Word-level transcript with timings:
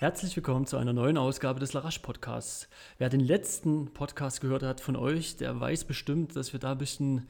Herzlich 0.00 0.34
willkommen 0.34 0.64
zu 0.64 0.78
einer 0.78 0.94
neuen 0.94 1.18
Ausgabe 1.18 1.60
des 1.60 1.74
Larash 1.74 1.98
Podcasts. 1.98 2.70
Wer 2.96 3.10
den 3.10 3.20
letzten 3.20 3.92
Podcast 3.92 4.40
gehört 4.40 4.62
hat 4.62 4.80
von 4.80 4.96
euch, 4.96 5.36
der 5.36 5.60
weiß 5.60 5.84
bestimmt, 5.84 6.36
dass 6.36 6.54
wir 6.54 6.58
da 6.58 6.72
ein 6.72 6.78
bisschen 6.78 7.28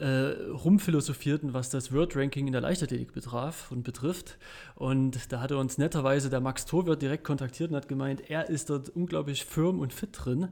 äh, 0.00 0.50
rumphilosophierten, 0.50 1.52
was 1.52 1.68
das 1.68 1.92
Word 1.92 2.16
Ranking 2.16 2.46
in 2.46 2.52
der 2.52 2.62
Leichtathletik 2.62 3.12
betraf 3.12 3.70
und 3.70 3.82
betrifft. 3.82 4.38
Und 4.74 5.30
da 5.30 5.40
hatte 5.40 5.58
uns 5.58 5.76
netterweise 5.76 6.30
der 6.30 6.40
Max 6.40 6.64
Torwirt 6.64 7.02
direkt 7.02 7.22
kontaktiert 7.24 7.70
und 7.70 7.76
hat 7.76 7.86
gemeint, 7.86 8.30
er 8.30 8.48
ist 8.48 8.70
dort 8.70 8.88
unglaublich 8.88 9.44
firm 9.44 9.78
und 9.78 9.92
fit 9.92 10.10
drin. 10.12 10.48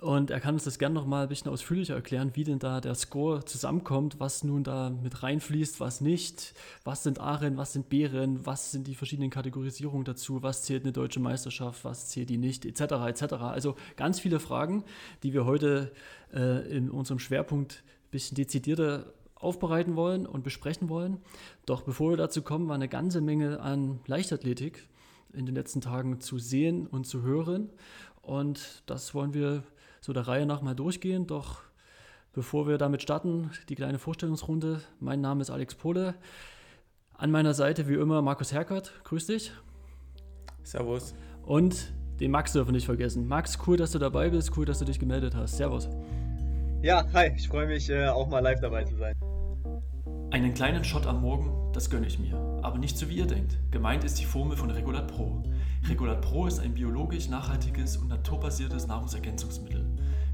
Und 0.00 0.30
er 0.30 0.40
kann 0.40 0.54
uns 0.54 0.64
das 0.64 0.78
gerne 0.78 0.94
noch 0.94 1.06
mal 1.06 1.22
ein 1.22 1.28
bisschen 1.28 1.50
ausführlicher 1.50 1.94
erklären, 1.94 2.32
wie 2.34 2.44
denn 2.44 2.58
da 2.58 2.80
der 2.80 2.94
Score 2.96 3.44
zusammenkommt, 3.44 4.18
was 4.18 4.42
nun 4.42 4.64
da 4.64 4.90
mit 4.90 5.22
reinfließt, 5.22 5.78
was 5.80 6.00
nicht, 6.00 6.54
was 6.84 7.04
sind 7.04 7.20
A-Rennen, 7.20 7.56
was 7.56 7.72
sind 7.72 7.88
B-Rennen, 7.88 8.46
was 8.46 8.72
sind 8.72 8.86
die 8.88 8.94
verschiedenen 8.96 9.30
Kategorisierungen 9.30 10.04
dazu, 10.04 10.42
was 10.42 10.64
zählt 10.64 10.82
eine 10.82 10.92
deutsche 10.92 11.20
Meisterschaft, 11.20 11.84
was 11.84 12.08
zählt 12.08 12.30
die 12.30 12.38
nicht, 12.38 12.66
etc. 12.66 12.80
etc. 13.06 13.34
Also 13.34 13.76
ganz 13.96 14.18
viele 14.18 14.40
Fragen, 14.40 14.84
die 15.22 15.32
wir 15.32 15.44
heute 15.44 15.92
äh, 16.32 16.68
in 16.68 16.90
unserem 16.90 17.18
Schwerpunkt 17.18 17.82
bisschen 18.10 18.36
dezidierter 18.36 19.12
aufbereiten 19.34 19.96
wollen 19.96 20.26
und 20.26 20.42
besprechen 20.42 20.88
wollen. 20.88 21.18
Doch 21.66 21.82
bevor 21.82 22.10
wir 22.10 22.16
dazu 22.16 22.42
kommen, 22.42 22.68
war 22.68 22.74
eine 22.74 22.88
ganze 22.88 23.20
Menge 23.20 23.60
an 23.60 24.00
Leichtathletik 24.06 24.88
in 25.32 25.46
den 25.46 25.54
letzten 25.54 25.80
Tagen 25.80 26.20
zu 26.20 26.38
sehen 26.38 26.86
und 26.86 27.06
zu 27.06 27.22
hören. 27.22 27.70
Und 28.22 28.82
das 28.86 29.14
wollen 29.14 29.34
wir 29.34 29.62
so 30.00 30.12
der 30.12 30.26
Reihe 30.26 30.46
nach 30.46 30.62
mal 30.62 30.74
durchgehen. 30.74 31.26
Doch 31.26 31.60
bevor 32.32 32.66
wir 32.66 32.78
damit 32.78 33.02
starten, 33.02 33.50
die 33.68 33.74
kleine 33.74 33.98
Vorstellungsrunde. 33.98 34.80
Mein 35.00 35.20
Name 35.20 35.42
ist 35.42 35.50
Alex 35.50 35.74
Pohle. 35.74 36.14
An 37.14 37.30
meiner 37.30 37.54
Seite 37.54 37.88
wie 37.88 37.94
immer 37.94 38.22
Markus 38.22 38.52
Herkert. 38.52 38.92
Grüß 39.04 39.26
dich. 39.26 39.52
Servus. 40.62 41.14
Und 41.42 41.92
den 42.20 42.30
Max 42.30 42.52
dürfen 42.52 42.68
wir 42.68 42.72
nicht 42.72 42.86
vergessen. 42.86 43.26
Max, 43.26 43.58
cool, 43.66 43.76
dass 43.76 43.92
du 43.92 43.98
dabei 43.98 44.30
bist. 44.30 44.56
Cool, 44.56 44.66
dass 44.66 44.78
du 44.78 44.84
dich 44.84 44.98
gemeldet 44.98 45.34
hast. 45.34 45.56
Servus. 45.56 45.88
Ja, 46.80 47.04
hi. 47.12 47.32
Ich 47.36 47.48
freue 47.48 47.66
mich 47.66 47.90
äh, 47.90 48.06
auch 48.06 48.28
mal 48.28 48.38
live 48.38 48.60
dabei 48.60 48.84
zu 48.84 48.94
sein. 48.94 49.16
Einen 50.30 50.54
kleinen 50.54 50.84
Shot 50.84 51.08
am 51.08 51.20
Morgen, 51.22 51.72
das 51.72 51.90
gönne 51.90 52.06
ich 52.06 52.20
mir. 52.20 52.36
Aber 52.62 52.78
nicht 52.78 52.96
so 52.96 53.08
wie 53.08 53.16
ihr 53.16 53.26
denkt. 53.26 53.58
Gemeint 53.72 54.04
ist 54.04 54.20
die 54.20 54.24
Formel 54.24 54.56
von 54.56 54.70
Regulat 54.70 55.08
Pro. 55.08 55.42
Regulat 55.88 56.20
Pro 56.20 56.46
ist 56.46 56.60
ein 56.60 56.74
biologisch 56.74 57.28
nachhaltiges 57.28 57.96
und 57.96 58.08
naturbasiertes 58.08 58.86
Nahrungsergänzungsmittel. 58.86 59.84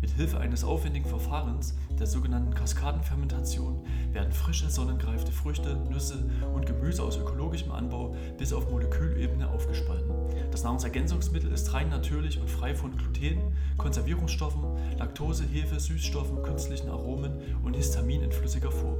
Mit 0.05 0.12
Hilfe 0.16 0.38
eines 0.38 0.64
aufwendigen 0.64 1.08
Verfahrens, 1.08 1.74
der 1.98 2.06
sogenannten 2.06 2.52
Kaskadenfermentation, 2.52 3.86
werden 4.12 4.33
frische, 4.33 4.69
sonnengreifte 4.69 5.33
Früchte, 5.33 5.77
Nüsse 5.88 6.30
und 6.55 6.66
Gemüse 6.66 7.02
aus 7.02 7.16
ökologischem 7.16 7.72
Anbau 7.72 8.14
bis 8.36 8.52
auf 8.52 8.70
Molekülebene 8.70 9.48
aufgespalten. 9.48 10.12
Das 10.50 10.62
Nahrungsergänzungsmittel 10.62 11.50
ist 11.50 11.72
rein 11.72 11.88
natürlich 11.88 12.38
und 12.38 12.50
frei 12.50 12.75
von 12.75 12.94
Gluten, 12.98 13.55
Konservierungsstoffen, 13.78 14.60
Laktose, 14.98 15.44
Hefe, 15.44 15.80
Süßstoffen, 15.80 16.42
künstlichen 16.42 16.91
Aromen 16.91 17.41
und 17.62 17.75
Histamin 17.75 18.25
in 18.25 18.30
flüssiger 18.30 18.70
Form. 18.70 18.98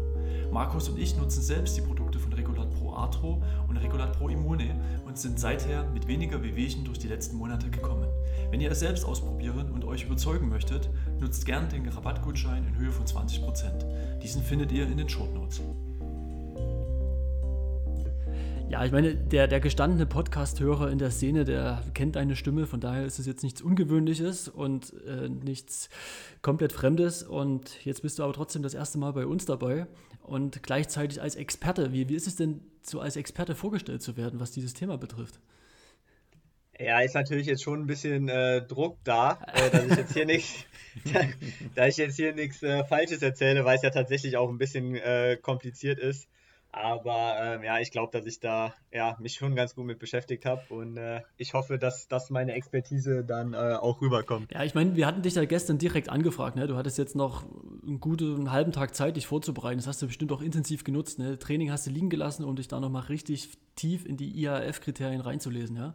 Markus 0.51 0.89
und 0.89 0.99
ich 0.99 1.19
nutzen 1.19 1.43
selbst 1.43 1.77
die 1.77 1.83
Produkte 1.83 2.19
von 2.19 2.33
Regulat 2.33 2.71
Pro 2.71 2.95
Arthro 2.95 3.43
und 3.69 3.77
Regulat 3.77 4.17
Pro 4.17 4.29
Immune 4.29 4.81
und 5.05 5.19
sind 5.19 5.39
seither 5.39 5.85
mit 5.91 6.09
weniger 6.09 6.43
Wehwehchen 6.43 6.83
durch 6.85 6.99
die 6.99 7.09
letzten 7.09 7.37
Monate 7.37 7.69
gekommen. 7.69 8.09
Wenn 8.55 8.61
ihr 8.61 8.71
es 8.71 8.79
selbst 8.79 9.05
ausprobieren 9.05 9.73
und 9.73 9.85
euch 9.85 10.05
überzeugen 10.05 10.49
möchtet, 10.49 10.89
nutzt 11.19 11.45
gern 11.45 11.69
den 11.69 11.89
Rabattgutschein 11.89 12.65
in 12.69 12.77
Höhe 12.79 12.93
von 12.93 13.05
20%. 13.05 14.21
Diesen 14.23 14.45
findet 14.45 14.71
ihr 14.71 14.87
in 14.87 14.97
den 14.97 15.09
Shownotes. 15.09 15.61
Ja, 18.69 18.85
ich 18.85 18.93
meine, 18.93 19.17
der, 19.17 19.49
der 19.49 19.59
gestandene 19.59 20.07
Podcast-Hörer 20.07 20.93
in 20.93 20.99
der 20.99 21.11
Szene, 21.11 21.45
der 21.45 21.83
kennt 21.95 22.15
deine 22.15 22.37
Stimme, 22.37 22.67
von 22.67 22.79
daher 22.79 23.05
ist 23.05 23.19
es 23.19 23.27
jetzt 23.27 23.43
nichts 23.43 23.61
Ungewöhnliches 23.61 24.47
und 24.47 24.93
äh, 25.05 25.29
nichts 25.29 25.89
komplett 26.41 26.73
Fremdes. 26.73 27.25
Und 27.25 27.85
jetzt 27.85 28.03
bist 28.03 28.21
du 28.21 28.23
aber 28.23 28.35
trotzdem 28.35 28.63
das 28.63 28.75
erste 28.75 28.99
Mal 28.99 29.15
bei 29.15 29.27
uns 29.27 29.47
dabei 29.47 29.89
und 30.23 30.63
gleichzeitig 30.63 31.21
als 31.21 31.35
Experte. 31.35 31.93
Wie, 31.93 32.09
wie 32.09 32.15
ist 32.15 32.29
es 32.29 32.37
denn, 32.37 32.61
so 32.83 33.01
als 33.01 33.17
Experte 33.17 33.57
vorgestellt 33.57 34.03
zu 34.03 34.17
werden, 34.17 34.39
was 34.39 34.53
dieses 34.53 34.75
Thema 34.75 34.97
betrifft? 34.97 35.41
Ja, 36.79 37.01
ist 37.01 37.15
natürlich 37.15 37.47
jetzt 37.47 37.63
schon 37.63 37.83
ein 37.83 37.87
bisschen 37.87 38.29
äh, 38.29 38.63
Druck 38.63 38.99
da, 39.05 39.39
äh, 39.53 39.71
dass 39.71 39.85
ich 39.87 39.97
jetzt 39.97 40.13
hier 40.13 40.27
nichts, 40.27 40.65
da 41.75 41.87
ich 41.87 41.97
jetzt 41.97 42.17
hier 42.17 42.35
nichts 42.35 42.63
äh, 42.63 42.85
Falsches 42.85 43.23
erzähle, 43.23 43.65
weil 43.65 43.77
es 43.77 43.83
ja 43.83 43.91
tatsächlich 43.91 44.37
auch 44.37 44.49
ein 44.49 44.59
bisschen 44.59 44.97
äh, 44.97 45.37
kompliziert 45.41 45.99
ist. 45.99 46.29
Aber 46.77 47.37
ähm, 47.41 47.63
ja, 47.63 47.79
ich 47.79 47.93
glaube, 47.93 48.11
dass 48.11 48.27
ich 48.27 48.41
da 48.41 48.75
ja, 48.93 49.17
mich 49.21 49.35
schon 49.35 49.55
ganz 49.55 49.77
gut 49.77 49.85
mit 49.85 50.01
beschäftigt 50.01 50.45
habe 50.45 50.63
und 50.71 50.97
äh, 50.97 51.21
ich 51.37 51.55
hoffe, 51.55 51.79
dass, 51.79 52.09
dass 52.09 52.31
meine 52.31 52.53
Expertise 52.55 53.23
dann 53.23 53.55
äh, 53.55 53.75
auch 53.81 54.01
rüberkommt. 54.01 54.51
Ja, 54.51 54.65
ich 54.65 54.75
meine, 54.75 54.97
wir 54.97 55.07
hatten 55.07 55.23
dich 55.23 55.37
ja 55.37 55.45
gestern 55.45 55.79
direkt 55.79 56.09
angefragt. 56.09 56.57
Ne? 56.57 56.67
Du 56.67 56.75
hattest 56.75 56.99
jetzt 56.99 57.15
noch 57.15 57.45
einen 57.87 58.01
guten 58.01 58.51
halben 58.51 58.73
Tag 58.73 58.97
Zeit, 58.97 59.17
dich 59.17 59.29
vorzubereiten. 59.29 59.79
Das 59.79 59.87
hast 59.87 60.03
du 60.03 60.09
bestimmt 60.09 60.33
auch 60.33 60.43
intensiv 60.43 60.83
genutzt. 60.83 61.21
Ne? 61.21 61.39
Training 61.39 61.71
hast 61.71 61.87
du 61.87 61.93
liegen 61.93 62.11
gelassen, 62.11 62.43
um 62.43 62.57
dich 62.57 62.67
da 62.67 62.81
nochmal 62.81 63.03
richtig 63.03 63.51
tief 63.77 64.05
in 64.05 64.17
die 64.17 64.37
IAF-Kriterien 64.41 65.21
reinzulesen, 65.21 65.77
ja? 65.77 65.95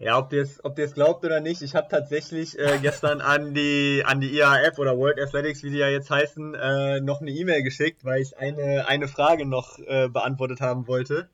Ja, 0.00 0.16
ob 0.16 0.32
ihr 0.32 0.42
es 0.42 0.64
ob 0.64 0.76
glaubt 0.94 1.24
oder 1.24 1.40
nicht, 1.40 1.60
ich 1.60 1.74
habe 1.74 1.88
tatsächlich 1.90 2.56
äh, 2.56 2.78
gestern 2.80 3.20
an 3.20 3.52
die, 3.52 4.04
an 4.06 4.20
die 4.20 4.32
IAF 4.32 4.78
oder 4.78 4.96
World 4.96 5.20
Athletics, 5.20 5.64
wie 5.64 5.70
die 5.70 5.78
ja 5.78 5.88
jetzt 5.88 6.08
heißen, 6.08 6.54
äh, 6.54 7.00
noch 7.00 7.20
eine 7.20 7.32
E-Mail 7.32 7.64
geschickt, 7.64 8.04
weil 8.04 8.22
ich 8.22 8.38
eine, 8.38 8.86
eine 8.86 9.08
Frage 9.08 9.44
noch 9.44 9.80
äh, 9.80 10.08
beantwortet 10.08 10.60
haben 10.60 10.86
wollte. 10.86 11.28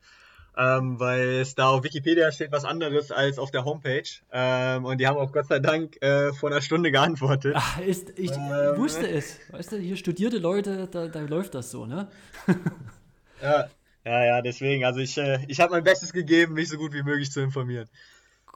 Ähm, 0.56 1.00
weil 1.00 1.40
es 1.40 1.56
da 1.56 1.68
auf 1.70 1.82
Wikipedia 1.82 2.30
steht 2.30 2.52
was 2.52 2.64
anderes 2.64 3.10
als 3.10 3.38
auf 3.38 3.50
der 3.50 3.64
Homepage. 3.64 4.08
Ähm, 4.32 4.84
und 4.84 4.98
die 4.98 5.06
haben 5.08 5.18
auch 5.18 5.32
Gott 5.32 5.48
sei 5.48 5.58
Dank 5.58 6.00
äh, 6.00 6.32
vor 6.32 6.50
einer 6.50 6.62
Stunde 6.62 6.90
geantwortet. 6.90 7.54
Ach, 7.56 7.80
ist, 7.80 8.18
ich 8.18 8.30
ähm, 8.30 8.76
wusste 8.76 9.06
es. 9.08 9.36
Weißt 9.50 9.72
du, 9.72 9.76
hier 9.76 9.96
studierte 9.96 10.38
Leute, 10.38 10.88
da, 10.90 11.08
da 11.08 11.20
läuft 11.22 11.54
das 11.54 11.70
so, 11.70 11.86
ne? 11.86 12.08
ja, 13.42 13.68
ja, 14.04 14.24
ja, 14.24 14.42
deswegen. 14.42 14.84
Also 14.84 15.00
ich, 15.00 15.18
äh, 15.18 15.40
ich 15.48 15.60
habe 15.60 15.72
mein 15.72 15.84
Bestes 15.84 16.12
gegeben, 16.12 16.54
mich 16.54 16.68
so 16.68 16.78
gut 16.78 16.94
wie 16.94 17.02
möglich 17.02 17.32
zu 17.32 17.40
informieren. 17.40 17.88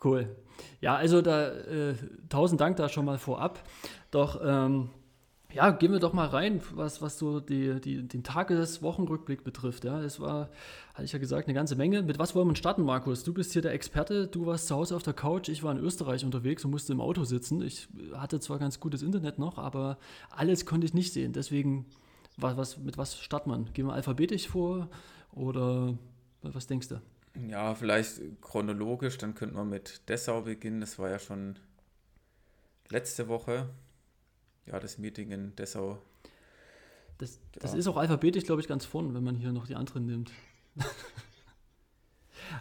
Cool. 0.03 0.37
Ja, 0.81 0.97
also 0.97 1.23
da 1.23 1.49
äh, 1.49 1.95
tausend 2.29 2.61
Dank 2.61 2.77
da 2.77 2.89
schon 2.89 3.05
mal 3.05 3.19
vorab. 3.19 3.61
Doch 4.11 4.41
ähm, 4.45 4.91
ja, 5.53 5.71
gehen 5.71 5.93
wir 5.93 5.99
doch 5.99 6.13
mal 6.13 6.27
rein, 6.27 6.61
was, 6.75 7.01
was 7.01 7.19
so 7.19 7.41
die, 7.41 7.81
die, 7.81 8.07
den 8.07 8.23
Tages-Wochenrückblick 8.23 9.45
betrifft. 9.45 9.85
Ja, 9.85 10.01
es 10.03 10.21
war, 10.21 10.51
hatte 10.93 11.05
ich 11.05 11.13
ja 11.13 11.19
gesagt, 11.19 11.49
eine 11.49 11.55
ganze 11.55 11.75
Menge. 11.75 12.03
Mit 12.03 12.19
was 12.19 12.35
wollen 12.35 12.49
wir 12.49 12.55
starten, 12.55 12.83
Markus? 12.83 13.25
Du 13.25 13.33
bist 13.33 13.53
hier 13.53 13.63
der 13.63 13.73
Experte. 13.73 14.27
Du 14.27 14.45
warst 14.45 14.67
zu 14.67 14.75
Hause 14.75 14.95
auf 14.95 15.03
der 15.03 15.15
Couch. 15.15 15.49
Ich 15.49 15.63
war 15.63 15.73
in 15.73 15.79
Österreich 15.79 16.25
unterwegs 16.25 16.65
und 16.65 16.71
musste 16.71 16.93
im 16.93 17.01
Auto 17.01 17.25
sitzen. 17.25 17.63
Ich 17.63 17.89
hatte 18.15 18.41
zwar 18.41 18.59
ganz 18.59 18.79
gutes 18.79 19.03
Internet 19.03 19.39
noch, 19.39 19.57
aber 19.57 19.99
alles 20.31 20.67
konnte 20.67 20.87
ich 20.87 20.93
nicht 20.93 21.15
sehen. 21.15 21.33
Deswegen, 21.33 21.87
was, 22.37 22.57
was, 22.59 22.79
mit 22.79 22.99
was 22.99 23.19
startet 23.19 23.49
man? 23.49 23.73
Gehen 23.73 23.87
wir 23.87 23.95
alphabetisch 23.95 24.49
vor 24.49 24.89
oder 25.33 25.95
was 26.43 26.67
denkst 26.67 26.89
du? 26.89 27.01
Ja, 27.47 27.75
vielleicht 27.75 28.21
chronologisch, 28.41 29.19
dann 29.19 29.35
könnten 29.35 29.57
wir 29.57 29.65
mit 29.65 30.09
Dessau 30.09 30.43
beginnen. 30.43 30.81
Das 30.81 30.99
war 30.99 31.11
ja 31.11 31.19
schon 31.19 31.57
letzte 32.89 33.29
Woche. 33.29 33.69
Ja, 34.67 34.81
das 34.81 34.99
Meeting 34.99 35.31
in 35.31 35.55
Dessau. 35.57 35.99
Das, 37.19 37.41
das 37.53 37.73
ja. 37.73 37.79
ist 37.79 37.87
auch 37.87 37.97
alphabetisch, 37.97 38.45
glaube 38.45 38.61
ich, 38.61 38.69
ganz 38.69 38.85
vorne, 38.85 39.15
wenn 39.15 39.25
man 39.25 39.37
hier 39.37 39.53
noch 39.53 39.67
die 39.67 39.75
anderen 39.75 40.07
nimmt. 40.07 40.31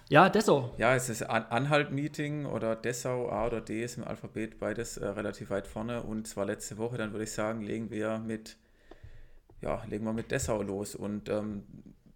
ja, 0.10 0.30
Dessau. 0.30 0.74
Ja, 0.78 0.96
es 0.96 1.10
ist 1.10 1.24
An 1.24 1.44
Anhalt-Meeting 1.44 2.46
oder 2.46 2.76
Dessau, 2.76 3.30
A 3.30 3.48
oder 3.48 3.62
D 3.62 3.84
ist 3.84 3.98
im 3.98 4.04
Alphabet 4.04 4.60
beides 4.60 4.98
äh, 4.98 5.08
relativ 5.08 5.50
weit 5.50 5.68
vorne. 5.68 6.04
Und 6.04 6.28
zwar 6.28 6.46
letzte 6.46 6.78
Woche, 6.78 6.98
dann 6.98 7.12
würde 7.12 7.24
ich 7.24 7.32
sagen, 7.32 7.62
legen 7.62 7.90
wir 7.90 8.20
mit, 8.20 8.58
ja, 9.62 9.84
legen 9.86 10.06
wir 10.06 10.14
mit 10.14 10.32
Dessau 10.32 10.62
los. 10.62 10.96
Und 10.96 11.30
ähm, 11.30 11.64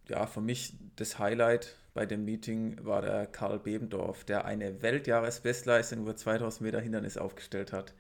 ja, 0.08 0.26
für 0.26 0.42
mich 0.42 0.76
das 0.96 1.20
Highlight 1.20 1.76
bei 1.94 2.06
dem 2.06 2.24
Meeting 2.26 2.78
war 2.86 3.02
der 3.02 3.28
Karl 3.28 3.60
Bebendorf, 3.60 4.24
der 4.24 4.46
eine 4.46 4.82
Weltjahresbestleistung 4.82 6.00
über 6.00 6.16
2000 6.16 6.62
Meter 6.62 6.80
Hindernis 6.80 7.18
aufgestellt 7.18 7.74
hat. 7.74 7.94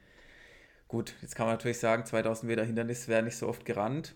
Gut, 0.88 1.16
jetzt 1.22 1.36
kann 1.36 1.46
man 1.46 1.56
natürlich 1.56 1.80
sagen, 1.80 2.06
2000 2.06 2.50
Meter 2.50 2.64
Hindernis 2.64 3.08
wäre 3.08 3.24
nicht 3.24 3.38
so 3.38 3.48
oft 3.48 3.66
gerannt, 3.66 4.16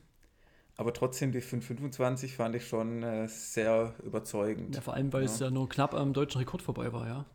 aber 0.77 0.93
trotzdem 0.93 1.31
die 1.31 1.41
525 1.41 2.35
fand 2.35 2.55
ich 2.55 2.67
schon 2.67 3.03
äh, 3.03 3.27
sehr 3.27 3.93
überzeugend. 4.03 4.75
Ja, 4.75 4.81
vor 4.81 4.93
allem, 4.93 5.11
weil 5.13 5.23
ja. 5.23 5.29
es 5.29 5.39
ja 5.39 5.49
nur 5.49 5.69
knapp 5.69 5.93
am 5.93 6.13
deutschen 6.13 6.39
Rekord 6.39 6.61
vorbei 6.61 6.91
war, 6.91 7.07
ja. 7.07 7.25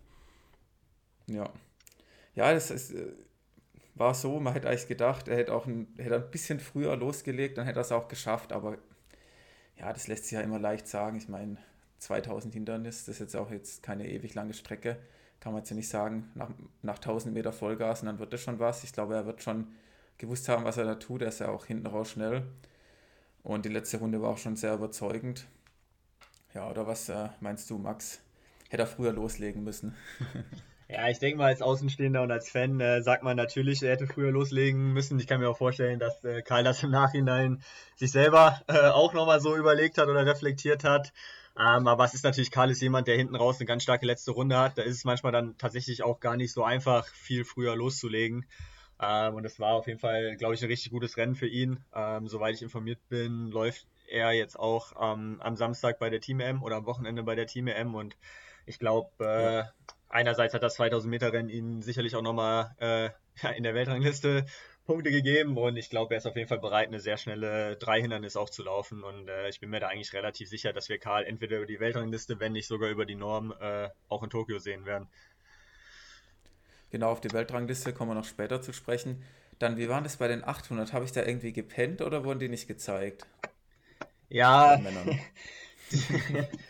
Ja. 1.26 1.50
Ja, 2.34 2.52
das 2.52 2.70
ist, 2.70 2.92
äh, 2.92 3.12
war 3.94 4.14
so, 4.14 4.40
man 4.40 4.54
hätte 4.54 4.68
eigentlich 4.68 4.88
gedacht, 4.88 5.28
er 5.28 5.36
hätte 5.36 5.54
auch 5.54 5.66
ein, 5.66 5.88
hätte 5.98 6.16
ein 6.16 6.30
bisschen 6.30 6.60
früher 6.60 6.96
losgelegt, 6.96 7.58
dann 7.58 7.66
hätte 7.66 7.80
er 7.80 7.82
es 7.82 7.92
auch 7.92 8.08
geschafft, 8.08 8.52
aber 8.52 8.78
ja, 9.78 9.92
das 9.92 10.06
lässt 10.06 10.24
sich 10.24 10.32
ja 10.32 10.40
immer 10.40 10.58
leicht 10.58 10.86
sagen. 10.86 11.16
Ich 11.16 11.28
meine, 11.28 11.56
2000 12.00 12.54
Hindernis, 12.54 13.04
das 13.04 13.16
ist 13.16 13.20
jetzt 13.20 13.36
auch 13.36 13.50
jetzt 13.50 13.82
keine 13.82 14.08
ewig 14.08 14.34
lange 14.34 14.54
Strecke. 14.54 14.96
Kann 15.40 15.52
man 15.52 15.62
jetzt 15.62 15.70
ja 15.70 15.76
nicht 15.76 15.88
sagen, 15.88 16.30
nach, 16.34 16.50
nach 16.82 16.96
1000 16.96 17.32
Meter 17.34 17.52
Vollgas 17.52 18.00
und 18.00 18.06
dann 18.06 18.18
wird 18.18 18.32
das 18.32 18.42
schon 18.42 18.58
was. 18.58 18.84
Ich 18.84 18.92
glaube, 18.92 19.14
er 19.14 19.26
wird 19.26 19.42
schon 19.42 19.68
gewusst 20.18 20.48
haben, 20.48 20.64
was 20.64 20.76
er 20.76 20.84
da 20.84 20.96
tut. 20.96 21.22
Er 21.22 21.28
ist 21.28 21.40
ja 21.40 21.48
auch 21.48 21.66
hinten 21.66 21.86
raus 21.86 22.10
schnell. 22.10 22.42
Und 23.42 23.64
die 23.64 23.70
letzte 23.70 23.98
Runde 23.98 24.20
war 24.20 24.30
auch 24.30 24.38
schon 24.38 24.56
sehr 24.56 24.74
überzeugend. 24.74 25.46
Ja, 26.52 26.68
oder 26.68 26.86
was 26.86 27.08
äh, 27.08 27.28
meinst 27.40 27.70
du, 27.70 27.78
Max? 27.78 28.20
hätte 28.70 28.84
er 28.84 28.86
früher 28.86 29.12
loslegen 29.12 29.62
müssen. 29.62 29.94
Ja, 30.92 31.08
ich 31.08 31.20
denke 31.20 31.38
mal, 31.38 31.46
als 31.46 31.62
Außenstehender 31.62 32.20
und 32.20 32.32
als 32.32 32.50
Fan 32.50 32.80
äh, 32.80 33.00
sagt 33.00 33.22
man 33.22 33.36
natürlich, 33.36 33.80
er 33.80 33.92
hätte 33.92 34.08
früher 34.08 34.32
loslegen 34.32 34.92
müssen. 34.92 35.20
Ich 35.20 35.28
kann 35.28 35.38
mir 35.38 35.48
auch 35.48 35.56
vorstellen, 35.56 36.00
dass 36.00 36.24
äh, 36.24 36.42
Karl 36.42 36.64
das 36.64 36.82
im 36.82 36.90
Nachhinein 36.90 37.62
sich 37.94 38.10
selber 38.10 38.60
äh, 38.66 38.88
auch 38.88 39.12
nochmal 39.12 39.40
so 39.40 39.56
überlegt 39.56 39.98
hat 39.98 40.08
oder 40.08 40.26
reflektiert 40.26 40.82
hat. 40.82 41.12
Ähm, 41.58 41.88
aber 41.88 42.04
es 42.04 42.14
ist 42.14 42.24
natürlich, 42.24 42.50
Karl 42.50 42.70
ist 42.70 42.80
jemand, 42.80 43.08
der 43.08 43.16
hinten 43.16 43.36
raus 43.36 43.58
eine 43.58 43.66
ganz 43.66 43.82
starke 43.82 44.06
letzte 44.06 44.30
Runde 44.30 44.58
hat. 44.58 44.78
Da 44.78 44.82
ist 44.82 44.96
es 44.96 45.04
manchmal 45.04 45.32
dann 45.32 45.58
tatsächlich 45.58 46.02
auch 46.02 46.20
gar 46.20 46.36
nicht 46.36 46.52
so 46.52 46.64
einfach, 46.64 47.06
viel 47.08 47.44
früher 47.44 47.76
loszulegen. 47.76 48.46
Ähm, 49.00 49.34
und 49.34 49.44
es 49.44 49.58
war 49.58 49.74
auf 49.74 49.86
jeden 49.86 49.98
Fall, 49.98 50.36
glaube 50.36 50.54
ich, 50.54 50.62
ein 50.62 50.68
richtig 50.68 50.92
gutes 50.92 51.16
Rennen 51.16 51.34
für 51.34 51.48
ihn. 51.48 51.84
Ähm, 51.94 52.28
soweit 52.28 52.54
ich 52.54 52.62
informiert 52.62 53.00
bin, 53.08 53.48
läuft 53.48 53.86
er 54.08 54.32
jetzt 54.32 54.58
auch 54.58 54.92
ähm, 55.00 55.40
am 55.40 55.56
Samstag 55.56 55.98
bei 55.98 56.10
der 56.10 56.20
Team 56.20 56.40
M 56.40 56.62
oder 56.62 56.76
am 56.76 56.86
Wochenende 56.86 57.22
bei 57.22 57.34
der 57.34 57.46
Team 57.46 57.68
M 57.68 57.94
und 57.94 58.16
ich 58.66 58.78
glaube, 58.78 59.10
äh, 59.24 59.64
einerseits 60.08 60.54
hat 60.54 60.62
das 60.62 60.74
2000 60.74 61.10
Meter 61.10 61.32
Rennen 61.32 61.48
ihm 61.48 61.82
sicherlich 61.82 62.14
auch 62.16 62.22
nochmal 62.22 62.74
äh, 62.78 63.10
in 63.56 63.62
der 63.62 63.74
Weltrangliste 63.74 64.46
Punkte 64.90 65.12
gegeben 65.12 65.56
und 65.56 65.76
ich 65.76 65.88
glaube, 65.88 66.14
er 66.14 66.18
ist 66.18 66.26
auf 66.26 66.34
jeden 66.34 66.48
Fall 66.48 66.58
bereit, 66.58 66.88
eine 66.88 66.98
sehr 66.98 67.16
schnelle 67.16 67.76
Dreihindernis 67.76 68.34
auch 68.34 68.50
zu 68.50 68.64
laufen 68.64 69.04
und 69.04 69.28
äh, 69.28 69.48
ich 69.48 69.60
bin 69.60 69.70
mir 69.70 69.78
da 69.78 69.86
eigentlich 69.86 70.12
relativ 70.14 70.48
sicher, 70.48 70.72
dass 70.72 70.88
wir 70.88 70.98
Karl 70.98 71.22
entweder 71.26 71.58
über 71.58 71.66
die 71.66 71.78
Weltrangliste, 71.78 72.40
wenn 72.40 72.50
nicht 72.50 72.66
sogar 72.66 72.90
über 72.90 73.06
die 73.06 73.14
Norm 73.14 73.54
äh, 73.60 73.88
auch 74.08 74.24
in 74.24 74.30
Tokio 74.30 74.58
sehen 74.58 74.86
werden. 74.86 75.06
Genau, 76.90 77.12
auf 77.12 77.20
die 77.20 77.32
Weltrangliste 77.32 77.92
kommen 77.92 78.10
wir 78.10 78.14
noch 78.16 78.24
später 78.24 78.62
zu 78.62 78.72
sprechen. 78.72 79.22
Dann, 79.60 79.76
wie 79.76 79.88
waren 79.88 80.02
das 80.02 80.16
bei 80.16 80.26
den 80.26 80.42
800? 80.42 80.92
Habe 80.92 81.04
ich 81.04 81.12
da 81.12 81.22
irgendwie 81.24 81.52
gepennt 81.52 82.02
oder 82.02 82.24
wurden 82.24 82.40
die 82.40 82.48
nicht 82.48 82.66
gezeigt? 82.66 83.28
Ja, 84.28 84.76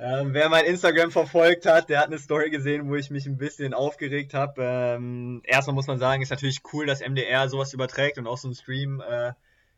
Ähm, 0.00 0.34
wer 0.34 0.48
mein 0.48 0.64
Instagram 0.64 1.12
verfolgt 1.12 1.66
hat, 1.66 1.88
der 1.88 2.00
hat 2.00 2.06
eine 2.06 2.18
Story 2.18 2.50
gesehen, 2.50 2.88
wo 2.88 2.96
ich 2.96 3.10
mich 3.10 3.26
ein 3.26 3.36
bisschen 3.36 3.74
aufgeregt 3.74 4.34
habe. 4.34 4.62
Ähm, 4.62 5.40
erstmal 5.44 5.74
muss 5.74 5.86
man 5.86 5.98
sagen, 5.98 6.20
ist 6.20 6.30
natürlich 6.30 6.62
cool, 6.72 6.86
dass 6.86 7.00
MDR 7.00 7.48
sowas 7.48 7.72
überträgt 7.72 8.18
und 8.18 8.26
auch 8.26 8.38
so 8.38 8.48
einen 8.48 8.56
Stream 8.56 9.00
äh, 9.00 9.32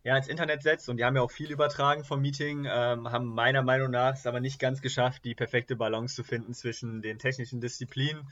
ja, 0.05 0.17
ins 0.17 0.29
Internet 0.29 0.63
setzt. 0.63 0.89
Und 0.89 0.97
die 0.97 1.05
haben 1.05 1.17
ja 1.17 1.23
auch 1.23 1.31
viel 1.31 1.51
übertragen 1.51 2.03
vom 2.05 2.23
Meeting, 2.23 2.65
ähm, 2.65 3.11
haben 3.11 3.27
meiner 3.27 3.63
Meinung 3.63 3.91
nach 3.91 4.15
es 4.15 4.27
aber 4.27 4.41
nicht 4.41 4.59
ganz 4.59 4.81
geschafft, 4.81 5.25
die 5.25 5.35
perfekte 5.35 5.77
Balance 5.77 6.15
zu 6.15 6.25
finden 6.25 6.55
zwischen 6.55 7.03
den 7.03 7.19
technischen 7.19 7.61
Disziplinen 7.61 8.29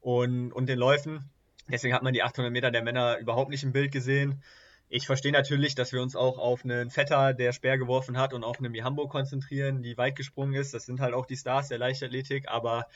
und, 0.00 0.50
und 0.52 0.66
den 0.66 0.78
Läufen. 0.78 1.30
Deswegen 1.70 1.94
hat 1.94 2.02
man 2.02 2.12
die 2.12 2.22
800 2.22 2.50
Meter 2.50 2.72
der 2.72 2.82
Männer 2.82 3.18
überhaupt 3.18 3.50
nicht 3.50 3.62
im 3.62 3.72
Bild 3.72 3.92
gesehen. 3.92 4.42
Ich 4.92 5.06
verstehe 5.06 5.30
natürlich, 5.30 5.76
dass 5.76 5.92
wir 5.92 6.02
uns 6.02 6.16
auch 6.16 6.36
auf 6.36 6.64
einen 6.64 6.90
Vetter, 6.90 7.32
der 7.32 7.52
Speer 7.52 7.78
geworfen 7.78 8.18
hat, 8.18 8.34
und 8.34 8.42
auf 8.42 8.58
eine 8.58 8.68
Mihambo 8.68 9.06
konzentrieren, 9.06 9.84
die 9.84 9.96
weit 9.96 10.16
gesprungen 10.16 10.54
ist. 10.54 10.74
Das 10.74 10.84
sind 10.84 11.00
halt 11.00 11.14
auch 11.14 11.26
die 11.26 11.36
Stars 11.36 11.68
der 11.68 11.78
Leichtathletik, 11.78 12.48
aber 12.48 12.88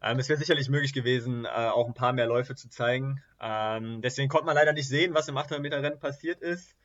ähm, 0.00 0.20
es 0.20 0.28
wäre 0.28 0.38
sicherlich 0.38 0.68
möglich 0.68 0.92
gewesen, 0.92 1.46
äh, 1.46 1.48
auch 1.48 1.88
ein 1.88 1.94
paar 1.94 2.12
mehr 2.12 2.28
Läufe 2.28 2.54
zu 2.54 2.68
zeigen. 2.70 3.20
Ähm, 3.40 4.00
deswegen 4.00 4.28
konnte 4.28 4.46
man 4.46 4.54
leider 4.54 4.72
nicht 4.72 4.86
sehen, 4.86 5.12
was 5.12 5.26
im 5.26 5.36
800 5.36 5.60
Meter 5.60 5.82
Rennen 5.82 5.98
passiert 5.98 6.40
ist. 6.40 6.76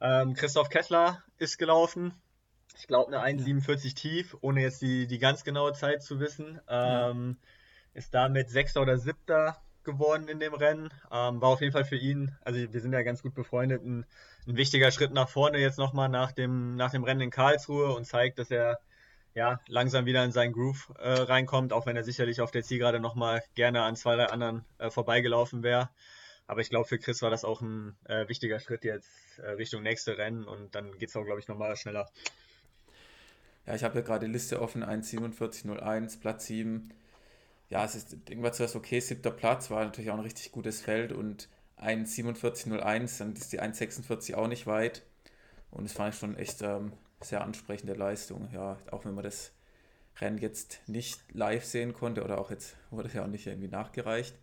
Ähm, 0.00 0.34
Christoph 0.34 0.68
Kessler 0.68 1.24
ist 1.38 1.58
gelaufen. 1.58 2.14
Ich 2.78 2.86
glaube, 2.86 3.18
eine 3.18 3.40
1,47 3.40 3.96
tief, 3.96 4.36
ohne 4.42 4.62
jetzt 4.62 4.80
die, 4.80 5.08
die 5.08 5.18
ganz 5.18 5.42
genaue 5.42 5.72
Zeit 5.72 6.04
zu 6.04 6.20
wissen. 6.20 6.60
Ähm, 6.68 7.36
ist 7.94 8.14
damit 8.14 8.48
Sechster 8.48 8.80
oder 8.80 8.96
Siebter 8.96 9.60
geworden 9.84 10.28
in 10.28 10.40
dem 10.40 10.54
Rennen. 10.54 10.90
Ähm, 11.10 11.40
war 11.40 11.50
auf 11.50 11.60
jeden 11.60 11.72
Fall 11.72 11.84
für 11.84 11.96
ihn, 11.96 12.36
also 12.42 12.60
wir 12.72 12.80
sind 12.80 12.92
ja 12.92 13.02
ganz 13.02 13.22
gut 13.22 13.34
befreundet, 13.34 13.82
ein, 13.84 14.04
ein 14.46 14.56
wichtiger 14.56 14.90
Schritt 14.90 15.12
nach 15.12 15.28
vorne 15.28 15.58
jetzt 15.58 15.78
nochmal 15.78 16.08
nach 16.08 16.32
dem, 16.32 16.76
nach 16.76 16.90
dem 16.90 17.04
Rennen 17.04 17.20
in 17.20 17.30
Karlsruhe 17.30 17.94
und 17.94 18.04
zeigt, 18.04 18.38
dass 18.38 18.50
er 18.50 18.80
ja 19.34 19.60
langsam 19.66 20.06
wieder 20.06 20.24
in 20.24 20.32
seinen 20.32 20.52
Groove 20.52 20.92
äh, 20.98 21.10
reinkommt, 21.10 21.72
auch 21.72 21.86
wenn 21.86 21.96
er 21.96 22.04
sicherlich 22.04 22.40
auf 22.40 22.50
der 22.50 22.62
Zielgerade 22.62 23.00
nochmal 23.00 23.42
gerne 23.54 23.82
an 23.82 23.96
zwei, 23.96 24.16
drei 24.16 24.26
anderen 24.26 24.64
äh, 24.78 24.90
vorbeigelaufen 24.90 25.62
wäre. 25.62 25.90
Aber 26.46 26.60
ich 26.60 26.68
glaube, 26.68 26.86
für 26.86 26.98
Chris 26.98 27.22
war 27.22 27.30
das 27.30 27.44
auch 27.44 27.60
ein 27.62 27.96
äh, 28.04 28.28
wichtiger 28.28 28.60
Schritt 28.60 28.84
jetzt 28.84 29.38
äh, 29.38 29.50
Richtung 29.50 29.82
nächste 29.82 30.18
Rennen 30.18 30.44
und 30.44 30.74
dann 30.74 30.98
geht 30.98 31.08
es 31.08 31.16
auch, 31.16 31.24
glaube 31.24 31.40
ich, 31.40 31.48
nochmal 31.48 31.76
schneller. 31.76 32.08
Ja, 33.66 33.74
ich 33.74 33.82
habe 33.82 33.96
ja 33.96 34.04
gerade 34.04 34.26
Liste 34.26 34.60
offen, 34.60 34.84
1,47,01, 34.84 36.20
Platz 36.20 36.46
7 36.46 36.92
ja, 37.74 37.84
es 37.84 37.96
ist 37.96 38.16
irgendwas 38.28 38.56
zuerst 38.56 38.76
okay, 38.76 39.00
siebter 39.00 39.32
Platz, 39.32 39.68
war 39.68 39.84
natürlich 39.84 40.08
auch 40.12 40.14
ein 40.14 40.20
richtig 40.20 40.52
gutes 40.52 40.80
Feld 40.80 41.10
und 41.10 41.48
1,47,01, 41.76 43.18
dann 43.18 43.32
ist 43.32 43.52
die 43.52 43.60
1,46 43.60 44.36
auch 44.36 44.46
nicht 44.46 44.68
weit. 44.68 45.02
Und 45.72 45.84
es 45.84 45.92
fand 45.92 46.14
ich 46.14 46.20
schon 46.20 46.36
echt 46.36 46.62
ähm, 46.62 46.92
sehr 47.20 47.42
ansprechende 47.42 47.94
Leistung. 47.94 48.48
Ja, 48.52 48.76
auch 48.92 49.04
wenn 49.04 49.14
man 49.14 49.24
das 49.24 49.50
Rennen 50.20 50.38
jetzt 50.38 50.82
nicht 50.86 51.20
live 51.32 51.64
sehen 51.64 51.94
konnte 51.94 52.22
oder 52.22 52.38
auch 52.38 52.52
jetzt 52.52 52.76
wurde 52.92 53.08
es 53.08 53.14
ja 53.14 53.24
auch 53.24 53.28
nicht 53.28 53.48
irgendwie 53.48 53.66
nachgereicht. 53.66 54.36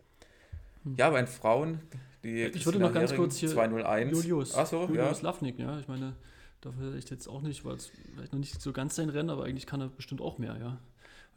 Hm. 0.84 0.96
Ja, 0.98 1.08
bei 1.08 1.22
den 1.22 1.26
Frauen, 1.26 1.80
die 2.22 2.42
ich 2.42 2.66
würde 2.66 2.80
noch 2.80 2.92
ganz 2.92 3.14
kurz 3.14 3.38
hier 3.38 3.48
201. 3.48 4.12
Julius, 4.12 4.54
Achso, 4.54 4.88
Julius 4.88 5.22
ja. 5.22 5.28
Lavnik, 5.28 5.58
ja, 5.58 5.78
ich 5.78 5.88
meine, 5.88 6.16
dafür 6.60 6.96
ich 6.96 7.08
jetzt 7.08 7.28
auch 7.28 7.40
nicht, 7.40 7.64
weil 7.64 7.76
es 7.76 7.90
vielleicht 8.14 8.34
noch 8.34 8.40
nicht 8.40 8.60
so 8.60 8.74
ganz 8.74 8.94
sein 8.94 9.08
Rennen, 9.08 9.30
aber 9.30 9.44
eigentlich 9.44 9.64
kann 9.64 9.80
er 9.80 9.88
bestimmt 9.88 10.20
auch 10.20 10.36
mehr, 10.36 10.58
ja. 10.58 10.78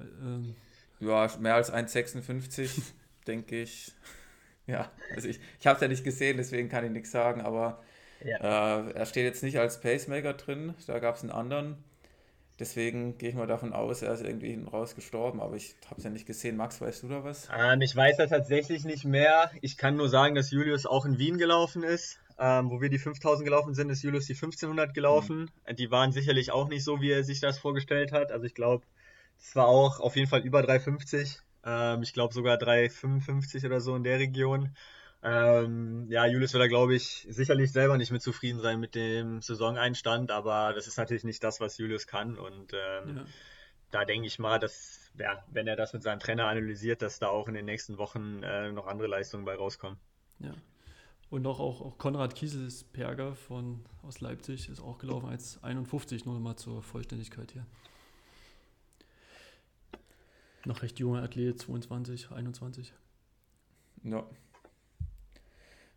Ähm, 0.02 0.56
ja, 1.00 1.30
mehr 1.40 1.56
als 1.56 1.72
1,56, 1.72 2.82
denke 3.28 3.62
ich. 3.62 3.94
Ja, 4.68 4.92
also 5.14 5.28
ich, 5.28 5.40
ich 5.60 5.68
habe 5.68 5.76
es 5.76 5.82
ja 5.84 5.88
nicht 5.88 6.04
gesehen, 6.04 6.38
deswegen 6.38 6.70
kann 6.70 6.84
ich 6.84 6.90
nichts 6.90 7.12
sagen, 7.12 7.40
aber 7.42 7.84
ja. 8.24 8.80
äh, 8.80 8.94
er 8.94 9.06
steht 9.06 9.24
jetzt 9.24 9.44
nicht 9.44 9.60
als 9.60 9.80
Pacemaker 9.80 10.34
drin, 10.34 10.74
da 10.88 10.98
gab 10.98 11.18
es 11.18 11.22
einen 11.22 11.30
anderen. 11.30 11.78
Deswegen 12.60 13.18
gehe 13.18 13.30
ich 13.30 13.36
mal 13.36 13.48
davon 13.48 13.74
aus, 13.74 14.02
er 14.02 14.14
ist 14.14 14.24
irgendwie 14.24 14.52
hinten 14.52 14.70
raus 14.70 14.96
gestorben, 14.96 15.42
aber 15.42 15.56
ich 15.58 15.76
habe 15.86 15.98
es 15.98 16.06
ja 16.06 16.10
nicht 16.10 16.26
gesehen. 16.26 16.56
Max, 16.56 16.80
weißt 16.80 17.04
du 17.04 17.10
da 17.10 17.24
was? 17.24 17.50
Ähm, 17.56 17.82
ich 17.82 17.94
weiß 17.94 18.16
da 18.16 18.28
tatsächlich 18.28 18.86
nicht 18.86 19.04
mehr. 19.04 19.52
Ich 19.62 19.78
kann 19.78 19.98
nur 19.98 20.08
sagen, 20.08 20.36
dass 20.36 20.52
Julius 20.52 20.86
auch 20.86 21.06
in 21.06 21.18
Wien 21.20 21.38
gelaufen 21.38 21.84
ist. 21.84 22.20
Ähm, 22.38 22.70
wo 22.70 22.82
wir 22.82 22.90
die 22.90 22.98
5000 22.98 23.46
gelaufen 23.46 23.74
sind, 23.74 23.90
ist 23.90 24.04
Julius 24.04 24.26
die 24.26 24.34
1500 24.34 24.94
gelaufen. 24.94 25.50
Mhm. 25.70 25.76
Die 25.76 25.92
waren 25.92 26.12
sicherlich 26.12 26.52
auch 26.52 26.68
nicht 26.70 26.84
so, 26.84 27.02
wie 27.02 27.12
er 27.12 27.24
sich 27.24 27.40
das 27.42 27.60
vorgestellt 27.60 28.12
hat. 28.12 28.32
Also 28.32 28.46
ich 28.46 28.56
glaube, 28.56 28.86
es 29.40 29.56
war 29.56 29.68
auch 29.68 30.00
auf 30.00 30.16
jeden 30.16 30.28
Fall 30.28 30.42
über 30.42 30.62
3,50. 30.62 31.40
Ähm, 31.64 32.04
ich 32.04 32.14
glaube 32.14 32.34
sogar 32.34 32.58
3,55 32.58 33.66
oder 33.66 33.82
so 33.82 33.96
in 33.96 34.04
der 34.04 34.20
Region. 34.20 34.76
Ähm, 35.24 36.06
ja, 36.10 36.28
Julius 36.28 36.54
wird 36.54 36.64
da, 36.64 36.68
glaube 36.68 36.94
ich, 36.94 37.26
sicherlich 37.30 37.72
selber 37.72 37.98
nicht 37.98 38.12
mit 38.12 38.22
zufrieden 38.22 38.60
sein 38.60 38.80
mit 38.80 38.94
dem 38.94 39.42
Saisoneinstand, 39.42 40.30
aber 40.30 40.74
das 40.74 40.86
ist 40.86 40.98
natürlich 40.98 41.24
nicht 41.24 41.44
das, 41.44 41.60
was 41.60 41.80
Julius 41.80 42.06
kann. 42.06 42.38
Und 42.38 42.74
ähm, 42.74 43.18
ja. 43.18 43.26
da 43.90 44.06
denke 44.06 44.28
ich 44.28 44.38
mal, 44.38 44.60
dass, 44.60 45.12
ja, 45.18 45.44
wenn 45.48 45.66
er 45.66 45.76
das 45.76 45.94
mit 45.94 46.04
seinem 46.04 46.20
Trainer 46.20 46.48
analysiert, 46.48 47.02
dass 47.02 47.18
da 47.18 47.30
auch 47.30 47.48
in 47.48 47.56
den 47.56 47.66
nächsten 47.66 47.98
Wochen 47.98 48.44
äh, 48.44 48.72
noch 48.72 48.86
andere 48.86 49.08
Leistungen 49.08 49.46
bei 49.46 49.56
rauskommen. 49.56 49.98
Ja. 50.40 50.54
Und 51.32 51.48
auch, 51.48 51.60
auch, 51.60 51.82
auch 51.82 51.98
Konrad 51.98 52.36
Kieselsperger 52.36 53.34
von, 53.34 53.84
aus 54.04 54.22
Leipzig 54.22 54.70
ist 54.70 54.80
auch 54.80 55.00
gelaufen 55.00 55.28
als 55.28 55.64
51, 55.64 56.26
nur 56.26 56.40
mal 56.40 56.56
zur 56.56 56.84
Vollständigkeit 56.84 57.52
hier. 57.52 57.66
Noch 60.66 60.82
recht 60.82 61.00
junger 61.00 61.24
Athlet, 61.24 61.60
22, 61.60 62.32
21. 62.32 62.94
Ja. 64.04 64.26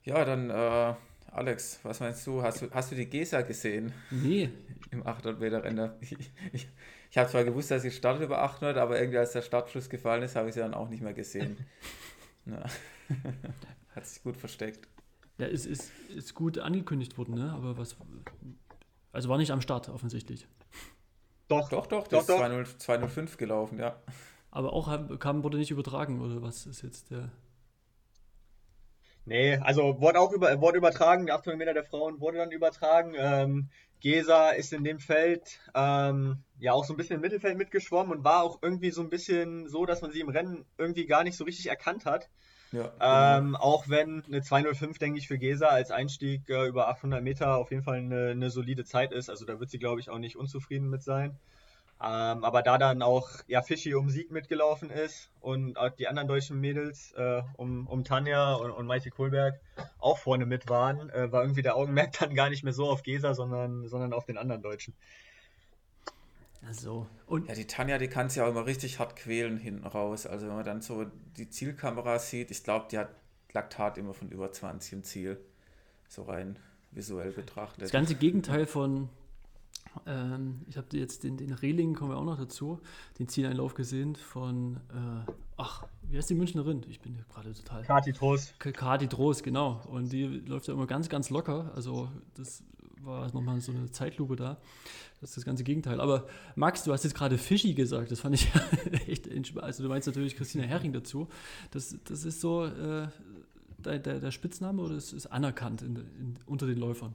Ja, 0.05 0.25
dann 0.25 0.51
äh, 0.51 0.95
Alex, 1.31 1.81
was 1.83 2.01
meinst 2.01 2.27
du? 2.27 2.43
Hast, 2.43 2.63
du? 2.63 2.71
hast 2.71 2.91
du 2.91 2.97
die 2.97 3.07
Gesa 3.07 3.43
gesehen? 3.43 3.93
Nee. 4.11 4.51
Im 4.91 5.07
800 5.07 5.39
Meter 5.39 5.63
Rennen. 5.63 5.91
Ich, 6.01 6.13
ich, 6.53 6.69
ich 7.11 7.19
habe 7.19 7.29
zwar 7.29 7.45
gewusst, 7.45 7.71
dass 7.71 7.83
sie 7.83 7.91
startet 7.91 8.25
über 8.25 8.43
800, 8.43 8.77
aber 8.79 8.99
irgendwie 8.99 9.19
als 9.19 9.33
der 9.33 9.43
Startschuss 9.43 9.91
gefallen 9.91 10.23
ist, 10.23 10.37
habe 10.37 10.49
ich 10.49 10.55
sie 10.55 10.61
dann 10.61 10.75
auch 10.75 10.89
nicht 10.89 11.03
mehr 11.03 11.15
gesehen. 11.15 11.59
Hat 13.95 14.07
sich 14.07 14.23
gut 14.23 14.37
versteckt. 14.37 14.89
Ja, 15.39 15.47
es 15.47 15.67
ist, 15.67 15.93
ist 16.15 16.35
gut 16.35 16.59
angekündigt 16.59 17.17
worden, 17.19 17.35
ne? 17.35 17.53
Aber 17.53 17.77
was. 17.77 17.97
Also 19.13 19.29
war 19.29 19.39
nicht 19.39 19.51
am 19.51 19.61
Start 19.61 19.89
offensichtlich. 19.89 20.47
Doch, 21.49 21.69
doch, 21.69 21.87
doch, 21.87 22.07
das 22.09 22.27
doch, 22.27 22.43
ist 22.43 22.81
205 22.81 23.37
gelaufen, 23.37 23.79
ja. 23.79 23.97
Aber 24.51 24.73
auch 24.73 25.19
kam, 25.19 25.43
wurde 25.43 25.59
nicht 25.59 25.71
übertragen, 25.71 26.21
oder 26.21 26.43
was 26.43 26.67
ist 26.67 26.83
jetzt 26.83 27.11
der. 27.11 27.31
Nee, 29.25 29.59
also 29.59 30.01
wurde 30.01 30.21
auch 30.21 30.33
über, 30.33 30.59
wurde 30.61 30.79
übertragen, 30.79 31.27
der 31.27 31.35
800 31.35 31.59
Meter 31.59 31.75
der 31.75 31.85
Frauen 31.85 32.19
wurde 32.21 32.39
dann 32.39 32.51
übertragen. 32.51 33.15
Ähm, 33.17 33.69
Gesa 34.01 34.51
ist 34.51 34.73
in 34.73 34.85
dem 34.85 35.01
Feld 35.01 35.61
ähm, 35.75 36.43
ja 36.59 36.73
auch 36.73 36.85
so 36.85 36.95
ein 36.95 36.97
bisschen 36.97 37.17
im 37.17 37.21
Mittelfeld 37.21 37.59
mitgeschwommen 37.59 38.13
und 38.13 38.25
war 38.25 38.43
auch 38.43 38.61
irgendwie 38.63 38.91
so 38.91 39.03
ein 39.03 39.11
bisschen 39.11 39.69
so, 39.69 39.87
dass 39.87 40.03
man 40.03 40.13
sie 40.13 40.21
im 40.21 40.29
Rennen 40.29 40.65
irgendwie 40.79 41.07
gar 41.07 41.25
nicht 41.25 41.37
so 41.37 41.45
richtig 41.45 41.67
erkannt 41.67 42.07
hat. 42.07 42.31
Ja, 42.73 43.39
ähm, 43.39 43.53
genau. 43.53 43.59
auch 43.61 43.89
wenn 43.89 44.25
eine 44.27 44.43
205, 44.43 44.99
denke 44.99 45.19
ich, 45.19 45.27
für 45.27 45.39
Gesa 45.39 45.69
als 45.69 45.91
Einstieg 45.91 46.49
äh, 46.49 46.67
über 46.67 46.89
800 46.89 47.23
Meter 47.23 47.57
auf 47.57 47.71
jeden 47.71 47.83
Fall 47.83 47.99
eine, 47.99 48.31
eine 48.31 48.51
solide 48.51 48.85
Zeit 48.85 49.13
ist. 49.13 49.31
Also 49.31 49.47
da 49.47 49.59
wird 49.59 49.71
sie, 49.71 49.79
glaube 49.79 50.01
ich, 50.01 50.11
auch 50.11 50.19
nicht 50.19 50.37
unzufrieden 50.37 50.89
mit 50.89 51.03
sein. 51.03 51.39
Ähm, 52.01 52.45
aber 52.45 52.63
da 52.63 52.79
dann 52.79 53.03
auch 53.03 53.29
ja, 53.49 53.61
Fischi 53.61 53.95
um 53.95 54.09
Sieg 54.09 54.31
mitgelaufen 54.31 54.89
ist 54.91 55.31
und 55.41 55.77
auch 55.77 55.91
die 55.91 56.07
anderen 56.07 56.29
deutschen 56.29 56.61
Mädels 56.61 57.13
äh, 57.17 57.43
um, 57.57 57.89
um 57.89 58.05
Tanja 58.05 58.55
und, 58.55 58.71
und 58.71 58.87
Maite 58.87 59.11
Kohlberg 59.11 59.61
auch 59.99 60.19
vorne 60.19 60.47
mit 60.47 60.69
waren, 60.69 61.11
äh, 61.11 61.33
war 61.33 61.43
irgendwie 61.43 61.63
der 61.63 61.75
Augenmerk 61.75 62.13
dann 62.21 62.35
gar 62.37 62.51
nicht 62.51 62.63
mehr 62.63 62.73
so 62.73 62.89
auf 62.89 63.03
Gesa, 63.03 63.35
sondern, 63.35 63.89
sondern 63.89 64.13
auf 64.13 64.27
den 64.27 64.39
anderen 64.39 64.63
Deutschen. 64.63 64.95
Also. 66.67 67.07
Und 67.27 67.49
ja, 67.49 67.55
die 67.55 67.67
Tanja, 67.67 67.99
die 67.99 68.09
kann 68.09 68.31
sich 68.31 68.43
auch 68.43 68.49
immer 68.49 68.67
richtig 68.67 68.99
hart 68.99 69.17
quälen 69.17 69.57
hinten 69.57 69.87
raus. 69.87 70.27
Also 70.27 70.47
wenn 70.47 70.55
man 70.55 70.65
dann 70.65 70.83
so 70.83 71.07
die 71.37 71.49
Zielkamera 71.49 72.19
sieht, 72.19 72.51
ich 72.51 72.63
glaube, 72.63 72.87
die 72.91 72.99
hat 72.99 73.09
Laktat 73.53 73.99
immer 73.99 74.15
von 74.15 74.29
über 74.29 74.53
20 74.53 74.93
im 74.93 75.03
Ziel. 75.03 75.41
So 76.09 76.23
rein 76.23 76.59
visuell 76.91 77.33
betrachtet. 77.33 77.83
Das 77.83 77.91
ganze 77.91 78.15
Gegenteil 78.15 78.67
von, 78.67 79.09
ähm, 80.07 80.63
ich 80.69 80.77
habe 80.77 80.87
jetzt 80.97 81.25
den, 81.25 81.37
den 81.37 81.53
Reling, 81.53 81.95
kommen 81.95 82.11
wir 82.11 82.17
auch 82.17 82.25
noch 82.25 82.39
dazu, 82.39 82.81
den 83.19 83.29
Zieleinlauf 83.29 83.75
gesehen 83.75 84.17
von, 84.17 84.77
äh, 84.91 85.31
ach, 85.57 85.87
wie 86.03 86.17
heißt 86.17 86.31
die 86.31 86.35
Münchnerin? 86.35 86.85
Ich 86.89 87.01
bin 87.01 87.19
gerade 87.33 87.53
total. 87.53 87.83
Kati 87.83 88.13
Trost. 88.13 88.59
Kati 88.59 89.09
Trost, 89.09 89.43
genau. 89.43 89.83
Und 89.91 90.13
die 90.13 90.25
läuft 90.25 90.69
ja 90.69 90.75
immer 90.75 90.87
ganz, 90.87 91.09
ganz 91.09 91.31
locker. 91.31 91.73
Also 91.75 92.09
das 92.35 92.63
war 93.03 93.33
nochmal 93.33 93.61
so 93.61 93.73
eine 93.73 93.91
Zeitlupe 93.91 94.37
da. 94.37 94.59
Das 95.21 95.31
ist 95.31 95.39
das 95.39 95.45
ganze 95.45 95.65
Gegenteil. 95.65 96.01
Aber 96.01 96.27
Max, 96.55 96.85
du 96.85 96.93
hast 96.93 97.05
jetzt 97.05 97.15
gerade 97.15 97.39
Fischi 97.39 97.75
gesagt. 97.75 98.11
Das 98.11 98.21
fand 98.21 98.37
ich 98.37 98.49
echt. 99.09 99.29
Also, 99.57 99.83
du 99.83 99.89
meinst 99.89 100.07
natürlich 100.07 100.37
Christina 100.37 100.65
Herring 100.65 100.93
dazu. 100.93 101.29
Das, 101.71 101.97
das 102.05 102.25
ist 102.25 102.41
so 102.41 102.67
äh, 102.67 103.09
der, 103.79 103.99
der, 103.99 104.21
der, 104.21 104.31
Spitzname 104.31 104.83
oder 104.83 104.95
ist 104.95 105.13
es 105.13 105.27
anerkannt 105.27 105.83
in, 105.83 105.97
in, 105.97 106.39
unter 106.47 106.67
den 106.67 106.79
Läufern? 106.79 107.15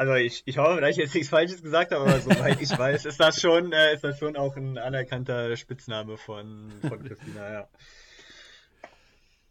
Also 0.00 0.14
ich, 0.14 0.42
ich 0.46 0.56
hoffe, 0.56 0.80
dass 0.80 0.92
ich 0.92 0.96
jetzt 0.96 1.14
nichts 1.14 1.28
Falsches 1.28 1.62
gesagt 1.62 1.92
habe, 1.92 2.08
aber 2.08 2.18
soweit 2.20 2.58
ich 2.62 2.70
weiß, 2.70 3.04
ist 3.04 3.20
das 3.20 3.38
schon, 3.38 3.70
äh, 3.74 3.92
ist 3.92 4.02
das 4.02 4.18
schon 4.18 4.34
auch 4.34 4.56
ein 4.56 4.78
anerkannter 4.78 5.54
Spitzname 5.58 6.16
von, 6.16 6.72
von 6.80 7.04
Christina, 7.04 7.52
ja. 7.52 7.68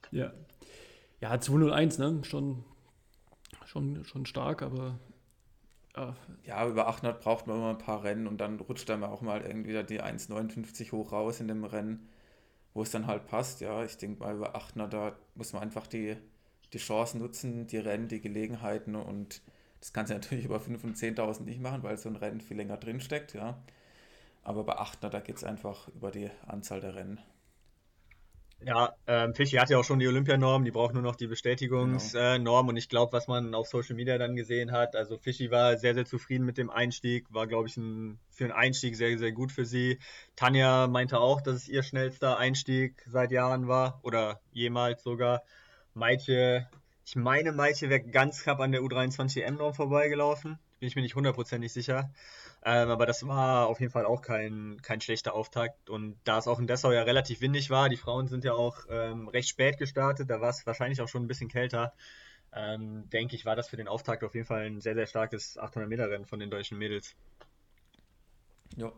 Ja. 0.09 0.33
Ja, 1.21 1.39
201, 1.39 1.99
ne? 1.99 2.21
Schon, 2.23 2.65
schon, 3.67 4.03
schon 4.05 4.25
stark, 4.25 4.63
aber 4.63 4.99
ja. 5.95 6.15
ja, 6.45 6.67
über 6.67 6.87
800 6.87 7.21
braucht 7.21 7.45
man 7.45 7.57
immer 7.57 7.69
ein 7.69 7.77
paar 7.77 8.03
Rennen 8.03 8.25
und 8.25 8.41
dann 8.41 8.59
rutscht 8.59 8.89
dann 8.89 9.03
auch 9.03 9.21
mal 9.21 9.41
irgendwie 9.41 9.83
die 9.83 10.01
1,59 10.01 10.91
hoch 10.93 11.11
raus 11.11 11.39
in 11.41 11.47
dem 11.47 11.63
Rennen, 11.63 12.09
wo 12.73 12.81
es 12.81 12.89
dann 12.89 13.05
halt 13.05 13.27
passt. 13.27 13.61
Ja, 13.61 13.83
ich 13.83 13.97
denke 13.97 14.23
mal, 14.23 14.35
über 14.35 14.55
800, 14.55 14.91
da 14.91 15.15
muss 15.35 15.53
man 15.53 15.61
einfach 15.61 15.85
die, 15.85 16.17
die 16.73 16.79
Chancen 16.79 17.19
nutzen, 17.19 17.67
die 17.67 17.77
Rennen, 17.77 18.07
die 18.07 18.19
Gelegenheiten 18.19 18.95
und 18.95 19.43
das 19.79 19.93
kannst 19.93 20.11
du 20.11 20.15
natürlich 20.15 20.45
über 20.45 20.57
5.000 20.57 20.83
und 20.83 20.97
10.000 20.97 21.41
nicht 21.43 21.61
machen, 21.61 21.83
weil 21.83 21.97
so 21.97 22.09
ein 22.09 22.15
Rennen 22.15 22.41
viel 22.41 22.57
länger 22.57 22.77
drinsteckt, 22.77 23.33
ja. 23.33 23.61
Aber 24.43 24.63
bei 24.63 24.77
800, 24.77 25.13
da 25.13 25.19
geht 25.19 25.37
es 25.37 25.43
einfach 25.43 25.87
über 25.89 26.11
die 26.11 26.29
Anzahl 26.47 26.81
der 26.81 26.95
Rennen. 26.95 27.19
Ja, 28.65 28.93
ähm, 29.07 29.33
Fischi 29.33 29.55
hat 29.55 29.69
ja 29.69 29.77
auch 29.77 29.85
schon 29.85 29.99
die 29.99 30.07
Olympianorm, 30.07 30.65
die 30.65 30.71
braucht 30.71 30.93
nur 30.93 31.01
noch 31.01 31.15
die 31.15 31.27
Bestätigungsnorm 31.27 32.43
genau. 32.43 32.61
äh, 32.61 32.69
und 32.69 32.75
ich 32.75 32.89
glaube, 32.89 33.13
was 33.13 33.27
man 33.27 33.55
auf 33.55 33.67
Social 33.67 33.95
Media 33.95 34.17
dann 34.17 34.35
gesehen 34.35 34.73
hat, 34.73 34.97
also 34.97 35.17
Fischi 35.17 35.49
war 35.49 35.77
sehr, 35.77 35.93
sehr 35.93 36.03
zufrieden 36.03 36.45
mit 36.45 36.57
dem 36.57 36.69
Einstieg, 36.69 37.25
war, 37.33 37.47
glaube 37.47 37.69
ich, 37.69 37.77
ein, 37.77 38.19
für 38.29 38.43
einen 38.45 38.53
Einstieg 38.53 38.97
sehr, 38.97 39.17
sehr 39.17 39.31
gut 39.31 39.53
für 39.53 39.63
sie. 39.63 39.99
Tanja 40.35 40.87
meinte 40.87 41.21
auch, 41.21 41.39
dass 41.39 41.55
es 41.55 41.69
ihr 41.69 41.83
schnellster 41.83 42.37
Einstieg 42.37 43.01
seit 43.07 43.31
Jahren 43.31 43.69
war 43.69 44.01
oder 44.03 44.41
jemals 44.51 45.03
sogar. 45.03 45.43
Maitje, 45.93 46.67
ich 47.09 47.15
meine, 47.15 47.51
Maitje 47.51 47.89
wäre 47.89 48.01
ganz 48.01 48.43
knapp 48.43 48.59
an 48.59 48.71
der 48.71 48.81
U23 48.81 49.41
M-Norm 49.41 49.73
vorbeigelaufen, 49.73 50.59
bin 50.79 50.87
ich 50.87 50.95
mir 50.95 51.01
nicht 51.01 51.15
hundertprozentig 51.15 51.73
sicher. 51.73 52.11
Ähm, 52.63 52.91
aber 52.91 53.07
das 53.07 53.25
war 53.25 53.65
auf 53.65 53.79
jeden 53.79 53.91
Fall 53.91 54.05
auch 54.05 54.21
kein, 54.21 54.79
kein 54.83 55.01
schlechter 55.01 55.33
Auftakt. 55.33 55.89
Und 55.89 56.19
da 56.23 56.37
es 56.37 56.47
auch 56.47 56.59
in 56.59 56.67
Dessau 56.67 56.91
ja 56.91 57.01
relativ 57.01 57.41
windig 57.41 57.71
war, 57.71 57.89
die 57.89 57.97
Frauen 57.97 58.27
sind 58.27 58.43
ja 58.43 58.53
auch 58.53 58.85
ähm, 58.91 59.27
recht 59.27 59.49
spät 59.49 59.79
gestartet, 59.79 60.29
da 60.29 60.39
war 60.39 60.51
es 60.51 60.67
wahrscheinlich 60.67 61.01
auch 61.01 61.07
schon 61.07 61.23
ein 61.23 61.27
bisschen 61.27 61.49
kälter. 61.49 61.93
Ähm, 62.53 63.09
denke 63.09 63.35
ich, 63.35 63.43
war 63.43 63.55
das 63.55 63.69
für 63.69 63.77
den 63.77 63.87
Auftakt 63.87 64.23
auf 64.23 64.35
jeden 64.35 64.45
Fall 64.45 64.67
ein 64.67 64.79
sehr, 64.79 64.93
sehr 64.93 65.07
starkes 65.07 65.57
800-Meter-Rennen 65.57 66.27
von 66.27 66.39
den 66.39 66.51
deutschen 66.51 66.77
Mädels. 66.77 67.15
Ja. 68.75 68.91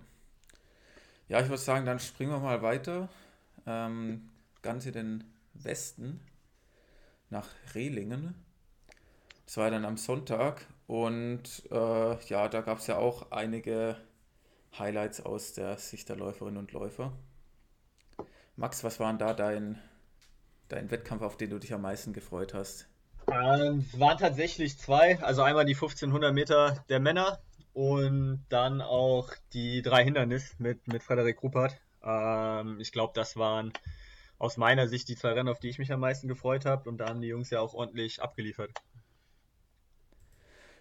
Ja, 1.30 1.40
ich 1.40 1.48
würde 1.48 1.60
sagen, 1.60 1.86
dann 1.86 2.02
springen 2.02 2.32
wir 2.32 2.40
mal 2.40 2.62
weiter. 2.62 3.08
Ähm, 3.66 4.30
ganz 4.62 4.86
in 4.86 4.92
den 4.92 5.24
Westen 5.54 6.20
nach 7.32 7.50
Rehlingen. 7.74 8.36
Das 9.46 9.58
war 9.58 9.72
dann 9.72 9.86
am 9.86 9.98
Sonntag 9.98 10.66
und 10.88 11.64
äh, 11.72 12.26
ja, 12.26 12.48
da 12.48 12.62
gab 12.62 12.78
es 12.78 12.88
ja 12.88 12.98
auch 12.98 13.32
einige 13.32 13.98
Highlights 14.78 15.22
aus 15.22 15.54
der 15.54 15.78
Sicht 15.78 16.10
der 16.10 16.16
Läuferinnen 16.16 16.58
und 16.58 16.72
Läufer. 16.72 17.14
Max, 18.56 18.84
was 18.84 19.00
war 19.00 19.10
denn 19.10 19.18
da 19.18 19.34
dein, 19.34 19.80
dein 20.70 20.92
Wettkampf, 20.92 21.22
auf 21.22 21.38
den 21.38 21.50
du 21.50 21.60
dich 21.60 21.74
am 21.74 21.82
meisten 21.82 22.14
gefreut 22.14 22.54
hast? 22.54 22.88
Ähm, 23.28 23.86
es 23.92 24.00
waren 24.00 24.18
tatsächlich 24.18 24.78
zwei. 24.78 25.20
Also 25.22 25.42
einmal 25.42 25.66
die 25.66 25.74
1500 25.74 26.34
Meter 26.34 26.84
der 26.90 27.00
Männer 27.00 27.40
und 27.74 28.46
dann 28.50 28.82
auch 28.82 29.30
die 29.54 29.82
drei 29.82 30.04
Hindernis 30.04 30.56
mit, 30.60 30.88
mit 30.88 31.04
Frederik 31.04 31.42
Ruppert. 31.42 31.80
Ähm, 32.04 32.80
ich 32.80 32.92
glaube, 32.92 33.14
das 33.16 33.38
waren 33.38 33.74
aus 34.42 34.58
meiner 34.58 34.88
Sicht 34.88 35.08
die 35.08 35.16
zwei 35.16 35.34
Rennen, 35.34 35.50
auf 35.50 35.60
die 35.60 35.70
ich 35.70 35.78
mich 35.78 35.92
am 35.92 36.00
meisten 36.00 36.28
gefreut 36.28 36.66
habe. 36.66 36.90
Und 36.90 36.98
da 36.98 37.10
haben 37.10 37.22
die 37.22 37.28
Jungs 37.28 37.52
ja 37.52 37.60
auch 37.60 37.76
ordentlich 37.76 38.24
abgeliefert. 38.24 38.72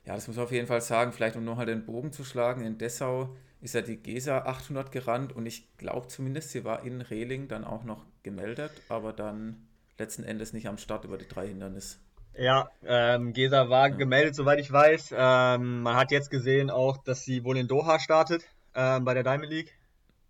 Ja, 0.07 0.15
das 0.15 0.27
muss 0.27 0.37
man 0.37 0.47
auf 0.47 0.53
jeden 0.53 0.67
Fall 0.67 0.81
sagen. 0.81 1.13
Vielleicht 1.13 1.37
um 1.37 1.45
noch 1.45 1.59
mal 1.59 1.67
den 1.67 1.85
Bogen 1.85 2.11
zu 2.11 2.25
schlagen. 2.25 2.65
In 2.65 2.79
Dessau 2.79 3.37
ist 3.61 3.75
ja 3.75 3.83
die 3.83 3.99
Gesa 3.99 4.39
800 4.39 4.91
gerannt 4.91 5.37
und 5.37 5.45
ich 5.45 5.77
glaube 5.77 6.09
zumindest, 6.09 6.53
sie 6.53 6.65
war 6.65 6.85
in 6.85 7.03
Rehling 7.03 7.49
dann 7.49 7.65
auch 7.65 7.85
noch 7.85 8.07
gemeldet, 8.23 8.73
aber 8.89 9.13
dann 9.13 9.69
letzten 9.99 10.25
Endes 10.25 10.55
nicht 10.55 10.67
am 10.67 10.79
Start 10.79 11.05
über 11.05 11.19
die 11.19 11.29
drei 11.29 11.47
Hindernisse. 11.47 11.99
Ja, 12.39 12.71
ähm, 12.87 13.35
Gesa 13.35 13.69
war 13.69 13.91
ja. 13.91 13.95
gemeldet, 13.95 14.35
soweit 14.35 14.59
ich 14.59 14.73
weiß. 14.73 15.15
Ähm, 15.15 15.83
man 15.83 15.97
hat 15.97 16.11
jetzt 16.13 16.31
gesehen 16.31 16.71
auch, 16.71 16.97
dass 16.97 17.25
sie 17.25 17.45
wohl 17.45 17.59
in 17.59 17.69
Doha 17.69 17.99
startet 17.99 18.43
ähm, 18.75 19.05
bei 19.05 19.13
der 19.13 19.23
Diamond 19.23 19.51
League 19.51 19.77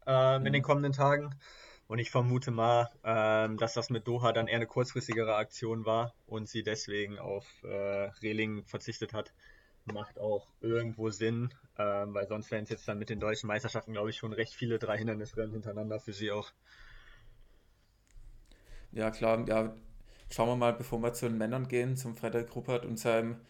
ähm, 0.05 0.41
mhm. 0.41 0.47
in 0.47 0.53
den 0.53 0.63
kommenden 0.63 0.93
Tagen. 0.93 1.33
Und 1.91 1.99
ich 1.99 2.13
vermute 2.13 2.53
mal, 2.53 2.89
ähm, 3.03 3.57
dass 3.57 3.75
das 3.75 3.91
mit 3.91 4.07
Doha 4.07 4.33
dann 4.33 4.47
eher 4.47 4.57
eine 4.57 4.69
kurzfristigere 4.69 5.35
Aktion 5.35 5.85
war 5.85 6.15
und 6.29 6.49
sie 6.49 6.63
deswegen 6.63 7.19
auf 7.19 7.45
äh, 7.65 8.11
Reling 8.23 8.65
verzichtet 8.65 9.13
hat 9.13 9.33
macht 9.87 10.21
auch 10.21 10.47
irgendwo 10.61 11.11
Sinn, 11.11 11.53
ähm, 11.77 12.15
weil 12.15 12.29
sonst 12.29 12.53
wären 12.53 12.63
es 12.63 12.71
jetzt 12.71 12.87
dann 12.87 12.99
mit 12.99 13.11
den 13.11 13.19
deutschen 13.19 13.49
Meisterschaften, 13.49 13.93
glaube 13.93 14.11
ich, 14.11 14.17
schon 14.17 14.33
recht 14.33 14.55
viele 14.55 14.79
drei 14.79 14.99
Hindernisrennen 14.99 15.51
hintereinander 15.51 15.99
für 15.99 16.13
sie 16.13 16.31
auch. 16.31 16.53
Ja, 18.93 19.11
klar, 19.11 19.45
ja, 19.49 19.75
schauen 20.31 20.49
wir 20.49 20.57
mal, 20.57 20.75
bevor 20.75 21.03
wir 21.03 21.13
zu 21.13 21.29
den 21.29 21.39
Männern 21.39 21.67
gehen, 21.67 21.97
zum 21.97 22.15
Frederik 22.15 22.55
Ruppert 22.55 22.85
und 22.85 23.01
seinem 23.01 23.41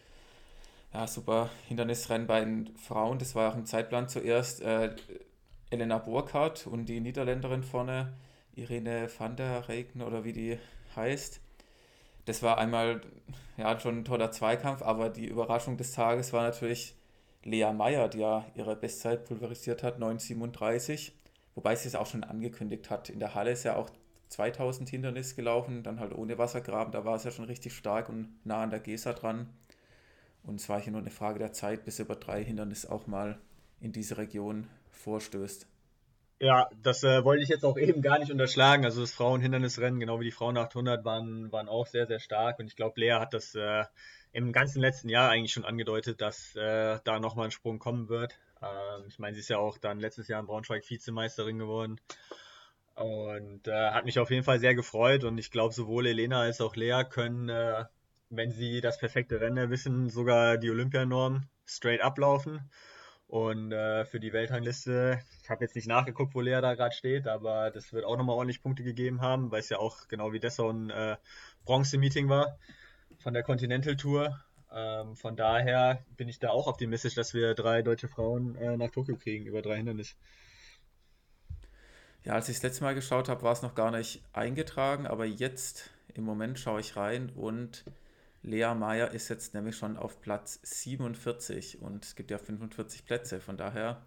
ja, 0.95 1.07
super 1.07 1.51
Hindernisrennen 1.69 2.27
bei 2.27 2.41
den 2.41 2.75
Frauen. 2.77 3.19
Das 3.19 3.35
war 3.35 3.53
auch 3.53 3.57
im 3.57 3.67
Zeitplan 3.67 4.09
zuerst 4.09 4.63
äh, 4.63 4.95
Elena 5.71 5.99
Burkhardt 5.99 6.67
und 6.67 6.87
die 6.87 7.01
Niederländerin 7.01 7.63
vorne, 7.63 8.13
Irene 8.55 9.09
van 9.17 9.37
der 9.37 9.69
Regen 9.69 10.03
oder 10.03 10.25
wie 10.25 10.33
die 10.33 10.59
heißt 10.97 11.41
das 12.31 12.43
war 12.43 12.59
einmal 12.59 13.01
ja, 13.57 13.79
schon 13.79 13.99
ein 13.99 14.05
toller 14.05 14.31
Zweikampf, 14.31 14.83
aber 14.83 15.11
die 15.11 15.27
Überraschung 15.27 15.77
des 15.77 15.93
Tages 15.93 16.33
war 16.33 16.43
natürlich 16.43 16.95
Lea 17.43 17.73
Meyer, 17.73 18.09
die 18.09 18.19
ja 18.19 18.47
ihre 18.55 18.77
Bestzeit 18.77 19.25
pulverisiert 19.25 19.83
hat, 19.83 19.99
9,37. 19.99 21.13
Wobei 21.55 21.75
sie 21.75 21.89
es 21.89 21.95
auch 21.95 22.07
schon 22.07 22.23
angekündigt 22.23 22.91
hat. 22.91 23.11
In 23.11 23.19
der 23.19 23.35
Halle 23.35 23.51
ist 23.51 23.65
ja 23.65 23.77
auch 23.77 23.91
2000 24.29 24.89
Hindernis 24.89 25.35
gelaufen, 25.35 25.83
dann 25.83 25.99
halt 25.99 26.15
ohne 26.15 26.39
Wassergraben. 26.39 26.93
Da 26.93 27.05
war 27.05 27.17
es 27.17 27.25
ja 27.25 27.31
schon 27.31 27.47
richtig 27.47 27.75
stark 27.75 28.09
und 28.09 28.29
nah 28.45 28.63
an 28.63 28.71
der 28.71 28.81
Gesa 28.81 29.13
dran. 29.13 29.49
Und 30.45 30.61
es 30.61 30.69
war 30.69 30.81
hier 30.81 30.93
nur 30.93 31.01
eine 31.01 31.11
Frage 31.11 31.39
der 31.39 31.53
Zeit, 31.53 31.85
bis 31.85 31.99
über 31.99 32.15
drei 32.15 32.45
Hindernis 32.45 32.87
auch 32.87 33.07
mal 33.07 33.39
in 33.81 33.93
diese 33.93 34.19
Region 34.19 34.69
vorstößt. 34.93 35.67
Ja, 36.43 36.71
das 36.83 37.05
äh, 37.05 37.23
wollte 37.23 37.43
ich 37.43 37.51
jetzt 37.51 37.67
auch 37.67 37.77
eben 37.77 38.01
gar 38.01 38.19
nicht 38.19 38.33
unterschlagen. 38.33 38.87
Also 38.87 39.03
das 39.03 39.13
Frauenhindernisrennen, 39.13 40.01
genau 40.01 40.21
wie 40.21 40.25
die 40.25 40.31
Frauen 40.31 40.57
800, 40.57 41.05
waren, 41.05 41.53
waren 41.53 41.69
auch 41.69 41.87
sehr, 41.87 42.07
sehr 42.07 42.19
stark. 42.19 42.59
Und 42.59 42.67
ich 42.67 42.77
glaube, 42.77 42.99
Lea 42.99 43.13
hat 43.13 43.35
das 43.35 43.55
äh, 43.55 43.85
im 44.33 44.51
ganzen 44.51 44.81
letzten 44.81 45.11
Jahr 45.11 45.29
eigentlich 45.29 45.53
schon 45.53 45.67
angedeutet, 45.67 46.23
dass 46.23 46.57
äh, 46.57 46.99
da 47.05 47.21
nochmal 47.21 47.47
ein 47.47 47.51
Sprung 47.51 47.79
kommen 47.79 48.09
wird. 48.09 48.39
Ähm, 48.63 49.05
ich 49.07 49.19
meine, 49.19 49.35
sie 49.35 49.41
ist 49.41 49.51
ja 49.51 49.59
auch 49.59 49.77
dann 49.77 50.01
letztes 50.01 50.29
Jahr 50.29 50.41
in 50.41 50.47
Braunschweig 50.47 50.89
Vizemeisterin 50.89 51.59
geworden. 51.59 52.01
Und 52.95 53.69
äh, 53.69 53.91
hat 53.91 54.07
mich 54.07 54.19
auf 54.19 54.31
jeden 54.31 54.45
Fall 54.45 54.61
sehr 54.61 54.75
gefreut. 54.75 55.25
Und 55.25 55.37
ich 55.37 55.51
glaube, 55.51 55.75
sowohl 55.75 56.07
Elena 56.07 56.41
als 56.41 56.63
auch 56.63 56.75
Lea 56.75 57.03
können, 57.09 57.51
äh, 57.51 57.85
wenn 58.31 58.51
sie 58.51 58.81
das 58.81 58.97
perfekte 58.97 59.43
Rennen 59.43 59.69
wissen, 59.69 60.09
sogar 60.09 60.57
die 60.57 60.71
Olympianorm 60.71 61.43
straight 61.67 62.01
ablaufen. 62.01 62.71
Und 63.31 63.71
äh, 63.71 64.05
für 64.07 64.19
die 64.19 64.33
Weltrangliste, 64.33 65.21
ich 65.45 65.51
habe 65.51 65.63
jetzt 65.65 65.77
nicht 65.77 65.87
nachgeguckt, 65.87 66.35
wo 66.35 66.41
Lea 66.41 66.61
da 66.61 66.75
gerade 66.75 66.93
steht, 66.93 67.29
aber 67.29 67.71
das 67.71 67.93
wird 67.93 68.05
auch 68.05 68.17
nochmal 68.17 68.35
ordentlich 68.35 68.61
Punkte 68.61 68.83
gegeben 68.83 69.21
haben, 69.21 69.53
weil 69.53 69.61
es 69.61 69.69
ja 69.69 69.79
auch 69.79 70.09
genau 70.09 70.33
wie 70.33 70.41
Dessau 70.41 70.69
ein 70.69 70.91
äh, 70.91 71.17
Bronze-Meeting 71.65 72.29
war 72.29 72.59
von 73.21 73.33
der 73.33 73.45
Continental 73.45 73.95
Tour. 73.95 74.41
Ähm, 74.75 75.15
von 75.15 75.37
daher 75.37 76.05
bin 76.17 76.29
ich 76.29 76.41
da 76.41 76.49
auch 76.49 76.67
optimistisch, 76.67 77.15
dass 77.15 77.33
wir 77.33 77.55
drei 77.55 77.83
deutsche 77.83 78.09
Frauen 78.09 78.57
äh, 78.57 78.77
nach 78.77 78.91
Tokio 78.91 79.15
kriegen 79.15 79.47
über 79.47 79.63
drei 79.63 79.77
Hindernisse. 79.77 80.17
Ja, 82.25 82.33
als 82.33 82.49
ich 82.49 82.57
das 82.57 82.65
letzte 82.65 82.83
Mal 82.83 82.97
geschaut 82.97 83.29
habe, 83.29 83.43
war 83.43 83.53
es 83.53 83.63
noch 83.63 83.77
gar 83.77 83.93
nicht 83.93 84.25
eingetragen, 84.33 85.07
aber 85.07 85.25
jetzt 85.25 85.91
im 86.15 86.25
Moment 86.25 86.59
schaue 86.59 86.81
ich 86.81 86.97
rein 86.97 87.31
und 87.37 87.85
Lea 88.43 88.75
Meyer 88.75 89.11
ist 89.11 89.29
jetzt 89.29 89.55
nämlich 89.55 89.77
schon 89.77 89.97
auf 89.97 90.21
Platz 90.21 90.61
47 90.63 91.83
und 91.83 92.05
es 92.05 92.17
gibt 92.17 92.31
ja 92.31 92.39
45 92.39 93.05
Plätze. 93.05 93.41
Von 93.41 93.57
daher 93.57 94.03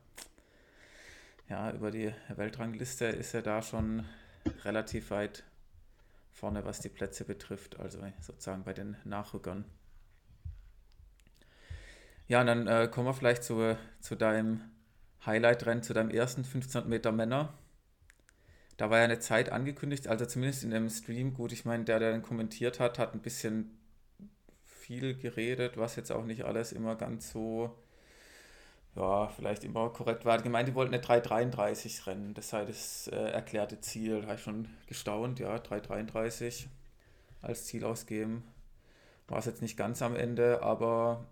ja, 1.50 1.72
über 1.72 1.92
die 1.92 2.14
Weltrangliste 2.30 3.06
ist 3.06 3.34
er 3.34 3.42
da 3.44 3.62
schon 3.62 4.06
relativ 4.64 5.12
weit 5.12 5.44
vorne, 6.32 6.66
was 6.66 6.80
die 6.80 6.90
Plätze 6.90 7.26
betrifft, 7.26 7.80
also 7.80 8.00
sozusagen 8.22 8.64
bei 8.64 8.74
den 8.74 8.98
Nachrückern. 9.04 9.66
Ja, 12.28 12.42
und 12.42 12.48
dann 12.48 12.68
äh, 12.68 12.88
kommen 12.88 13.08
wir 13.08 13.14
vielleicht 13.14 13.44
zu, 13.44 13.78
zu 14.00 14.16
deinem 14.16 14.62
Highlight-Rennen, 15.26 15.84
zu 15.84 15.94
deinem 15.94 16.10
ersten 16.10 16.42
1500 16.42 16.90
Meter 16.90 17.12
Männer. 17.12 17.54
Da 18.78 18.90
war 18.90 18.98
ja 18.98 19.04
eine 19.04 19.20
Zeit 19.20 19.52
angekündigt, 19.52 20.08
also 20.08 20.26
zumindest 20.26 20.64
in 20.64 20.72
dem 20.72 20.90
Stream, 20.90 21.36
gut, 21.36 21.52
ich 21.52 21.66
meine, 21.66 21.84
der, 21.84 22.00
der 22.00 22.12
dann 22.12 22.24
kommentiert 22.24 22.80
hat, 22.80 22.98
hat 22.98 23.14
ein 23.14 23.22
bisschen 23.22 23.78
viel 24.84 25.16
geredet, 25.18 25.78
was 25.78 25.96
jetzt 25.96 26.12
auch 26.12 26.26
nicht 26.26 26.44
alles 26.44 26.74
immer 26.74 26.96
ganz 26.96 27.32
so, 27.32 27.72
ja, 28.96 29.28
vielleicht 29.30 29.64
immer 29.64 29.90
korrekt 29.90 30.26
war. 30.26 30.42
Gemeint, 30.42 30.68
die 30.68 30.76
wollten 30.76 30.94
eine 30.94 31.04
3,33 31.04 32.08
rennen, 32.08 32.34
das 32.34 32.50
sei 32.50 32.66
das 32.66 33.08
äh, 33.08 33.16
erklärte 33.16 33.80
Ziel. 33.80 34.22
Da 34.22 34.28
habe 34.28 34.36
ich 34.36 34.44
schon 34.44 34.68
gestaunt, 34.88 35.40
ja, 35.40 35.56
3,33 35.56 36.68
als 37.42 37.66
Ziel 37.66 37.86
ausgeben. 37.86 38.44
War 39.28 39.40
es 39.40 39.46
jetzt 39.46 39.62
nicht 39.62 39.78
ganz 39.78 40.02
am 40.02 40.16
Ende, 40.16 40.62
aber 40.62 41.26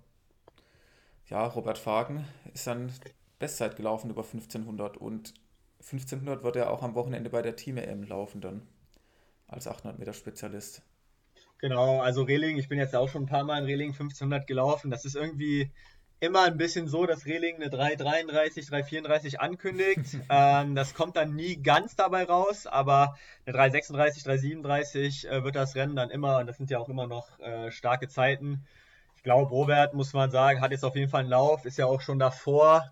ja, 1.28 1.46
Robert 1.46 1.78
Fagen 1.78 2.26
ist 2.54 2.68
dann 2.68 2.92
Bestzeit 3.40 3.76
gelaufen 3.76 4.10
über 4.10 4.24
1500 4.24 4.98
und 4.98 5.34
1500 5.80 6.44
wird 6.44 6.56
er 6.56 6.72
auch 6.72 6.84
am 6.84 6.96
Wochenende 6.96 7.30
bei 7.30 7.42
der 7.42 7.56
Team 7.56 7.78
EM 7.78 8.04
laufen 8.04 8.40
dann 8.40 8.68
als 9.48 9.68
800 9.68 10.00
Meter 10.00 10.14
Spezialist. 10.14 10.84
Genau, 11.62 12.02
also 12.02 12.24
Reling, 12.24 12.58
ich 12.58 12.68
bin 12.68 12.80
jetzt 12.80 12.96
auch 12.96 13.08
schon 13.08 13.24
ein 13.24 13.28
paar 13.28 13.44
Mal 13.44 13.60
in 13.60 13.66
Reling 13.66 13.92
1500 13.92 14.48
gelaufen. 14.48 14.90
Das 14.90 15.06
ist 15.06 15.16
irgendwie 15.16 15.70
immer 16.20 16.44
ein 16.44 16.58
bisschen 16.58 16.88
so, 16.88 17.06
dass 17.06 17.28
Reling 17.28 17.58
eine 17.58 17.70
333, 17.70 18.66
334 18.66 19.40
ankündigt. 19.40 20.18
ähm, 20.30 20.74
das 20.74 20.96
kommt 20.96 21.18
dann 21.18 21.36
nie 21.36 21.58
ganz 21.58 21.96
dabei 21.96 22.24
raus, 22.24 22.66
aber 22.66 23.16
eine 23.46 23.56
336, 23.56 24.24
337 24.24 25.30
äh, 25.30 25.44
wird 25.44 25.56
das 25.56 25.76
Rennen 25.76 25.96
dann 25.96 26.10
immer, 26.10 26.40
und 26.40 26.48
das 26.48 26.58
sind 26.58 26.72
ja 26.72 26.80
auch 26.80 26.90
immer 26.90 27.06
noch 27.06 27.40
äh, 27.40 27.70
starke 27.72 28.08
Zeiten. 28.08 28.66
Ich 29.18 29.24
glaube, 29.24 29.52
Robert, 29.52 29.94
muss 29.94 30.14
man 30.14 30.32
sagen, 30.32 30.62
hat 30.62 30.72
jetzt 30.72 30.84
auf 30.84 30.96
jeden 30.96 31.10
Fall 31.12 31.22
einen 31.22 31.30
Lauf, 31.30 31.66
ist 31.66 31.78
ja 31.78 31.86
auch 31.86 32.02
schon 32.02 32.18
davor 32.18 32.92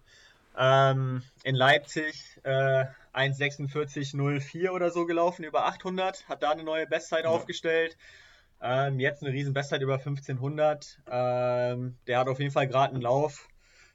ähm, 0.56 1.24
in 1.44 1.56
Leipzig 1.56 2.40
äh, 2.44 2.86
1,46,04 3.16 4.70
oder 4.70 4.92
so 4.92 5.08
gelaufen, 5.08 5.44
über 5.44 5.66
800, 5.66 6.30
hat 6.30 6.44
da 6.44 6.52
eine 6.52 6.64
neue 6.64 6.86
Bestzeit 6.86 7.24
ja. 7.24 7.32
aufgestellt. 7.32 7.98
Ähm, 8.62 9.00
jetzt 9.00 9.24
eine 9.24 9.34
riesen 9.34 9.54
Bestzeit 9.54 9.82
über 9.82 9.96
1500. 9.96 11.00
Ähm, 11.10 11.98
der 12.08 12.20
hat 12.20 12.28
auf 12.28 12.40
jeden 12.40 12.52
Fall 12.52 12.68
gerade 12.68 12.94
einen 12.94 13.02
Lauf. 13.02 13.48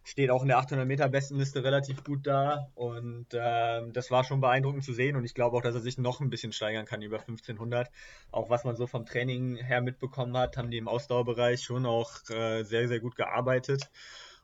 Steht 0.07 0.31
auch 0.31 0.43
in 0.43 0.49
der 0.49 0.59
800 0.59 0.87
Meter 0.87 1.09
Bestenliste 1.09 1.65
relativ 1.65 2.05
gut 2.05 2.27
da. 2.27 2.69
Und 2.75 3.27
ähm, 3.33 3.93
das 3.93 4.11
war 4.11 4.25
schon 4.25 4.41
beeindruckend 4.41 4.85
zu 4.85 4.93
sehen. 4.93 5.17
Und 5.17 5.25
ich 5.25 5.35
glaube 5.35 5.57
auch, 5.57 5.63
dass 5.63 5.75
er 5.75 5.81
sich 5.81 5.99
noch 5.99 6.21
ein 6.21 6.31
bisschen 6.31 6.53
steigern 6.53 6.87
kann 6.87 7.03
über 7.03 7.21
1500. 7.21 7.91
Auch 8.31 8.51
was 8.51 8.65
man 8.65 8.77
so 8.77 8.87
vom 8.87 9.07
Training 9.07 9.57
her 9.57 9.81
mitbekommen 9.81 10.37
hat, 10.37 10.57
haben 10.57 10.71
die 10.71 10.79
im 10.79 10.89
Ausdauerbereich 10.89 11.63
schon 11.63 11.87
auch 11.87 12.13
äh, 12.31 12.63
sehr, 12.65 12.89
sehr 12.89 13.01
gut 13.01 13.17
gearbeitet. 13.17 13.91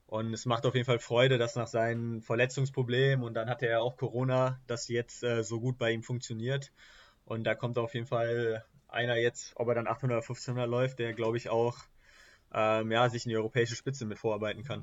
Und 0.06 0.34
es 0.34 0.44
macht 0.44 0.66
auf 0.66 0.74
jeden 0.74 0.86
Fall 0.86 0.98
Freude, 0.98 1.38
dass 1.38 1.54
nach 1.54 1.68
seinem 1.68 2.20
Verletzungsproblem 2.20 3.22
und 3.22 3.34
dann 3.34 3.48
hatte 3.48 3.68
er 3.68 3.80
auch 3.80 3.96
Corona, 3.96 4.58
dass 4.66 4.88
jetzt 4.88 5.22
äh, 5.22 5.44
so 5.44 5.60
gut 5.60 5.78
bei 5.78 5.92
ihm 5.92 6.02
funktioniert. 6.02 6.72
Und 7.24 7.44
da 7.44 7.54
kommt 7.54 7.78
auf 7.78 7.94
jeden 7.94 8.08
Fall 8.08 8.64
einer 8.92 9.16
jetzt, 9.16 9.52
ob 9.56 9.68
er 9.68 9.74
dann 9.74 9.86
800 9.86 10.16
oder 10.16 10.22
1500 10.22 10.68
läuft, 10.68 10.98
der 10.98 11.12
glaube 11.12 11.36
ich 11.36 11.48
auch 11.48 11.78
ähm, 12.52 12.90
ja, 12.90 13.08
sich 13.08 13.24
in 13.26 13.30
die 13.30 13.36
europäische 13.36 13.76
Spitze 13.76 14.04
mit 14.04 14.18
vorarbeiten 14.18 14.64
kann. 14.64 14.82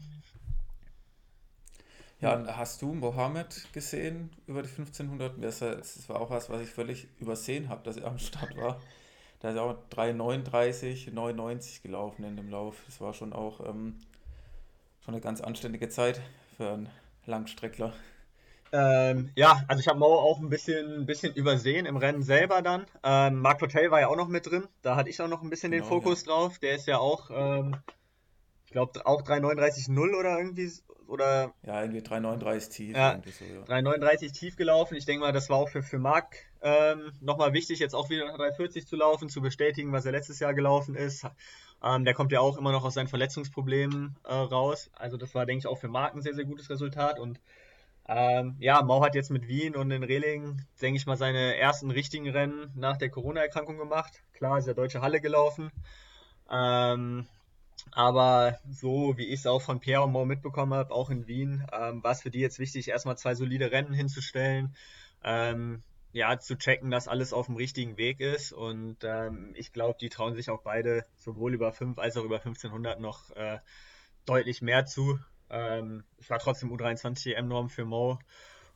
Ja, 2.20 2.58
hast 2.58 2.82
du 2.82 2.94
Mohammed 2.94 3.72
gesehen 3.74 4.32
über 4.48 4.64
die 4.64 4.70
1500? 4.70 5.44
Das 5.44 5.62
war 6.10 6.20
auch 6.20 6.32
was, 6.32 6.50
was 6.50 6.62
ich 6.62 6.70
völlig 6.70 7.08
übersehen 7.20 7.70
habe, 7.70 7.84
dass 7.84 7.98
er 7.98 8.08
am 8.08 8.18
Start 8.18 8.58
war. 8.58 8.82
Da 9.40 9.52
ist 9.52 9.58
auch 9.58 9.78
3,39, 9.92 11.14
99 11.14 11.84
gelaufen 11.84 12.24
in 12.24 12.36
dem 12.36 12.50
Lauf. 12.50 12.82
Das 12.88 13.00
war 13.02 13.14
schon 13.14 13.34
auch 13.34 13.60
ähm, 13.68 14.00
schon 15.06 15.14
eine 15.14 15.22
ganz 15.22 15.42
anständige 15.42 15.90
Zeit 15.90 16.20
für 16.56 16.74
einen 16.74 16.90
Langstreckler. 17.28 17.94
Ähm, 18.72 19.32
ja, 19.36 19.64
also 19.68 19.80
ich 19.80 19.88
habe 19.88 20.00
Mo 20.00 20.06
auch 20.06 20.40
ein 20.40 20.50
bisschen, 20.50 21.02
ein 21.02 21.06
bisschen 21.06 21.34
übersehen 21.34 21.86
im 21.86 21.98
Rennen 21.98 22.24
selber 22.24 22.62
dann. 22.62 22.86
Ähm, 23.04 23.40
Mark 23.40 23.62
Hotel 23.62 23.92
war 23.92 24.02
ja 24.02 24.08
auch 24.08 24.18
noch 24.18 24.28
mit 24.28 24.46
drin. 24.46 24.68
Da 24.82 24.96
hatte 24.96 25.10
ich 25.10 25.22
auch 25.22 25.28
noch 25.28 25.42
ein 25.42 25.50
bisschen 25.50 25.72
genau, 25.72 25.84
den 25.84 25.90
Fokus 25.90 26.26
ja. 26.26 26.34
drauf. 26.34 26.60
Der 26.60 26.76
ist 26.76 26.88
ja 26.88 26.98
auch, 26.98 27.30
ähm, 27.32 27.76
ich 28.66 28.72
glaube, 28.72 29.06
auch 29.06 29.22
339,0 29.22 30.18
oder 30.18 30.38
irgendwie. 30.38 30.72
Oder, 31.08 31.54
ja, 31.64 31.82
irgendwie 31.82 32.02
339 32.02 32.70
tief. 32.70 32.98
Ja, 32.98 33.22
so, 33.24 33.46
ja. 33.46 33.62
339 33.62 34.34
tief 34.34 34.58
gelaufen. 34.58 34.96
Ich 34.96 35.06
denke 35.06 35.22
mal, 35.22 35.32
das 35.32 35.50
war 35.50 35.58
auch 35.58 35.70
für, 35.70 35.82
für 35.82 36.00
Marc 36.00 36.36
ähm, 36.62 37.14
nochmal 37.22 37.54
wichtig, 37.54 37.80
jetzt 37.80 37.96
auch 37.96 38.10
wieder 38.10 38.26
340 38.26 38.86
zu 38.86 38.98
laufen, 38.98 39.30
zu 39.30 39.42
bestätigen, 39.42 39.94
was 39.94 40.06
er 40.06 40.12
letztes 40.12 40.40
Jahr 40.40 40.54
gelaufen 40.54 40.96
ist. 40.96 41.26
Ähm, 41.82 42.04
der 42.04 42.14
kommt 42.14 42.32
ja 42.32 42.42
auch 42.42 42.58
immer 42.58 42.72
noch 42.72 42.84
aus 42.84 42.96
seinen 42.96 43.08
Verletzungsproblemen 43.08 44.18
äh, 44.26 44.34
raus. 44.34 44.90
Also 44.94 45.16
das 45.16 45.34
war, 45.36 45.46
denke 45.46 45.60
ich, 45.60 45.68
auch 45.68 45.78
für 45.78 45.88
Marc 45.88 46.16
ein 46.16 46.22
sehr, 46.22 46.34
sehr 46.34 46.46
gutes 46.46 46.70
Resultat. 46.70 47.20
Und 47.20 47.40
ähm, 48.08 48.56
ja, 48.60 48.82
Mau 48.82 49.04
hat 49.04 49.16
jetzt 49.16 49.32
mit 49.32 49.48
Wien 49.48 49.76
und 49.76 49.92
in 49.92 50.04
Reling, 50.04 50.62
denke 50.82 50.98
ich 50.98 51.06
mal, 51.06 51.18
seine 51.18 51.58
ersten 51.58 51.92
richtigen 51.92 52.30
Rennen 52.30 52.72
nach 52.76 52.98
der 52.98 53.10
Corona-Erkrankung 53.10 53.78
gemacht. 53.78 54.24
Klar, 54.34 54.58
ist 54.58 54.68
ja 54.68 54.74
Deutsche 54.74 55.02
Halle 55.02 55.20
gelaufen. 55.20 55.72
Ähm, 56.50 57.28
aber 57.92 58.60
so 58.70 59.18
wie 59.18 59.26
ich 59.26 59.42
es 59.42 59.48
auch 59.48 59.62
von 59.62 59.80
Pierre 59.80 60.04
und 60.04 60.12
Mau 60.12 60.26
mitbekommen 60.26 60.74
habe, 60.74 60.94
auch 60.94 61.10
in 61.10 61.28
Wien, 61.28 61.66
ähm, 61.74 62.04
war 62.04 62.12
es 62.12 62.22
für 62.22 62.32
die 62.32 62.40
jetzt 62.40 62.60
wichtig, 62.60 62.88
erstmal 62.88 63.18
zwei 63.18 63.36
solide 63.36 63.72
Rennen 63.72 63.94
hinzustellen. 63.94 64.76
Ähm, 65.24 65.84
ja, 66.14 66.40
zu 66.40 66.58
checken, 66.58 66.90
dass 66.90 67.08
alles 67.08 67.34
auf 67.34 67.48
dem 67.48 67.58
richtigen 67.58 67.98
Weg 67.98 68.22
ist. 68.22 68.54
Und 68.54 68.98
ähm, 69.04 69.54
ich 69.56 69.74
glaube, 69.74 69.98
die 70.00 70.10
trauen 70.10 70.36
sich 70.36 70.50
auch 70.50 70.62
beide 70.62 71.06
sowohl 71.18 71.54
über 71.54 71.74
5 71.74 71.98
als 72.00 72.18
auch 72.18 72.24
über 72.24 72.38
1500 72.38 73.00
noch 73.00 73.30
äh, 73.36 73.60
deutlich 74.26 74.62
mehr 74.62 74.86
zu. 74.86 75.20
Ähm, 75.50 76.04
es 76.20 76.30
war 76.30 76.40
trotzdem 76.40 76.72
U23 76.72 77.34
EM-Norm 77.36 77.70
für 77.70 77.86
Mo. 77.86 78.20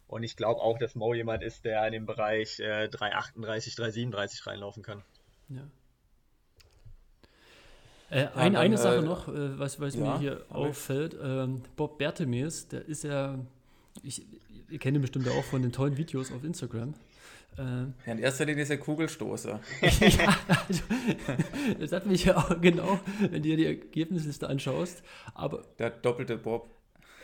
Und 0.08 0.24
ich 0.24 0.36
glaube 0.36 0.62
auch, 0.62 0.78
dass 0.78 0.96
Mo 0.96 1.14
jemand 1.14 1.44
ist, 1.44 1.64
der 1.64 1.86
in 1.88 1.94
den 1.94 2.06
Bereich 2.06 2.60
äh, 2.60 2.90
338, 2.90 3.76
337 3.76 4.46
reinlaufen 4.46 4.84
kann. 4.84 5.04
Ja. 5.50 5.68
Äh, 8.10 8.28
ein, 8.36 8.54
dann, 8.54 8.56
eine 8.58 8.78
Sache 8.78 8.98
äh, 8.98 9.02
noch, 9.02 9.30
äh, 9.30 9.58
was, 9.58 9.80
was 9.80 9.96
ja, 9.96 10.02
mir 10.02 10.20
hier 10.20 10.46
auffällt. 10.50 11.16
Ähm, 11.22 11.62
Bob 11.78 11.98
Bertemes, 11.98 12.68
der 12.68 12.86
ist 12.86 13.06
ja, 13.06 13.40
ich, 14.04 14.26
ihr 14.70 14.80
kennt 14.80 14.98
ihn 14.98 15.02
bestimmt 15.02 15.30
auch 15.30 15.44
von 15.46 15.62
den 15.62 15.72
tollen 15.72 15.96
Videos 15.96 16.32
auf 16.34 16.44
Instagram. 16.44 16.94
Äh, 17.58 17.64
ja, 18.06 18.14
in 18.14 18.20
erster 18.20 18.46
Linie 18.46 18.64
ist 18.64 18.70
er 18.70 18.78
Kugelstoßer. 18.78 19.60
ja, 19.82 20.38
also, 20.68 20.84
das 21.80 21.92
hat 21.92 22.06
mich 22.06 22.26
ja 22.26 22.38
auch 22.38 22.62
genau, 22.62 23.00
wenn 23.20 23.44
du 23.44 23.50
dir 23.50 23.58
die 23.58 23.66
Ergebnisliste 23.66 24.48
anschaust. 24.48 25.04
Aber, 25.34 25.64
Der 25.80 25.90
doppelte 25.90 26.38
Bob. 26.38 26.70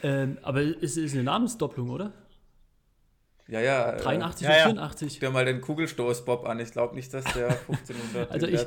Ähm, 0.04 0.38
aber 0.42 0.62
es 0.62 0.98
ist 0.98 1.14
eine 1.14 1.24
Namensdopplung, 1.24 1.90
oder? 1.90 2.14
Ja, 3.48 3.62
ja. 3.62 3.96
83 3.96 4.46
äh, 4.46 4.50
und 4.50 4.58
ja, 4.58 4.64
84. 4.66 5.14
Guck 5.14 5.20
dir 5.22 5.30
mal 5.32 5.46
den 5.46 5.62
Kugelstoß-Bob 5.62 6.46
an. 6.46 6.60
Ich 6.60 6.72
glaube 6.72 6.96
nicht, 6.96 7.14
dass 7.14 7.24
der 7.34 7.50
1500 7.50 8.30
Also 8.30 8.48
ich, 8.48 8.60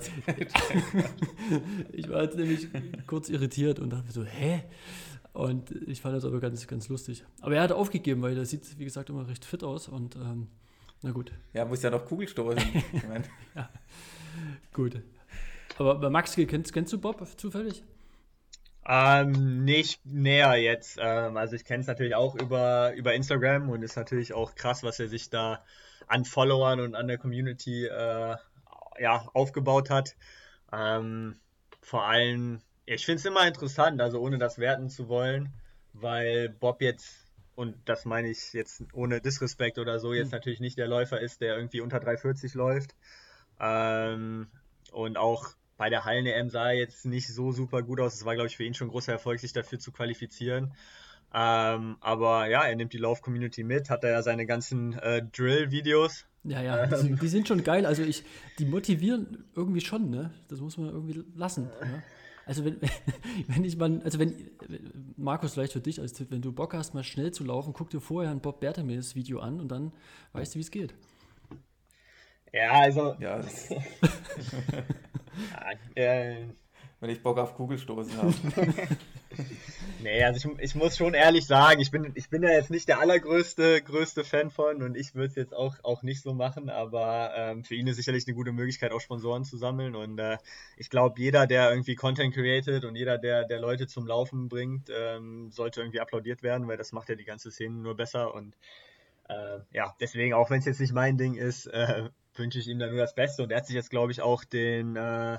ich 1.93 2.09
war 2.09 2.23
jetzt 2.23 2.37
nämlich 2.37 2.69
kurz 3.07 3.29
irritiert 3.29 3.79
und 3.79 3.91
dachte 3.91 4.11
so, 4.11 4.25
hä? 4.25 4.65
Und 5.33 5.71
ich 5.87 6.01
fand 6.01 6.17
das 6.17 6.25
aber 6.25 6.41
ganz, 6.41 6.67
ganz 6.67 6.89
lustig. 6.89 7.25
Aber 7.41 7.55
er 7.55 7.63
hat 7.63 7.73
aufgegeben, 7.73 8.23
weil 8.23 8.37
er 8.37 8.47
sieht, 8.47 8.79
wie 8.79 8.85
gesagt, 8.85 9.11
immer 9.11 9.29
recht 9.29 9.45
fit 9.45 9.63
aus 9.63 9.87
und 9.87 10.17
ähm, 10.17 10.49
na 11.03 11.13
gut. 11.13 11.33
Ja, 11.53 11.65
muss 11.65 11.83
ja 11.83 11.91
noch 11.91 12.07
Kugelstoßen. 12.07 12.61
ja. 13.55 13.71
Gut. 14.73 15.03
Aber 15.79 15.95
bei 15.95 16.11
Max, 16.11 16.35
kennst, 16.35 16.73
kennst 16.73 16.93
du 16.93 17.01
Bob 17.01 17.27
zufällig? 17.39 17.85
Ähm, 18.87 19.65
nicht 19.65 20.05
näher 20.05 20.57
jetzt. 20.57 20.99
Ähm, 21.01 21.37
also 21.37 21.57
ich 21.57 21.65
kenne 21.65 21.81
es 21.81 21.87
natürlich 21.87 22.15
auch 22.15 22.35
über, 22.35 22.93
über 22.95 23.15
Instagram 23.15 23.71
und 23.71 23.83
ist 23.83 23.97
natürlich 23.97 24.35
auch 24.35 24.55
krass, 24.55 24.83
was 24.83 25.01
er 25.01 25.09
sich 25.09 25.31
da 25.31 25.65
an 26.07 26.25
Followern 26.25 26.81
und 26.81 26.95
an 26.95 27.07
der 27.07 27.19
Community 27.19 27.87
äh, 27.87 28.37
ja, 28.99 29.29
aufgebaut 29.33 29.91
hat. 29.91 30.17
Ähm, 30.73 31.37
vor 31.81 32.07
allem, 32.07 32.61
ich 32.85 33.07
finde 33.07 33.21
es 33.21 33.25
immer 33.25 33.47
interessant, 33.47 34.01
also 34.01 34.21
ohne 34.21 34.39
das 34.39 34.59
werten 34.59 34.89
zu 34.89 35.09
wollen, 35.09 35.53
weil 35.93 36.49
Bob 36.49 36.83
jetzt 36.83 37.20
und 37.61 37.77
das 37.85 38.07
meine 38.07 38.31
ich 38.31 38.55
jetzt 38.55 38.83
ohne 38.95 39.21
Disrespekt 39.21 39.79
oder 39.79 39.99
so, 40.01 40.15
jetzt 40.15 40.29
mhm. 40.29 40.37
natürlich 40.37 40.61
nicht 40.61 40.79
der 40.79 40.89
Läufer 40.89 41.21
ist, 41.21 41.43
der 41.43 41.57
irgendwie 41.57 41.83
unter 41.83 42.01
340 42.01 42.55
läuft. 42.55 42.95
Ähm, 43.61 44.47
und 44.93 45.19
auch 45.19 45.51
bei 45.77 45.91
der 45.91 46.07
Hallen-EM 46.07 46.49
sah 46.49 46.71
er 46.71 46.79
jetzt 46.79 47.05
nicht 47.05 47.29
so 47.29 47.53
super 47.53 47.83
gut 47.83 48.01
aus. 48.01 48.15
Es 48.15 48.25
war, 48.25 48.35
glaube 48.35 48.49
ich, 48.49 48.57
für 48.57 48.65
ihn 48.65 48.73
schon 48.73 48.87
ein 48.87 48.91
großer 48.91 49.13
Erfolg, 49.13 49.41
sich 49.41 49.53
dafür 49.53 49.79
zu 49.79 49.93
qualifizieren. 49.93 50.73
Ähm, 51.35 51.99
aber 52.01 52.49
ja, 52.49 52.65
er 52.65 52.75
nimmt 52.77 52.95
die 52.95 52.99
Lauf-Community 52.99 53.63
mit, 53.63 53.91
hat 53.91 54.05
er 54.05 54.11
ja 54.11 54.23
seine 54.23 54.47
ganzen 54.47 54.95
äh, 54.95 55.23
Drill-Videos. 55.23 56.25
Ja, 56.45 56.63
ja, 56.63 56.87
die, 56.87 57.09
ähm. 57.09 57.19
die, 57.19 57.29
sind 57.29 57.47
schon 57.47 57.63
geil. 57.63 57.85
Also 57.85 58.03
ich, 58.03 58.25
die 58.59 58.65
motivieren 58.65 59.45
irgendwie 59.55 59.83
schon, 59.83 60.09
ne? 60.09 60.31
Das 60.49 60.61
muss 60.61 60.79
man 60.79 60.89
irgendwie 60.89 61.23
lassen. 61.37 61.69
Ja? 61.79 62.03
Also 62.51 62.65
wenn, 62.65 62.81
wenn 63.47 63.65
ich 63.65 63.77
mal, 63.77 64.03
also 64.03 64.19
wenn, 64.19 64.51
Markus, 65.17 65.53
vielleicht 65.55 65.73
für 65.73 65.81
dich 65.81 66.01
als 66.01 66.15
Tipp, 66.15 66.33
wenn 66.33 66.43
du 66.43 66.51
Bock 66.51 66.75
hast, 66.75 66.95
mal 66.95 67.05
schnell 67.05 67.31
zu 67.31 67.45
laufen, 67.45 67.73
guck 67.73 67.91
dir 67.91 68.01
vorher 68.01 68.33
ein 68.33 68.41
Bob 68.41 68.59
Bertemes 68.59 69.15
Video 69.15 69.39
an 69.39 69.61
und 69.61 69.69
dann 69.69 69.93
weißt 70.33 70.55
du, 70.55 70.57
wie 70.57 70.63
es 70.63 70.73
geht. 70.73 70.93
Ja, 72.53 72.73
also. 72.73 73.15
Ja, 73.21 73.41
ja, 75.97 76.03
äh, 76.03 76.49
wenn 77.01 77.11
ich 77.11 77.23
Bock 77.23 77.39
auf 77.39 77.55
Kugelstoßen 77.55 78.17
habe. 78.19 78.35
nee, 80.03 80.23
also 80.23 80.51
ich, 80.51 80.65
ich 80.65 80.75
muss 80.75 80.99
schon 80.99 81.15
ehrlich 81.15 81.47
sagen, 81.47 81.81
ich 81.81 81.91
bin, 81.91 82.13
ich 82.15 82.29
bin 82.29 82.43
ja 82.43 82.51
jetzt 82.51 82.71
nicht 82.71 82.89
der 82.89 83.01
allergrößte 83.01 83.81
größte 83.81 84.23
Fan 84.23 84.51
von 84.51 84.83
und 84.83 84.97
ich 84.97 85.15
würde 85.15 85.29
es 85.29 85.35
jetzt 85.35 85.55
auch, 85.55 85.77
auch 85.83 86.03
nicht 86.03 86.23
so 86.23 86.35
machen, 86.35 86.69
aber 86.69 87.33
ähm, 87.35 87.65
für 87.65 87.75
ihn 87.75 87.87
ist 87.87 87.97
sicherlich 87.97 88.27
eine 88.27 88.37
gute 88.37 88.53
Möglichkeit, 88.53 88.93
auch 88.93 89.01
Sponsoren 89.01 89.45
zu 89.45 89.57
sammeln 89.57 89.97
und 89.97 90.19
äh, 90.19 90.37
ich 90.77 90.91
glaube, 90.91 91.19
jeder, 91.19 91.47
der 91.47 91.71
irgendwie 91.71 91.95
Content 91.95 92.35
created 92.35 92.85
und 92.85 92.97
jeder, 92.97 93.17
der, 93.17 93.47
der 93.47 93.61
Leute 93.61 93.87
zum 93.87 94.07
Laufen 94.07 94.49
bringt, 94.49 94.91
ähm, 94.95 95.51
sollte 95.51 95.81
irgendwie 95.81 96.01
applaudiert 96.01 96.43
werden, 96.43 96.69
weil 96.69 96.77
das 96.77 96.93
macht 96.93 97.09
ja 97.09 97.15
die 97.15 97.25
ganze 97.25 97.51
Szene 97.51 97.77
nur 97.77 97.97
besser 97.97 98.35
und 98.35 98.57
äh, 99.31 99.61
ja, 99.73 99.95
deswegen, 100.01 100.35
auch 100.35 100.51
wenn 100.51 100.59
es 100.59 100.67
jetzt 100.67 100.81
nicht 100.81 100.93
mein 100.93 101.17
Ding 101.17 101.35
ist, 101.35 101.67
äh, 101.67 102.11
wünsche 102.35 102.59
ich 102.59 102.69
ihm 102.69 102.79
da 102.79 102.89
nur 102.89 102.99
das 102.99 103.15
Beste 103.15 103.43
und 103.43 103.51
er 103.51 103.59
hat 103.59 103.67
sich 103.67 103.77
jetzt, 103.77 103.91
glaube 103.91 104.13
ich, 104.13 104.21
auch 104.21 104.45
den 104.45 104.97
äh, 104.97 105.39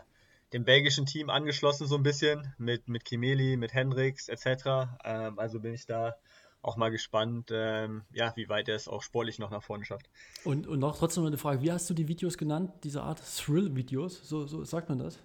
dem 0.54 0.66
belgischen 0.66 1.06
Team 1.06 1.30
angeschlossen 1.30 1.88
so 1.88 1.96
ein 1.96 2.04
bisschen 2.04 2.54
mit, 2.58 2.88
mit 2.88 3.06
Kimeli, 3.06 3.58
mit 3.58 3.74
Hendricks 3.74 4.28
etc. 4.28 4.98
Ähm, 5.04 5.40
also 5.40 5.60
bin 5.60 5.74
ich 5.74 5.86
da 5.86 6.16
auch 6.62 6.78
mal 6.78 6.92
gespannt, 6.92 7.50
ähm, 7.52 8.04
ja, 8.12 8.34
wie 8.36 8.48
weit 8.48 8.70
er 8.70 8.76
es 8.76 8.88
auch 8.88 9.02
sportlich 9.02 9.40
noch 9.40 9.50
nach 9.50 9.64
vorne 9.64 9.86
schafft. 9.86 10.10
Und, 10.44 10.68
und 10.68 10.80
noch 10.80 10.98
trotzdem 10.98 11.26
eine 11.26 11.38
Frage, 11.38 11.62
wie 11.62 11.72
hast 11.72 11.90
du 11.90 11.94
die 11.94 12.08
Videos 12.08 12.38
genannt, 12.38 12.72
diese 12.84 13.02
Art 13.02 13.22
Thrill-Videos? 13.38 14.28
So, 14.28 14.46
so 14.46 14.64
sagt 14.64 14.90
man 14.90 15.00
das? 15.00 15.20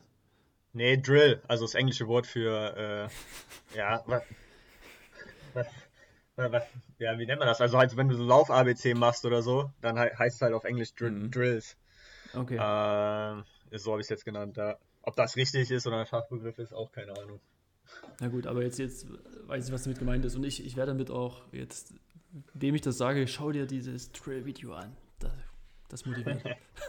Nee, 0.73 0.97
Drill, 0.97 1.43
also 1.49 1.65
das 1.65 1.75
englische 1.75 2.07
Wort 2.07 2.27
für, 2.27 3.09
äh, 3.75 3.77
ja, 3.77 4.03
was, 4.07 4.23
was, 5.55 5.67
was, 6.37 6.63
ja, 6.99 7.19
wie 7.19 7.27
nennt 7.27 7.39
man 7.39 7.49
das? 7.49 7.61
Also 7.61 7.79
halt, 7.79 7.97
wenn 7.97 8.09
du 8.09 8.15
so 8.15 8.25
Lauf-ABC 8.25 8.95
machst 8.95 9.25
oder 9.25 9.43
so, 9.43 9.71
dann 9.81 9.99
heißt 9.99 10.37
es 10.37 10.43
halt 10.43 10.53
auf 10.53 10.65
Englisch 10.65 10.95
Dr 10.95 11.11
mhm. 11.11 11.31
Drills. 11.31 11.77
Okay. 12.35 12.57
Äh, 12.57 13.79
so 13.79 13.93
habe 13.93 14.01
ich 14.01 14.07
es 14.07 14.11
jetzt 14.11 14.25
genannt, 14.25 14.57
ja. 14.57 14.77
Ob 15.07 15.15
das 15.15 15.37
richtig 15.37 15.71
ist 15.71 15.87
oder 15.87 16.01
ein 16.01 16.07
Fachbegriff 16.07 16.59
ist, 16.59 16.75
auch 16.75 16.91
keine 16.91 17.13
Ahnung. 17.17 17.41
Na 18.21 18.27
gut, 18.27 18.47
aber 18.47 18.63
jetzt, 18.65 18.79
jetzt 18.79 19.07
weiß 19.47 19.69
ich, 19.69 19.73
was 19.73 19.85
damit 19.85 20.01
gemeint 20.01 20.25
ist. 20.25 20.35
Und 20.35 20.45
ich, 20.45 20.67
ich 20.67 20.77
werde 20.77 20.91
damit 20.91 21.13
auch 21.13 21.43
jetzt, 21.53 21.95
wem 22.55 22.75
ich 22.75 22.81
das 22.83 22.99
sage, 22.99 23.29
schau 23.29 23.53
dir 23.53 23.67
dieses 23.67 24.11
Trail-Video 24.11 24.75
an. 24.75 24.97
Das, 25.21 25.31
das 25.89 26.07
motiviert. 26.07 26.43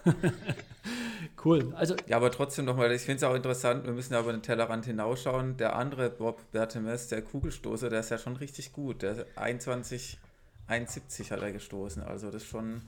cool. 1.46 1.72
Also, 1.76 1.96
ja, 2.08 2.18
aber 2.18 2.32
trotzdem 2.32 2.66
nochmal, 2.66 2.92
ich 2.92 3.04
finde 3.04 3.18
es 3.18 3.24
auch 3.24 3.36
interessant, 3.36 3.86
wir 3.86 3.94
müssen 3.94 4.14
ja 4.14 4.20
über 4.22 4.32
den 4.32 4.42
Tellerrand 4.42 4.86
hinausschauen. 4.86 5.56
Der 5.58 5.76
andere 5.76 6.10
Bob 6.10 6.42
Bertemes, 6.52 7.10
der 7.10 7.22
Kugelstoßer, 7.22 7.92
der 7.92 8.00
ist 8.00 8.10
ja 8.10 8.18
schon 8.18 8.36
richtig 8.38 8.74
gut. 8.74 9.04
Der 9.04 9.28
21, 9.36 10.18
71 10.66 11.32
hat 11.32 11.44
er 11.44 11.52
gestoßen. 11.52 12.02
Also 12.02 12.32
das 12.32 12.42
ist 12.42 12.50
schon 12.50 12.82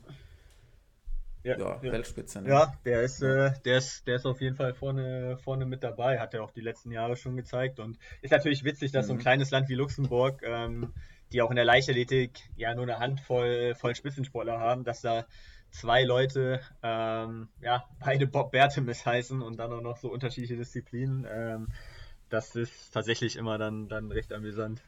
ja, 1.44 1.58
ja, 1.58 1.82
Weltspitze. 1.82 2.42
Ne? 2.42 2.50
Ja, 2.50 2.74
der 2.86 3.02
ist, 3.02 3.22
äh, 3.22 3.52
der, 3.64 3.78
ist, 3.78 4.06
der 4.08 4.16
ist 4.16 4.26
auf 4.26 4.42
jeden 4.42 4.56
Fall 4.56 4.74
vorne, 4.74 5.38
vorne 5.38 5.66
mit 5.66 5.84
dabei, 5.84 6.20
hat 6.20 6.34
er 6.34 6.44
auch 6.44 6.52
die 6.52 6.62
letzten 6.62 6.92
Jahre 6.92 7.16
schon 7.16 7.36
gezeigt. 7.38 7.80
Und 7.80 7.98
ist 8.22 8.32
natürlich 8.32 8.64
witzig, 8.64 8.92
dass 8.92 9.06
mhm. 9.06 9.08
so 9.08 9.14
ein 9.14 9.18
mhm. 9.18 9.22
kleines 9.22 9.52
Land 9.52 9.70
wie 9.70 9.76
Luxemburg, 9.76 10.42
ähm, 10.44 10.94
die 11.32 11.42
auch 11.42 11.50
in 11.50 11.56
der 11.56 11.66
Leichtathletik 11.66 12.40
ja 12.56 12.74
nur 12.76 12.84
eine 12.84 13.00
Handvoll 13.00 13.76
voll 13.76 13.96
Spitzensportler 13.96 14.60
haben, 14.60 14.84
dass 14.84 15.02
da 15.02 15.26
zwei 15.72 16.04
Leute, 16.04 16.62
ähm, 16.84 17.48
ja, 17.62 17.86
beide 18.00 18.28
Bob 18.28 18.52
Bertemis 18.52 19.06
heißen 19.06 19.42
und 19.42 19.58
dann 19.58 19.72
auch 19.72 19.82
noch 19.82 19.98
so 19.98 20.12
unterschiedliche 20.12 20.58
Disziplinen. 20.58 21.26
Ähm, 21.30 21.68
das 22.30 22.56
ist 22.56 22.94
tatsächlich 22.94 23.38
immer 23.38 23.58
dann, 23.58 23.88
dann 23.88 24.12
recht 24.12 24.34
amüsant. 24.34 24.82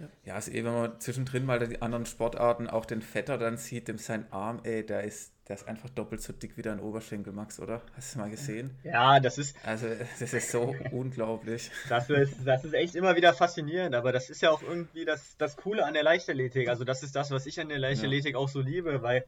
Ja. 0.00 0.08
ja, 0.24 0.38
ist 0.38 0.48
eh, 0.48 0.64
wenn 0.64 0.72
man 0.72 1.00
zwischendrin 1.00 1.44
mal 1.44 1.58
die 1.58 1.82
anderen 1.82 2.06
Sportarten, 2.06 2.68
auch 2.68 2.86
den 2.86 3.02
Vetter 3.02 3.36
dann 3.36 3.58
sieht, 3.58 3.88
dem 3.88 3.98
sein 3.98 4.26
Arm, 4.32 4.60
ey, 4.64 4.84
der 4.84 5.04
ist, 5.04 5.32
der 5.46 5.56
ist 5.56 5.68
einfach 5.68 5.90
doppelt 5.90 6.22
so 6.22 6.32
dick 6.32 6.56
wie 6.56 6.62
dein 6.62 6.80
Oberschenkel, 6.80 7.32
Max, 7.32 7.60
oder? 7.60 7.82
Hast 7.94 8.14
du 8.14 8.20
mal 8.20 8.30
gesehen? 8.30 8.70
Ja, 8.82 9.20
das 9.20 9.36
ist. 9.36 9.56
Also, 9.64 9.88
das 10.18 10.32
ist 10.32 10.50
so 10.50 10.74
unglaublich. 10.90 11.70
Das 11.88 12.08
ist, 12.08 12.34
das 12.46 12.64
ist 12.64 12.72
echt 12.72 12.94
immer 12.94 13.14
wieder 13.16 13.34
faszinierend, 13.34 13.94
aber 13.94 14.12
das 14.12 14.30
ist 14.30 14.40
ja 14.40 14.50
auch 14.50 14.62
irgendwie 14.62 15.04
das, 15.04 15.36
das 15.36 15.56
Coole 15.56 15.84
an 15.84 15.92
der 15.92 16.02
Leichtathletik. 16.02 16.68
Also, 16.68 16.84
das 16.84 17.02
ist 17.02 17.14
das, 17.14 17.30
was 17.30 17.46
ich 17.46 17.60
an 17.60 17.68
der 17.68 17.78
Leichtathletik 17.78 18.34
ja. 18.34 18.38
auch 18.38 18.48
so 18.48 18.60
liebe, 18.60 19.02
weil 19.02 19.24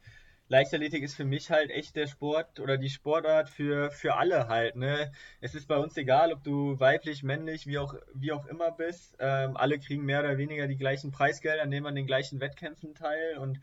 Leichtathletik 0.52 1.02
ist 1.02 1.14
für 1.14 1.24
mich 1.24 1.50
halt 1.50 1.70
echt 1.70 1.96
der 1.96 2.06
Sport 2.06 2.60
oder 2.60 2.76
die 2.76 2.90
Sportart 2.90 3.48
für, 3.48 3.90
für 3.90 4.16
alle 4.16 4.48
halt. 4.48 4.76
Ne? 4.76 5.10
Es 5.40 5.54
ist 5.54 5.66
bei 5.66 5.78
uns 5.78 5.96
egal, 5.96 6.30
ob 6.30 6.44
du 6.44 6.78
weiblich, 6.78 7.22
männlich, 7.22 7.66
wie 7.66 7.78
auch, 7.78 7.94
wie 8.12 8.32
auch 8.32 8.44
immer 8.44 8.70
bist. 8.70 9.16
Ähm, 9.18 9.56
alle 9.56 9.78
kriegen 9.78 10.04
mehr 10.04 10.20
oder 10.20 10.36
weniger 10.36 10.66
die 10.66 10.76
gleichen 10.76 11.10
Preisgelder, 11.10 11.64
nehmen 11.64 11.86
an 11.86 11.94
den 11.94 12.06
gleichen 12.06 12.38
Wettkämpfen 12.40 12.94
teil. 12.94 13.38
Und 13.38 13.60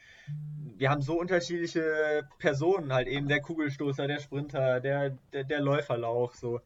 wir 0.77 0.89
haben 0.89 1.03
so 1.03 1.19
unterschiedliche 1.19 2.27
Personen, 2.39 2.91
halt 2.91 3.07
eben 3.07 3.27
der 3.27 3.41
Kugelstoßer, 3.41 4.07
der 4.07 4.19
Sprinter, 4.19 4.79
der, 4.79 5.11
der, 5.31 5.43
der 5.43 5.59
Läuferlauch. 5.59 6.33
So. 6.33 6.59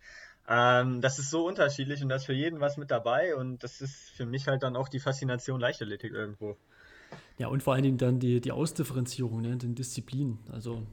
Ähm, 0.48 1.02
das 1.02 1.20
ist 1.20 1.32
so 1.32 1.46
unterschiedlich 1.46 2.02
und 2.02 2.08
da 2.08 2.16
ist 2.16 2.28
für 2.28 2.32
jeden 2.32 2.62
was 2.62 2.78
mit 2.78 2.92
dabei. 2.92 3.36
Und 3.36 3.62
das 3.62 3.82
ist 3.82 4.12
für 4.12 4.26
mich 4.26 4.48
halt 4.48 4.64
dann 4.64 4.78
auch 4.78 4.88
die 4.88 5.02
Faszination 5.02 5.60
Leichtathletik 5.60 6.14
irgendwo. 6.14 6.56
Ja, 7.38 7.48
und 7.48 7.64
vor 7.64 7.74
allen 7.74 7.84
Dingen 7.84 7.98
dann 7.98 8.20
die, 8.20 8.42
die 8.42 8.52
Ausdifferenzierung, 8.52 9.42
ne, 9.42 9.58
den 9.58 9.76
Disziplinen. 9.76 10.40
Also 10.52 10.84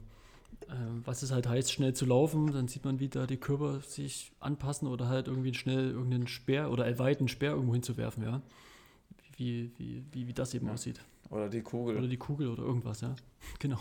äh, 0.67 0.73
was 1.05 1.21
es 1.21 1.31
halt 1.31 1.47
heißt, 1.47 1.71
schnell 1.71 1.93
zu 1.93 2.05
laufen, 2.05 2.51
dann 2.51 2.67
sieht 2.67 2.85
man, 2.85 2.99
wie 2.99 3.09
da 3.09 3.27
die 3.27 3.37
Körper 3.37 3.81
sich 3.81 4.31
anpassen 4.39 4.87
oder 4.87 5.07
halt 5.07 5.27
irgendwie 5.27 5.53
schnell 5.53 5.91
irgendeinen 5.91 6.27
Speer 6.27 6.71
oder 6.71 6.97
weiten 6.97 7.27
Speer 7.27 7.51
irgendwo 7.51 7.73
hinzuwerfen, 7.73 8.23
ja. 8.23 8.41
Wie, 9.37 9.71
wie, 9.77 10.03
wie, 10.11 10.27
wie 10.27 10.33
das 10.33 10.53
eben 10.53 10.67
ja. 10.67 10.73
aussieht. 10.73 11.01
Oder 11.29 11.49
die 11.49 11.61
Kugel. 11.61 11.97
Oder 11.97 12.07
die 12.07 12.17
Kugel 12.17 12.47
oder 12.47 12.63
irgendwas, 12.63 13.01
ja. 13.01 13.15
Genau. 13.59 13.79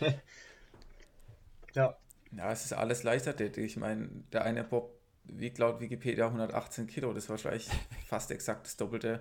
ja. 1.74 1.96
Ja, 2.32 2.52
es 2.52 2.64
ist 2.64 2.72
alles 2.72 3.02
Leichtathletik. 3.02 3.64
Ich 3.64 3.76
meine, 3.76 4.08
der 4.32 4.44
eine 4.44 4.62
Bob 4.62 4.92
wiegt 5.24 5.58
laut 5.58 5.80
Wikipedia 5.80 6.26
118 6.26 6.86
Kilo. 6.86 7.12
Das 7.12 7.24
ist 7.24 7.30
wahrscheinlich 7.30 7.68
fast 8.06 8.30
exakt 8.30 8.66
das 8.66 8.76
Doppelte 8.76 9.20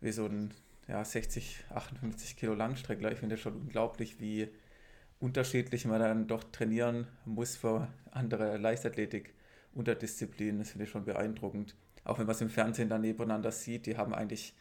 wie 0.00 0.12
so 0.12 0.26
ein 0.26 0.54
ja, 0.88 1.04
60, 1.04 1.64
58 1.70 2.36
Kilo 2.36 2.54
Langstreckler. 2.54 3.12
Ich 3.12 3.18
finde 3.18 3.36
das 3.36 3.42
schon 3.42 3.54
unglaublich, 3.54 4.20
wie 4.20 4.48
unterschiedlich 5.20 5.84
man 5.84 6.00
dann 6.00 6.26
doch 6.26 6.44
trainieren 6.44 7.06
muss 7.24 7.56
für 7.56 7.88
andere 8.10 8.56
Leichtathletik-Unterdisziplinen. 8.56 10.60
Das 10.60 10.70
finde 10.70 10.84
ich 10.84 10.90
schon 10.90 11.04
beeindruckend. 11.04 11.76
Auch 12.04 12.18
wenn 12.18 12.26
man 12.26 12.34
es 12.34 12.40
im 12.40 12.50
Fernsehen 12.50 12.88
dann 12.88 13.02
nebeneinander 13.02 13.52
sieht, 13.52 13.86
die 13.86 13.96
haben 13.96 14.14
eigentlich 14.14 14.54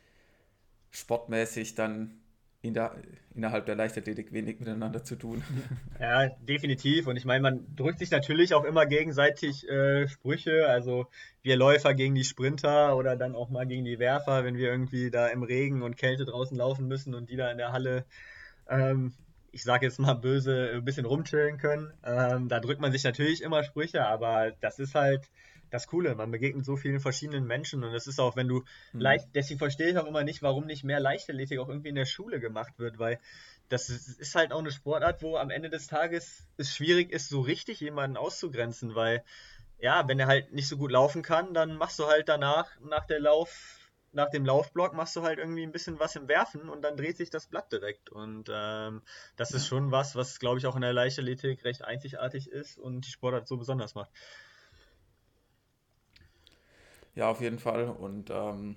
sportmäßig 0.91 1.75
dann 1.75 2.19
in 2.61 2.73
der, 2.73 2.95
innerhalb 3.35 3.65
der 3.65 3.75
Leichtathletik 3.75 4.31
wenig 4.33 4.59
miteinander 4.59 5.03
zu 5.03 5.15
tun. 5.15 5.43
Ja, 5.99 6.27
definitiv. 6.27 7.07
Und 7.07 7.17
ich 7.17 7.25
meine, 7.25 7.41
man 7.41 7.75
drückt 7.75 7.97
sich 7.97 8.11
natürlich 8.11 8.53
auch 8.53 8.63
immer 8.63 8.85
gegenseitig 8.85 9.67
äh, 9.67 10.07
Sprüche. 10.07 10.67
Also 10.67 11.07
wir 11.41 11.55
Läufer 11.55 11.95
gegen 11.95 12.13
die 12.13 12.23
Sprinter 12.23 12.95
oder 12.95 13.15
dann 13.15 13.35
auch 13.35 13.49
mal 13.49 13.65
gegen 13.65 13.83
die 13.83 13.97
Werfer, 13.97 14.43
wenn 14.43 14.57
wir 14.57 14.69
irgendwie 14.69 15.09
da 15.09 15.27
im 15.27 15.41
Regen 15.41 15.81
und 15.81 15.97
Kälte 15.97 16.25
draußen 16.25 16.55
laufen 16.55 16.87
müssen 16.87 17.15
und 17.15 17.31
die 17.31 17.35
da 17.35 17.51
in 17.51 17.57
der 17.57 17.71
Halle, 17.71 18.05
ähm, 18.69 19.13
ich 19.51 19.63
sage 19.63 19.87
jetzt 19.87 19.99
mal 19.99 20.13
böse, 20.13 20.73
ein 20.75 20.85
bisschen 20.85 21.05
rumchillen 21.05 21.57
können. 21.57 21.91
Ähm, 22.03 22.47
da 22.47 22.59
drückt 22.59 22.79
man 22.79 22.91
sich 22.91 23.03
natürlich 23.03 23.41
immer 23.41 23.63
Sprüche, 23.63 24.05
aber 24.05 24.51
das 24.61 24.77
ist 24.77 24.93
halt 24.93 25.31
das 25.69 25.87
Coole. 25.87 26.15
Man 26.15 26.31
begegnet 26.31 26.65
so 26.65 26.75
vielen 26.75 26.99
verschiedenen 26.99 27.45
Menschen 27.45 27.83
und 27.83 27.93
es 27.93 28.07
ist 28.07 28.19
auch, 28.19 28.35
wenn 28.35 28.47
du 28.47 28.63
mhm. 28.93 29.01
leicht, 29.01 29.27
deswegen 29.35 29.59
verstehe 29.59 29.89
ich 29.89 29.97
auch 29.97 30.05
immer 30.05 30.23
nicht, 30.23 30.41
warum 30.41 30.65
nicht 30.65 30.83
mehr 30.83 30.99
Leichtathletik 30.99 31.59
auch 31.59 31.69
irgendwie 31.69 31.89
in 31.89 31.95
der 31.95 32.05
Schule 32.05 32.39
gemacht 32.39 32.73
wird, 32.77 32.99
weil 32.99 33.19
das 33.69 33.89
ist, 33.89 34.35
halt 34.35 34.53
auch 34.53 34.59
eine 34.59 34.71
Sportart, 34.71 35.21
wo 35.21 35.35
am 35.35 35.49
Ende 35.49 35.69
des 35.69 35.87
Tages 35.87 36.47
es 36.57 36.73
schwierig 36.73 37.11
ist, 37.11 37.29
so 37.29 37.41
richtig 37.41 37.81
jemanden 37.81 38.15
auszugrenzen, 38.15 38.95
weil 38.95 39.23
ja, 39.79 40.07
wenn 40.07 40.19
er 40.19 40.27
halt 40.27 40.53
nicht 40.53 40.67
so 40.67 40.77
gut 40.77 40.91
laufen 40.91 41.21
kann, 41.21 41.53
dann 41.53 41.75
machst 41.75 41.99
du 41.99 42.07
halt 42.07 42.29
danach, 42.29 42.69
nach 42.79 43.05
der 43.05 43.19
Lauf, 43.19 43.77
nach 44.11 44.29
dem 44.29 44.45
Laufblock 44.45 44.93
machst 44.93 45.15
du 45.15 45.21
halt 45.21 45.37
irgendwie 45.37 45.63
ein 45.63 45.71
bisschen 45.71 45.99
was 45.99 46.15
im 46.15 46.27
Werfen 46.27 46.69
und 46.69 46.81
dann 46.81 46.97
dreht 46.97 47.17
sich 47.17 47.29
das 47.29 47.47
Blatt 47.47 47.71
direkt. 47.71 48.09
Und 48.09 48.49
ähm, 48.51 49.03
das 49.35 49.51
ist 49.51 49.67
schon 49.67 49.91
was, 49.91 50.15
was 50.15 50.39
glaube 50.39 50.57
ich 50.57 50.65
auch 50.65 50.75
in 50.75 50.81
der 50.81 50.93
Leichtathletik 50.93 51.63
recht 51.63 51.83
einzigartig 51.83 52.49
ist 52.49 52.79
und 52.79 53.05
die 53.05 53.11
Sportart 53.11 53.47
so 53.47 53.57
besonders 53.57 53.93
macht. 53.95 54.11
Ja, 57.17 57.31
auf 57.31 57.41
jeden 57.41 57.57
Fall. 57.57 57.85
Und 57.85 58.29
ähm, 58.29 58.75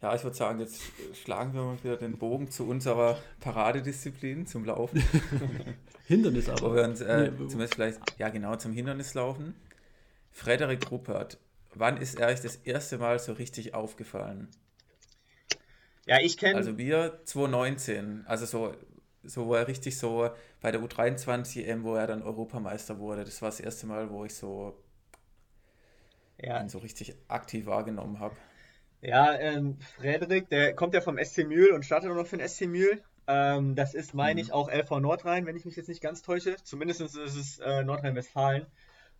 ja, 0.00 0.14
ich 0.14 0.22
würde 0.22 0.36
sagen, 0.36 0.60
jetzt 0.60 0.80
schlagen 1.20 1.52
wir 1.52 1.62
mal 1.62 1.82
wieder 1.82 1.96
den 1.96 2.16
Bogen 2.16 2.48
zu 2.48 2.64
unserer 2.68 3.18
Paradedisziplin, 3.40 4.46
zum 4.46 4.64
Laufen. 4.64 5.02
Hindernis 6.06 6.48
aber. 6.48 6.70
Wo 6.70 6.74
wir 6.76 6.84
uns 6.84 7.00
äh, 7.00 7.32
nee, 7.32 7.36
zumindest 7.48 7.74
vielleicht, 7.74 7.98
ja 8.20 8.28
genau, 8.28 8.54
zum 8.54 8.72
Hindernislaufen. 8.72 9.54
Frederik 10.30 10.92
Ruppert, 10.92 11.38
wann 11.74 11.96
ist 11.96 12.20
er 12.20 12.28
euch 12.28 12.40
das 12.40 12.54
erste 12.54 12.98
Mal 12.98 13.18
so 13.18 13.32
richtig 13.32 13.74
aufgefallen? 13.74 14.46
Ja, 16.06 16.20
ich 16.20 16.38
kenne. 16.38 16.54
Also 16.54 16.78
wir 16.78 17.20
2019, 17.24 18.22
also 18.28 18.46
so, 18.46 18.74
so 19.24 19.46
wo 19.46 19.54
er 19.54 19.66
richtig 19.66 19.98
so 19.98 20.30
bei 20.60 20.70
der 20.70 20.80
U23 20.80 21.64
EM, 21.64 21.82
wo 21.82 21.96
er 21.96 22.06
dann 22.06 22.22
Europameister 22.22 23.00
wurde. 23.00 23.24
Das 23.24 23.42
war 23.42 23.48
das 23.48 23.58
erste 23.58 23.88
Mal, 23.88 24.08
wo 24.08 24.24
ich 24.24 24.34
so 24.34 24.81
ja. 26.38 26.60
ihn 26.60 26.68
so 26.68 26.78
richtig 26.78 27.14
aktiv 27.28 27.66
wahrgenommen 27.66 28.20
habe. 28.20 28.36
Ja, 29.00 29.34
ähm, 29.34 29.78
Frederik, 29.96 30.48
der 30.48 30.74
kommt 30.74 30.94
ja 30.94 31.00
vom 31.00 31.18
SC 31.18 31.44
Mühl 31.46 31.72
und 31.72 31.84
startet 31.84 32.10
auch 32.10 32.14
noch 32.14 32.26
für 32.26 32.36
den 32.36 32.48
SC 32.48 32.66
Mühl. 32.66 33.02
Ähm, 33.26 33.74
das 33.74 33.94
ist, 33.94 34.14
meine 34.14 34.34
mhm. 34.34 34.46
ich, 34.46 34.52
auch 34.52 34.70
LV 34.70 35.00
Nordrhein, 35.00 35.46
wenn 35.46 35.56
ich 35.56 35.64
mich 35.64 35.76
jetzt 35.76 35.88
nicht 35.88 36.00
ganz 36.00 36.22
täusche. 36.22 36.56
Zumindest 36.62 37.00
ist 37.00 37.16
es 37.16 37.58
äh, 37.58 37.82
Nordrhein-Westfalen. 37.82 38.66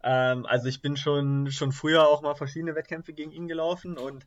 Ähm, 0.02 0.46
also 0.46 0.68
ich 0.68 0.82
bin 0.82 0.96
schon, 0.96 1.50
schon 1.50 1.72
früher 1.72 2.08
auch 2.08 2.22
mal 2.22 2.34
verschiedene 2.34 2.74
Wettkämpfe 2.74 3.12
gegen 3.12 3.32
ihn 3.32 3.48
gelaufen 3.48 3.96
und 3.96 4.26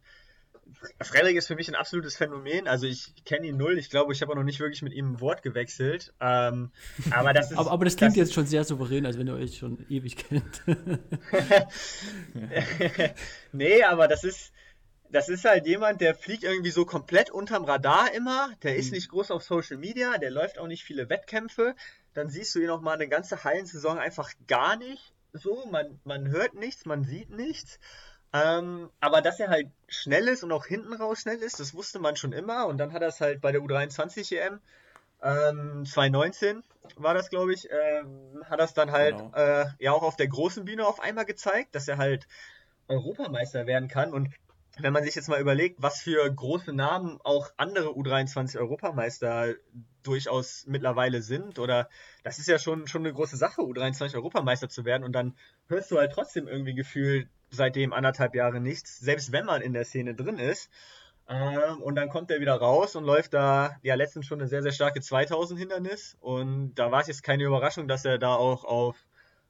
Frederik 1.02 1.36
ist 1.36 1.48
für 1.48 1.56
mich 1.56 1.68
ein 1.68 1.76
absolutes 1.76 2.16
Phänomen. 2.16 2.68
Also 2.68 2.88
ich 2.88 3.14
kenne 3.24 3.48
ihn 3.48 3.58
null. 3.58 3.78
Ich 3.78 3.90
glaube, 3.90 4.14
ich 4.14 4.22
habe 4.22 4.32
auch 4.32 4.36
noch 4.36 4.44
nicht 4.44 4.60
wirklich 4.60 4.82
mit 4.82 4.94
ihm 4.94 5.14
ein 5.14 5.22
Wort 5.22 5.44
gewechselt. 5.44 6.14
Ähm, 6.20 6.72
aber 7.12 7.34
das 7.34 7.52
ist. 7.52 7.58
aber, 7.58 7.72
aber, 7.72 7.86
das 7.86 7.96
klingt 7.96 8.14
das 8.14 8.18
jetzt 8.18 8.34
schon 8.34 8.46
sehr 8.46 8.64
souverän, 8.64 9.06
als 9.06 9.18
wenn 9.18 9.28
ihr 9.28 9.36
euch 9.36 9.58
schon 9.58 9.86
ewig 9.90 10.18
kennt. 10.18 10.64
nee, 13.52 13.84
aber 13.84 14.08
das 14.08 14.24
ist. 14.24 14.52
Das 15.12 15.30
ist 15.30 15.46
halt 15.46 15.68
jemand, 15.68 16.02
der 16.02 16.16
fliegt 16.16 16.44
irgendwie 16.44 16.72
so 16.72 16.84
komplett 16.84 17.30
unterm 17.30 17.64
Radar 17.64 18.14
immer. 18.14 18.50
Der 18.64 18.76
ist 18.76 18.88
mhm. 18.88 18.96
nicht 18.96 19.10
groß 19.10 19.32
auf 19.32 19.44
Social 19.44 19.78
Media, 19.78 20.18
der 20.18 20.32
läuft 20.32 20.58
auch 20.58 20.68
nicht 20.68 20.84
viele 20.84 21.10
Wettkämpfe. 21.10 21.76
Dann 22.16 22.28
siehst 22.28 22.56
du 22.56 22.60
ihn 22.60 22.68
noch 22.68 22.82
mal 22.82 22.94
eine 22.94 23.08
ganze 23.08 23.44
Hallensaison 23.44 24.00
einfach 24.00 24.32
gar 24.48 24.76
nicht. 24.76 25.14
So, 25.32 25.66
man, 25.68 26.00
man 26.06 26.28
hört 26.28 26.56
nichts, 26.56 26.86
man 26.86 27.04
sieht 27.04 27.30
nichts. 27.30 27.80
Ähm, 28.36 28.90
aber 29.00 29.22
dass 29.22 29.40
er 29.40 29.50
halt 29.50 29.70
schnell 29.88 30.28
ist 30.28 30.44
und 30.44 30.52
auch 30.52 30.66
hinten 30.66 30.94
raus 30.94 31.22
schnell 31.22 31.38
ist, 31.38 31.60
das 31.60 31.74
wusste 31.74 32.00
man 32.00 32.18
schon 32.18 32.34
immer. 32.34 32.68
Und 32.68 32.78
dann 32.78 32.92
hat 32.92 33.02
er 33.02 33.08
es 33.08 33.22
halt 33.22 33.40
bei 33.40 33.52
der 33.52 33.62
U23 33.62 34.36
EM 34.36 34.60
ähm, 35.24 35.86
2019 35.86 36.64
war 36.98 37.14
das, 37.14 37.30
glaube 37.30 37.54
ich, 37.54 37.68
ähm, 37.72 38.44
hat 38.48 38.60
es 38.60 38.74
dann 38.74 38.92
halt 38.92 39.18
genau. 39.18 39.36
äh, 39.36 39.66
ja 39.80 39.92
auch 39.92 40.04
auf 40.04 40.16
der 40.16 40.28
großen 40.28 40.66
Bühne 40.66 40.86
auf 40.86 41.00
einmal 41.00 41.26
gezeigt, 41.26 41.74
dass 41.74 41.88
er 41.88 41.98
halt 41.98 42.28
Europameister 42.88 43.66
werden 43.66 43.88
kann. 43.88 44.14
Und 44.14 44.30
wenn 44.78 44.94
man 44.94 45.04
sich 45.04 45.16
jetzt 45.16 45.30
mal 45.30 45.40
überlegt, 45.40 45.82
was 45.82 46.02
für 46.02 46.30
große 46.30 46.74
Namen 46.74 47.20
auch 47.24 47.50
andere 47.58 47.90
U23 47.90 48.60
Europameister 48.60 49.56
durchaus 50.04 50.66
mittlerweile 50.68 51.22
sind, 51.22 51.58
oder 51.58 51.90
das 52.24 52.38
ist 52.38 52.48
ja 52.48 52.60
schon, 52.60 52.86
schon 52.88 53.04
eine 53.04 53.14
große 53.14 53.38
Sache, 53.38 53.62
U23 53.62 54.16
Europameister 54.16 54.70
zu 54.70 54.86
werden, 54.86 55.04
und 55.04 55.14
dann 55.14 55.36
hörst 55.68 55.90
du 55.90 55.98
halt 55.98 56.12
trotzdem 56.12 56.48
irgendwie 56.48 56.76
gefühlt 56.76 57.30
seitdem 57.50 57.94
anderthalb 57.94 58.36
Jahre 58.36 58.60
nichts, 58.60 59.00
selbst 59.00 59.32
wenn 59.32 59.46
man 59.46 59.62
in 59.62 59.74
der 59.74 59.86
Szene 59.86 60.16
drin 60.16 60.40
ist. 60.40 60.70
Ähm, 61.28 61.82
und 61.82 61.96
dann 61.96 62.10
kommt 62.10 62.30
er 62.30 62.40
wieder 62.40 62.56
raus 62.56 62.96
und 62.96 63.04
läuft 63.04 63.34
da, 63.34 63.78
ja, 63.82 63.96
letztens 63.96 64.28
schon 64.28 64.40
eine 64.40 64.48
sehr, 64.48 64.62
sehr 64.62 64.72
starke 64.72 65.02
2000 65.02 65.60
Hindernis. 65.60 66.18
Und 66.20 66.76
da 66.76 66.92
war 66.92 67.02
es 67.02 67.08
jetzt 67.08 67.24
keine 67.24 67.44
Überraschung, 67.46 67.88
dass 67.88 68.06
er 68.06 68.20
da 68.20 68.36
auch 68.36 68.64
auf, 68.64 68.98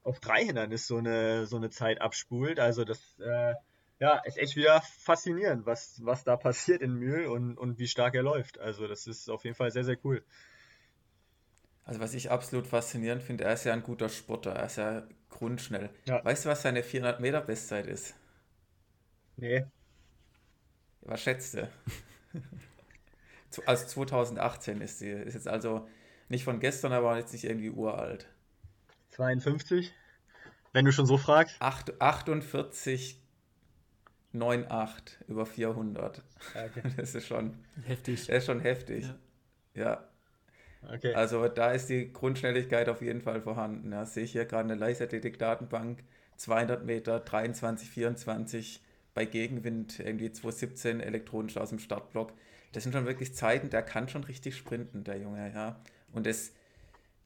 auf 0.04 0.20
drei 0.20 0.46
Hindernis 0.46 0.88
so 0.88 0.98
eine, 0.98 1.48
so 1.48 1.58
eine 1.58 1.70
Zeit 1.70 2.02
abspult. 2.02 2.60
Also 2.60 2.86
das, 2.86 3.20
äh, 3.20 3.54
ja, 4.00 4.22
ist 4.26 4.38
echt 4.38 4.56
wieder 4.56 4.82
faszinierend, 4.82 5.66
was, 5.66 6.00
was 6.04 6.24
da 6.24 6.38
passiert 6.38 6.82
in 6.82 6.94
Mühl 6.94 7.28
und, 7.28 7.58
und 7.58 7.80
wie 7.80 7.88
stark 7.88 8.16
er 8.16 8.24
läuft. 8.24 8.60
Also 8.60 8.88
das 8.88 9.08
ist 9.08 9.30
auf 9.30 9.44
jeden 9.44 9.56
Fall 9.56 9.72
sehr, 9.72 9.84
sehr 9.84 9.98
cool. 10.04 10.24
Also 11.84 12.00
was 12.00 12.14
ich 12.14 12.32
absolut 12.32 12.68
faszinierend 12.68 13.22
finde, 13.22 13.44
er 13.44 13.54
ist 13.54 13.64
ja 13.64 13.74
ein 13.74 13.84
guter 13.84 14.10
Sportler, 14.10 14.54
er 14.54 14.66
ist 14.66 14.78
ja 14.78 15.04
grundschnell. 15.36 15.90
Ja. 16.06 16.24
Weißt 16.24 16.46
du, 16.46 16.50
was 16.50 16.62
seine 16.62 16.82
400 16.82 17.20
Meter 17.20 17.42
Bestzeit 17.42 17.88
ist? 17.88 18.16
Nee. 19.38 19.66
Was 21.02 21.22
schätzt 21.22 21.54
du? 21.54 21.70
also 23.66 23.86
2018 23.86 24.82
ist 24.82 25.00
sie. 25.00 25.10
Ist 25.10 25.36
jetzt 25.36 25.48
also 25.48 25.88
nicht 26.30 26.44
von 26.44 26.60
gestern, 26.60 26.94
aber 26.94 27.18
jetzt 27.18 27.34
nicht 27.34 27.44
irgendwie 27.44 27.70
uralt. 27.70 28.28
52? 29.10 29.94
Wenn 30.74 30.86
du 30.86 30.92
schon 30.92 31.06
so 31.06 31.18
fragst. 31.18 31.56
8, 31.60 32.02
48 32.02 33.22
9,8 34.34 35.24
über 35.28 35.46
400. 35.46 36.22
Okay. 36.54 36.82
Das 36.98 37.16
ist 37.16 37.28
schon 37.28 37.64
heftig. 37.86 38.28
Das 38.28 38.38
ist 38.38 38.46
schon 38.46 38.60
heftig. 38.60 39.06
Ja. 39.74 39.84
ja. 39.84 40.10
Okay. 40.94 41.14
Also 41.14 41.48
da 41.48 41.72
ist 41.72 41.90
die 41.90 42.12
Grundschnelligkeit 42.12 42.90
auf 42.90 43.02
jeden 43.02 43.22
Fall 43.22 43.42
vorhanden. 43.42 43.92
Ja, 43.92 44.06
sehe 44.06 44.24
ich 44.24 44.32
hier 44.32 44.46
gerade 44.46 44.70
eine 44.72 44.76
Leichtathletik-Datenbank, 44.76 46.04
200 46.38 46.86
Meter, 46.86 47.20
23, 47.20 47.90
24 47.90 48.82
bei 49.14 49.26
Gegenwind, 49.26 50.00
irgendwie 50.00 50.32
217 50.32 51.00
elektronisch 51.00 51.58
aus 51.58 51.70
dem 51.70 51.80
Startblock. 51.80 52.34
Das 52.74 52.84
sind 52.84 52.92
schon 52.94 53.06
wirklich 53.06 53.34
Zeiten, 53.34 53.70
der 53.70 53.82
kann 53.82 54.10
schon 54.10 54.26
richtig 54.26 54.58
sprinten, 54.58 55.04
der 55.06 55.18
Junge, 55.18 55.52
ja. 55.54 55.80
Und 56.12 56.26
das, 56.26 56.52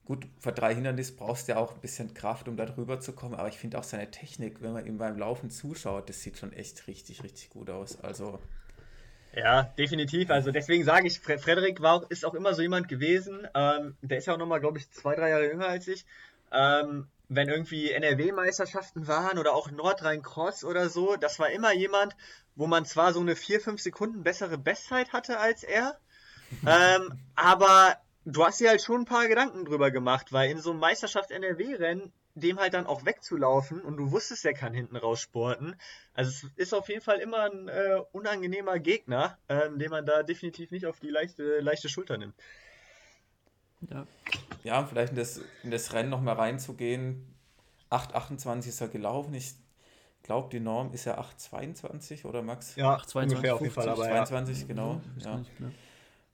gut, 0.06 0.28
vor 0.40 0.52
drei 0.52 0.76
Hindernissen 0.76 1.18
brauchst 1.18 1.48
du 1.48 1.54
ja 1.54 1.58
auch 1.58 1.74
ein 1.74 1.82
bisschen 1.82 2.14
Kraft, 2.14 2.48
um 2.48 2.56
da 2.56 2.68
drüber 2.68 3.00
zu 3.00 3.14
kommen, 3.14 3.34
aber 3.34 3.48
ich 3.48 3.58
finde 3.58 3.80
auch 3.80 3.84
seine 3.84 4.12
Technik, 4.12 4.62
wenn 4.62 4.74
man 4.74 4.86
ihm 4.86 5.00
beim 5.00 5.18
Laufen 5.18 5.50
zuschaut, 5.50 6.10
das 6.10 6.22
sieht 6.22 6.38
schon 6.38 6.54
echt 6.54 6.86
richtig, 6.88 7.24
richtig 7.24 7.50
gut 7.50 7.72
aus. 7.72 8.00
Also 8.02 8.40
ja, 9.36 9.64
definitiv. 9.78 10.30
Also 10.30 10.52
deswegen 10.52 10.84
sage 10.84 11.08
ich, 11.08 11.20
Frederik 11.20 11.82
war 11.82 11.96
auch, 11.96 12.10
ist 12.10 12.26
auch 12.26 12.34
immer 12.34 12.54
so 12.54 12.62
jemand 12.62 12.88
gewesen. 12.88 13.48
Ähm, 13.54 13.96
der 14.02 14.18
ist 14.18 14.28
ja 14.28 14.34
auch 14.34 14.38
nochmal, 14.38 14.60
glaube 14.60 14.80
ich, 14.80 14.90
zwei, 14.92 15.16
drei 15.16 15.30
Jahre 15.30 15.48
jünger 15.48 15.68
als 15.68 15.88
ich. 15.88 16.06
Ähm, 16.52 17.08
wenn 17.30 17.48
irgendwie 17.48 17.92
NRW-Meisterschaften 17.92 19.08
waren 19.08 19.38
oder 19.38 19.54
auch 19.54 19.70
Nordrhein-Cross 19.70 20.64
oder 20.64 20.90
so, 20.90 21.16
das 21.16 21.38
war 21.38 21.52
immer 21.52 21.74
jemand, 21.74 22.16
wo 22.56 22.66
man 22.66 22.86
zwar 22.86 23.14
so 23.14 23.20
eine 23.20 23.36
vier, 23.36 23.62
fünf 23.62 23.82
Sekunden 23.82 24.24
bessere 24.24 24.58
Bestzeit 24.58 25.14
hatte 25.14 25.40
als 25.40 25.64
er, 25.64 26.00
ähm, 26.66 27.20
aber 27.36 27.98
du 28.26 28.44
hast 28.44 28.60
dir 28.60 28.70
halt 28.70 28.82
schon 28.82 29.02
ein 29.02 29.06
paar 29.06 29.28
Gedanken 29.28 29.64
drüber 29.66 29.92
gemacht, 29.92 30.34
weil 30.34 30.50
in 30.50 30.60
so 30.60 30.72
einem 30.72 30.80
Meisterschafts-NRW-Rennen 30.80 32.12
dem 32.36 32.60
halt 32.60 32.74
dann 32.74 32.86
auch 32.86 33.06
wegzulaufen 33.06 33.82
und 33.82 33.98
du 33.98 34.12
wusstest, 34.12 34.46
er 34.46 34.54
kann 34.54 34.74
hinten 34.74 34.96
raus 34.96 35.20
sporten. 35.20 35.76
Also 36.14 36.32
es 36.32 36.52
ist 36.56 36.74
auf 36.74 36.90
jeden 36.90 37.02
Fall 37.02 37.20
immer 37.20 37.50
ein 37.52 37.68
äh, 37.68 38.02
unangenehmer 38.12 38.80
Gegner, 38.80 39.38
ähm, 39.50 39.80
den 39.80 39.90
man 39.90 40.06
da 40.06 40.24
definitiv 40.24 40.72
nicht 40.72 40.86
auf 40.86 41.00
die 41.00 41.10
leichte, 41.10 41.60
leichte 41.60 41.90
Schulter 41.90 42.18
nimmt. 42.18 42.36
Ja, 43.90 44.06
ja 44.64 44.86
vielleicht 44.86 45.12
in 45.12 45.18
das, 45.18 45.42
in 45.64 45.72
das 45.72 45.94
Rennen 45.94 46.10
nochmal 46.10 46.36
reinzugehen. 46.36 47.26
8,28 47.90 48.68
ist 48.68 48.82
er 48.82 48.88
gelaufen. 48.88 49.34
Ich 49.34 49.56
glaube, 50.24 50.50
die 50.52 50.60
Norm 50.60 50.94
ist 50.94 51.06
ja 51.06 51.20
8,22 51.20 52.26
oder 52.26 52.42
Max? 52.42 52.76
Ja, 52.76 52.96
8,22 52.98 53.24
ungefähr 53.24 53.56
auf 53.56 53.62
jeden 53.62 53.74
Fall. 53.74 53.90
Aber 53.90 54.04
22, 54.04 54.62
ja. 54.62 54.68
genau. 54.68 55.02
Ja. 55.20 55.42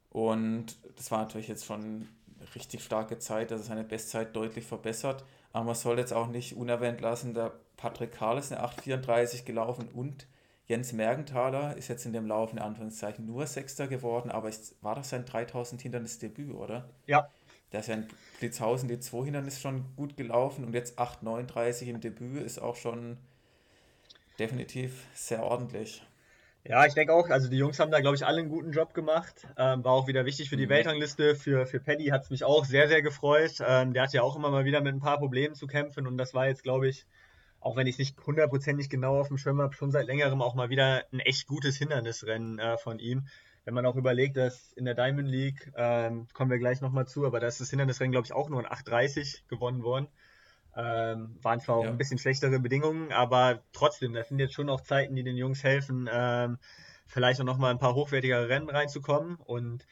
Und 0.09 0.77
das 0.95 1.11
war 1.11 1.19
natürlich 1.23 1.47
jetzt 1.47 1.65
schon 1.65 2.07
richtig 2.53 2.83
starke 2.83 3.17
Zeit, 3.17 3.51
also 3.51 3.63
seine 3.63 3.83
Bestzeit 3.83 4.35
deutlich 4.35 4.65
verbessert. 4.65 5.23
Aber 5.53 5.65
man 5.65 5.75
soll 5.75 5.99
jetzt 5.99 6.13
auch 6.13 6.27
nicht 6.27 6.55
unerwähnt 6.55 7.01
lassen, 7.01 7.33
der 7.33 7.53
Patrick 7.77 8.11
Karl 8.11 8.37
ist 8.37 8.51
eine 8.51 8.63
8,34 8.63 9.43
gelaufen 9.45 9.89
und 9.89 10.27
Jens 10.67 10.93
Mergenthaler 10.93 11.77
ist 11.77 11.89
jetzt 11.89 12.05
in 12.05 12.13
dem 12.13 12.25
Lauf 12.25 12.51
in 12.51 12.59
Anführungszeichen 12.59 13.25
nur 13.25 13.45
Sechster 13.45 13.87
geworden, 13.87 14.31
aber 14.31 14.49
es 14.49 14.75
war 14.81 14.95
doch 14.95 15.03
sein 15.03 15.25
3000 15.25 15.81
Hindernis 15.81 16.17
Debüt, 16.17 16.55
oder? 16.55 16.89
Ja. 17.05 17.29
Der 17.71 17.81
ist 17.81 17.87
ja 17.87 17.95
in 17.95 18.07
Blitzhausen 18.39 18.89
die 18.89 18.99
2 18.99 19.25
Hindernis 19.25 19.61
schon 19.61 19.85
gut 19.95 20.17
gelaufen 20.17 20.65
und 20.65 20.73
jetzt 20.73 20.97
8,39 20.97 21.83
im 21.83 21.99
Debüt 21.99 22.43
ist 22.43 22.59
auch 22.59 22.75
schon 22.75 23.17
definitiv 24.39 25.05
sehr 25.13 25.43
ordentlich. 25.43 26.03
Ja, 26.67 26.83
ich 26.87 26.95
denke 26.95 27.13
auch, 27.13 27.29
also 27.29 27.47
die 27.47 27.57
Jungs 27.57 27.79
haben 27.79 27.91
da, 27.91 27.99
glaube 27.99 28.15
ich, 28.15 28.25
alle 28.25 28.39
einen 28.39 28.49
guten 28.49 28.71
Job 28.71 28.95
gemacht. 28.95 29.47
Ähm, 29.55 29.83
war 29.83 29.91
auch 29.91 30.07
wieder 30.07 30.25
wichtig 30.25 30.49
für 30.49 30.57
die 30.57 30.65
mhm. 30.65 30.71
Weltrangliste. 30.71 31.35
Für, 31.35 31.67
für 31.67 31.79
Paddy 31.79 32.07
hat 32.07 32.23
es 32.23 32.31
mich 32.31 32.43
auch 32.43 32.65
sehr, 32.65 32.87
sehr 32.87 33.03
gefreut. 33.03 33.61
Ähm, 33.65 33.93
der 33.93 34.03
hat 34.03 34.13
ja 34.13 34.23
auch 34.23 34.35
immer 34.35 34.49
mal 34.49 34.65
wieder 34.65 34.81
mit 34.81 34.95
ein 34.95 34.99
paar 34.99 35.19
Problemen 35.19 35.53
zu 35.53 35.67
kämpfen 35.67 36.07
und 36.07 36.17
das 36.17 36.33
war 36.33 36.47
jetzt, 36.47 36.63
glaube 36.63 36.87
ich, 36.87 37.05
auch 37.59 37.75
wenn 37.75 37.85
ich 37.85 37.95
es 37.95 37.99
nicht 37.99 38.25
hundertprozentig 38.25 38.89
genau 38.89 39.19
auf 39.19 39.27
dem 39.27 39.37
Schirm 39.37 39.61
habe, 39.61 39.75
schon 39.75 39.91
seit 39.91 40.07
längerem 40.07 40.41
auch 40.41 40.55
mal 40.55 40.69
wieder 40.69 41.03
ein 41.13 41.19
echt 41.19 41.45
gutes 41.45 41.77
Hindernisrennen 41.77 42.57
äh, 42.57 42.77
von 42.79 42.97
ihm. 42.97 43.27
Wenn 43.63 43.75
man 43.75 43.85
auch 43.85 43.95
überlegt, 43.95 44.35
dass 44.35 44.73
in 44.73 44.85
der 44.85 44.95
Diamond 44.95 45.27
League, 45.27 45.71
ähm, 45.75 46.27
kommen 46.33 46.49
wir 46.49 46.59
gleich 46.59 46.81
nochmal 46.81 47.07
zu, 47.07 47.27
aber 47.27 47.39
da 47.39 47.47
ist 47.47 47.61
das 47.61 47.69
Hindernisrennen, 47.69 48.11
glaube 48.11 48.25
ich, 48.25 48.33
auch 48.33 48.49
nur 48.49 48.59
in 48.59 48.65
8,30 48.65 49.41
gewonnen 49.47 49.83
worden. 49.83 50.07
Ähm, 50.75 51.37
waren 51.41 51.61
zwar 51.61 51.77
auch 51.77 51.83
ja. 51.85 51.89
ein 51.89 51.97
bisschen 51.97 52.17
schlechtere 52.17 52.59
Bedingungen, 52.59 53.11
aber 53.13 53.61
trotzdem, 53.71 54.13
das 54.13 54.27
sind 54.27 54.39
jetzt 54.39 54.53
schon 54.53 54.69
auch 54.69 54.81
Zeiten, 54.81 55.15
die 55.15 55.23
den 55.23 55.37
Jungs 55.37 55.63
helfen, 55.63 56.09
ähm, 56.11 56.57
vielleicht 57.07 57.39
auch 57.39 57.45
nochmal 57.45 57.71
ein 57.71 57.79
paar 57.79 57.95
hochwertigere 57.95 58.49
Rennen 58.49 58.69
reinzukommen. 58.69 59.37
Und 59.37 59.85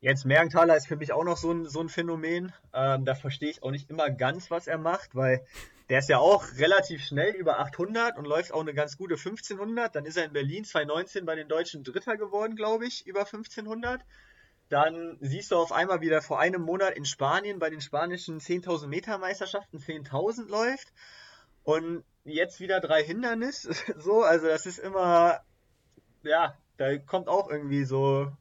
Jens 0.00 0.24
Mergenthaler 0.24 0.76
ist 0.76 0.86
für 0.86 0.96
mich 0.96 1.12
auch 1.12 1.24
noch 1.24 1.36
so 1.36 1.52
ein, 1.52 1.66
so 1.66 1.80
ein 1.80 1.90
Phänomen. 1.90 2.52
Ähm, 2.72 3.04
da 3.04 3.14
verstehe 3.14 3.50
ich 3.50 3.62
auch 3.62 3.70
nicht 3.70 3.90
immer 3.90 4.08
ganz, 4.08 4.50
was 4.50 4.66
er 4.66 4.78
macht, 4.78 5.14
weil 5.14 5.44
der 5.90 5.98
ist 5.98 6.08
ja 6.08 6.18
auch 6.18 6.44
relativ 6.56 7.02
schnell 7.02 7.34
über 7.34 7.58
800 7.58 8.16
und 8.16 8.24
läuft 8.24 8.52
auch 8.52 8.60
eine 8.60 8.72
ganz 8.72 8.96
gute 8.96 9.16
1500. 9.16 9.94
Dann 9.94 10.06
ist 10.06 10.16
er 10.16 10.24
in 10.24 10.32
Berlin 10.32 10.64
2019 10.64 11.26
bei 11.26 11.34
den 11.34 11.48
Deutschen 11.48 11.84
Dritter 11.84 12.16
geworden, 12.16 12.56
glaube 12.56 12.86
ich, 12.86 13.06
über 13.06 13.20
1500. 13.20 14.00
Dann 14.70 15.18
siehst 15.20 15.50
du 15.50 15.56
auf 15.56 15.72
einmal 15.72 16.00
wieder 16.00 16.22
vor 16.22 16.38
einem 16.38 16.62
Monat 16.62 16.94
in 16.94 17.04
Spanien 17.04 17.58
bei 17.58 17.70
den 17.70 17.80
spanischen 17.80 18.40
10.000 18.40 18.86
Meter 18.86 19.18
Meisterschaften 19.18 19.78
10.000 19.78 20.48
läuft. 20.48 20.92
Und 21.64 22.04
jetzt 22.24 22.60
wieder 22.60 22.80
drei 22.80 23.04
Hindernisse. 23.04 23.72
So, 23.98 24.22
also 24.22 24.46
das 24.46 24.66
ist 24.66 24.78
immer, 24.78 25.40
ja, 26.22 26.56
da 26.76 26.96
kommt 26.98 27.28
auch 27.28 27.50
irgendwie 27.50 27.84
so 27.84 28.32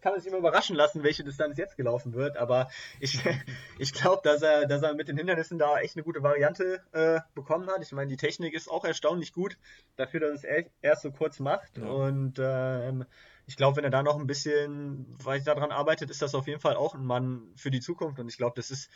kann 0.00 0.12
man 0.12 0.20
sich 0.20 0.28
immer 0.28 0.38
überraschen 0.38 0.74
lassen, 0.74 1.02
welche 1.02 1.22
Distanz 1.22 1.56
jetzt 1.56 1.76
gelaufen 1.76 2.14
wird. 2.14 2.36
Aber 2.36 2.68
ich, 3.00 3.20
ich 3.78 3.92
glaube, 3.92 4.22
dass 4.24 4.42
er, 4.42 4.66
dass 4.66 4.82
er 4.82 4.94
mit 4.94 5.08
den 5.08 5.16
Hindernissen 5.16 5.58
da 5.58 5.78
echt 5.78 5.96
eine 5.96 6.04
gute 6.04 6.22
Variante 6.22 6.82
äh, 6.92 7.20
bekommen 7.34 7.68
hat. 7.68 7.82
Ich 7.82 7.92
meine, 7.92 8.08
die 8.08 8.16
Technik 8.16 8.54
ist 8.54 8.68
auch 8.68 8.84
erstaunlich 8.84 9.32
gut 9.32 9.56
dafür, 9.96 10.20
dass 10.20 10.44
es 10.44 10.66
erst 10.80 11.02
so 11.02 11.12
kurz 11.12 11.38
macht. 11.38 11.78
Ja. 11.78 11.84
Und 11.84 12.38
ähm, 12.40 13.04
ich 13.46 13.56
glaube, 13.56 13.76
wenn 13.76 13.84
er 13.84 13.90
da 13.90 14.02
noch 14.02 14.18
ein 14.18 14.26
bisschen 14.26 15.06
weiter 15.22 15.54
daran 15.54 15.72
arbeitet, 15.72 16.10
ist 16.10 16.22
das 16.22 16.34
auf 16.34 16.46
jeden 16.46 16.60
Fall 16.60 16.76
auch 16.76 16.94
ein 16.94 17.04
Mann 17.04 17.52
für 17.56 17.70
die 17.70 17.80
Zukunft. 17.80 18.18
Und 18.18 18.28
ich 18.28 18.36
glaube, 18.36 18.54
das 18.56 18.70
ist 18.70 18.90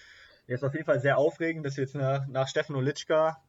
jetzt 0.46 0.64
auf 0.64 0.72
jeden 0.74 0.86
Fall 0.86 1.00
sehr 1.00 1.18
aufregend, 1.18 1.66
dass 1.66 1.76
wir 1.76 1.84
jetzt 1.84 1.94
nach, 1.94 2.26
nach 2.28 2.48
Steffen 2.48 2.76
Olitschka 2.76 3.42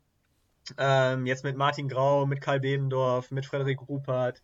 ähm, 0.78 1.26
jetzt 1.26 1.44
mit 1.44 1.56
Martin 1.56 1.88
Grau, 1.88 2.26
mit 2.26 2.42
Karl 2.42 2.60
Bebendorf, 2.60 3.32
mit 3.32 3.46
Frederik 3.46 3.88
Rupert, 3.88 4.42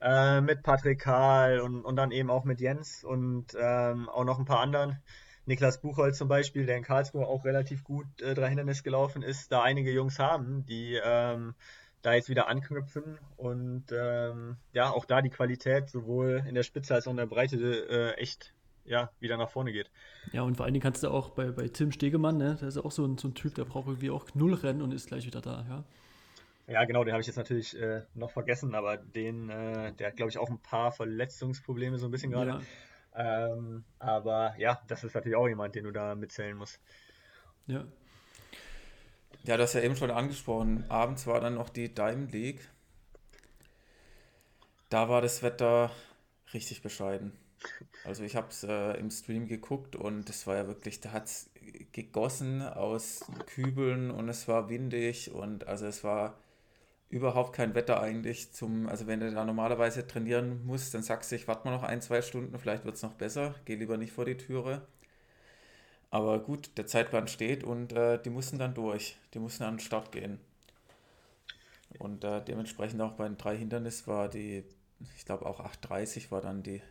äh, 0.00 0.40
mit 0.40 0.62
Patrick 0.62 1.00
Karl 1.00 1.60
und, 1.60 1.84
und 1.84 1.96
dann 1.96 2.10
eben 2.10 2.30
auch 2.30 2.44
mit 2.44 2.60
Jens 2.60 3.04
und 3.04 3.56
ähm, 3.58 4.08
auch 4.08 4.24
noch 4.24 4.38
ein 4.38 4.44
paar 4.44 4.60
anderen. 4.60 4.98
Niklas 5.44 5.80
Buchholz 5.80 6.18
zum 6.18 6.28
Beispiel, 6.28 6.66
der 6.66 6.76
in 6.76 6.84
Karlsruhe 6.84 7.26
auch 7.26 7.44
relativ 7.44 7.82
gut 7.82 8.06
äh, 8.20 8.34
drei 8.34 8.48
Hindernis 8.48 8.82
gelaufen 8.84 9.22
ist, 9.22 9.50
da 9.50 9.62
einige 9.62 9.92
Jungs 9.92 10.18
haben, 10.18 10.64
die 10.66 11.00
ähm, 11.02 11.54
da 12.02 12.14
jetzt 12.14 12.28
wieder 12.28 12.48
anknüpfen 12.48 13.18
und 13.36 13.84
ähm, 13.92 14.56
ja, 14.72 14.90
auch 14.90 15.04
da 15.04 15.22
die 15.22 15.30
Qualität 15.30 15.88
sowohl 15.88 16.44
in 16.46 16.54
der 16.54 16.64
Spitze 16.64 16.94
als 16.94 17.06
auch 17.06 17.12
in 17.12 17.16
der 17.16 17.26
Breite 17.26 17.56
äh, 17.56 18.14
echt 18.20 18.52
ja, 18.84 19.10
wieder 19.20 19.36
nach 19.36 19.48
vorne 19.48 19.72
geht. 19.72 19.90
Ja, 20.32 20.42
und 20.42 20.56
vor 20.56 20.64
allen 20.64 20.74
Dingen 20.74 20.82
kannst 20.82 21.02
du 21.02 21.08
auch 21.08 21.30
bei, 21.30 21.50
bei 21.52 21.68
Tim 21.68 21.92
Stegemann, 21.92 22.36
ne, 22.36 22.56
der 22.60 22.68
ist 22.68 22.78
auch 22.78 22.90
so 22.90 23.06
ein, 23.06 23.16
so 23.16 23.28
ein 23.28 23.34
Typ, 23.34 23.54
der 23.54 23.64
braucht 23.64 23.86
irgendwie 23.86 24.10
auch 24.10 24.26
null 24.34 24.54
Rennen 24.54 24.82
und 24.82 24.92
ist 24.92 25.06
gleich 25.06 25.24
wieder 25.24 25.40
da, 25.40 25.64
ja. 25.68 25.84
Ja, 26.68 26.84
genau, 26.84 27.04
den 27.04 27.12
habe 27.12 27.20
ich 27.20 27.26
jetzt 27.26 27.36
natürlich 27.36 27.78
äh, 27.78 28.02
noch 28.14 28.30
vergessen, 28.30 28.74
aber 28.74 28.96
den, 28.96 29.50
äh, 29.50 29.92
der 29.92 30.08
hat, 30.08 30.16
glaube 30.16 30.30
ich, 30.30 30.38
auch 30.38 30.48
ein 30.48 30.60
paar 30.60 30.92
Verletzungsprobleme 30.92 31.98
so 31.98 32.06
ein 32.06 32.10
bisschen 32.10 32.30
gerade. 32.30 32.50
Ja. 33.14 33.52
Ähm, 33.54 33.84
aber 33.98 34.54
ja, 34.58 34.80
das 34.86 35.04
ist 35.04 35.14
natürlich 35.14 35.36
auch 35.36 35.48
jemand, 35.48 35.74
den 35.74 35.84
du 35.84 35.90
da 35.90 36.14
mitzählen 36.14 36.56
musst. 36.56 36.80
Ja. 37.66 37.84
Ja, 39.44 39.56
das 39.56 39.74
ja 39.74 39.80
eben 39.82 39.94
schon 39.96 40.10
angesprochen. 40.10 40.84
Abends 40.88 41.26
war 41.28 41.40
dann 41.40 41.54
noch 41.54 41.68
die 41.68 41.94
Diamond 41.94 42.32
League. 42.32 42.68
Da 44.90 45.08
war 45.08 45.22
das 45.22 45.42
Wetter 45.42 45.90
richtig 46.52 46.82
bescheiden. 46.82 47.32
Also 48.04 48.24
ich 48.24 48.36
habe 48.36 48.48
es 48.50 48.64
äh, 48.64 48.94
im 48.98 49.10
Stream 49.10 49.46
geguckt 49.48 49.96
und 49.96 50.30
es 50.30 50.46
war 50.46 50.56
ja 50.56 50.66
wirklich, 50.68 51.00
da 51.00 51.12
hat 51.12 51.26
es 51.26 51.50
gegossen 51.92 52.62
aus 52.62 53.24
Kübeln 53.46 54.10
und 54.10 54.28
es 54.28 54.48
war 54.48 54.68
windig 54.68 55.32
und 55.32 55.66
also 55.68 55.86
es 55.86 56.04
war 56.04 56.38
überhaupt 57.10 57.54
kein 57.54 57.74
Wetter 57.74 58.00
eigentlich 58.02 58.52
zum, 58.52 58.88
also 58.88 59.06
wenn 59.06 59.20
du 59.20 59.32
da 59.32 59.44
normalerweise 59.44 60.06
trainieren 60.06 60.66
musst, 60.66 60.94
dann 60.94 61.02
sagst 61.02 61.32
du, 61.32 61.36
ich 61.36 61.48
warte 61.48 61.66
mal 61.68 61.74
noch 61.74 61.84
ein, 61.84 62.02
zwei 62.02 62.22
Stunden, 62.22 62.58
vielleicht 62.58 62.84
wird 62.84 62.96
es 62.96 63.02
noch 63.02 63.14
besser, 63.14 63.54
geh 63.66 63.76
lieber 63.76 63.98
nicht 63.98 64.12
vor 64.12 64.24
die 64.26 64.36
Türe. 64.38 64.82
Aber 66.12 66.40
gut, 66.40 66.76
der 66.76 66.86
Zeitplan 66.86 67.26
steht 67.26 67.64
und 67.64 67.94
äh, 67.94 68.20
die 68.22 68.28
mussten 68.28 68.58
dann 68.58 68.74
durch, 68.74 69.16
die 69.32 69.38
mussten 69.38 69.64
an 69.64 69.76
den 69.76 69.80
Start 69.80 70.12
gehen. 70.12 70.38
Und 71.98 72.22
äh, 72.22 72.44
dementsprechend 72.44 73.00
auch 73.00 73.12
bei 73.12 73.26
den 73.26 73.38
drei 73.38 73.56
Hindernissen 73.56 74.06
war 74.08 74.28
die, 74.28 74.62
ich 75.16 75.24
glaube 75.24 75.46
auch 75.46 75.58
8.30 75.60 76.30
war 76.30 76.42
dann 76.42 76.62
die 76.62 76.82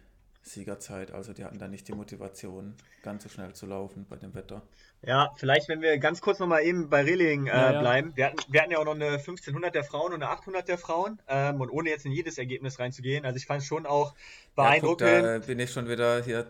Siegerzeit. 0.43 1.11
Also 1.11 1.33
die 1.33 1.43
hatten 1.43 1.59
da 1.59 1.67
nicht 1.67 1.87
die 1.87 1.93
Motivation, 1.93 2.75
ganz 3.03 3.23
so 3.23 3.29
schnell 3.29 3.53
zu 3.53 3.65
laufen 3.65 4.05
bei 4.09 4.15
dem 4.15 4.33
Wetter. 4.33 4.61
Ja, 5.03 5.31
vielleicht, 5.35 5.67
wenn 5.69 5.81
wir 5.81 5.97
ganz 5.97 6.21
kurz 6.21 6.39
nochmal 6.39 6.63
eben 6.63 6.89
bei 6.89 7.01
Reling 7.01 7.47
äh, 7.47 7.49
ja, 7.49 7.73
ja. 7.73 7.79
bleiben. 7.79 8.11
Wir 8.15 8.27
hatten, 8.27 8.37
wir 8.47 8.61
hatten 8.61 8.71
ja 8.71 8.77
auch 8.77 8.85
noch 8.85 8.95
eine 8.95 9.07
1500 9.07 9.73
der 9.73 9.83
Frauen 9.83 10.13
und 10.13 10.21
eine 10.21 10.31
800 10.31 10.67
der 10.67 10.77
Frauen. 10.77 11.19
Ähm, 11.27 11.61
und 11.61 11.69
ohne 11.69 11.89
jetzt 11.89 12.05
in 12.05 12.11
jedes 12.11 12.37
Ergebnis 12.37 12.79
reinzugehen. 12.79 13.25
Also 13.25 13.37
ich 13.37 13.45
fand 13.45 13.61
es 13.61 13.67
schon 13.67 13.85
auch 13.85 14.13
beeindruckend. 14.55 15.01
Ja, 15.01 15.21
guck, 15.21 15.41
da 15.41 15.47
bin 15.47 15.59
ich 15.59 15.71
schon 15.71 15.87
wieder 15.87 16.23
hier 16.23 16.47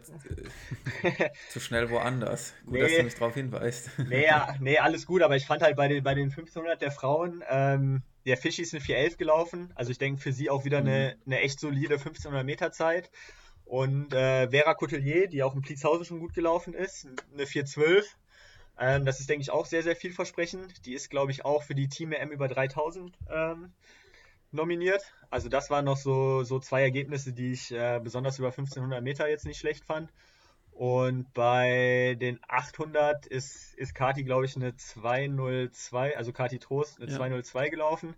äh, 1.03 1.29
zu 1.49 1.59
schnell 1.59 1.89
woanders. 1.89 2.53
Gut, 2.65 2.73
nee, 2.73 2.81
dass 2.81 2.95
du 2.95 3.03
mich 3.03 3.15
darauf 3.15 3.33
hinweist. 3.33 3.89
nee, 4.09 4.27
nee, 4.59 4.77
alles 4.77 5.05
gut. 5.05 5.21
Aber 5.21 5.35
ich 5.35 5.45
fand 5.45 5.61
halt 5.61 5.75
bei 5.75 5.87
den, 5.87 6.03
bei 6.03 6.15
den 6.15 6.29
1500 6.29 6.81
der 6.81 6.91
Frauen... 6.91 7.43
Ähm, 7.49 8.03
der 8.25 8.37
Fischi 8.37 8.61
ist 8.61 8.73
eine 8.75 8.81
411 8.81 9.17
gelaufen. 9.17 9.71
Also 9.73 9.89
ich 9.89 9.97
denke 9.97 10.21
für 10.21 10.31
sie 10.31 10.51
auch 10.51 10.63
wieder 10.63 10.77
eine, 10.77 11.15
mhm. 11.25 11.33
eine 11.33 11.41
echt 11.41 11.59
solide 11.59 11.95
1500 11.95 12.45
Meter 12.45 12.71
Zeit. 12.71 13.09
Und 13.71 14.13
äh, 14.13 14.49
Vera 14.49 14.73
Coutelier, 14.73 15.27
die 15.29 15.43
auch 15.43 15.55
in 15.55 15.61
Pliezhausen 15.61 16.03
schon 16.03 16.19
gut 16.19 16.33
gelaufen 16.33 16.73
ist, 16.73 17.07
eine 17.33 17.45
412. 17.45 18.17
Ähm, 18.77 19.05
das 19.05 19.21
ist, 19.21 19.29
denke 19.29 19.43
ich, 19.43 19.49
auch 19.49 19.65
sehr, 19.65 19.81
sehr 19.81 19.95
vielversprechend. 19.95 20.85
Die 20.85 20.93
ist, 20.93 21.09
glaube 21.09 21.31
ich, 21.31 21.45
auch 21.45 21.63
für 21.63 21.73
die 21.73 21.87
Team 21.87 22.11
M 22.11 22.31
über 22.31 22.49
3000 22.49 23.17
ähm, 23.29 23.71
nominiert. 24.51 25.13
Also 25.29 25.47
das 25.47 25.69
waren 25.69 25.85
noch 25.85 25.95
so, 25.95 26.43
so 26.43 26.59
zwei 26.59 26.81
Ergebnisse, 26.81 27.31
die 27.31 27.53
ich 27.53 27.71
äh, 27.71 28.01
besonders 28.03 28.39
über 28.39 28.49
1500 28.49 29.01
Meter 29.01 29.29
jetzt 29.29 29.45
nicht 29.45 29.59
schlecht 29.59 29.85
fand. 29.85 30.11
Und 30.73 31.33
bei 31.33 32.17
den 32.19 32.41
800 32.49 33.25
ist, 33.25 33.73
ist 33.75 33.95
Kati, 33.95 34.25
glaube 34.25 34.43
ich, 34.43 34.57
eine 34.57 34.75
202, 34.75 36.17
also 36.17 36.33
Kati 36.33 36.59
Trost, 36.59 36.99
eine 36.99 37.09
ja. 37.09 37.15
202 37.15 37.69
gelaufen. 37.69 38.15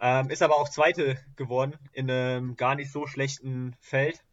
Ähm, 0.00 0.28
ist 0.30 0.42
aber 0.42 0.56
auch 0.56 0.68
Zweite 0.68 1.18
geworden 1.36 1.76
in 1.92 2.10
einem 2.10 2.56
gar 2.56 2.74
nicht 2.74 2.90
so 2.90 3.06
schlechten 3.06 3.76
Feld. 3.80 4.24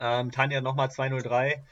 Ähm, 0.00 0.30
Tanja 0.30 0.60
nochmal 0.60 0.90
203. 0.90 1.64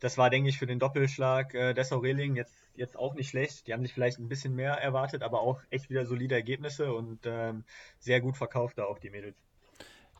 Das 0.00 0.18
war, 0.18 0.30
denke 0.30 0.48
ich, 0.48 0.58
für 0.58 0.66
den 0.66 0.78
Doppelschlag 0.78 1.54
äh, 1.54 1.72
Dessau 1.72 1.98
Reling 1.98 2.36
jetzt, 2.36 2.54
jetzt 2.74 2.96
auch 2.96 3.14
nicht 3.14 3.30
schlecht. 3.30 3.66
Die 3.66 3.72
haben 3.72 3.82
sich 3.82 3.94
vielleicht 3.94 4.18
ein 4.18 4.28
bisschen 4.28 4.54
mehr 4.54 4.74
erwartet, 4.74 5.22
aber 5.22 5.40
auch 5.40 5.60
echt 5.70 5.88
wieder 5.88 6.04
solide 6.04 6.34
Ergebnisse 6.34 6.92
und 6.92 7.20
ähm, 7.24 7.64
sehr 7.98 8.20
gut 8.20 8.36
verkauft 8.36 8.78
da 8.78 8.84
auch 8.84 8.98
die 8.98 9.10
Mädels. 9.10 9.36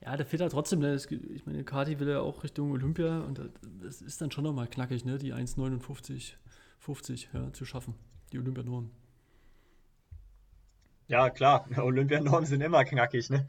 Ja, 0.01 0.17
der 0.17 0.27
fehlt 0.27 0.43
halt 0.43 0.53
trotzdem. 0.53 0.81
Ne? 0.81 0.95
Ich 0.95 1.47
meine, 1.47 1.65
Kati 1.65 1.99
will 1.99 2.09
ja 2.09 2.21
auch 2.21 2.45
Richtung 2.45 2.73
Olympia 2.73 3.21
und 3.21 3.41
das 3.83 4.03
ist 4.03 4.21
dann 4.21 4.31
schon 4.31 4.45
nochmal 4.45 4.69
knackig, 4.69 5.05
ne? 5.05 5.19
die 5.19 5.33
1,59 5.33 6.35
50 6.79 7.31
ja, 7.33 7.53
zu 7.53 7.65
schaffen, 7.65 7.95
die 8.33 8.39
Olympianorm. 8.39 8.91
Ja, 11.07 11.29
klar, 11.29 11.67
Olympianormen 11.77 12.47
sind 12.47 12.63
immer 12.63 12.85
knackig, 12.85 13.29
ne? 13.29 13.47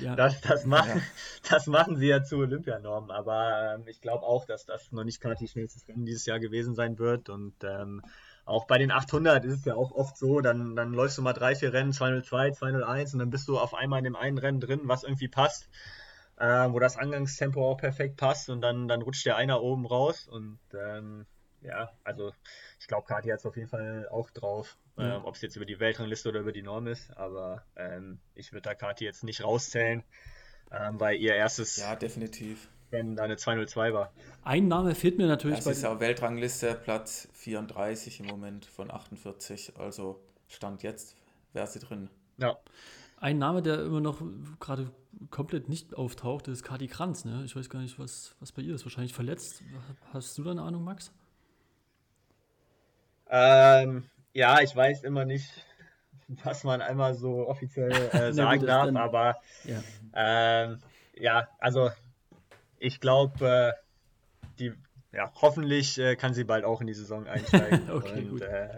ja. 0.00 0.16
das, 0.16 0.40
das, 0.40 0.64
machen, 0.64 0.98
ja. 0.98 1.02
das 1.50 1.66
machen 1.66 1.96
sie 1.96 2.06
ja 2.06 2.22
zu 2.22 2.38
Olympianormen, 2.38 3.10
aber 3.10 3.74
ähm, 3.74 3.86
ich 3.86 4.00
glaube 4.00 4.24
auch, 4.24 4.46
dass 4.46 4.64
das 4.64 4.92
noch 4.92 5.04
nicht 5.04 5.20
Katis 5.20 5.50
schnellstes 5.50 5.86
Rennen 5.88 6.06
dieses 6.06 6.24
Jahr 6.24 6.40
gewesen 6.40 6.74
sein 6.74 6.98
wird 6.98 7.28
und 7.28 7.54
ähm, 7.64 8.02
auch 8.44 8.66
bei 8.66 8.78
den 8.78 8.90
800 8.90 9.44
ist 9.44 9.60
es 9.60 9.64
ja 9.66 9.74
auch 9.74 9.92
oft 9.92 10.16
so, 10.16 10.40
dann, 10.40 10.74
dann 10.74 10.92
läufst 10.92 11.18
du 11.18 11.22
mal 11.22 11.34
drei, 11.34 11.54
vier 11.54 11.72
Rennen, 11.72 11.92
202, 11.92 12.52
201 12.52 13.12
und 13.12 13.18
dann 13.20 13.30
bist 13.30 13.46
du 13.46 13.58
auf 13.58 13.74
einmal 13.74 13.98
in 13.98 14.04
dem 14.04 14.16
einen 14.16 14.38
Rennen 14.38 14.60
drin, 14.60 14.80
was 14.84 15.04
irgendwie 15.04 15.28
passt, 15.28 15.68
äh, 16.38 16.68
wo 16.70 16.78
das 16.78 16.96
Angangstempo 16.96 17.70
auch 17.70 17.76
perfekt 17.76 18.16
passt 18.16 18.48
und 18.48 18.62
dann, 18.62 18.88
dann 18.88 19.02
rutscht 19.02 19.26
der 19.26 19.36
einer 19.36 19.60
oben 19.62 19.86
raus 19.86 20.28
und 20.28 20.58
ähm, 20.72 21.26
ja, 21.60 21.92
also 22.04 22.32
ich 22.80 22.86
glaube, 22.86 23.06
Kati 23.06 23.28
hat 23.28 23.38
es 23.38 23.46
auf 23.46 23.56
jeden 23.56 23.68
Fall 23.68 24.08
auch 24.10 24.30
drauf. 24.30 24.76
Ja. 24.96 25.16
Ähm, 25.16 25.24
Ob 25.24 25.34
es 25.34 25.42
jetzt 25.42 25.56
über 25.56 25.64
die 25.64 25.80
Weltrangliste 25.80 26.28
oder 26.28 26.40
über 26.40 26.52
die 26.52 26.62
Norm 26.62 26.86
ist, 26.86 27.16
aber 27.16 27.64
ähm, 27.76 28.18
ich 28.34 28.52
würde 28.52 28.62
da 28.62 28.74
Kati 28.74 29.04
jetzt 29.04 29.24
nicht 29.24 29.42
rauszählen, 29.42 30.02
ähm, 30.70 31.00
weil 31.00 31.16
ihr 31.16 31.34
erstes. 31.34 31.76
Ja, 31.76 31.96
definitiv. 31.96 32.68
Wenn 32.90 33.16
da 33.16 33.22
eine 33.22 33.38
202 33.38 33.94
war. 33.94 34.12
Ein 34.44 34.68
Name 34.68 34.94
fehlt 34.94 35.16
mir 35.16 35.26
natürlich. 35.26 35.56
Das 35.56 35.66
ist 35.66 35.82
ja 35.82 35.98
Weltrangliste 35.98 36.74
Platz 36.74 37.26
34 37.32 38.20
im 38.20 38.26
Moment 38.26 38.66
von 38.66 38.90
48. 38.90 39.78
Also 39.78 40.20
Stand 40.46 40.82
jetzt 40.82 41.16
wäre 41.54 41.66
sie 41.66 41.78
drin. 41.78 42.10
Ja. 42.36 42.58
Ein 43.16 43.38
Name, 43.38 43.62
der 43.62 43.82
immer 43.82 44.00
noch 44.02 44.20
gerade 44.60 44.90
komplett 45.30 45.70
nicht 45.70 45.94
auftaucht, 45.94 46.48
ist 46.48 46.64
Kati 46.64 46.86
Kranz. 46.86 47.24
Ne? 47.24 47.42
Ich 47.46 47.56
weiß 47.56 47.70
gar 47.70 47.80
nicht, 47.80 47.98
was, 47.98 48.34
was 48.40 48.52
bei 48.52 48.60
ihr 48.60 48.74
ist. 48.74 48.84
Wahrscheinlich 48.84 49.14
verletzt. 49.14 49.62
Hast 50.12 50.36
du 50.36 50.42
da 50.42 50.50
eine 50.50 50.62
Ahnung, 50.62 50.84
Max? 50.84 51.12
Ähm, 53.30 54.04
ja, 54.32 54.60
ich 54.60 54.74
weiß 54.74 55.04
immer 55.04 55.24
nicht, 55.24 55.50
was 56.44 56.64
man 56.64 56.80
einmal 56.82 57.14
so 57.14 57.48
offiziell 57.48 57.92
äh, 58.12 58.32
sagen 58.32 58.66
darf, 58.66 58.86
dann, 58.86 58.96
aber 58.96 59.36
ja. 59.64 59.82
Ähm, 60.14 60.78
ja, 61.14 61.48
also 61.58 61.90
ich 62.78 63.00
glaube, 63.00 63.46
äh, 63.46 63.72
die 64.58 64.72
ja, 65.12 65.30
hoffentlich 65.42 65.98
äh, 65.98 66.16
kann 66.16 66.32
sie 66.32 66.44
bald 66.44 66.64
auch 66.64 66.80
in 66.80 66.86
die 66.86 66.94
Saison 66.94 67.26
einsteigen. 67.28 67.90
okay, 67.90 68.20
und, 68.20 68.30
gut. 68.30 68.40
Äh, 68.42 68.68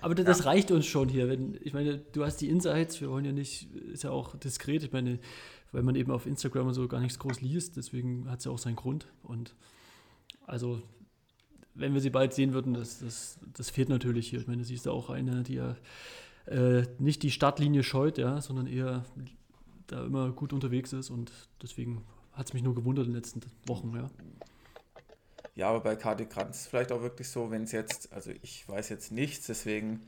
aber 0.00 0.14
das 0.14 0.40
ja. 0.40 0.44
reicht 0.46 0.70
uns 0.70 0.86
schon 0.86 1.08
hier. 1.08 1.28
Wenn, 1.28 1.58
ich 1.62 1.74
meine, 1.74 1.98
du 1.98 2.24
hast 2.24 2.38
die 2.38 2.48
Insights, 2.48 3.00
wir 3.00 3.10
wollen 3.10 3.24
ja 3.24 3.32
nicht, 3.32 3.72
ist 3.74 4.02
ja 4.02 4.10
auch 4.10 4.36
diskret, 4.36 4.82
ich 4.82 4.92
meine, 4.92 5.18
weil 5.72 5.82
man 5.82 5.94
eben 5.94 6.10
auf 6.10 6.26
Instagram 6.26 6.68
und 6.68 6.74
so 6.74 6.88
gar 6.88 7.00
nichts 7.00 7.18
groß 7.18 7.40
liest, 7.40 7.76
deswegen 7.76 8.30
hat 8.30 8.38
es 8.38 8.46
ja 8.46 8.50
auch 8.50 8.58
seinen 8.58 8.76
Grund. 8.76 9.08
Und 9.22 9.54
also 10.46 10.82
wenn 11.74 11.94
wir 11.94 12.00
sie 12.00 12.10
bald 12.10 12.32
sehen 12.32 12.52
würden, 12.52 12.74
das, 12.74 13.00
das, 13.00 13.38
das 13.52 13.70
fehlt 13.70 13.88
natürlich 13.88 14.28
hier. 14.28 14.40
Ich 14.40 14.46
meine, 14.46 14.64
sie 14.64 14.74
ist 14.74 14.88
auch 14.88 15.10
eine, 15.10 15.42
die 15.42 15.54
ja 15.54 15.76
äh, 16.46 16.82
nicht 16.98 17.22
die 17.22 17.30
Startlinie 17.30 17.82
scheut, 17.82 18.18
ja, 18.18 18.40
sondern 18.40 18.66
eher 18.66 19.04
da 19.86 20.04
immer 20.04 20.30
gut 20.32 20.52
unterwegs 20.52 20.92
ist 20.92 21.10
und 21.10 21.32
deswegen 21.62 22.04
hat 22.32 22.46
es 22.46 22.52
mich 22.54 22.62
nur 22.62 22.74
gewundert 22.74 23.06
in 23.06 23.12
den 23.12 23.16
letzten 23.16 23.40
Wochen, 23.66 23.94
ja. 23.94 24.10
Ja, 25.56 25.68
aber 25.68 25.80
bei 25.80 25.96
Kati 25.96 26.26
Kranz 26.26 26.66
vielleicht 26.66 26.90
auch 26.90 27.02
wirklich 27.02 27.28
so, 27.28 27.50
wenn 27.50 27.62
es 27.62 27.72
jetzt, 27.72 28.12
also 28.12 28.32
ich 28.42 28.68
weiß 28.68 28.88
jetzt 28.88 29.12
nichts, 29.12 29.46
deswegen, 29.46 30.00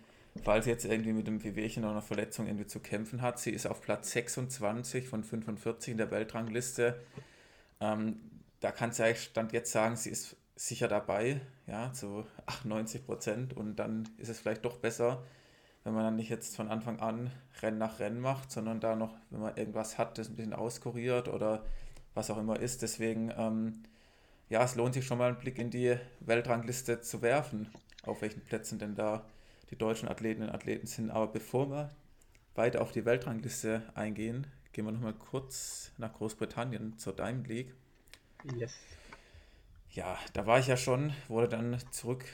falls 0.43 0.65
sie 0.65 0.73
jetzt 0.73 0.85
irgendwie 0.85 1.13
mit 1.13 1.29
einem 1.29 1.43
Wehwehchen 1.45 1.85
oder 1.85 1.93
einer 1.93 2.03
Verletzung 2.03 2.47
irgendwie 2.47 2.67
zu 2.67 2.81
kämpfen 2.81 3.23
hat, 3.23 3.39
sie 3.39 3.51
ist 3.51 3.67
auf 3.67 3.81
Platz 3.81 4.11
26 4.11 5.07
von 5.07 5.23
45 5.23 5.93
in 5.93 5.99
der 5.99 6.11
Weltrangliste. 6.11 7.01
Ähm, 7.81 8.17
da 8.59 8.73
kannst 8.73 8.99
du 8.99 9.05
eigentlich 9.05 9.23
Stand 9.23 9.53
jetzt 9.53 9.71
sagen, 9.71 9.95
sie 9.95 10.11
ist 10.11 10.37
sicher 10.57 10.89
dabei, 10.89 11.41
ja, 11.67 11.93
zu 11.93 12.25
98 12.47 13.05
Prozent 13.05 13.57
und 13.57 13.77
dann 13.77 14.09
ist 14.19 14.29
es 14.29 14.39
vielleicht 14.41 14.65
doch 14.65 14.77
besser, 14.79 15.25
wenn 15.85 15.95
man 15.95 16.05
dann 16.05 16.17
nicht 16.17 16.31
jetzt 16.31 16.57
von 16.57 16.69
Anfang 16.69 17.01
an 17.01 17.31
Rennen 17.63 17.79
nach 17.79 18.01
Rennen 18.01 18.21
macht, 18.21 18.51
sondern 18.51 18.81
da 18.81 18.97
noch, 18.97 19.15
wenn 19.31 19.41
man 19.41 19.57
irgendwas 19.57 19.99
hat, 19.99 20.19
das 20.19 20.29
ein 20.29 20.37
bisschen 20.37 20.53
auskuriert 20.53 21.29
oder 21.29 21.65
was 22.15 22.31
auch 22.31 22.39
immer 22.39 22.59
ist. 22.59 22.83
Deswegen, 22.83 23.33
ähm, 23.37 23.85
ja, 24.49 24.65
es 24.65 24.75
lohnt 24.75 24.95
sich 24.95 25.07
schon 25.07 25.19
mal 25.19 25.29
einen 25.29 25.39
Blick 25.39 25.59
in 25.59 25.71
die 25.71 25.97
Weltrangliste 26.21 27.01
zu 27.03 27.23
werfen, 27.23 27.69
auf 28.03 28.23
welchen 28.23 28.41
Plätzen 28.41 28.79
denn 28.79 28.95
da 28.95 29.27
die 29.71 29.77
deutschen 29.77 30.09
Athletinnen 30.09 30.49
und 30.49 30.55
Athleten 30.55 30.87
sind. 30.87 31.11
Aber 31.11 31.29
bevor 31.29 31.71
wir 31.71 31.91
weiter 32.55 32.81
auf 32.81 32.93
die 32.93 33.05
Weltrangliste 33.05 33.83
eingehen, 33.95 34.47
gehen 34.73 34.87
wir 34.87 34.93
nochmal 34.93 35.15
kurz 35.15 35.93
nach 35.99 36.13
Großbritannien 36.13 36.99
zur 36.99 37.15
Diamond 37.15 37.49
League. 37.49 37.75
Yes. 38.57 38.75
Ja, 39.97 40.19
da 40.35 40.47
war 40.47 40.59
ich 40.59 40.67
ja 40.67 40.77
schon, 40.77 41.15
wurde 41.27 41.49
dann 41.49 41.79
zurück 41.91 42.27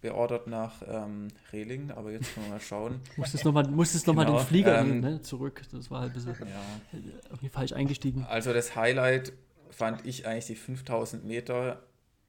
beordert 0.00 0.46
nach 0.46 0.80
ähm, 0.86 1.26
Reling, 1.52 1.90
aber 1.90 2.12
jetzt 2.12 2.32
können 2.32 2.46
wir 2.46 2.52
mal 2.52 2.60
schauen. 2.60 3.00
musstest 3.16 3.44
nochmal 3.44 3.64
noch 3.64 4.32
genau, 4.32 4.38
den 4.38 4.46
Flieger 4.46 4.78
ähm, 4.78 5.00
ne, 5.00 5.20
zurück, 5.20 5.62
das 5.72 5.90
war 5.90 6.02
halt 6.02 6.12
ein 6.12 6.14
bisschen 6.14 6.48
ja. 6.48 7.00
irgendwie 7.24 7.48
falsch 7.48 7.72
eingestiegen. 7.72 8.24
Also 8.28 8.52
das 8.52 8.76
Highlight 8.76 9.32
fand 9.70 10.06
ich 10.06 10.24
eigentlich 10.24 10.46
die 10.46 10.54
5000 10.54 11.24
Meter, 11.24 11.82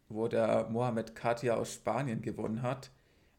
wo 0.09 0.27
der 0.27 0.67
Mohamed 0.71 1.13
Katia 1.13 1.53
aus 1.53 1.75
Spanien 1.75 2.23
gewonnen 2.23 2.63
hat 2.63 2.89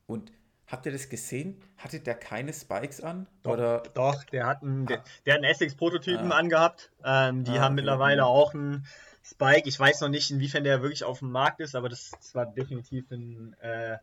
und 0.07 0.31
Habt 0.71 0.87
ihr 0.87 0.93
das 0.93 1.09
gesehen? 1.09 1.61
Hatte 1.79 1.99
der 1.99 2.15
keine 2.15 2.53
Spikes 2.53 3.01
an? 3.01 3.27
Doch, 3.43 3.55
oder? 3.55 3.83
doch 3.93 4.23
der 4.23 4.47
hat 4.47 4.63
einen, 4.63 4.87
der, 4.87 5.03
der 5.27 5.35
hat 5.35 5.39
einen 5.43 5.51
Essex-Prototypen 5.51 6.31
ah. 6.31 6.37
angehabt. 6.37 6.93
Ähm, 7.05 7.43
die 7.43 7.59
ah, 7.59 7.63
haben 7.63 7.75
mittlerweile 7.75 8.25
auch 8.25 8.55
einen 8.55 8.87
Spike. 9.31 9.69
Ich 9.69 9.79
weiß 9.79 10.01
noch 10.01 10.09
nicht, 10.09 10.31
inwiefern 10.31 10.65
der 10.65 10.83
wirklich 10.83 11.05
auf 11.05 11.21
dem 11.21 11.31
Markt 11.31 11.61
ist, 11.61 11.75
aber 11.75 11.89
das, 11.89 12.11
das 12.11 12.35
war 12.35 12.47
definitiv 12.47 13.11
ein, 13.11 13.55
äh, 13.61 13.99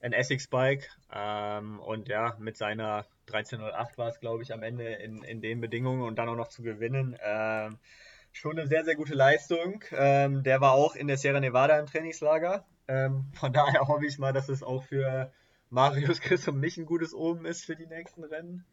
ein 0.00 0.12
Essex-Bike. 0.12 0.88
Ähm, 1.12 1.80
und 1.80 2.08
ja, 2.08 2.36
mit 2.38 2.56
seiner 2.56 3.06
1308 3.26 3.98
war 3.98 4.08
es, 4.08 4.20
glaube 4.20 4.42
ich, 4.42 4.52
am 4.52 4.62
Ende 4.62 4.84
in, 4.84 5.22
in 5.22 5.40
den 5.40 5.60
Bedingungen 5.60 6.02
und 6.02 6.16
dann 6.16 6.28
auch 6.28 6.36
noch 6.36 6.48
zu 6.48 6.62
gewinnen. 6.62 7.16
Ähm, 7.22 7.78
schon 8.32 8.58
eine 8.58 8.68
sehr, 8.68 8.84
sehr 8.84 8.94
gute 8.94 9.14
Leistung. 9.14 9.84
Ähm, 9.92 10.42
der 10.42 10.60
war 10.60 10.72
auch 10.72 10.94
in 10.94 11.08
der 11.08 11.18
Sierra 11.18 11.40
Nevada 11.40 11.78
im 11.78 11.86
Trainingslager. 11.86 12.64
Ähm, 12.86 13.26
von 13.34 13.52
daher 13.52 13.88
hoffe 13.88 14.06
ich 14.06 14.18
mal, 14.18 14.32
dass 14.32 14.48
es 14.48 14.62
auch 14.62 14.84
für 14.84 15.32
Marius, 15.70 16.20
Chris 16.20 16.46
und 16.48 16.60
mich 16.60 16.78
ein 16.78 16.86
gutes 16.86 17.12
Oben 17.12 17.44
ist 17.44 17.64
für 17.64 17.76
die 17.76 17.86
nächsten 17.86 18.24
Rennen. 18.24 18.64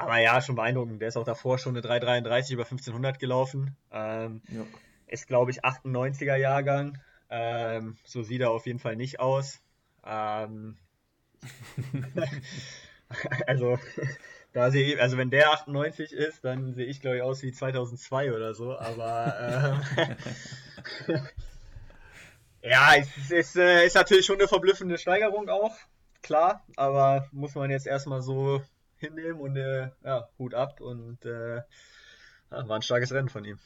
Aber 0.00 0.18
ja, 0.18 0.40
schon 0.40 0.56
beeindruckend. 0.56 1.00
Der 1.00 1.08
ist 1.08 1.16
auch 1.16 1.24
davor 1.24 1.58
schon 1.58 1.76
eine 1.76 1.86
3,33 1.86 2.52
über 2.52 2.64
1500 2.64 3.18
gelaufen. 3.18 3.76
Ähm, 3.92 4.42
ja. 4.48 4.62
Ist, 5.06 5.26
glaube 5.26 5.50
ich, 5.50 5.64
98er 5.64 6.36
Jahrgang. 6.36 6.98
Ähm, 7.28 7.96
so 8.04 8.22
sieht 8.22 8.40
er 8.40 8.50
auf 8.50 8.66
jeden 8.66 8.78
Fall 8.78 8.96
nicht 8.96 9.20
aus. 9.20 9.60
Ähm, 10.04 10.76
also, 13.46 13.78
da 14.52 14.70
sehe 14.70 14.94
ich, 14.94 15.00
also 15.00 15.16
wenn 15.16 15.30
der 15.30 15.52
98 15.52 16.12
ist, 16.12 16.44
dann 16.44 16.74
sehe 16.74 16.86
ich, 16.86 17.00
glaube 17.00 17.18
ich, 17.18 17.22
aus 17.22 17.42
wie 17.42 17.52
2002 17.52 18.32
oder 18.32 18.54
so. 18.54 18.78
Aber 18.78 19.82
ähm, 21.08 21.16
Ja, 22.62 22.94
es 22.96 23.30
ist, 23.30 23.56
äh, 23.56 23.86
ist 23.86 23.94
natürlich 23.94 24.26
schon 24.26 24.38
eine 24.38 24.48
verblüffende 24.48 24.98
Steigerung 24.98 25.48
auch, 25.48 25.74
klar, 26.22 26.62
aber 26.76 27.26
muss 27.32 27.54
man 27.54 27.70
jetzt 27.70 27.86
erstmal 27.86 28.20
so 28.20 28.62
hinnehmen 29.00 29.40
und 29.40 29.56
äh, 29.56 29.90
ja, 30.04 30.28
Hut 30.38 30.54
ab 30.54 30.80
und 30.80 31.24
äh, 31.24 31.62
war 32.50 32.76
ein 32.76 32.82
starkes 32.82 33.12
Rennen 33.12 33.28
von 33.28 33.44
ihm. 33.44 33.58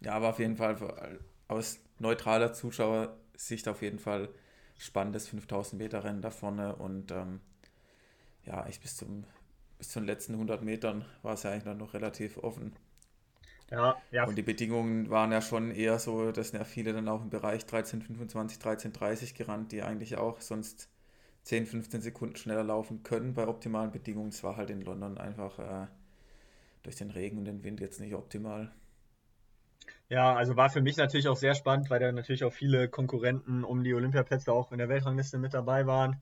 Ja, 0.00 0.14
aber 0.14 0.30
auf 0.30 0.38
jeden 0.38 0.56
Fall 0.56 1.20
aus 1.48 1.80
neutraler 1.98 2.52
Zuschauersicht 2.52 3.68
auf 3.68 3.82
jeden 3.82 3.98
Fall 3.98 4.28
spannendes 4.78 5.28
5000 5.28 5.80
Meter 5.80 6.02
Rennen 6.02 6.22
da 6.22 6.30
vorne 6.30 6.74
und 6.76 7.12
ähm, 7.12 7.40
ja, 8.44 8.66
ich 8.68 8.80
bis 8.80 8.96
zum 8.96 9.24
bis 9.78 9.88
zu 9.88 9.98
den 9.98 10.06
letzten 10.06 10.34
100 10.34 10.62
Metern 10.62 11.04
war 11.22 11.34
es 11.34 11.42
ja 11.42 11.50
eigentlich 11.50 11.76
noch 11.76 11.92
relativ 11.92 12.38
offen. 12.38 12.76
Ja, 13.68 13.96
ja. 14.12 14.24
Und 14.26 14.36
die 14.36 14.42
Bedingungen 14.42 15.10
waren 15.10 15.32
ja 15.32 15.40
schon 15.40 15.72
eher 15.72 15.98
so, 15.98 16.30
dass 16.30 16.52
ja 16.52 16.62
viele 16.62 16.92
dann 16.92 17.08
auch 17.08 17.22
im 17.22 17.30
Bereich 17.30 17.62
13,25, 17.64 18.60
13,30 18.60 19.34
gerannt, 19.34 19.72
die 19.72 19.82
eigentlich 19.82 20.18
auch 20.18 20.40
sonst 20.40 20.88
10, 21.42 21.66
15 21.66 22.02
Sekunden 22.02 22.36
schneller 22.36 22.62
laufen 22.62 23.02
können 23.02 23.34
bei 23.34 23.46
optimalen 23.46 23.90
Bedingungen. 23.90 24.28
Es 24.28 24.44
war 24.44 24.56
halt 24.56 24.70
in 24.70 24.82
London 24.82 25.18
einfach 25.18 25.58
äh, 25.58 25.86
durch 26.82 26.96
den 26.96 27.10
Regen 27.10 27.38
und 27.38 27.44
den 27.44 27.64
Wind 27.64 27.80
jetzt 27.80 28.00
nicht 28.00 28.14
optimal. 28.14 28.72
Ja, 30.08 30.34
also 30.34 30.56
war 30.56 30.70
für 30.70 30.82
mich 30.82 30.96
natürlich 30.96 31.28
auch 31.28 31.36
sehr 31.36 31.54
spannend, 31.54 31.90
weil 31.90 31.98
da 31.98 32.12
natürlich 32.12 32.44
auch 32.44 32.52
viele 32.52 32.88
Konkurrenten 32.88 33.64
um 33.64 33.82
die 33.82 33.94
Olympiaplätze 33.94 34.52
auch 34.52 34.70
in 34.70 34.78
der 34.78 34.88
Weltrangliste 34.88 35.38
mit 35.38 35.54
dabei 35.54 35.86
waren. 35.86 36.20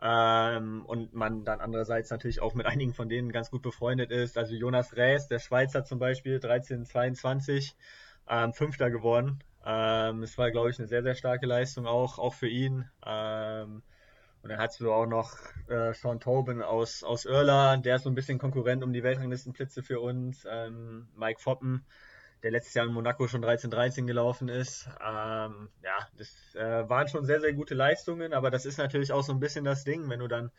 Ähm, 0.00 0.84
und 0.86 1.14
man 1.14 1.44
dann 1.44 1.60
andererseits 1.60 2.10
natürlich 2.10 2.40
auch 2.40 2.54
mit 2.54 2.66
einigen 2.66 2.94
von 2.94 3.08
denen 3.08 3.32
ganz 3.32 3.50
gut 3.50 3.62
befreundet 3.62 4.10
ist. 4.10 4.38
Also 4.38 4.54
Jonas 4.54 4.96
Rees, 4.96 5.28
der 5.28 5.40
Schweizer 5.40 5.84
zum 5.84 5.98
Beispiel, 5.98 6.34
1322, 6.34 7.74
ähm, 8.28 8.52
Fünfter 8.52 8.90
geworden. 8.90 9.42
Ähm, 9.64 10.22
es 10.22 10.36
war, 10.38 10.50
glaube 10.50 10.70
ich, 10.70 10.78
eine 10.78 10.88
sehr, 10.88 11.02
sehr 11.02 11.14
starke 11.14 11.46
Leistung 11.46 11.86
auch, 11.86 12.18
auch 12.18 12.34
für 12.34 12.48
ihn. 12.48 12.88
Ähm, 13.04 13.82
und 14.44 14.50
dann 14.50 14.58
hast 14.58 14.78
du 14.78 14.92
auch 14.92 15.06
noch 15.06 15.38
äh, 15.68 15.94
Sean 15.94 16.20
Tobin 16.20 16.60
aus, 16.60 17.02
aus 17.02 17.24
Irland, 17.24 17.86
der 17.86 17.96
ist 17.96 18.02
so 18.02 18.10
ein 18.10 18.14
bisschen 18.14 18.38
Konkurrent 18.38 18.84
um 18.84 18.92
die 18.92 19.02
Weltranglistenplätze 19.02 19.82
für 19.82 20.00
uns. 20.00 20.46
Ähm, 20.46 21.08
Mike 21.16 21.40
Foppen, 21.40 21.86
der 22.42 22.50
letztes 22.50 22.74
Jahr 22.74 22.84
in 22.84 22.92
Monaco 22.92 23.26
schon 23.26 23.42
13-13 23.42 24.04
gelaufen 24.04 24.50
ist. 24.50 24.86
Ähm, 25.02 25.70
ja, 25.82 25.96
das 26.18 26.54
äh, 26.56 26.86
waren 26.90 27.08
schon 27.08 27.24
sehr, 27.24 27.40
sehr 27.40 27.54
gute 27.54 27.74
Leistungen, 27.74 28.34
aber 28.34 28.50
das 28.50 28.66
ist 28.66 28.76
natürlich 28.76 29.12
auch 29.12 29.22
so 29.22 29.32
ein 29.32 29.40
bisschen 29.40 29.64
das 29.64 29.82
Ding, 29.82 30.10
wenn 30.10 30.20
du 30.20 30.28
dann 30.28 30.50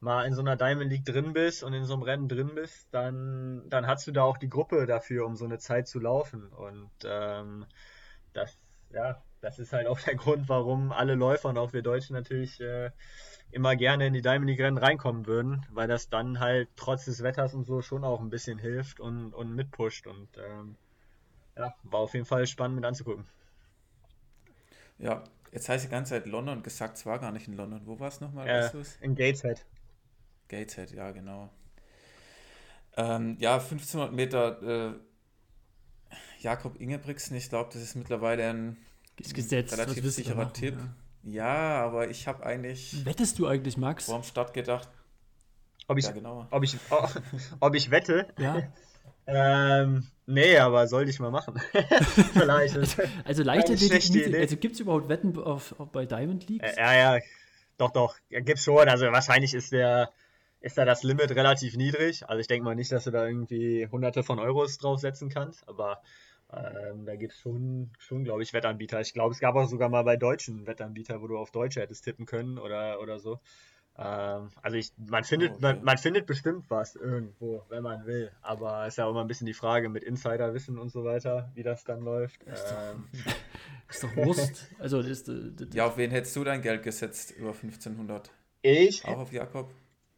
mal 0.00 0.26
in 0.26 0.34
so 0.34 0.42
einer 0.42 0.56
Diamond 0.56 0.90
League 0.90 1.06
drin 1.06 1.32
bist 1.32 1.62
und 1.62 1.72
in 1.72 1.86
so 1.86 1.94
einem 1.94 2.02
Rennen 2.02 2.28
drin 2.28 2.54
bist, 2.54 2.88
dann, 2.92 3.62
dann 3.70 3.86
hast 3.86 4.06
du 4.06 4.12
da 4.12 4.22
auch 4.22 4.36
die 4.36 4.50
Gruppe 4.50 4.84
dafür, 4.84 5.24
um 5.24 5.36
so 5.36 5.46
eine 5.46 5.58
Zeit 5.58 5.88
zu 5.88 5.98
laufen. 5.98 6.48
Und 6.48 6.90
ähm, 7.04 7.64
das, 8.34 8.58
ja, 8.92 9.22
das 9.40 9.58
ist 9.58 9.72
halt 9.72 9.86
auch 9.86 10.00
der 10.00 10.14
Grund, 10.16 10.48
warum 10.48 10.92
alle 10.92 11.14
Läufer 11.14 11.48
und 11.48 11.58
auch 11.58 11.72
wir 11.72 11.82
Deutschen 11.82 12.14
natürlich 12.14 12.60
äh, 12.60 12.90
immer 13.52 13.76
gerne 13.76 14.06
in 14.06 14.14
die 14.14 14.22
Diamond 14.22 14.48
League 14.48 14.60
Rennen 14.60 14.78
reinkommen 14.78 15.26
würden, 15.26 15.66
weil 15.70 15.88
das 15.88 16.08
dann 16.08 16.40
halt 16.40 16.68
trotz 16.76 17.04
des 17.04 17.22
Wetters 17.22 17.54
und 17.54 17.64
so 17.64 17.82
schon 17.82 18.04
auch 18.04 18.20
ein 18.20 18.30
bisschen 18.30 18.58
hilft 18.58 19.00
und, 19.00 19.32
und 19.34 19.54
mitpusht. 19.54 20.06
Und 20.06 20.28
ähm, 20.38 20.76
ja, 21.56 21.74
war 21.82 22.00
auf 22.00 22.14
jeden 22.14 22.26
Fall 22.26 22.46
spannend 22.46 22.76
mit 22.76 22.84
anzugucken. 22.84 23.24
Ja, 24.98 25.24
jetzt 25.52 25.68
heißt 25.68 25.84
die 25.84 25.88
ganze 25.88 26.10
Zeit 26.10 26.26
London 26.26 26.62
gesagt, 26.62 26.98
es 26.98 27.06
war 27.06 27.18
gar 27.18 27.32
nicht 27.32 27.48
in 27.48 27.54
London. 27.54 27.82
Wo 27.84 27.98
war 27.98 28.08
es 28.08 28.20
nochmal? 28.20 28.48
Äh, 28.48 28.70
in 29.00 29.14
Gateshead. 29.14 29.64
Gateshead, 30.48 30.92
ja, 30.92 31.10
genau. 31.10 31.50
Ähm, 32.96 33.36
ja, 33.40 33.54
1500 33.54 34.12
Meter 34.12 34.90
äh, 34.90 34.94
Jakob 36.40 36.80
Ingebrigtsen, 36.80 37.36
ich 37.36 37.48
glaube, 37.48 37.70
das 37.72 37.82
ist 37.82 37.94
mittlerweile 37.94 38.48
ein 38.50 38.76
Gesetz, 39.16 39.72
relativ 39.72 40.10
sicherer 40.10 40.36
machen, 40.36 40.54
Tipp. 40.54 40.76
Ja. 40.76 40.94
Ja. 41.22 41.84
aber 41.84 42.10
ich 42.10 42.26
habe 42.26 42.44
eigentlich. 42.44 43.04
Wettest 43.04 43.38
du 43.38 43.46
eigentlich, 43.46 43.76
Max? 43.76 44.06
Vor 44.06 44.20
dem 44.20 44.24
Start 44.24 44.54
gedacht. 44.54 44.88
Ob 45.88 45.98
ich, 45.98 46.04
ja, 46.04 46.12
genau. 46.12 46.46
ob 46.50 46.62
ich, 46.62 46.76
ob 47.60 47.74
ich 47.74 47.90
wette? 47.90 48.28
Ja. 48.38 48.62
Ähm, 49.32 50.08
nee, 50.26 50.58
aber 50.58 50.88
sollte 50.88 51.10
ich 51.10 51.20
mal 51.20 51.30
machen. 51.30 51.60
Vielleicht. 52.32 52.76
also 53.24 53.42
Leichtathletik, 53.42 54.34
also 54.34 54.56
gibt 54.56 54.74
es 54.74 54.80
überhaupt 54.80 55.08
Wetten 55.08 55.38
auf, 55.38 55.78
auf, 55.78 55.92
bei 55.92 56.04
Diamond 56.06 56.48
Leagues? 56.48 56.72
Äh, 56.72 56.80
ja, 56.80 56.94
ja, 57.16 57.22
doch, 57.76 57.90
doch, 57.90 58.16
ja, 58.28 58.40
gibt's 58.40 58.64
schon. 58.64 58.88
Also 58.88 59.06
wahrscheinlich 59.06 59.54
ist 59.54 59.72
der, 59.72 60.10
ist 60.60 60.76
da 60.78 60.84
das 60.84 61.02
Limit 61.02 61.30
relativ 61.30 61.76
niedrig. 61.76 62.28
Also 62.28 62.40
ich 62.40 62.46
denke 62.46 62.64
mal 62.64 62.74
nicht, 62.74 62.92
dass 62.92 63.04
du 63.04 63.10
da 63.10 63.26
irgendwie 63.26 63.86
hunderte 63.90 64.22
von 64.22 64.38
Euros 64.38 64.78
draufsetzen 64.78 65.28
kannst, 65.28 65.68
aber 65.68 66.02
ähm, 66.52 67.06
da 67.06 67.16
gibt 67.16 67.32
es 67.32 67.38
schon, 67.38 67.90
schon 67.98 68.24
glaube 68.24 68.42
ich, 68.42 68.52
Wettanbieter. 68.52 69.00
Ich 69.00 69.12
glaube, 69.12 69.32
es 69.32 69.40
gab 69.40 69.54
auch 69.54 69.68
sogar 69.68 69.88
mal 69.88 70.02
bei 70.02 70.16
deutschen 70.16 70.66
Wettanbieter, 70.66 71.22
wo 71.22 71.28
du 71.28 71.38
auf 71.38 71.50
Deutsche 71.50 71.80
hättest 71.80 72.04
tippen 72.04 72.26
können 72.26 72.58
oder, 72.58 73.00
oder 73.00 73.18
so. 73.18 73.40
Ähm, 73.98 74.48
also 74.62 74.76
ich, 74.76 74.92
man 74.96 75.24
findet, 75.24 75.52
oh, 75.52 75.54
okay. 75.54 75.62
man, 75.62 75.84
man, 75.84 75.98
findet 75.98 76.26
bestimmt 76.26 76.64
was 76.68 76.96
irgendwo, 76.96 77.64
wenn 77.68 77.82
man 77.82 78.06
will. 78.06 78.32
Aber 78.40 78.86
es 78.86 78.94
ist 78.94 78.98
ja 78.98 79.04
auch 79.04 79.10
immer 79.10 79.20
ein 79.20 79.28
bisschen 79.28 79.46
die 79.46 79.54
Frage 79.54 79.88
mit 79.88 80.02
Insiderwissen 80.02 80.78
und 80.78 80.90
so 80.90 81.04
weiter, 81.04 81.50
wie 81.54 81.62
das 81.62 81.84
dann 81.84 82.00
läuft. 82.00 82.42
Ist, 82.44 82.74
ähm, 82.76 83.08
doch, 83.12 83.32
ist 83.90 84.02
doch 84.02 84.16
Wurst. 84.16 84.70
Also 84.78 85.02
ja, 85.72 85.86
auf 85.86 85.96
wen 85.98 86.10
hättest 86.10 86.34
du 86.34 86.44
dein 86.44 86.62
Geld 86.62 86.82
gesetzt 86.82 87.32
über 87.32 87.50
1500? 87.50 88.30
Ich? 88.62 89.04
Auch 89.04 89.18
auf 89.18 89.32
Jakob? 89.32 89.70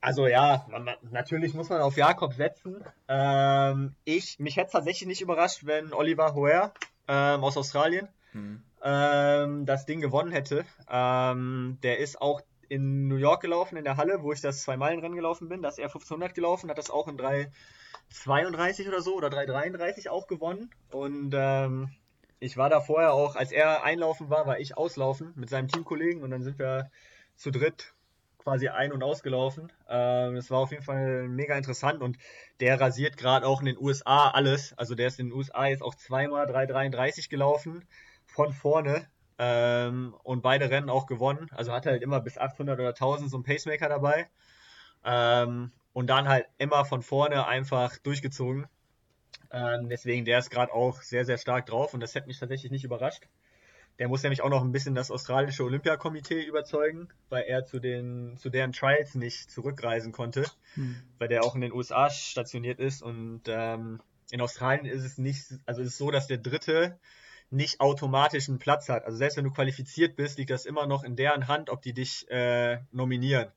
Also 0.02 0.26
ja, 0.26 0.66
man, 0.68 0.90
natürlich 1.12 1.54
muss 1.54 1.68
man 1.68 1.80
auf 1.80 1.96
Jakob 1.96 2.34
setzen. 2.34 2.84
Ähm, 3.06 3.94
ich, 4.04 4.40
mich 4.40 4.56
hätte 4.56 4.72
tatsächlich 4.72 5.06
nicht 5.06 5.20
überrascht, 5.20 5.64
wenn 5.64 5.92
Oliver 5.92 6.34
Hoer 6.34 6.74
ähm, 7.06 7.44
aus 7.44 7.56
Australien 7.56 8.08
hm. 8.32 8.64
ähm, 8.82 9.64
das 9.64 9.86
Ding 9.86 10.00
gewonnen 10.00 10.32
hätte. 10.32 10.64
Ähm, 10.90 11.78
der 11.84 12.00
ist 12.00 12.20
auch 12.20 12.42
in 12.68 13.06
New 13.06 13.16
York 13.16 13.42
gelaufen, 13.42 13.76
in 13.76 13.84
der 13.84 13.96
Halle, 13.96 14.24
wo 14.24 14.32
ich 14.32 14.40
das 14.40 14.62
Zwei-Meilen-Rennen 14.62 15.14
gelaufen 15.14 15.48
bin. 15.48 15.62
Da 15.62 15.68
ist 15.68 15.78
er 15.78 15.84
1500 15.86 16.34
gelaufen, 16.34 16.68
hat 16.68 16.78
das 16.78 16.90
auch 16.90 17.06
in 17.06 17.16
3,32 17.16 18.88
oder 18.88 19.02
so 19.02 19.14
oder 19.14 19.28
3,33 19.28 20.08
auch 20.08 20.26
gewonnen. 20.26 20.70
Und 20.90 21.32
ähm, 21.32 21.90
ich 22.40 22.56
war 22.56 22.68
da 22.68 22.80
vorher 22.80 23.12
auch, 23.12 23.36
als 23.36 23.52
er 23.52 23.84
einlaufen 23.84 24.30
war, 24.30 24.48
war 24.48 24.58
ich 24.58 24.76
auslaufen 24.76 25.32
mit 25.36 25.48
seinem 25.48 25.68
Teamkollegen 25.68 26.24
und 26.24 26.32
dann 26.32 26.42
sind 26.42 26.58
wir 26.58 26.90
zu 27.36 27.52
dritt 27.52 27.94
quasi 28.42 28.68
ein- 28.68 28.92
und 28.92 29.02
ausgelaufen. 29.02 29.72
Ähm, 29.88 30.34
das 30.34 30.50
war 30.50 30.58
auf 30.58 30.70
jeden 30.70 30.82
Fall 30.82 31.28
mega 31.28 31.56
interessant 31.56 32.02
und 32.02 32.18
der 32.60 32.80
rasiert 32.80 33.16
gerade 33.16 33.46
auch 33.46 33.60
in 33.60 33.66
den 33.66 33.78
USA 33.78 34.30
alles. 34.30 34.76
Also 34.76 34.94
der 34.94 35.08
ist 35.08 35.20
in 35.20 35.28
den 35.28 35.36
USA 35.36 35.66
jetzt 35.66 35.82
auch 35.82 35.94
zweimal 35.94 36.46
3,33 36.46 37.28
gelaufen 37.28 37.84
von 38.26 38.52
vorne 38.52 39.06
ähm, 39.38 40.14
und 40.22 40.42
beide 40.42 40.70
Rennen 40.70 40.90
auch 40.90 41.06
gewonnen. 41.06 41.48
Also 41.52 41.72
hat 41.72 41.86
halt 41.86 42.02
immer 42.02 42.20
bis 42.20 42.38
800 42.38 42.78
oder 42.78 42.94
1000 42.94 43.30
so 43.30 43.38
ein 43.38 43.44
Pacemaker 43.44 43.88
dabei. 43.88 44.28
Ähm, 45.04 45.72
und 45.92 46.08
dann 46.08 46.28
halt 46.28 46.46
immer 46.58 46.84
von 46.84 47.02
vorne 47.02 47.46
einfach 47.46 47.98
durchgezogen. 47.98 48.66
Ähm, 49.50 49.88
deswegen, 49.88 50.24
der 50.24 50.38
ist 50.38 50.50
gerade 50.50 50.72
auch 50.72 51.02
sehr, 51.02 51.24
sehr 51.24 51.38
stark 51.38 51.66
drauf 51.66 51.92
und 51.94 52.00
das 52.00 52.14
hätte 52.14 52.26
mich 52.26 52.38
tatsächlich 52.38 52.72
nicht 52.72 52.84
überrascht. 52.84 53.28
Der 54.02 54.08
muss 54.08 54.24
nämlich 54.24 54.42
auch 54.42 54.48
noch 54.48 54.64
ein 54.64 54.72
bisschen 54.72 54.96
das 54.96 55.12
australische 55.12 55.62
Olympiakomitee 55.62 56.42
überzeugen, 56.42 57.08
weil 57.28 57.44
er 57.44 57.64
zu, 57.64 57.78
den, 57.78 58.36
zu 58.36 58.50
deren 58.50 58.72
Trials 58.72 59.14
nicht 59.14 59.48
zurückreisen 59.48 60.10
konnte, 60.10 60.44
hm. 60.74 60.96
weil 61.18 61.28
der 61.28 61.44
auch 61.44 61.54
in 61.54 61.60
den 61.60 61.72
USA 61.72 62.10
stationiert 62.10 62.80
ist. 62.80 63.00
Und 63.00 63.42
ähm, 63.46 64.00
in 64.32 64.40
Australien 64.40 64.86
ist 64.86 65.04
es 65.04 65.18
nicht, 65.18 65.44
also 65.66 65.82
es 65.82 65.86
ist 65.90 65.98
so, 65.98 66.10
dass 66.10 66.26
der 66.26 66.38
Dritte 66.38 66.98
nicht 67.50 67.78
automatisch 67.78 68.48
einen 68.48 68.58
Platz 68.58 68.88
hat. 68.88 69.04
Also 69.04 69.18
selbst 69.18 69.36
wenn 69.36 69.44
du 69.44 69.52
qualifiziert 69.52 70.16
bist, 70.16 70.36
liegt 70.36 70.50
das 70.50 70.66
immer 70.66 70.88
noch 70.88 71.04
in 71.04 71.14
deren 71.14 71.46
Hand, 71.46 71.70
ob 71.70 71.80
die 71.80 71.92
dich 71.92 72.28
äh, 72.28 72.80
nominieren. 72.90 73.52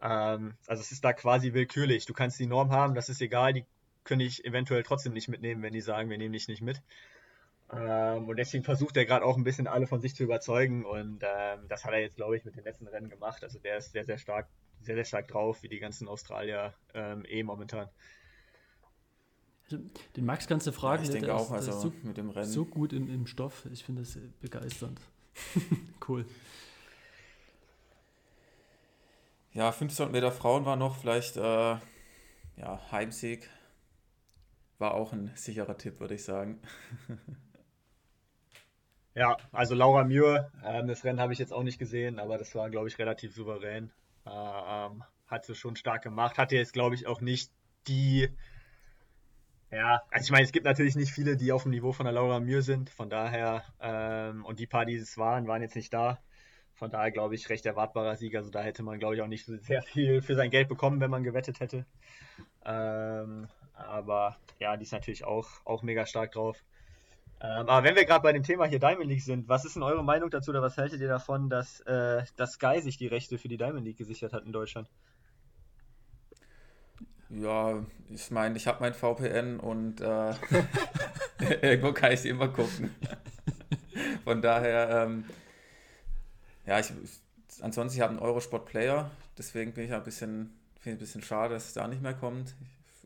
Ähm, 0.00 0.54
also 0.66 0.80
es 0.80 0.90
ist 0.90 1.04
da 1.04 1.12
quasi 1.12 1.52
willkürlich. 1.52 2.06
Du 2.06 2.14
kannst 2.14 2.40
die 2.40 2.46
Norm 2.46 2.70
haben, 2.70 2.94
das 2.94 3.10
ist 3.10 3.20
egal, 3.20 3.52
die 3.52 3.66
können 4.04 4.22
ich 4.22 4.42
eventuell 4.46 4.84
trotzdem 4.84 5.12
nicht 5.12 5.28
mitnehmen, 5.28 5.60
wenn 5.60 5.74
die 5.74 5.82
sagen, 5.82 6.08
wir 6.08 6.16
nehmen 6.16 6.32
dich 6.32 6.48
nicht 6.48 6.62
mit. 6.62 6.80
Ähm, 7.72 8.28
und 8.28 8.36
deswegen 8.36 8.62
versucht 8.62 8.96
er 8.96 9.06
gerade 9.06 9.24
auch 9.24 9.36
ein 9.36 9.44
bisschen 9.44 9.66
alle 9.66 9.86
von 9.86 10.00
sich 10.00 10.14
zu 10.14 10.22
überzeugen 10.22 10.84
und 10.84 11.22
ähm, 11.22 11.66
das 11.68 11.84
hat 11.84 11.92
er 11.92 12.00
jetzt, 12.00 12.16
glaube 12.16 12.36
ich, 12.36 12.44
mit 12.44 12.54
den 12.56 12.64
letzten 12.64 12.86
Rennen 12.86 13.08
gemacht. 13.08 13.42
Also 13.42 13.58
der 13.58 13.78
ist 13.78 13.92
sehr, 13.92 14.04
sehr 14.04 14.18
stark, 14.18 14.48
sehr, 14.82 14.94
sehr 14.94 15.04
stark 15.04 15.28
drauf, 15.28 15.62
wie 15.62 15.68
die 15.68 15.80
ganzen 15.80 16.06
Australier 16.06 16.74
ähm, 16.94 17.24
eh 17.26 17.42
momentan. 17.42 17.88
Also, 19.64 19.82
den 20.14 20.24
Max 20.24 20.46
kannst 20.46 20.68
du 20.68 20.72
fragen, 20.72 21.02
ja, 21.02 21.08
ich 21.08 21.14
denke 21.14 21.34
auch, 21.34 21.50
also 21.50 21.72
so, 21.72 21.92
mit 22.04 22.16
dem 22.16 22.30
Rennen. 22.30 22.46
So 22.46 22.64
gut 22.64 22.92
im, 22.92 23.12
im 23.12 23.26
Stoff, 23.26 23.66
ich 23.72 23.82
finde 23.84 24.02
das 24.02 24.16
begeisternd. 24.40 25.00
cool. 26.08 26.24
Ja, 29.52 29.72
500 29.72 30.12
Meter 30.12 30.30
Frauen 30.30 30.66
war 30.66 30.76
noch 30.76 30.96
vielleicht, 30.96 31.36
äh, 31.36 31.40
ja, 31.40 32.92
Heimsieg 32.92 33.50
war 34.78 34.94
auch 34.94 35.12
ein 35.12 35.32
sicherer 35.34 35.76
Tipp, 35.76 35.98
würde 35.98 36.14
ich 36.14 36.24
sagen. 36.24 36.60
Ja, 39.16 39.38
also 39.50 39.74
Laura 39.74 40.04
Muir, 40.04 40.52
ähm, 40.62 40.88
das 40.88 41.02
Rennen 41.02 41.20
habe 41.20 41.32
ich 41.32 41.38
jetzt 41.38 41.52
auch 41.52 41.62
nicht 41.62 41.78
gesehen, 41.78 42.18
aber 42.18 42.36
das 42.36 42.54
war, 42.54 42.68
glaube 42.68 42.88
ich, 42.88 42.98
relativ 42.98 43.34
souverän. 43.34 43.90
Äh, 44.26 44.30
ähm, 44.30 45.04
hat 45.26 45.46
sie 45.46 45.54
schon 45.54 45.74
stark 45.74 46.02
gemacht. 46.02 46.36
Hatte 46.36 46.54
jetzt, 46.54 46.74
glaube 46.74 46.94
ich, 46.94 47.06
auch 47.06 47.22
nicht 47.22 47.50
die. 47.88 48.28
Ja, 49.70 50.02
also 50.10 50.24
ich 50.24 50.30
meine, 50.30 50.44
es 50.44 50.52
gibt 50.52 50.66
natürlich 50.66 50.96
nicht 50.96 51.12
viele, 51.12 51.38
die 51.38 51.50
auf 51.50 51.62
dem 51.62 51.70
Niveau 51.70 51.92
von 51.92 52.04
der 52.04 52.12
Laura 52.12 52.40
Muir 52.40 52.60
sind. 52.60 52.90
Von 52.90 53.08
daher, 53.08 53.64
ähm, 53.80 54.44
und 54.44 54.58
die 54.58 54.66
paar, 54.66 54.84
die 54.84 54.96
es 54.96 55.16
waren, 55.16 55.48
waren 55.48 55.62
jetzt 55.62 55.76
nicht 55.76 55.94
da. 55.94 56.18
Von 56.74 56.90
daher, 56.90 57.10
glaube 57.10 57.36
ich, 57.36 57.48
recht 57.48 57.64
erwartbarer 57.64 58.16
Sieg. 58.16 58.36
Also 58.36 58.50
da 58.50 58.60
hätte 58.60 58.82
man, 58.82 58.98
glaube 58.98 59.14
ich, 59.14 59.22
auch 59.22 59.28
nicht 59.28 59.46
sehr 59.46 59.80
viel 59.80 60.20
für 60.20 60.34
sein 60.34 60.50
Geld 60.50 60.68
bekommen, 60.68 61.00
wenn 61.00 61.10
man 61.10 61.24
gewettet 61.24 61.60
hätte. 61.60 61.86
Ähm, 62.66 63.48
aber 63.72 64.36
ja, 64.58 64.76
die 64.76 64.82
ist 64.82 64.92
natürlich 64.92 65.24
auch, 65.24 65.48
auch 65.64 65.82
mega 65.82 66.04
stark 66.04 66.32
drauf. 66.32 66.62
Ähm, 67.40 67.68
aber 67.68 67.84
wenn 67.84 67.96
wir 67.96 68.06
gerade 68.06 68.22
bei 68.22 68.32
dem 68.32 68.42
Thema 68.42 68.64
hier 68.64 68.78
Diamond 68.78 69.08
League 69.08 69.22
sind, 69.22 69.48
was 69.48 69.64
ist 69.64 69.76
denn 69.76 69.82
eure 69.82 70.02
Meinung 70.02 70.30
dazu 70.30 70.50
oder 70.50 70.62
was 70.62 70.78
haltet 70.78 71.00
ihr 71.00 71.08
davon, 71.08 71.50
dass, 71.50 71.80
äh, 71.80 72.24
dass 72.36 72.52
Sky 72.52 72.80
sich 72.80 72.96
die 72.96 73.08
Rechte 73.08 73.36
für 73.36 73.48
die 73.48 73.58
Diamond 73.58 73.84
League 73.84 73.98
gesichert 73.98 74.32
hat 74.32 74.44
in 74.44 74.52
Deutschland? 74.52 74.88
Ja, 77.28 77.84
ich 78.08 78.30
meine, 78.30 78.56
ich 78.56 78.66
habe 78.66 78.80
mein 78.80 78.94
VPN 78.94 79.60
und 79.60 80.00
äh, 80.00 80.34
irgendwo 81.60 81.92
kann 81.92 82.12
ich 82.12 82.24
immer 82.24 82.48
gucken. 82.48 82.94
Von 84.24 84.40
daher, 84.40 85.04
ähm, 85.04 85.24
ja, 86.64 86.78
ich, 86.78 86.92
ansonsten, 87.60 87.96
ich 87.96 88.02
habe 88.02 88.10
einen 88.12 88.20
Eurosport 88.20 88.66
Player, 88.66 89.10
deswegen 89.36 89.72
bin 89.72 89.84
ich 89.84 89.92
ein 89.92 90.04
bisschen, 90.04 90.56
ein 90.84 90.98
bisschen 90.98 91.22
schade, 91.22 91.54
dass 91.54 91.66
es 91.66 91.72
da 91.74 91.88
nicht 91.88 92.00
mehr 92.00 92.14
kommt. 92.14 92.54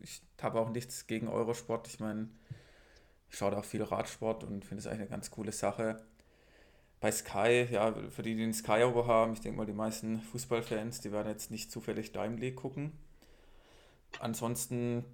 Ich, 0.02 0.22
ich 0.36 0.44
habe 0.44 0.60
auch 0.60 0.70
nichts 0.70 1.06
gegen 1.06 1.28
Eurosport. 1.28 1.88
Ich 1.88 1.98
meine, 1.98 2.28
ich 2.50 2.59
schaue 3.36 3.52
da 3.52 3.58
auch 3.58 3.64
viel 3.64 3.82
Radsport 3.82 4.44
und 4.44 4.64
finde 4.64 4.80
es 4.80 4.86
eigentlich 4.86 5.00
eine 5.00 5.10
ganz 5.10 5.30
coole 5.30 5.52
Sache. 5.52 6.02
Bei 7.00 7.10
Sky, 7.10 7.66
ja, 7.70 7.94
für 8.10 8.22
die, 8.22 8.34
die 8.34 8.42
den 8.42 8.52
Sky-Abo 8.52 9.06
haben, 9.06 9.32
ich 9.32 9.40
denke 9.40 9.56
mal, 9.56 9.66
die 9.66 9.72
meisten 9.72 10.20
Fußballfans, 10.20 11.00
die 11.00 11.12
werden 11.12 11.28
jetzt 11.28 11.50
nicht 11.50 11.70
zufällig 11.70 12.12
Dime 12.12 12.36
League 12.36 12.56
gucken. 12.56 12.92
Ansonsten, 14.18 15.04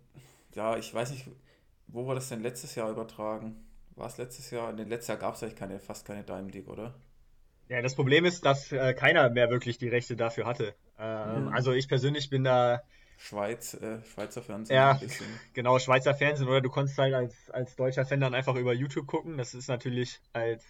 ja, 0.54 0.76
ich 0.76 0.92
weiß 0.92 1.10
nicht, 1.10 1.28
wo 1.86 2.06
war 2.06 2.14
das 2.14 2.28
denn 2.28 2.42
letztes 2.42 2.74
Jahr 2.74 2.90
übertragen? 2.90 3.56
War 3.94 4.08
es 4.08 4.18
letztes 4.18 4.50
Jahr? 4.50 4.70
In 4.70 4.76
den 4.76 4.88
letzten 4.88 5.12
Jahr 5.12 5.20
gab 5.20 5.34
es 5.34 5.42
eigentlich 5.42 5.56
keine, 5.56 5.78
fast 5.78 6.06
keine 6.06 6.24
Dime 6.24 6.50
League, 6.50 6.68
oder? 6.68 6.94
Ja, 7.68 7.82
das 7.82 7.94
Problem 7.94 8.24
ist, 8.24 8.44
dass 8.44 8.72
äh, 8.72 8.94
keiner 8.94 9.28
mehr 9.30 9.50
wirklich 9.50 9.78
die 9.78 9.88
Rechte 9.88 10.16
dafür 10.16 10.46
hatte. 10.46 10.74
Ähm, 10.98 11.46
mhm. 11.46 11.48
Also 11.48 11.72
ich 11.72 11.88
persönlich 11.88 12.30
bin 12.30 12.44
da 12.44 12.82
Schweiz, 13.16 13.74
äh, 13.74 14.02
Schweizer 14.04 14.42
Fernsehen. 14.42 14.76
Ja, 14.76 15.00
genau, 15.54 15.78
Schweizer 15.78 16.14
Fernsehen. 16.14 16.48
Oder 16.48 16.60
du 16.60 16.70
konntest 16.70 16.98
halt 16.98 17.14
als, 17.14 17.50
als 17.50 17.76
deutscher 17.76 18.04
Fan 18.04 18.20
dann 18.20 18.34
einfach 18.34 18.56
über 18.56 18.72
YouTube 18.72 19.06
gucken. 19.06 19.38
Das 19.38 19.54
ist 19.54 19.68
natürlich 19.68 20.20
als 20.32 20.64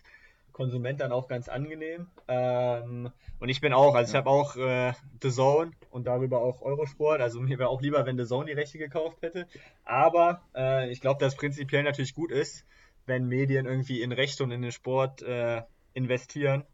Konsument 0.53 1.01
dann 1.01 1.13
auch 1.13 1.29
ganz 1.29 1.49
angenehm. 1.49 2.07
Ähm, 2.29 3.11
und 3.41 3.49
ich 3.51 3.61
bin 3.61 3.75
auch, 3.75 3.95
also 3.95 4.11
ich 4.11 4.17
habe 4.17 4.31
auch 4.31 4.57
äh, 4.57 4.95
The 5.23 5.31
Zone 5.31 5.73
und 5.91 6.07
darüber 6.07 6.41
auch 6.41 6.63
Eurosport. 6.63 7.21
Also 7.21 7.41
mir 7.41 7.59
wäre 7.59 7.69
auch 7.69 7.83
lieber, 7.83 8.07
wenn 8.07 8.17
The 8.17 8.25
Zone 8.25 8.47
die 8.47 8.53
Rechte 8.53 8.79
gekauft 8.79 9.21
hätte. 9.21 9.47
Aber 9.85 10.41
äh, 10.55 10.91
ich 10.91 11.03
glaube, 11.03 11.21
dass 11.21 11.37
prinzipiell 11.37 11.83
natürlich 11.83 12.15
gut 12.15 12.31
ist, 12.33 12.65
wenn 13.05 13.27
Medien 13.27 13.67
irgendwie 13.67 14.01
in 14.01 14.13
Rechte 14.13 14.45
und 14.45 14.51
in 14.51 14.63
den 14.63 14.73
Sport 14.73 15.21
äh, 15.23 15.63
investieren. 15.93 16.65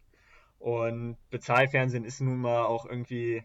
Und 0.61 1.17
Bezahlfernsehen 1.31 2.05
ist 2.05 2.21
nun 2.21 2.39
mal 2.39 2.65
auch 2.65 2.87
irgendwie 2.87 3.43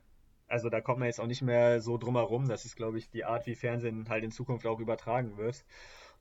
also 0.47 0.69
da 0.69 0.81
kommt 0.81 0.99
man 0.99 1.07
jetzt 1.07 1.19
auch 1.19 1.27
nicht 1.27 1.41
mehr 1.41 1.81
so 1.81 1.97
drum 1.97 2.15
herum. 2.15 2.47
Das 2.47 2.65
ist, 2.65 2.75
glaube 2.75 2.97
ich, 2.97 3.09
die 3.09 3.25
Art, 3.25 3.45
wie 3.45 3.55
Fernsehen 3.55 4.07
halt 4.09 4.23
in 4.23 4.31
Zukunft 4.31 4.65
auch 4.65 4.79
übertragen 4.79 5.37
wird. 5.37 5.65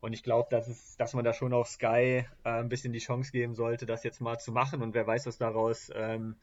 Und 0.01 0.13
ich 0.13 0.23
glaube, 0.23 0.49
dass, 0.51 0.97
dass 0.97 1.15
man 1.15 1.25
da 1.25 1.33
schon 1.33 1.53
auf 1.53 1.69
Sky 1.69 2.25
äh, 2.45 2.49
ein 2.49 2.69
bisschen 2.69 2.93
die 2.93 2.99
Chance 2.99 3.33
geben 3.33 3.55
sollte, 3.55 3.87
das 3.87 4.05
jetzt 4.05 4.21
mal 4.21 4.39
zu 4.39 4.53
machen. 4.53 4.83
Und 4.83 4.95
wer 4.95 5.07
weiß, 5.07 5.27
was 5.27 5.39
daraus 5.39 5.91
ähm, 5.95 6.37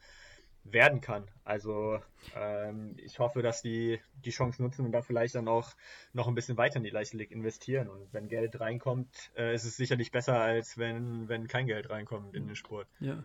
werden 0.64 1.00
kann. 1.00 1.24
Also 1.44 2.00
ähm, 2.34 2.96
ich 2.98 3.18
hoffe, 3.18 3.42
dass 3.42 3.62
die 3.62 4.00
die 4.24 4.30
Chance 4.30 4.62
nutzen 4.62 4.84
und 4.86 4.92
da 4.92 5.02
vielleicht 5.02 5.34
dann 5.34 5.46
auch 5.46 5.72
noch 6.12 6.26
ein 6.26 6.34
bisschen 6.34 6.56
weiter 6.56 6.76
in 6.76 6.84
die 6.84 6.90
Leichte 6.90 7.16
League 7.16 7.30
investieren. 7.30 7.88
Und 7.88 8.12
wenn 8.12 8.28
Geld 8.28 8.58
reinkommt, 8.58 9.30
äh, 9.36 9.54
ist 9.54 9.64
es 9.64 9.76
sicherlich 9.76 10.10
besser, 10.10 10.40
als 10.40 10.78
wenn, 10.78 11.28
wenn 11.28 11.48
kein 11.48 11.66
Geld 11.66 11.90
reinkommt 11.90 12.34
in 12.34 12.46
den 12.46 12.56
Sport. 12.56 12.88
Ja. 12.98 13.22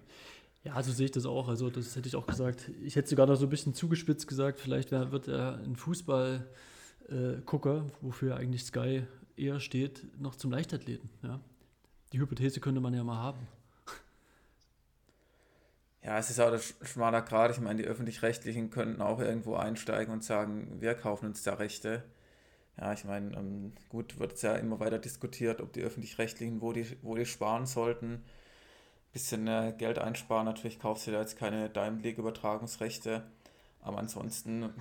Ja, 0.64 0.82
so 0.84 0.92
sehe 0.92 1.06
ich 1.06 1.12
das 1.12 1.26
auch. 1.26 1.48
Also, 1.48 1.70
das 1.70 1.96
hätte 1.96 2.10
ich 2.10 2.16
auch 2.16 2.28
gesagt. 2.28 2.70
Ich 2.84 2.96
hätte 2.96 3.10
sogar 3.10 3.28
noch 3.28 3.36
so 3.36 3.46
ein 3.46 3.50
bisschen 3.50 3.74
zugespitzt 3.74 4.28
gesagt, 4.28 4.60
vielleicht 4.60 4.92
wird 4.92 5.28
er 5.28 5.60
ein 5.60 5.76
Fußballgucker, 5.76 7.86
wofür 8.02 8.36
eigentlich 8.36 8.66
Sky 8.66 9.04
eher 9.38 9.60
steht, 9.60 10.20
noch 10.20 10.36
zum 10.36 10.52
Leichtathleten. 10.52 11.10
Ja? 11.24 11.40
Die 12.12 12.20
Hypothese 12.20 12.60
könnte 12.60 12.82
man 12.82 12.94
ja 12.94 13.04
mal 13.04 13.18
haben. 13.18 13.48
Ja, 16.02 16.18
es 16.18 16.30
ist 16.30 16.40
auch 16.40 16.50
der 16.50 16.62
schmaler 16.86 17.22
Grad. 17.22 17.52
Ich 17.52 17.60
meine, 17.60 17.82
die 17.82 17.88
Öffentlich-Rechtlichen 17.88 18.70
könnten 18.70 19.02
auch 19.02 19.20
irgendwo 19.20 19.56
einsteigen 19.56 20.14
und 20.14 20.24
sagen, 20.24 20.80
wir 20.80 20.96
kaufen 20.96 21.28
uns 21.28 21.44
da 21.44 21.56
Rechte. 21.56 22.04
Ja, 22.78 22.94
ich 22.94 23.04
meine, 23.04 23.36
ähm, 23.36 23.74
gut, 23.90 24.18
wird 24.18 24.34
es 24.34 24.42
ja 24.42 24.56
immer 24.56 24.80
weiter 24.80 24.98
diskutiert, 24.98 25.62
ob 25.62 25.74
die 25.74 25.82
Öffentlich-Rechtlichen, 25.82 26.62
wo 26.62 26.72
die, 26.72 26.86
wo 27.02 27.16
die 27.16 27.26
sparen 27.26 27.66
sollten 27.66 28.24
bisschen 29.12 29.48
äh, 29.48 29.74
Geld 29.78 30.00
einsparen. 30.00 30.46
Natürlich 30.46 30.80
kaufst 30.80 31.08
du 31.08 31.12
da 31.12 31.20
jetzt 31.22 31.38
keine 31.38 31.70
Diamond 31.70 32.04
League 32.04 32.18
Übertragungsrechte, 32.18 33.24
aber 33.82 33.98
ansonsten 33.98 34.74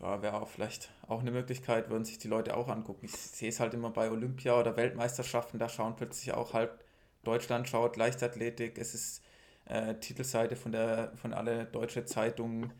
da 0.00 0.20
wäre 0.22 0.42
auch 0.42 0.48
vielleicht 0.48 0.90
auch 1.06 1.20
eine 1.20 1.30
Möglichkeit, 1.30 1.88
würden 1.88 2.04
sich 2.04 2.18
die 2.18 2.28
Leute 2.28 2.56
auch 2.56 2.68
angucken. 2.68 3.06
Ich 3.06 3.16
sehe 3.16 3.48
es 3.48 3.60
halt 3.60 3.74
immer 3.74 3.90
bei 3.90 4.10
Olympia 4.10 4.58
oder 4.58 4.76
Weltmeisterschaften, 4.76 5.58
da 5.58 5.68
schauen 5.68 5.96
plötzlich 5.96 6.34
auch 6.34 6.52
halb 6.52 6.84
Deutschland 7.22 7.68
schaut 7.68 7.96
Leichtathletik. 7.96 8.76
Es 8.76 8.94
ist 8.94 9.22
äh, 9.66 9.94
Titelseite 9.94 10.56
von 10.56 10.72
der 10.72 11.12
von 11.16 11.32
alle 11.32 11.64
deutsche 11.64 12.04
Zeitungen, 12.04 12.72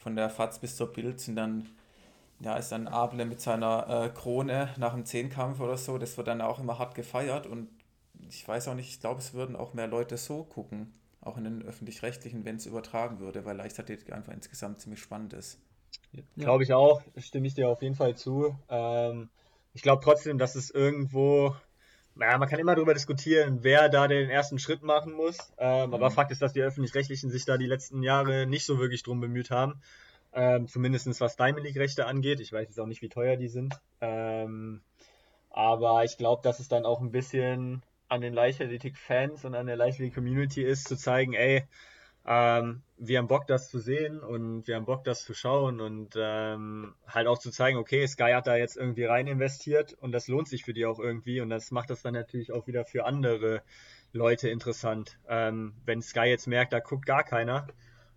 von 0.00 0.16
der 0.16 0.28
FAZ 0.28 0.58
bis 0.58 0.76
zur 0.76 0.92
Bild 0.92 1.20
sind 1.20 1.36
dann 1.36 1.68
ja, 2.40 2.56
ist 2.56 2.70
dann 2.72 2.88
Able 2.88 3.24
mit 3.24 3.40
seiner 3.40 4.04
äh, 4.04 4.08
Krone 4.10 4.68
nach 4.76 4.92
dem 4.92 5.06
Zehnkampf 5.06 5.60
oder 5.60 5.78
so, 5.78 5.96
das 5.96 6.18
wird 6.18 6.28
dann 6.28 6.42
auch 6.42 6.58
immer 6.58 6.78
hart 6.78 6.94
gefeiert 6.94 7.46
und 7.46 7.68
ich 8.28 8.46
weiß 8.46 8.68
auch 8.68 8.74
nicht, 8.74 8.88
ich 8.88 9.00
glaube, 9.00 9.20
es 9.20 9.34
würden 9.34 9.56
auch 9.56 9.74
mehr 9.74 9.86
Leute 9.86 10.16
so 10.16 10.44
gucken, 10.44 10.92
auch 11.20 11.36
in 11.36 11.44
den 11.44 11.62
öffentlich-rechtlichen, 11.62 12.44
wenn 12.44 12.56
es 12.56 12.66
übertragen 12.66 13.20
würde, 13.20 13.44
weil 13.44 13.56
Leichtathletik 13.56 14.12
einfach 14.12 14.32
insgesamt 14.32 14.80
ziemlich 14.80 15.00
spannend 15.00 15.32
ist. 15.32 15.58
Ja. 16.12 16.22
Glaube 16.36 16.62
ich 16.62 16.72
auch, 16.72 17.02
stimme 17.18 17.46
ich 17.46 17.54
dir 17.54 17.68
auf 17.68 17.82
jeden 17.82 17.94
Fall 17.94 18.16
zu. 18.16 18.56
Ähm, 18.68 19.28
ich 19.74 19.82
glaube 19.82 20.02
trotzdem, 20.02 20.38
dass 20.38 20.54
es 20.54 20.70
irgendwo, 20.70 21.54
naja, 22.14 22.38
man 22.38 22.48
kann 22.48 22.58
immer 22.58 22.74
darüber 22.74 22.94
diskutieren, 22.94 23.58
wer 23.62 23.88
da 23.88 24.08
den 24.08 24.30
ersten 24.30 24.58
Schritt 24.58 24.82
machen 24.82 25.12
muss. 25.12 25.36
Ähm, 25.58 25.88
mhm. 25.88 25.94
Aber 25.94 26.10
Fakt 26.10 26.30
ist, 26.30 26.42
dass 26.42 26.52
die 26.52 26.62
Öffentlich-Rechtlichen 26.62 27.30
sich 27.30 27.44
da 27.44 27.58
die 27.58 27.66
letzten 27.66 28.02
Jahre 28.02 28.46
nicht 28.46 28.64
so 28.64 28.78
wirklich 28.78 29.02
drum 29.02 29.20
bemüht 29.20 29.50
haben. 29.50 29.80
Ähm, 30.32 30.68
Zumindest 30.68 31.20
was 31.20 31.36
Diamond 31.36 31.64
League-Rechte 31.64 32.06
angeht. 32.06 32.40
Ich 32.40 32.52
weiß 32.52 32.68
jetzt 32.68 32.78
auch 32.78 32.86
nicht, 32.86 33.02
wie 33.02 33.08
teuer 33.08 33.36
die 33.36 33.48
sind. 33.48 33.74
Ähm, 34.00 34.82
aber 35.50 36.04
ich 36.04 36.18
glaube, 36.18 36.42
dass 36.42 36.60
es 36.60 36.68
dann 36.68 36.84
auch 36.84 37.00
ein 37.00 37.10
bisschen 37.10 37.82
an 38.08 38.20
den 38.20 38.34
Leichtathletik-Fans 38.34 39.44
und 39.44 39.54
an 39.54 39.66
der 39.66 39.76
Leichtathletik-Community 39.76 40.62
ist, 40.62 40.88
zu 40.88 40.96
zeigen, 40.96 41.34
ey, 41.34 41.66
ähm, 42.26 42.82
wir 42.96 43.18
haben 43.18 43.28
Bock, 43.28 43.46
das 43.46 43.70
zu 43.70 43.78
sehen 43.78 44.20
und 44.20 44.66
wir 44.66 44.74
haben 44.74 44.84
Bock, 44.84 45.04
das 45.04 45.24
zu 45.24 45.32
schauen 45.32 45.80
und 45.80 46.14
ähm, 46.16 46.94
halt 47.06 47.28
auch 47.28 47.38
zu 47.38 47.50
zeigen, 47.52 47.78
okay, 47.78 48.06
Sky 48.06 48.32
hat 48.32 48.48
da 48.48 48.56
jetzt 48.56 48.76
irgendwie 48.76 49.04
rein 49.04 49.28
investiert 49.28 49.94
und 50.00 50.10
das 50.10 50.26
lohnt 50.26 50.48
sich 50.48 50.64
für 50.64 50.74
die 50.74 50.86
auch 50.86 50.98
irgendwie 50.98 51.40
und 51.40 51.50
das 51.50 51.70
macht 51.70 51.90
das 51.90 52.02
dann 52.02 52.14
natürlich 52.14 52.52
auch 52.52 52.66
wieder 52.66 52.84
für 52.84 53.04
andere 53.04 53.62
Leute 54.12 54.48
interessant. 54.48 55.18
Ähm, 55.28 55.74
wenn 55.84 56.02
Sky 56.02 56.24
jetzt 56.26 56.48
merkt, 56.48 56.72
da 56.72 56.80
guckt 56.80 57.06
gar 57.06 57.22
keiner 57.22 57.68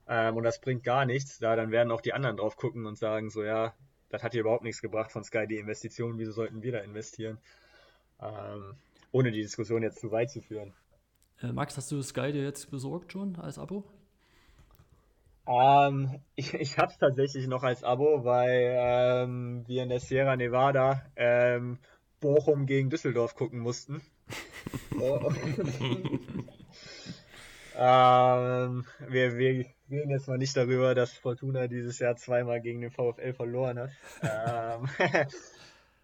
ähm, 0.08 0.38
und 0.38 0.44
das 0.44 0.60
bringt 0.60 0.84
gar 0.84 1.06
nichts, 1.06 1.38
da 1.38 1.56
dann 1.56 1.70
werden 1.70 1.92
auch 1.92 2.02
die 2.02 2.14
anderen 2.14 2.38
drauf 2.38 2.58
gucken 2.58 2.88
und 2.88 2.98
sagen 2.98 3.30
so, 3.30 3.44
ja, 3.44 3.76
das 4.10 4.24
hat 4.24 4.32
hier 4.32 4.42
überhaupt 4.42 4.64
nichts 4.64 4.82
gebracht 4.82 5.12
von 5.12 5.24
Sky, 5.24 5.46
die 5.46 5.58
Investition, 5.58 6.18
wieso 6.18 6.32
sollten 6.32 6.64
wir 6.64 6.72
da 6.72 6.80
investieren? 6.80 7.38
Ohne 9.12 9.32
die 9.32 9.41
Diskussion 9.41 9.84
jetzt 9.84 9.99
zu 9.99 10.12
weit 10.12 10.30
zu 10.30 10.41
führen. 10.41 10.74
Äh, 11.41 11.51
Max, 11.51 11.78
hast 11.78 11.91
du 11.91 12.01
Sky 12.01 12.32
dir 12.32 12.43
jetzt 12.43 12.70
besorgt 12.70 13.14
schon 13.14 13.36
als 13.38 13.57
Abo? 13.57 13.84
Ähm, 15.47 16.22
ich 16.36 16.53
ich 16.53 16.78
habe 16.78 16.91
es 16.91 16.99
tatsächlich 16.99 17.47
noch 17.47 17.64
als 17.64 17.84
Abo, 17.84 18.24
weil 18.24 18.76
ähm, 18.78 19.64
wir 19.68 19.84
in 19.84 19.89
der 19.89 19.99
Sierra 19.99 20.36
Nevada 20.36 21.03
ähm, 21.16 21.80
Bochum 22.20 22.66
gegen 22.66 22.89
Düsseldorf 22.89 23.36
gucken 23.36 23.60
mussten. 23.60 24.01
ähm, 27.76 28.86
wir, 29.07 29.38
wir 29.38 29.66
reden 29.89 30.12
jetzt 30.12 30.28
mal 30.28 30.38
nicht 30.38 30.55
darüber, 30.55 30.93
dass 30.93 31.14
Fortuna 31.14 31.68
dieses 31.68 31.97
Jahr 31.99 32.16
zweimal 32.16 32.62
gegen 32.62 32.82
den 32.82 32.91
VfL 32.91 33.34
verloren 33.34 33.80
hat. 33.80 33.89
ähm, 34.22 34.88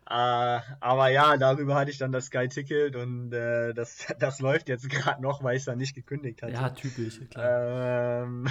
äh, 0.08 0.60
aber 0.80 1.10
ja, 1.10 1.38
darüber 1.38 1.76
hatte 1.76 1.91
ich 1.91 1.97
dann 1.97 2.12
das 2.12 2.26
Sky-Ticket 2.28 2.95
und 2.95 3.34
äh, 3.34 3.74
das, 3.74 4.06
das 4.20 4.39
läuft 4.39 4.70
jetzt 4.70 4.89
gerade 4.89 5.22
noch, 5.22 5.43
weil 5.43 5.56
ich 5.56 5.62
es 5.62 5.66
dann 5.66 5.78
nicht 5.78 5.95
gekündigt 5.95 6.41
hatte. 6.41 6.53
Ja, 6.53 6.70
typisch, 6.70 7.20
klar. 7.30 8.24
Ähm, 8.24 8.47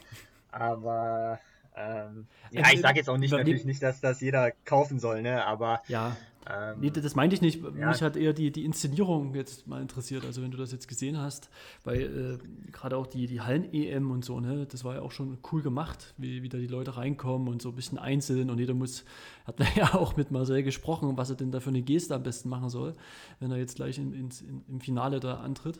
Aber 0.50 1.40
ähm, 1.76 2.26
ja, 2.50 2.62
also, 2.62 2.74
ich 2.74 2.80
sage 2.80 2.98
jetzt 2.98 3.10
auch 3.10 3.16
nicht 3.16 3.32
natürlich 3.32 3.64
nicht, 3.64 3.82
dass 3.82 4.00
das 4.00 4.20
jeder 4.20 4.52
kaufen 4.64 4.98
soll, 4.98 5.22
ne? 5.22 5.44
Aber 5.44 5.82
ja. 5.88 6.16
Ähm, 6.48 6.80
nee, 6.80 6.90
das 6.90 7.14
meinte 7.14 7.34
ich 7.34 7.40
nicht. 7.40 7.62
Ja. 7.62 7.88
Mich 7.88 8.02
hat 8.02 8.16
eher 8.16 8.34
die, 8.34 8.52
die 8.52 8.64
Inszenierung 8.64 9.34
jetzt 9.34 9.66
mal 9.66 9.80
interessiert. 9.80 10.26
Also 10.26 10.42
wenn 10.42 10.50
du 10.50 10.58
das 10.58 10.72
jetzt 10.72 10.88
gesehen 10.88 11.18
hast, 11.18 11.48
weil 11.84 12.38
äh, 12.42 12.70
gerade 12.70 12.98
auch 12.98 13.06
die, 13.06 13.26
die 13.26 13.40
Hallen-EM 13.40 14.10
und 14.10 14.24
so, 14.24 14.40
ne, 14.40 14.66
das 14.66 14.84
war 14.84 14.96
ja 14.96 15.00
auch 15.00 15.10
schon 15.10 15.38
cool 15.52 15.62
gemacht, 15.62 16.12
wie, 16.18 16.42
wie 16.42 16.50
da 16.50 16.58
die 16.58 16.66
Leute 16.66 16.98
reinkommen 16.98 17.48
und 17.48 17.62
so 17.62 17.70
ein 17.70 17.74
bisschen 17.74 17.98
einzeln 17.98 18.50
und 18.50 18.58
jeder 18.58 18.74
muss, 18.74 19.04
hat 19.46 19.56
ja 19.74 19.94
auch 19.94 20.16
mit 20.16 20.30
Marcel 20.30 20.62
gesprochen, 20.62 21.16
was 21.16 21.30
er 21.30 21.36
denn 21.36 21.50
da 21.50 21.60
für 21.60 21.70
eine 21.70 21.82
Geste 21.82 22.14
am 22.14 22.22
besten 22.22 22.50
machen 22.50 22.68
soll, 22.68 22.94
wenn 23.40 23.50
er 23.50 23.56
jetzt 23.56 23.76
gleich 23.76 23.96
in, 23.96 24.12
in, 24.12 24.28
in 24.46 24.64
im 24.68 24.80
Finale 24.80 25.20
da 25.20 25.38
antritt. 25.38 25.78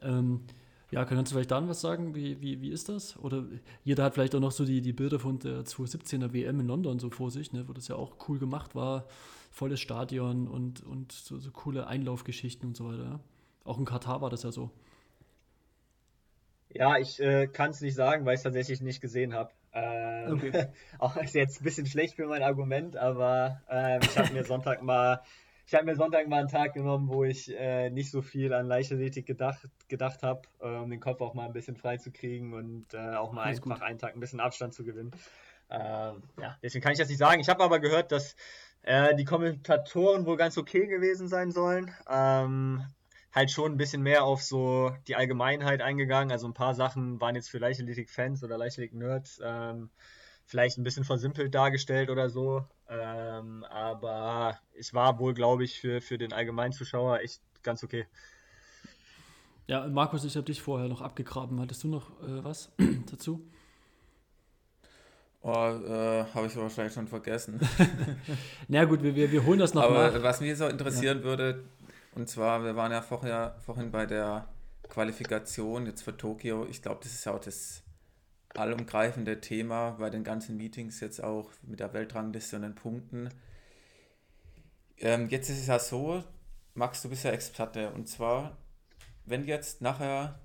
Ähm, 0.00 0.42
ja, 0.90 1.04
kannst 1.04 1.32
du 1.32 1.36
vielleicht 1.36 1.50
dann 1.50 1.68
was 1.68 1.80
sagen? 1.80 2.14
Wie, 2.14 2.40
wie, 2.40 2.60
wie 2.60 2.70
ist 2.70 2.88
das? 2.88 3.18
Oder 3.18 3.44
jeder 3.82 4.04
hat 4.04 4.14
vielleicht 4.14 4.34
auch 4.34 4.40
noch 4.40 4.52
so 4.52 4.64
die, 4.64 4.80
die 4.80 4.92
Bilder 4.92 5.18
von 5.18 5.38
der 5.38 5.64
2017er 5.64 6.32
WM 6.32 6.60
in 6.60 6.66
London 6.66 6.98
so 6.98 7.10
vor 7.10 7.30
sich, 7.30 7.52
ne, 7.52 7.68
wo 7.68 7.72
das 7.72 7.88
ja 7.88 7.96
auch 7.96 8.16
cool 8.28 8.38
gemacht 8.38 8.74
war. 8.74 9.06
Volles 9.50 9.80
Stadion 9.80 10.48
und, 10.48 10.82
und 10.84 11.12
so, 11.12 11.38
so 11.38 11.50
coole 11.50 11.86
Einlaufgeschichten 11.86 12.68
und 12.68 12.76
so 12.76 12.86
weiter. 12.86 13.04
Ja? 13.04 13.20
Auch 13.64 13.78
in 13.78 13.84
Katar 13.84 14.20
war 14.20 14.30
das 14.30 14.42
ja 14.42 14.52
so. 14.52 14.70
Ja, 16.70 16.98
ich 16.98 17.20
äh, 17.20 17.46
kann 17.46 17.70
es 17.70 17.80
nicht 17.80 17.94
sagen, 17.94 18.24
weil 18.24 18.34
ich 18.34 18.38
es 18.38 18.44
tatsächlich 18.44 18.80
nicht 18.80 19.00
gesehen 19.00 19.32
habe. 19.32 19.52
Ähm, 19.72 20.32
okay. 20.32 20.66
auch 20.98 21.16
ist 21.16 21.34
jetzt 21.34 21.60
ein 21.60 21.64
bisschen 21.64 21.86
schlecht 21.86 22.16
für 22.16 22.26
mein 22.26 22.42
Argument, 22.42 22.96
aber 22.96 23.62
ähm, 23.68 24.00
ich 24.02 24.18
habe 24.18 24.32
mir 24.32 24.44
Sonntag 24.44 24.82
mal 24.82 25.22
ich 25.66 25.74
habe 25.74 25.84
mir 25.84 25.96
Sonntag 25.96 26.28
mal 26.28 26.40
einen 26.40 26.48
Tag 26.48 26.74
genommen, 26.74 27.08
wo 27.08 27.24
ich 27.24 27.50
äh, 27.54 27.90
nicht 27.90 28.10
so 28.10 28.22
viel 28.22 28.52
an 28.52 28.66
Leichtathletik 28.66 29.26
gedacht, 29.26 29.68
gedacht 29.88 30.22
habe, 30.22 30.42
äh, 30.60 30.76
um 30.76 30.90
den 30.90 31.00
Kopf 31.00 31.20
auch 31.20 31.34
mal 31.34 31.46
ein 31.46 31.52
bisschen 31.52 31.76
frei 31.76 31.96
zu 31.96 32.12
kriegen 32.12 32.52
und 32.52 32.92
äh, 32.92 33.14
auch 33.16 33.32
mal 33.32 33.44
Alles 33.44 33.58
einfach 33.58 33.78
gut. 33.78 33.82
einen 33.82 33.98
Tag 33.98 34.14
ein 34.14 34.20
bisschen 34.20 34.40
Abstand 34.40 34.74
zu 34.74 34.84
gewinnen. 34.84 35.12
Ähm, 35.70 36.22
ja, 36.40 36.58
deswegen 36.62 36.82
kann 36.82 36.92
ich 36.92 36.98
das 36.98 37.08
nicht 37.08 37.18
sagen. 37.18 37.40
Ich 37.40 37.48
habe 37.48 37.64
aber 37.64 37.80
gehört, 37.80 38.12
dass 38.12 38.36
äh, 38.82 39.14
die 39.14 39.24
Kommentatoren 39.24 40.26
wohl 40.26 40.36
ganz 40.36 40.58
okay 40.58 40.86
gewesen 40.86 41.28
sein 41.28 41.50
sollen. 41.50 41.90
Ähm, 42.08 42.84
halt 43.32 43.50
schon 43.50 43.72
ein 43.72 43.76
bisschen 43.78 44.02
mehr 44.02 44.24
auf 44.24 44.42
so 44.42 44.92
die 45.08 45.16
Allgemeinheit 45.16 45.80
eingegangen. 45.80 46.30
Also 46.30 46.46
ein 46.46 46.54
paar 46.54 46.74
Sachen 46.74 47.20
waren 47.20 47.34
jetzt 47.34 47.48
für 47.48 47.58
Leichtathletik-Fans 47.58 48.44
oder 48.44 48.58
Leichtathletik-Nerds 48.58 49.40
ähm, 49.42 49.90
vielleicht 50.44 50.78
ein 50.78 50.84
bisschen 50.84 51.04
versimpelt 51.04 51.54
dargestellt 51.54 52.10
oder 52.10 52.28
so. 52.28 52.64
Ähm, 52.88 53.64
aber 53.64 54.58
es 54.78 54.94
war 54.94 55.18
wohl, 55.18 55.34
glaube 55.34 55.64
ich, 55.64 55.80
für, 55.80 56.00
für 56.00 56.18
den 56.18 56.32
allgemeinen 56.32 56.72
Zuschauer 56.72 57.20
echt 57.20 57.40
ganz 57.62 57.82
okay. 57.82 58.06
Ja, 59.66 59.86
Markus, 59.86 60.24
ich 60.24 60.36
habe 60.36 60.44
dich 60.44 60.60
vorher 60.60 60.88
noch 60.88 61.00
abgegraben. 61.00 61.58
Hattest 61.60 61.82
du 61.84 61.88
noch 61.88 62.10
äh, 62.22 62.44
was 62.44 62.70
dazu? 63.10 63.42
Oh, 65.40 65.50
äh, 65.50 66.24
habe 66.34 66.46
ich 66.46 66.56
wahrscheinlich 66.56 66.94
schon 66.94 67.06
vergessen. 67.06 67.60
Na 68.68 68.84
gut, 68.84 69.02
wir, 69.02 69.14
wir, 69.14 69.30
wir 69.30 69.44
holen 69.44 69.58
das 69.58 69.74
noch 69.74 69.82
Aber 69.82 70.10
nach. 70.10 70.22
was 70.22 70.40
mich 70.40 70.56
so 70.56 70.66
interessieren 70.66 71.18
ja. 71.18 71.24
würde, 71.24 71.64
und 72.14 72.28
zwar, 72.28 72.64
wir 72.64 72.76
waren 72.76 72.92
ja 72.92 73.02
vorher, 73.02 73.56
vorhin 73.64 73.90
bei 73.90 74.06
der 74.06 74.48
Qualifikation 74.88 75.84
jetzt 75.86 76.02
für 76.02 76.16
Tokio. 76.16 76.66
Ich 76.70 76.80
glaube, 76.80 77.00
das 77.02 77.12
ist 77.12 77.26
ja 77.26 77.32
auch 77.32 77.40
das 77.40 77.83
allumgreifende 78.54 79.40
Thema 79.40 79.92
bei 79.92 80.10
den 80.10 80.24
ganzen 80.24 80.56
Meetings 80.56 81.00
jetzt 81.00 81.22
auch 81.22 81.50
mit 81.62 81.80
der 81.80 81.92
Weltrangliste 81.92 82.56
und 82.56 82.62
den 82.62 82.74
Punkten. 82.74 83.28
Ähm, 84.98 85.28
jetzt 85.28 85.50
ist 85.50 85.60
es 85.60 85.66
ja 85.66 85.78
so, 85.78 86.22
Max, 86.74 87.02
du 87.02 87.10
bist 87.10 87.24
ja 87.24 87.30
Experte 87.30 87.90
und 87.90 88.08
zwar, 88.08 88.56
wenn 89.24 89.44
jetzt 89.44 89.80
nachher 89.80 90.38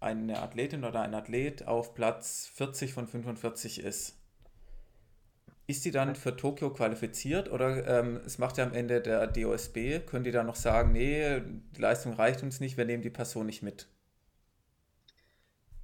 eine 0.00 0.42
Athletin 0.42 0.84
oder 0.84 1.00
ein 1.00 1.14
Athlet 1.14 1.66
auf 1.66 1.94
Platz 1.94 2.50
40 2.54 2.92
von 2.92 3.06
45 3.06 3.82
ist, 3.82 4.18
ist 5.66 5.84
die 5.86 5.90
dann 5.90 6.14
für 6.14 6.36
Tokio 6.36 6.70
qualifiziert 6.70 7.50
oder 7.50 7.86
ähm, 7.86 8.20
es 8.26 8.36
macht 8.36 8.58
ja 8.58 8.64
am 8.64 8.74
Ende 8.74 9.00
der 9.00 9.26
DOSB, 9.26 10.00
können 10.06 10.24
die 10.24 10.30
dann 10.30 10.46
noch 10.46 10.56
sagen, 10.56 10.92
nee, 10.92 11.40
die 11.40 11.80
Leistung 11.80 12.12
reicht 12.12 12.42
uns 12.42 12.60
nicht, 12.60 12.76
wir 12.76 12.84
nehmen 12.84 13.02
die 13.02 13.10
Person 13.10 13.46
nicht 13.46 13.62
mit? 13.62 13.88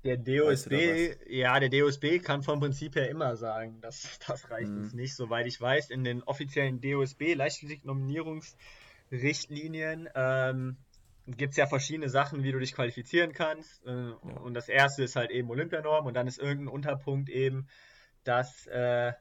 Der 0.03 0.16
DOSB, 0.16 1.18
ja, 1.28 1.61
der 1.61 1.68
DOSB 1.68 2.20
kann 2.20 2.42
vom 2.42 2.59
Prinzip 2.59 2.96
her 2.96 3.11
immer 3.11 3.36
sagen, 3.36 3.82
dass 3.82 4.18
das 4.26 4.51
reicht 4.51 4.70
mhm. 4.70 4.78
uns 4.78 4.94
nicht. 4.94 5.14
Soweit 5.14 5.46
ich 5.46 5.61
weiß, 5.61 5.90
in 5.90 6.05
den 6.05 6.22
offiziellen 6.22 6.80
DOSB 6.80 7.34
Leichtathletik-Nominierungsrichtlinien 7.34 10.09
ähm, 10.14 10.78
gibt 11.26 11.51
es 11.51 11.59
ja 11.59 11.66
verschiedene 11.66 12.09
Sachen, 12.09 12.42
wie 12.42 12.53
du 12.53 12.59
dich 12.59 12.72
qualifizieren 12.72 13.34
kannst. 13.34 13.84
Äh, 13.84 13.90
ja. 13.90 14.16
Und 14.42 14.55
das 14.55 14.70
erste 14.70 15.03
ist 15.03 15.16
halt 15.16 15.30
eben 15.30 15.51
Olympianorm 15.51 16.07
und 16.07 16.14
dann 16.14 16.26
ist 16.26 16.38
irgendein 16.38 16.68
Unterpunkt 16.68 17.28
eben, 17.28 17.68
dass 18.24 18.66
äh, 18.68 19.12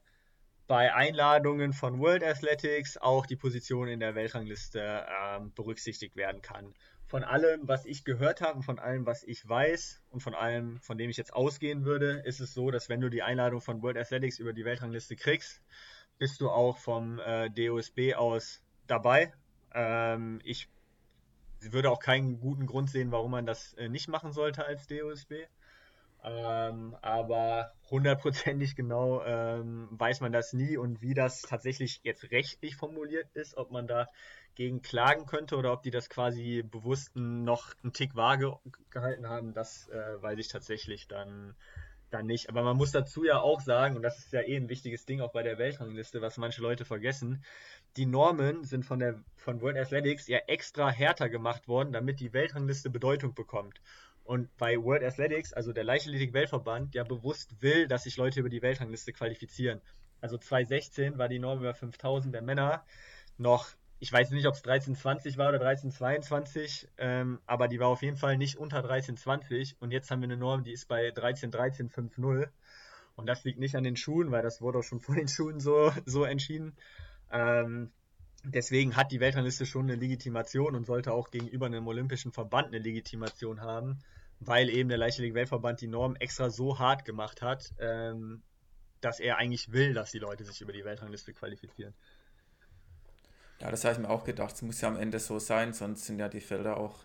bei 0.68 0.94
Einladungen 0.94 1.74
von 1.74 2.00
World 2.00 2.24
Athletics 2.24 2.98
auch 2.98 3.26
die 3.26 3.36
Position 3.36 3.90
in 3.90 4.00
der 4.00 4.16
Weltrangliste 4.16 4.80
äh, 4.80 5.42
berücksichtigt 5.56 6.16
werden 6.16 6.42
kann 6.42 6.74
von 7.10 7.24
allem, 7.24 7.68
was 7.68 7.86
ich 7.86 8.06
gehört 8.06 8.40
habe 8.40 8.62
von 8.62 8.78
allem, 8.78 9.08
was 9.08 9.24
ich 9.24 9.48
weiß 9.48 10.00
und 10.12 10.22
von 10.22 10.36
allem, 10.36 10.80
von 10.80 11.00
dem 11.00 11.10
ich 11.10 11.18
jetzt 11.18 11.34
ausgehen 11.34 11.84
würde, 11.84 12.22
ist 12.24 12.40
es 12.40 12.54
so, 12.54 12.70
dass 12.70 12.88
wenn 12.88 13.02
du 13.02 13.10
die 13.10 13.24
Einladung 13.24 13.62
von 13.62 13.82
World 13.82 13.98
Athletics 13.98 14.38
über 14.38 14.54
die 14.54 14.64
Weltrangliste 14.64 15.16
kriegst, 15.16 15.60
bist 16.20 16.40
du 16.40 16.52
auch 16.52 16.78
vom 16.78 17.20
äh, 17.20 17.50
DOSB 17.50 18.14
aus 18.16 18.62
dabei. 18.86 19.34
Ähm, 19.74 20.40
ich 20.44 20.70
würde 21.62 21.90
auch 21.90 22.00
keinen 22.00 22.40
guten 22.40 22.68
Grund 22.68 22.92
sehen, 22.92 23.12
warum 23.12 23.32
man 23.32 23.48
das 23.48 23.74
äh, 23.74 23.90
nicht 23.90 24.08
machen 24.08 24.32
sollte 24.32 24.64
als 24.66 24.86
DOSB. 24.86 25.48
Ähm, 26.24 26.96
aber 27.02 27.74
hundertprozentig 27.90 28.76
genau 28.76 29.24
ähm, 29.24 29.88
weiß 29.92 30.22
man 30.22 30.32
das 30.32 30.54
nie 30.54 30.78
und 30.78 31.02
wie 31.02 31.16
das 31.16 31.42
tatsächlich 31.42 32.02
jetzt 32.04 32.30
rechtlich 32.30 32.76
formuliert 32.76 33.30
ist, 33.34 33.58
ob 33.58 33.72
man 33.72 33.88
da 33.88 34.06
gegen 34.60 34.82
klagen 34.82 35.26
könnte 35.26 35.56
oder 35.56 35.72
ob 35.72 35.84
die 35.84 35.90
das 35.90 36.10
quasi 36.10 36.64
bewusst 36.70 37.16
noch 37.16 37.74
einen 37.82 37.94
Tick 37.94 38.18
vage 38.18 38.58
gehalten 38.90 39.30
haben, 39.30 39.54
das 39.54 39.88
äh, 39.88 40.22
weiß 40.22 40.38
ich 40.38 40.50
tatsächlich 40.50 41.08
dann, 41.08 41.56
dann 42.10 42.26
nicht. 42.26 42.50
Aber 42.50 42.64
man 42.64 42.76
muss 42.76 42.92
dazu 42.92 43.24
ja 43.24 43.40
auch 43.40 43.62
sagen, 43.62 43.96
und 43.96 44.02
das 44.02 44.20
ist 44.20 44.34
ja 44.34 44.42
eh 44.42 44.58
ein 44.58 44.68
wichtiges 44.68 45.06
Ding 45.06 45.22
auch 45.22 45.32
bei 45.32 45.44
der 45.44 45.60
Weltrangliste, 45.60 46.22
was 46.22 46.36
manche 46.36 46.62
Leute 46.62 46.84
vergessen, 46.84 47.42
die 47.96 48.06
Normen 48.06 48.66
sind 48.66 48.84
von, 48.84 49.00
der, 49.00 49.24
von 49.38 49.62
World 49.62 49.78
Athletics 49.78 50.28
ja 50.28 50.40
extra 50.48 50.92
härter 50.92 51.30
gemacht 51.30 51.70
worden, 51.70 51.94
damit 51.94 52.20
die 52.20 52.34
Weltrangliste 52.34 52.90
Bedeutung 52.90 53.34
bekommt. 53.34 53.80
Und 54.26 54.54
bei 54.58 54.76
World 54.76 55.06
Athletics, 55.06 55.54
also 55.54 55.72
der 55.72 55.86
Leichtathletik-Weltverband, 55.86 56.96
ja 56.96 57.06
bewusst 57.06 57.62
will, 57.62 57.88
dass 57.88 58.04
sich 58.04 58.18
Leute 58.18 58.42
über 58.42 58.50
die 58.50 58.62
Weltrangliste 58.62 59.14
qualifizieren. 59.14 59.80
Also 60.20 60.38
2016 60.38 61.18
war 61.18 61.30
die 61.30 61.40
Norm 61.40 61.60
über 61.60 61.74
5000 61.74 62.36
der 62.36 62.42
Männer 62.42 62.84
noch 63.38 63.79
ich 64.00 64.12
weiß 64.12 64.32
nicht, 64.32 64.48
ob 64.48 64.54
es 64.54 64.64
1320 64.64 65.38
war 65.38 65.50
oder 65.50 65.60
1322, 65.60 66.88
ähm, 66.98 67.40
aber 67.46 67.68
die 67.68 67.80
war 67.80 67.88
auf 67.88 68.02
jeden 68.02 68.16
Fall 68.16 68.38
nicht 68.38 68.58
unter 68.58 68.78
1320 68.78 69.76
und 69.82 69.92
jetzt 69.92 70.10
haben 70.10 70.22
wir 70.22 70.28
eine 70.28 70.38
Norm, 70.38 70.64
die 70.64 70.72
ist 70.72 70.88
bei 70.88 71.08
131350 71.08 72.50
und 73.16 73.28
das 73.28 73.44
liegt 73.44 73.60
nicht 73.60 73.76
an 73.76 73.84
den 73.84 73.98
Schuhen, 73.98 74.32
weil 74.32 74.42
das 74.42 74.62
wurde 74.62 74.80
auch 74.80 74.84
schon 74.84 75.00
vor 75.02 75.16
den 75.16 75.28
Schuhen 75.28 75.60
so, 75.60 75.92
so 76.06 76.24
entschieden. 76.24 76.78
Ähm, 77.30 77.92
deswegen 78.46 78.96
hat 78.96 79.12
die 79.12 79.20
Weltrangliste 79.20 79.66
schon 79.66 79.84
eine 79.84 79.96
Legitimation 79.96 80.76
und 80.76 80.86
sollte 80.86 81.12
auch 81.12 81.30
gegenüber 81.30 81.66
einem 81.66 81.86
olympischen 81.86 82.32
Verband 82.32 82.68
eine 82.68 82.80
Legitimation 82.80 83.60
haben, 83.60 84.00
weil 84.40 84.70
eben 84.70 84.88
der 84.88 84.98
Leichtathletik-Weltverband 84.98 85.82
die 85.82 85.88
Norm 85.88 86.16
extra 86.16 86.50
so 86.50 86.80
hart 86.80 87.04
gemacht 87.04 87.42
hat, 87.42 87.74
ähm, 87.80 88.44
dass 89.02 89.20
er 89.20 89.38
eigentlich 89.38 89.74
will, 89.74 89.94
dass 89.94 90.12
die 90.12 90.20
Leute 90.20 90.46
sich 90.46 90.62
über 90.62 90.72
die 90.72 90.86
Weltrangliste 90.86 91.34
qualifizieren. 91.34 91.94
Ja, 93.62 93.72
das 93.72 93.84
habe 93.84 93.94
ich 93.94 94.00
mir 94.00 94.10
auch 94.10 94.24
gedacht. 94.24 94.56
Es 94.56 94.62
muss 94.62 94.82
ja 94.82 94.88
am 94.88 94.98
Ende 94.98 95.20
so 95.20 95.40
sein, 95.40 95.74
sonst 95.74 96.06
sind 96.06 96.20
ja 96.20 96.30
die 96.30 96.42
Felder 96.42 96.78
auch 96.78 97.00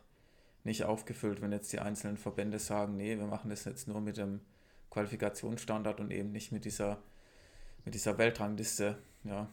nicht 0.63 0.85
aufgefüllt, 0.85 1.43
wenn 1.43 1.53
jetzt 1.53 1.73
die 1.73 1.81
einzelnen 1.81 2.17
Verbände 2.17 2.59
sagen, 2.59 2.97
nee, 2.97 3.19
wir 3.19 3.27
machen 3.27 3.51
das 3.51 3.65
jetzt 3.65 3.89
nur 3.89 4.01
mit 4.01 4.17
dem 4.17 4.41
Qualifikationsstandard 4.91 6.01
und 6.01 6.11
eben 6.11 6.33
nicht 6.33 6.53
mit 6.53 6.65
dieser, 6.65 6.99
mit 7.85 7.95
dieser 7.95 8.17
Weltrangliste. 8.19 8.97
Ja, 9.25 9.49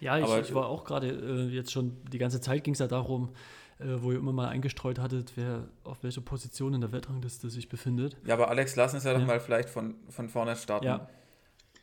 ja, 0.00 0.18
ich, 0.18 0.48
ich 0.48 0.54
war 0.54 0.66
auch 0.66 0.84
gerade 0.84 1.08
äh, 1.08 1.48
jetzt 1.48 1.72
schon, 1.72 1.96
die 2.10 2.18
ganze 2.18 2.40
Zeit 2.40 2.64
ging 2.64 2.74
es 2.74 2.80
ja 2.80 2.86
darum, 2.86 3.30
äh, 3.78 3.84
wo 3.98 4.12
ihr 4.12 4.18
immer 4.18 4.32
mal 4.32 4.48
eingestreut 4.48 4.98
hattet, 4.98 5.32
wer 5.36 5.68
auf 5.84 6.02
welcher 6.02 6.20
Position 6.20 6.74
in 6.74 6.80
der 6.80 6.92
Weltrangliste 6.92 7.50
sich 7.50 7.68
befindet. 7.68 8.16
Ja, 8.24 8.34
aber 8.34 8.48
Alex, 8.48 8.76
lass 8.76 8.94
uns 8.94 9.04
ja, 9.04 9.12
ja. 9.12 9.18
doch 9.18 9.26
mal 9.26 9.40
vielleicht 9.40 9.70
von, 9.70 9.94
von 10.08 10.28
vorne 10.28 10.56
starten. 10.56 10.86
Ja. 10.86 11.08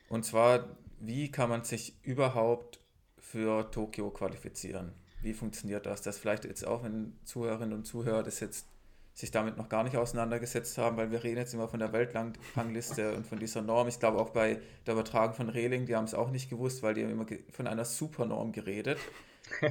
Und 0.09 0.26
zwar, 0.26 0.66
wie 0.99 1.32
kann 1.32 1.49
man 1.49 1.64
sich 1.64 1.95
überhaupt 2.03 2.80
für 3.34 3.71
Tokio 3.71 4.11
qualifizieren? 4.11 4.91
Wie 5.23 5.34
funktioniert 5.34 5.88
das? 5.88 6.03
Das 6.03 6.19
vielleicht 6.19 6.45
jetzt 6.45 6.67
auch, 6.67 6.84
wenn 6.84 7.17
Zuhörerinnen 7.23 7.73
und 7.73 7.86
Zuhörer 7.86 8.21
das 8.21 8.39
jetzt 8.39 8.67
sich 9.15 9.31
damit 9.31 9.57
noch 9.57 9.69
gar 9.69 9.84
nicht 9.84 9.97
auseinandergesetzt 9.97 10.77
haben, 10.77 10.97
weil 10.97 11.09
wir 11.09 11.23
reden 11.23 11.38
jetzt 11.38 11.53
immer 11.55 11.67
von 11.67 11.79
der 11.79 11.93
Weltrangliste 11.93 13.15
und 13.15 13.25
von 13.25 13.39
dieser 13.39 13.63
Norm. 13.63 13.88
Ich 13.88 13.99
glaube 13.99 14.19
auch 14.19 14.29
bei 14.29 14.59
der 14.86 14.93
Übertragung 14.93 15.34
von 15.34 15.49
Reling, 15.49 15.88
die 15.88 15.95
haben 15.95 16.05
es 16.05 16.13
auch 16.13 16.29
nicht 16.29 16.51
gewusst, 16.51 16.84
weil 16.84 16.93
die 16.93 17.03
haben 17.03 17.11
immer 17.11 17.25
von 17.51 17.65
einer 17.65 17.86
Supernorm 17.86 18.51
geredet. 18.51 18.99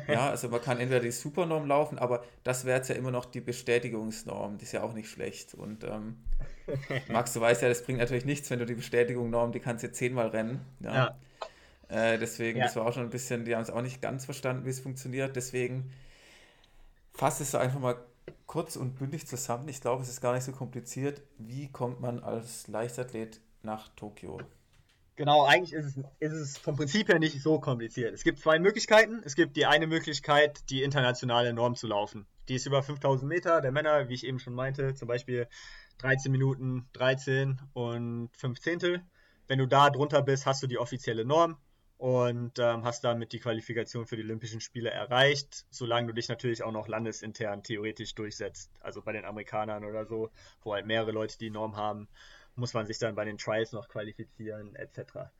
Ja, 0.09 0.31
also 0.31 0.49
man 0.49 0.61
kann 0.61 0.79
entweder 0.79 1.01
die 1.01 1.13
Supernorm 1.13 1.67
laufen, 1.67 1.99
aber 1.99 2.25
das 2.45 2.65
wäre 2.65 2.79
jetzt 2.79 2.89
ja 2.89 2.95
immer 2.95 3.11
noch 3.11 3.25
die 3.25 3.41
Bestätigungsnorm, 3.41 4.59
die 4.59 4.65
ist 4.65 4.73
ja 4.73 4.83
auch 4.83 4.93
nicht 4.93 5.09
schlecht. 5.09 5.55
Und 5.55 5.85
ähm, 5.85 6.17
Max, 7.09 7.33
du 7.33 7.41
weißt 7.41 7.63
ja, 7.63 7.69
das 7.69 7.85
bringt 7.85 7.99
natürlich 7.99 8.25
nichts, 8.25 8.51
wenn 8.51 8.59
du 8.59 8.67
die 8.67 8.75
Bestätigungsnorm, 8.75 9.53
die 9.53 9.61
kannst 9.61 9.83
du 9.85 9.91
zehnmal 9.91 10.29
rennen. 10.29 10.61
Ja. 10.81 10.95
ja. 10.95 11.19
Äh, 11.93 12.19
deswegen, 12.19 12.59
ja. 12.59 12.65
das 12.65 12.77
war 12.77 12.87
auch 12.87 12.95
schon 12.95 13.03
ein 13.03 13.11
bisschen, 13.11 13.45
die 13.45 13.55
haben 13.55 13.63
es 13.63 13.71
auch 13.71 13.83
nicht 13.83 14.01
ganz 14.01 14.25
verstanden, 14.25 14.65
wie 14.65 14.71
es 14.71 14.81
funktioniert. 14.81 15.37
Deswegen 15.37 15.93
fasst 17.13 17.43
es 17.43 17.55
einfach 17.55 17.81
mal 17.81 17.97
kurz 18.47 18.77
und 18.77 18.99
bündig 18.99 19.27
zusammen. 19.27 19.69
Ich 19.69 19.83
glaube, 19.83 20.03
es 20.03 20.09
ist 20.09 20.23
gar 20.23 20.33
nicht 20.33 20.45
so 20.45 20.53
kompliziert. 20.53 21.21
Wie 21.37 21.71
kommt 21.71 22.01
man 22.01 22.21
als 22.21 22.67
Leichtathlet 22.67 23.41
nach 23.63 23.89
Tokio? 23.95 24.41
Genau, 25.17 25.45
eigentlich 25.45 25.75
ist 25.75 25.85
es, 25.85 26.05
ist 26.19 26.33
es 26.33 26.57
vom 26.57 26.77
Prinzip 26.77 27.09
her 27.09 27.19
nicht 27.19 27.43
so 27.43 27.61
kompliziert. 27.61 28.15
Es 28.15 28.25
gibt 28.25 28.39
zwei 28.39 28.59
Möglichkeiten. 28.59 29.21
Es 29.27 29.35
gibt 29.35 29.59
die 29.59 29.67
eine 29.67 29.87
Möglichkeit, 29.87 30.71
die 30.71 30.83
internationale 30.83 31.53
Norm 31.53 31.75
zu 31.75 31.87
laufen. 31.87 32.25
Die 32.49 32.55
ist 32.55 32.65
über 32.65 32.83
5000 32.83 33.29
Meter. 33.29 33.61
Der 33.61 33.71
Männer, 33.71 34.09
wie 34.09 34.15
ich 34.15 34.25
eben 34.25 34.39
schon 34.39 34.55
meinte, 34.55 34.95
zum 34.95 35.09
Beispiel 35.09 35.47
13 35.99 36.33
Minuten 36.33 36.89
13 36.95 37.61
und 37.75 38.31
5 38.35 38.61
Zehntel. 38.61 39.03
Wenn 39.47 39.59
du 39.59 39.67
da 39.67 39.91
drunter 39.91 40.23
bist, 40.23 40.47
hast 40.47 40.63
du 40.63 40.67
die 40.67 40.79
offizielle 40.79 41.27
Norm 41.27 41.59
und 42.03 42.59
ähm, 42.59 42.83
hast 42.83 43.05
damit 43.05 43.33
die 43.33 43.39
Qualifikation 43.39 44.07
für 44.07 44.17
die 44.17 44.25
Olympischen 44.25 44.61
Spiele 44.61 44.91
erreicht, 44.91 45.67
solange 45.71 46.09
du 46.09 46.15
dich 46.15 46.29
natürlich 46.29 46.65
auch 46.65 46.73
noch 46.73 46.89
landesintern 46.89 47.63
theoretisch 47.63 48.17
durchsetzt. 48.17 48.73
Also 48.81 49.03
bei 49.03 49.13
den 49.13 49.25
Amerikanern 49.25 49.85
oder 49.85 50.05
so, 50.05 50.33
wo 50.65 50.75
halt 50.75 50.85
mehrere 50.85 51.13
Leute 51.13 51.39
die 51.39 51.51
Norm 51.51 51.77
haben, 51.77 52.09
muss 52.57 52.75
man 52.75 52.87
sich 52.87 52.99
dann 52.99 53.15
bei 53.15 53.25
den 53.25 53.39
Trials 53.39 53.71
noch 53.71 53.87
qualifizieren 53.87 54.75
etc. 54.75 55.31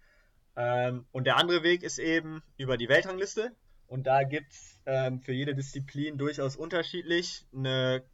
Ähm, 0.55 1.05
und 1.11 1.27
der 1.27 1.37
andere 1.37 1.65
Weg 1.65 1.83
ist 1.83 1.99
eben 1.99 2.45
über 2.59 2.77
die 2.77 2.89
Weltrangliste. 2.89 3.51
Und 3.89 4.07
da 4.07 4.23
gibt 4.23 4.53
es 4.53 4.81
ähm, 4.87 5.21
für 5.21 5.33
jede 5.33 5.57
Disziplin 5.57 6.17
durchaus 6.17 6.55
unterschiedlich 6.55 7.45
eine 7.53 8.05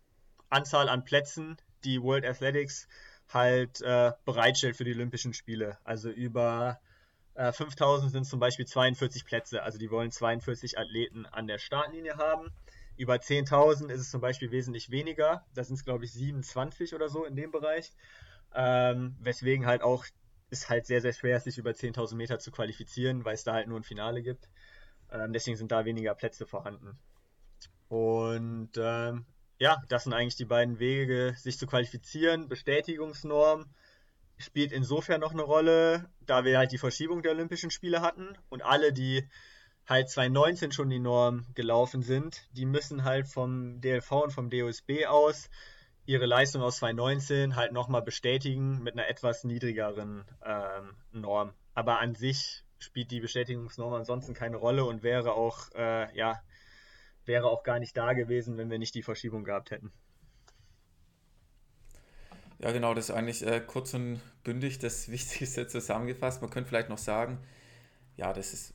Anzahl 0.48 0.88
an 0.88 1.04
Plätzen, 1.04 1.58
die 1.84 2.02
World 2.02 2.24
Athletics 2.24 2.88
halt 3.28 3.82
äh, 3.82 4.12
bereitstellt 4.24 4.78
für 4.78 4.84
die 4.84 4.94
Olympischen 4.94 5.34
Spiele. 5.34 5.76
Also 5.84 6.08
über 6.08 6.80
5000 7.38 8.08
äh, 8.08 8.12
sind 8.12 8.24
zum 8.24 8.40
Beispiel 8.40 8.66
42 8.66 9.24
Plätze, 9.24 9.62
also 9.62 9.78
die 9.78 9.90
wollen 9.90 10.10
42 10.10 10.78
Athleten 10.78 11.26
an 11.26 11.46
der 11.46 11.58
Startlinie 11.58 12.16
haben. 12.16 12.50
Über 12.96 13.14
10.000 13.14 13.90
ist 13.90 14.00
es 14.00 14.10
zum 14.10 14.20
Beispiel 14.20 14.50
wesentlich 14.50 14.90
weniger, 14.90 15.46
da 15.54 15.62
sind 15.62 15.76
es 15.76 15.84
glaube 15.84 16.04
ich 16.04 16.12
27 16.12 16.94
oder 16.94 17.08
so 17.08 17.24
in 17.24 17.36
dem 17.36 17.52
Bereich, 17.52 17.92
ähm, 18.54 19.16
weswegen 19.20 19.66
halt 19.66 19.82
auch 19.82 20.04
ist 20.50 20.68
halt 20.68 20.86
sehr, 20.86 21.00
sehr 21.00 21.12
schwer, 21.12 21.40
sich 21.40 21.58
über 21.58 21.70
10.000 21.70 22.14
Meter 22.16 22.38
zu 22.38 22.50
qualifizieren, 22.50 23.24
weil 23.24 23.34
es 23.34 23.44
da 23.44 23.54
halt 23.54 23.68
nur 23.68 23.78
ein 23.78 23.84
Finale 23.84 24.22
gibt. 24.22 24.48
Ähm, 25.10 25.32
deswegen 25.32 25.56
sind 25.56 25.72
da 25.72 25.84
weniger 25.84 26.14
Plätze 26.14 26.46
vorhanden. 26.46 26.98
Und 27.88 28.70
ähm, 28.76 29.26
ja, 29.58 29.82
das 29.88 30.04
sind 30.04 30.12
eigentlich 30.12 30.36
die 30.36 30.44
beiden 30.44 30.78
Wege, 30.78 31.34
sich 31.36 31.58
zu 31.58 31.66
qualifizieren. 31.66 32.48
Bestätigungsnorm, 32.48 33.66
spielt 34.38 34.72
insofern 34.72 35.20
noch 35.20 35.32
eine 35.32 35.42
Rolle, 35.42 36.08
da 36.20 36.44
wir 36.44 36.58
halt 36.58 36.72
die 36.72 36.78
Verschiebung 36.78 37.22
der 37.22 37.32
Olympischen 37.32 37.70
Spiele 37.70 38.00
hatten 38.00 38.36
und 38.48 38.62
alle, 38.62 38.92
die 38.92 39.28
halt 39.86 40.08
2019 40.10 40.72
schon 40.72 40.90
die 40.90 40.98
Norm 40.98 41.46
gelaufen 41.54 42.02
sind, 42.02 42.46
die 42.52 42.66
müssen 42.66 43.04
halt 43.04 43.26
vom 43.26 43.80
DLV 43.80 44.12
und 44.12 44.32
vom 44.32 44.50
DOSB 44.50 45.06
aus 45.06 45.48
ihre 46.04 46.26
Leistung 46.26 46.62
aus 46.62 46.78
2019 46.78 47.56
halt 47.56 47.72
nochmal 47.72 48.02
bestätigen 48.02 48.82
mit 48.82 48.94
einer 48.94 49.08
etwas 49.08 49.44
niedrigeren 49.44 50.24
ähm, 50.44 50.96
Norm. 51.12 51.52
Aber 51.74 52.00
an 52.00 52.14
sich 52.14 52.64
spielt 52.78 53.10
die 53.10 53.20
Bestätigungsnorm 53.20 53.94
ansonsten 53.94 54.34
keine 54.34 54.56
Rolle 54.56 54.84
und 54.84 55.02
wäre 55.02 55.32
auch, 55.32 55.70
äh, 55.74 56.14
ja, 56.16 56.40
wäre 57.24 57.48
auch 57.48 57.62
gar 57.62 57.78
nicht 57.78 57.96
da 57.96 58.12
gewesen, 58.12 58.56
wenn 58.56 58.70
wir 58.70 58.78
nicht 58.78 58.94
die 58.94 59.02
Verschiebung 59.02 59.44
gehabt 59.44 59.70
hätten. 59.70 59.92
Ja, 62.58 62.72
genau, 62.72 62.92
das 62.94 63.08
ist 63.08 63.14
eigentlich 63.14 63.46
äh, 63.46 63.60
kurz 63.60 63.94
und 63.94 64.20
bündig 64.44 64.78
das 64.78 65.08
Wichtigste 65.10 65.66
zusammengefasst. 65.66 66.42
Man 66.42 66.50
könnte 66.50 66.68
vielleicht 66.68 66.88
noch 66.88 66.98
sagen, 66.98 67.38
ja, 68.16 68.32
das 68.32 68.52
ist, 68.52 68.74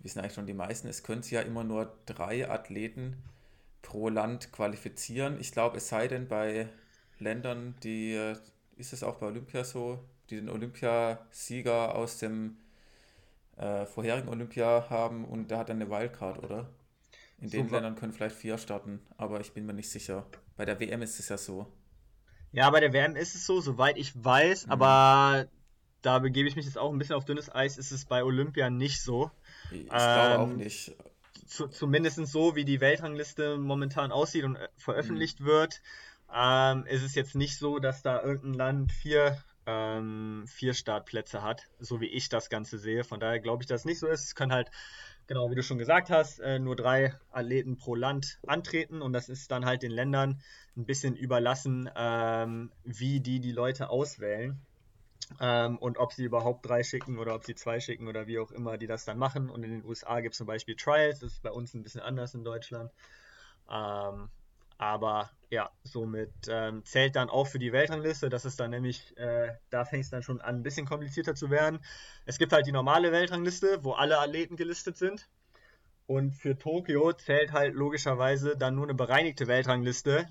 wissen 0.00 0.20
eigentlich 0.20 0.34
schon 0.34 0.46
die 0.46 0.54
meisten, 0.54 0.88
es 0.88 1.02
können 1.02 1.22
sich 1.22 1.32
ja 1.32 1.40
immer 1.40 1.64
nur 1.64 1.96
drei 2.06 2.48
Athleten 2.48 3.16
pro 3.82 4.08
Land 4.08 4.52
qualifizieren. 4.52 5.38
Ich 5.40 5.52
glaube, 5.52 5.78
es 5.78 5.88
sei 5.88 6.08
denn 6.08 6.28
bei 6.28 6.68
Ländern, 7.18 7.74
die, 7.82 8.14
äh, 8.14 8.36
ist 8.76 8.92
es 8.92 9.02
auch 9.02 9.16
bei 9.16 9.26
Olympia 9.26 9.64
so, 9.64 9.98
die 10.30 10.36
den 10.36 10.48
Olympiasieger 10.48 11.94
aus 11.94 12.18
dem 12.18 12.56
äh, 13.56 13.84
vorherigen 13.86 14.28
Olympia 14.28 14.88
haben 14.90 15.24
und 15.24 15.50
der 15.50 15.58
hat 15.58 15.68
dann 15.68 15.80
eine 15.80 15.90
Wildcard, 15.90 16.42
oder? 16.42 16.70
In 17.38 17.48
Super. 17.48 17.62
den 17.62 17.70
Ländern 17.70 17.96
können 17.96 18.12
vielleicht 18.12 18.36
vier 18.36 18.58
starten, 18.58 19.00
aber 19.16 19.40
ich 19.40 19.52
bin 19.52 19.66
mir 19.66 19.74
nicht 19.74 19.90
sicher. 19.90 20.24
Bei 20.56 20.64
der 20.64 20.78
WM 20.80 21.02
ist 21.02 21.18
es 21.18 21.28
ja 21.28 21.36
so. 21.36 21.66
Ja, 22.54 22.70
bei 22.70 22.78
der 22.78 22.92
WM 22.92 23.16
ist 23.16 23.34
es 23.34 23.46
so, 23.46 23.60
soweit 23.60 23.98
ich 23.98 24.12
weiß, 24.14 24.66
mhm. 24.66 24.72
aber 24.72 25.48
da 26.02 26.20
begebe 26.20 26.48
ich 26.48 26.54
mich 26.54 26.66
jetzt 26.66 26.78
auch 26.78 26.92
ein 26.92 26.98
bisschen 26.98 27.16
auf 27.16 27.24
dünnes 27.24 27.52
Eis, 27.52 27.78
ist 27.78 27.90
es 27.90 28.04
bei 28.04 28.22
Olympia 28.22 28.70
nicht 28.70 29.02
so. 29.02 29.30
Ich 29.72 29.80
ähm, 29.80 29.88
glaube 29.88 30.38
auch 30.38 30.46
nicht. 30.46 30.94
Zu, 31.46 31.66
zumindest 31.66 32.24
so, 32.26 32.54
wie 32.54 32.64
die 32.64 32.80
Weltrangliste 32.80 33.58
momentan 33.58 34.12
aussieht 34.12 34.44
und 34.44 34.54
äh, 34.54 34.68
veröffentlicht 34.76 35.40
mhm. 35.40 35.46
wird, 35.46 35.82
ähm, 36.32 36.86
ist 36.86 37.02
es 37.02 37.16
jetzt 37.16 37.34
nicht 37.34 37.58
so, 37.58 37.80
dass 37.80 38.02
da 38.02 38.22
irgendein 38.22 38.54
Land 38.54 38.92
vier, 38.92 39.36
ähm, 39.66 40.44
vier 40.46 40.74
Startplätze 40.74 41.42
hat, 41.42 41.66
so 41.80 42.00
wie 42.00 42.08
ich 42.08 42.28
das 42.28 42.50
Ganze 42.50 42.78
sehe. 42.78 43.02
Von 43.02 43.18
daher 43.18 43.40
glaube 43.40 43.64
ich, 43.64 43.66
dass 43.66 43.80
es 43.80 43.84
nicht 43.84 43.98
so 43.98 44.06
ist. 44.06 44.22
Es 44.22 44.34
können 44.36 44.52
halt 44.52 44.70
genau 45.26 45.50
wie 45.50 45.54
du 45.54 45.62
schon 45.62 45.78
gesagt 45.78 46.10
hast, 46.10 46.38
äh, 46.40 46.58
nur 46.58 46.76
drei 46.76 47.14
Athleten 47.30 47.76
pro 47.76 47.94
Land 47.94 48.38
antreten 48.46 49.02
und 49.02 49.12
das 49.12 49.28
ist 49.28 49.50
dann 49.50 49.64
halt 49.64 49.82
den 49.82 49.90
Ländern 49.90 50.40
ein 50.76 50.86
bisschen 50.86 51.16
überlassen, 51.16 51.90
ähm, 51.96 52.70
wie 52.84 53.20
die 53.20 53.40
die 53.40 53.52
Leute 53.52 53.90
auswählen 53.90 54.60
ähm, 55.40 55.78
und 55.78 55.98
ob 55.98 56.12
sie 56.12 56.24
überhaupt 56.24 56.66
drei 56.66 56.82
schicken 56.82 57.18
oder 57.18 57.34
ob 57.34 57.44
sie 57.44 57.54
zwei 57.54 57.80
schicken 57.80 58.08
oder 58.08 58.26
wie 58.26 58.38
auch 58.38 58.50
immer 58.50 58.78
die 58.78 58.86
das 58.86 59.04
dann 59.04 59.18
machen. 59.18 59.50
Und 59.50 59.64
in 59.64 59.70
den 59.70 59.84
USA 59.84 60.20
gibt 60.20 60.34
es 60.34 60.38
zum 60.38 60.46
Beispiel 60.46 60.76
Trials, 60.76 61.20
das 61.20 61.32
ist 61.32 61.42
bei 61.42 61.50
uns 61.50 61.74
ein 61.74 61.82
bisschen 61.82 62.00
anders 62.00 62.34
in 62.34 62.44
Deutschland. 62.44 62.92
Aber 64.78 65.30
ja, 65.50 65.70
somit 65.84 66.32
ähm, 66.48 66.84
zählt 66.84 67.16
dann 67.16 67.30
auch 67.30 67.46
für 67.46 67.58
die 67.58 67.72
Weltrangliste. 67.72 68.28
Das 68.28 68.44
ist 68.44 68.58
dann 68.58 68.70
nämlich, 68.70 69.16
äh, 69.16 69.52
da 69.70 69.84
fängt 69.84 70.04
es 70.04 70.10
dann 70.10 70.22
schon 70.22 70.40
an, 70.40 70.56
ein 70.56 70.62
bisschen 70.62 70.86
komplizierter 70.86 71.34
zu 71.34 71.50
werden. 71.50 71.78
Es 72.26 72.38
gibt 72.38 72.52
halt 72.52 72.66
die 72.66 72.72
normale 72.72 73.12
Weltrangliste, 73.12 73.84
wo 73.84 73.92
alle 73.92 74.18
Athleten 74.18 74.56
gelistet 74.56 74.96
sind. 74.96 75.28
Und 76.06 76.32
für 76.32 76.58
Tokio 76.58 77.12
zählt 77.12 77.52
halt 77.52 77.74
logischerweise 77.74 78.56
dann 78.56 78.74
nur 78.74 78.84
eine 78.84 78.94
bereinigte 78.94 79.46
Weltrangliste, 79.46 80.26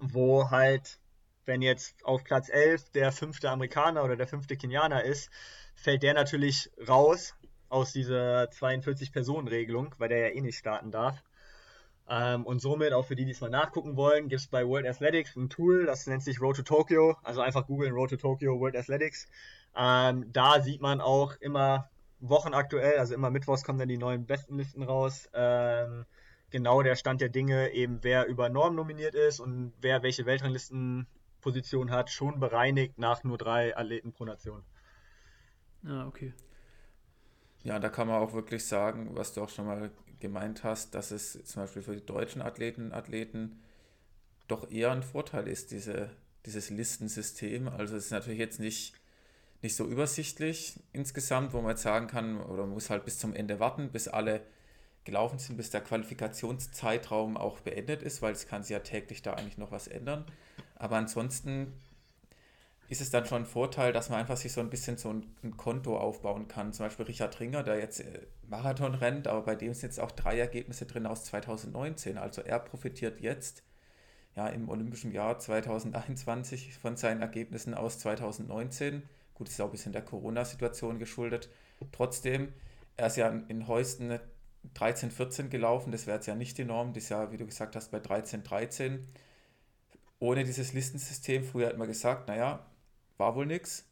wo 0.00 0.50
halt, 0.50 1.00
wenn 1.44 1.62
jetzt 1.62 2.04
auf 2.04 2.22
Platz 2.22 2.48
11 2.48 2.90
der 2.90 3.12
fünfte 3.12 3.50
Amerikaner 3.50 4.04
oder 4.04 4.16
der 4.16 4.28
fünfte 4.28 4.56
Kenianer 4.56 5.02
ist, 5.02 5.30
fällt 5.74 6.02
der 6.02 6.14
natürlich 6.14 6.70
raus 6.86 7.34
aus 7.68 7.92
dieser 7.92 8.44
42-Personen-Regelung, 8.44 9.94
weil 9.98 10.08
der 10.08 10.28
ja 10.28 10.34
eh 10.34 10.40
nicht 10.40 10.58
starten 10.58 10.90
darf. 10.90 11.22
Ähm, 12.08 12.46
und 12.46 12.60
somit, 12.60 12.92
auch 12.92 13.04
für 13.04 13.16
die, 13.16 13.24
die 13.24 13.32
es 13.32 13.40
mal 13.40 13.50
nachgucken 13.50 13.96
wollen, 13.96 14.28
gibt 14.28 14.40
es 14.40 14.46
bei 14.46 14.66
World 14.66 14.86
Athletics 14.86 15.34
ein 15.36 15.50
Tool, 15.50 15.86
das 15.86 16.06
nennt 16.06 16.22
sich 16.22 16.40
Road 16.40 16.56
to 16.56 16.62
Tokyo. 16.62 17.16
Also 17.22 17.40
einfach 17.40 17.66
googeln 17.66 17.92
Road 17.92 18.10
to 18.10 18.16
Tokyo 18.16 18.60
World 18.60 18.76
Athletics. 18.76 19.26
Ähm, 19.76 20.32
da 20.32 20.60
sieht 20.60 20.80
man 20.80 21.00
auch 21.00 21.36
immer 21.40 21.90
wochenaktuell, 22.20 22.98
also 22.98 23.14
immer 23.14 23.30
mittwochs 23.30 23.64
kommen 23.64 23.78
dann 23.78 23.88
die 23.88 23.98
neuen 23.98 24.26
Bestenlisten 24.26 24.82
raus. 24.82 25.28
Ähm, 25.34 26.06
genau 26.50 26.82
der 26.82 26.94
Stand 26.96 27.20
der 27.20 27.28
Dinge, 27.28 27.70
eben 27.72 27.98
wer 28.02 28.26
über 28.26 28.48
Norm 28.48 28.74
nominiert 28.74 29.14
ist 29.14 29.40
und 29.40 29.72
wer 29.80 30.02
welche 30.02 30.26
Weltranglistenposition 30.26 31.90
hat, 31.90 32.10
schon 32.10 32.38
bereinigt 32.38 32.98
nach 32.98 33.24
nur 33.24 33.36
drei 33.36 33.76
Athleten 33.76 34.12
pro 34.12 34.24
Nation. 34.24 34.62
Ah, 35.84 36.06
okay. 36.06 36.32
Ja, 37.64 37.80
da 37.80 37.88
kann 37.88 38.06
man 38.06 38.22
auch 38.22 38.32
wirklich 38.32 38.64
sagen, 38.64 39.10
was 39.14 39.34
du 39.34 39.42
auch 39.42 39.48
schon 39.48 39.66
mal 39.66 39.90
gemeint 40.20 40.64
hast, 40.64 40.94
dass 40.94 41.10
es 41.10 41.44
zum 41.44 41.62
Beispiel 41.62 41.82
für 41.82 41.94
die 41.94 42.04
deutschen 42.04 42.42
Athleten 42.42 42.86
und 42.86 42.92
Athleten 42.92 43.62
doch 44.48 44.70
eher 44.70 44.92
ein 44.92 45.02
Vorteil 45.02 45.48
ist, 45.48 45.70
diese, 45.70 46.10
dieses 46.44 46.70
Listensystem. 46.70 47.68
Also 47.68 47.96
es 47.96 48.06
ist 48.06 48.10
natürlich 48.10 48.38
jetzt 48.38 48.60
nicht, 48.60 48.94
nicht 49.62 49.76
so 49.76 49.84
übersichtlich 49.86 50.78
insgesamt, 50.92 51.52
wo 51.52 51.60
man 51.60 51.70
jetzt 51.70 51.82
sagen 51.82 52.06
kann, 52.06 52.40
oder 52.40 52.62
man 52.62 52.74
muss 52.74 52.90
halt 52.90 53.04
bis 53.04 53.18
zum 53.18 53.34
Ende 53.34 53.60
warten, 53.60 53.90
bis 53.90 54.08
alle 54.08 54.42
gelaufen 55.04 55.38
sind, 55.38 55.56
bis 55.56 55.70
der 55.70 55.80
Qualifikationszeitraum 55.80 57.36
auch 57.36 57.60
beendet 57.60 58.02
ist, 58.02 58.22
weil 58.22 58.32
es 58.32 58.46
kann 58.46 58.62
sich 58.62 58.70
ja 58.70 58.80
täglich 58.80 59.22
da 59.22 59.34
eigentlich 59.34 59.58
noch 59.58 59.70
was 59.70 59.86
ändern. 59.88 60.24
Aber 60.74 60.96
ansonsten 60.96 61.72
ist 62.88 63.00
es 63.00 63.10
dann 63.10 63.26
schon 63.26 63.42
ein 63.42 63.46
Vorteil, 63.46 63.92
dass 63.92 64.10
man 64.10 64.20
einfach 64.20 64.36
sich 64.36 64.52
so 64.52 64.60
ein 64.60 64.70
bisschen 64.70 64.96
so 64.96 65.10
ein, 65.10 65.26
ein 65.42 65.56
Konto 65.56 65.98
aufbauen 65.98 66.46
kann. 66.46 66.72
Zum 66.72 66.86
Beispiel 66.86 67.06
Richard 67.06 67.40
Ringer, 67.40 67.62
der 67.62 67.78
jetzt 67.78 68.00
äh, 68.00 68.26
Marathon 68.48 68.94
rennt, 68.94 69.26
aber 69.26 69.42
bei 69.42 69.54
dem 69.56 69.74
sind 69.74 69.90
jetzt 69.90 70.00
auch 70.00 70.12
drei 70.12 70.38
Ergebnisse 70.38 70.86
drin 70.86 71.06
aus 71.06 71.24
2019. 71.24 72.16
Also 72.18 72.42
er 72.42 72.60
profitiert 72.60 73.20
jetzt 73.20 73.64
ja 74.36 74.46
im 74.48 74.68
olympischen 74.68 75.10
Jahr 75.10 75.38
2021 75.38 76.78
von 76.78 76.96
seinen 76.96 77.22
Ergebnissen 77.22 77.74
aus 77.74 77.98
2019. 77.98 79.02
Gut, 79.34 79.48
ist 79.48 79.60
auch 79.60 79.66
ein 79.66 79.72
bisschen 79.72 79.92
der 79.92 80.02
Corona-Situation 80.02 80.98
geschuldet. 80.98 81.50
Trotzdem, 81.92 82.52
er 82.96 83.08
ist 83.08 83.16
ja 83.16 83.28
in 83.48 83.66
Heusten 83.66 84.18
13, 84.74 85.10
14 85.10 85.50
gelaufen, 85.50 85.92
das 85.92 86.06
wäre 86.06 86.16
jetzt 86.16 86.26
ja 86.26 86.34
nicht 86.34 86.58
die 86.58 86.64
Norm, 86.64 86.92
das 86.92 87.04
ist 87.04 87.08
ja, 87.10 87.30
wie 87.32 87.36
du 87.36 87.46
gesagt 87.46 87.76
hast, 87.76 87.90
bei 87.90 88.00
13, 88.00 88.42
13. 88.42 89.06
Ohne 90.18 90.44
dieses 90.44 90.72
Listensystem, 90.72 91.44
früher 91.44 91.68
hat 91.68 91.78
man 91.78 91.86
gesagt, 91.86 92.28
naja, 92.28 92.66
war 93.18 93.34
wohl 93.34 93.46
nichts. 93.46 93.88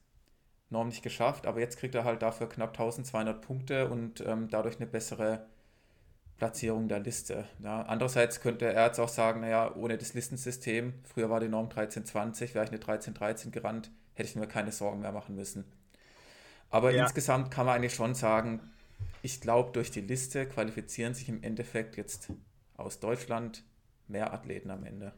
Norm 0.71 0.89
nicht 0.89 1.03
geschafft, 1.03 1.47
aber 1.47 1.61
jetzt 1.61 1.79
kriegt 1.79 1.95
er 1.95 2.05
halt 2.05 2.23
dafür 2.23 2.49
knapp 2.49 2.71
1200 2.71 3.41
Punkte 3.41 3.89
und 3.89 4.21
ähm, 4.27 4.49
dadurch 4.49 4.77
eine 4.77 4.87
bessere 4.87 5.47
Platzierung 6.37 6.89
der 6.89 7.01
Liste. 7.01 7.47
Ja, 7.63 7.83
andererseits 7.83 8.41
könnte 8.41 8.73
er 8.73 8.87
jetzt 8.87 8.99
auch 8.99 9.09
sagen, 9.09 9.41
naja, 9.41 9.75
ohne 9.77 9.97
das 9.97 10.15
Listensystem, 10.15 10.95
früher 11.05 11.31
war 11.31 11.41
die 11.41 11.49
Norm 11.49 11.67
1320, 11.67 12.55
wäre 12.55 12.65
ich 12.65 12.71
eine 12.71 12.81
1313 12.81 13.53
gerannt, 13.53 13.91
hätte 14.15 14.29
ich 14.29 14.37
mir 14.37 14.49
keine 14.49 14.73
Sorgen 14.73 15.01
mehr 15.01 15.13
machen 15.13 15.37
müssen. 15.37 15.65
Aber 16.71 16.91
ja. 16.91 17.03
insgesamt 17.03 17.51
kann 17.51 17.67
man 17.67 17.77
eigentlich 17.77 17.95
schon 17.95 18.15
sagen, 18.15 18.61
ich 19.23 19.41
glaube, 19.41 19.71
durch 19.73 19.91
die 19.91 20.01
Liste 20.01 20.47
qualifizieren 20.47 21.15
sich 21.15 21.29
im 21.29 21.43
Endeffekt 21.43 21.97
jetzt 21.97 22.31
aus 22.77 22.99
Deutschland 22.99 23.63
mehr 24.09 24.33
Athleten 24.35 24.71
am 24.71 24.85
Ende. 24.85 25.13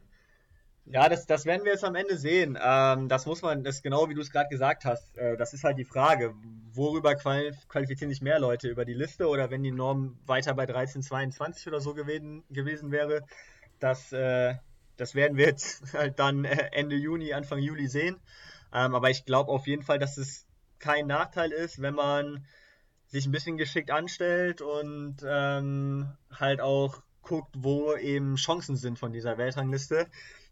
Ja, 0.89 1.09
das, 1.09 1.25
das 1.25 1.45
werden 1.45 1.65
wir 1.65 1.73
jetzt 1.73 1.83
am 1.83 1.95
Ende 1.95 2.17
sehen. 2.17 2.57
Ähm, 2.61 3.09
das 3.09 3.25
muss 3.25 3.41
man, 3.41 3.63
das 3.63 3.81
genau 3.81 4.07
wie 4.07 4.13
du 4.13 4.21
es 4.21 4.31
gerade 4.31 4.47
gesagt 4.49 4.85
hast, 4.85 5.17
äh, 5.17 5.35
das 5.35 5.53
ist 5.53 5.65
halt 5.65 5.77
die 5.77 5.83
Frage. 5.83 6.33
Worüber 6.71 7.15
qualifizieren 7.15 8.09
sich 8.09 8.21
mehr 8.21 8.39
Leute? 8.39 8.69
Über 8.69 8.85
die 8.85 8.93
Liste 8.93 9.27
oder 9.27 9.49
wenn 9.51 9.63
die 9.63 9.71
Norm 9.71 10.17
weiter 10.25 10.53
bei 10.53 10.63
1322 10.63 11.67
oder 11.67 11.81
so 11.81 11.93
gewesen, 11.93 12.43
gewesen 12.49 12.91
wäre? 12.91 13.25
Das, 13.79 14.13
äh, 14.13 14.55
das 14.95 15.13
werden 15.13 15.35
wir 15.35 15.47
jetzt 15.47 15.81
halt 15.93 16.19
dann 16.19 16.45
äh, 16.45 16.69
Ende 16.71 16.95
Juni, 16.95 17.33
Anfang 17.33 17.59
Juli 17.59 17.87
sehen. 17.87 18.15
Ähm, 18.73 18.95
aber 18.95 19.09
ich 19.09 19.25
glaube 19.25 19.51
auf 19.51 19.67
jeden 19.67 19.83
Fall, 19.83 19.99
dass 19.99 20.17
es 20.17 20.45
kein 20.79 21.07
Nachteil 21.07 21.51
ist, 21.51 21.81
wenn 21.81 21.95
man 21.95 22.45
sich 23.07 23.25
ein 23.25 23.31
bisschen 23.33 23.57
geschickt 23.57 23.91
anstellt 23.91 24.61
und 24.61 25.17
ähm, 25.27 26.13
halt 26.31 26.61
auch 26.61 27.01
guckt, 27.23 27.55
wo 27.57 27.93
eben 27.95 28.35
Chancen 28.35 28.77
sind 28.77 28.99
von 28.99 29.11
dieser 29.11 29.37
Weltrangliste 29.37 30.07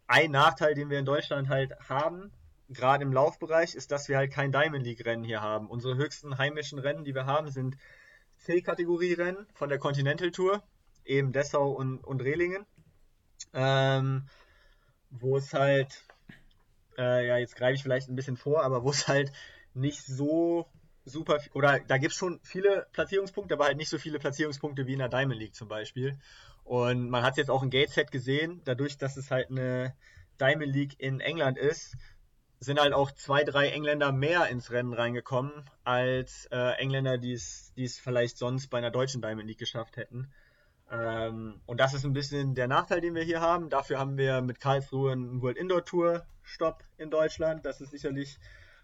ein 0.07 0.31
Nachteil, 0.31 0.75
den 0.75 0.89
wir 0.89 0.99
in 0.99 1.05
Deutschland 1.05 1.49
halt 1.49 1.73
haben, 1.89 2.31
gerade 2.69 3.03
im 3.03 3.13
Laufbereich, 3.13 3.75
ist, 3.75 3.91
dass 3.91 4.09
wir 4.09 4.17
halt 4.17 4.31
kein 4.31 4.51
Diamond 4.51 4.83
League 4.83 5.05
Rennen 5.05 5.23
hier 5.23 5.41
haben. 5.41 5.69
Unsere 5.69 5.95
höchsten 5.95 6.37
heimischen 6.37 6.79
Rennen, 6.79 7.03
die 7.03 7.15
wir 7.15 7.25
haben, 7.25 7.49
sind 7.49 7.77
C-Kategorie-Rennen 8.37 9.47
von 9.53 9.69
der 9.69 9.79
Continental 9.79 10.31
Tour, 10.31 10.63
eben 11.05 11.31
Dessau 11.31 11.71
und, 11.71 12.03
und 12.03 12.21
Rehlingen, 12.21 12.65
ähm, 13.53 14.27
wo 15.09 15.37
es 15.37 15.53
halt, 15.53 16.03
äh, 16.97 17.27
ja, 17.27 17.37
jetzt 17.37 17.55
greife 17.55 17.75
ich 17.75 17.83
vielleicht 17.83 18.09
ein 18.09 18.15
bisschen 18.15 18.37
vor, 18.37 18.63
aber 18.63 18.83
wo 18.83 18.89
es 18.89 19.07
halt 19.07 19.31
nicht 19.73 20.03
so 20.05 20.67
super, 21.05 21.39
oder 21.53 21.79
da 21.79 21.97
gibt 21.97 22.11
es 22.11 22.17
schon 22.17 22.39
viele 22.43 22.87
Platzierungspunkte, 22.91 23.53
aber 23.53 23.65
halt 23.65 23.77
nicht 23.77 23.89
so 23.89 23.97
viele 23.97 24.19
Platzierungspunkte 24.19 24.87
wie 24.87 24.93
in 24.93 24.99
der 24.99 25.09
Diamond 25.09 25.39
League 25.39 25.55
zum 25.55 25.67
Beispiel. 25.67 26.17
Und 26.65 27.09
man 27.09 27.23
hat 27.23 27.31
es 27.31 27.37
jetzt 27.37 27.51
auch 27.51 27.63
in 27.63 27.69
Gateshead 27.69 28.11
gesehen, 28.11 28.61
dadurch, 28.65 28.97
dass 28.97 29.17
es 29.17 29.31
halt 29.31 29.51
eine 29.51 29.95
Diamond 30.41 30.73
League 30.73 30.99
in 30.99 31.19
England 31.19 31.57
ist, 31.57 31.95
sind 32.59 32.79
halt 32.79 32.91
auch 32.91 33.11
zwei, 33.11 33.43
drei 33.43 33.69
Engländer 33.69 34.11
mehr 34.11 34.47
ins 34.47 34.71
Rennen 34.71 34.93
reingekommen, 34.93 35.51
als 35.83 36.47
äh, 36.51 36.71
Engländer, 36.79 37.19
die 37.19 37.33
es 37.33 37.99
vielleicht 38.01 38.37
sonst 38.37 38.69
bei 38.69 38.79
einer 38.79 38.89
deutschen 38.89 39.21
Diamond 39.21 39.47
League 39.47 39.59
geschafft 39.59 39.95
hätten. 39.95 40.33
Ähm, 40.91 41.61
und 41.67 41.79
das 41.79 41.93
ist 41.93 42.03
ein 42.03 42.13
bisschen 42.13 42.55
der 42.55 42.67
Nachteil, 42.67 42.99
den 42.99 43.13
wir 43.13 43.23
hier 43.23 43.41
haben. 43.41 43.69
Dafür 43.69 43.99
haben 43.99 44.17
wir 44.17 44.41
mit 44.41 44.59
Karlsruhe 44.59 45.11
einen 45.11 45.41
World 45.43 45.57
Indoor 45.57 45.85
Tour 45.85 46.25
Stopp 46.41 46.83
in 46.97 47.11
Deutschland. 47.11 47.65
Das 47.65 47.79
ist 47.79 47.91
sicherlich 47.91 48.39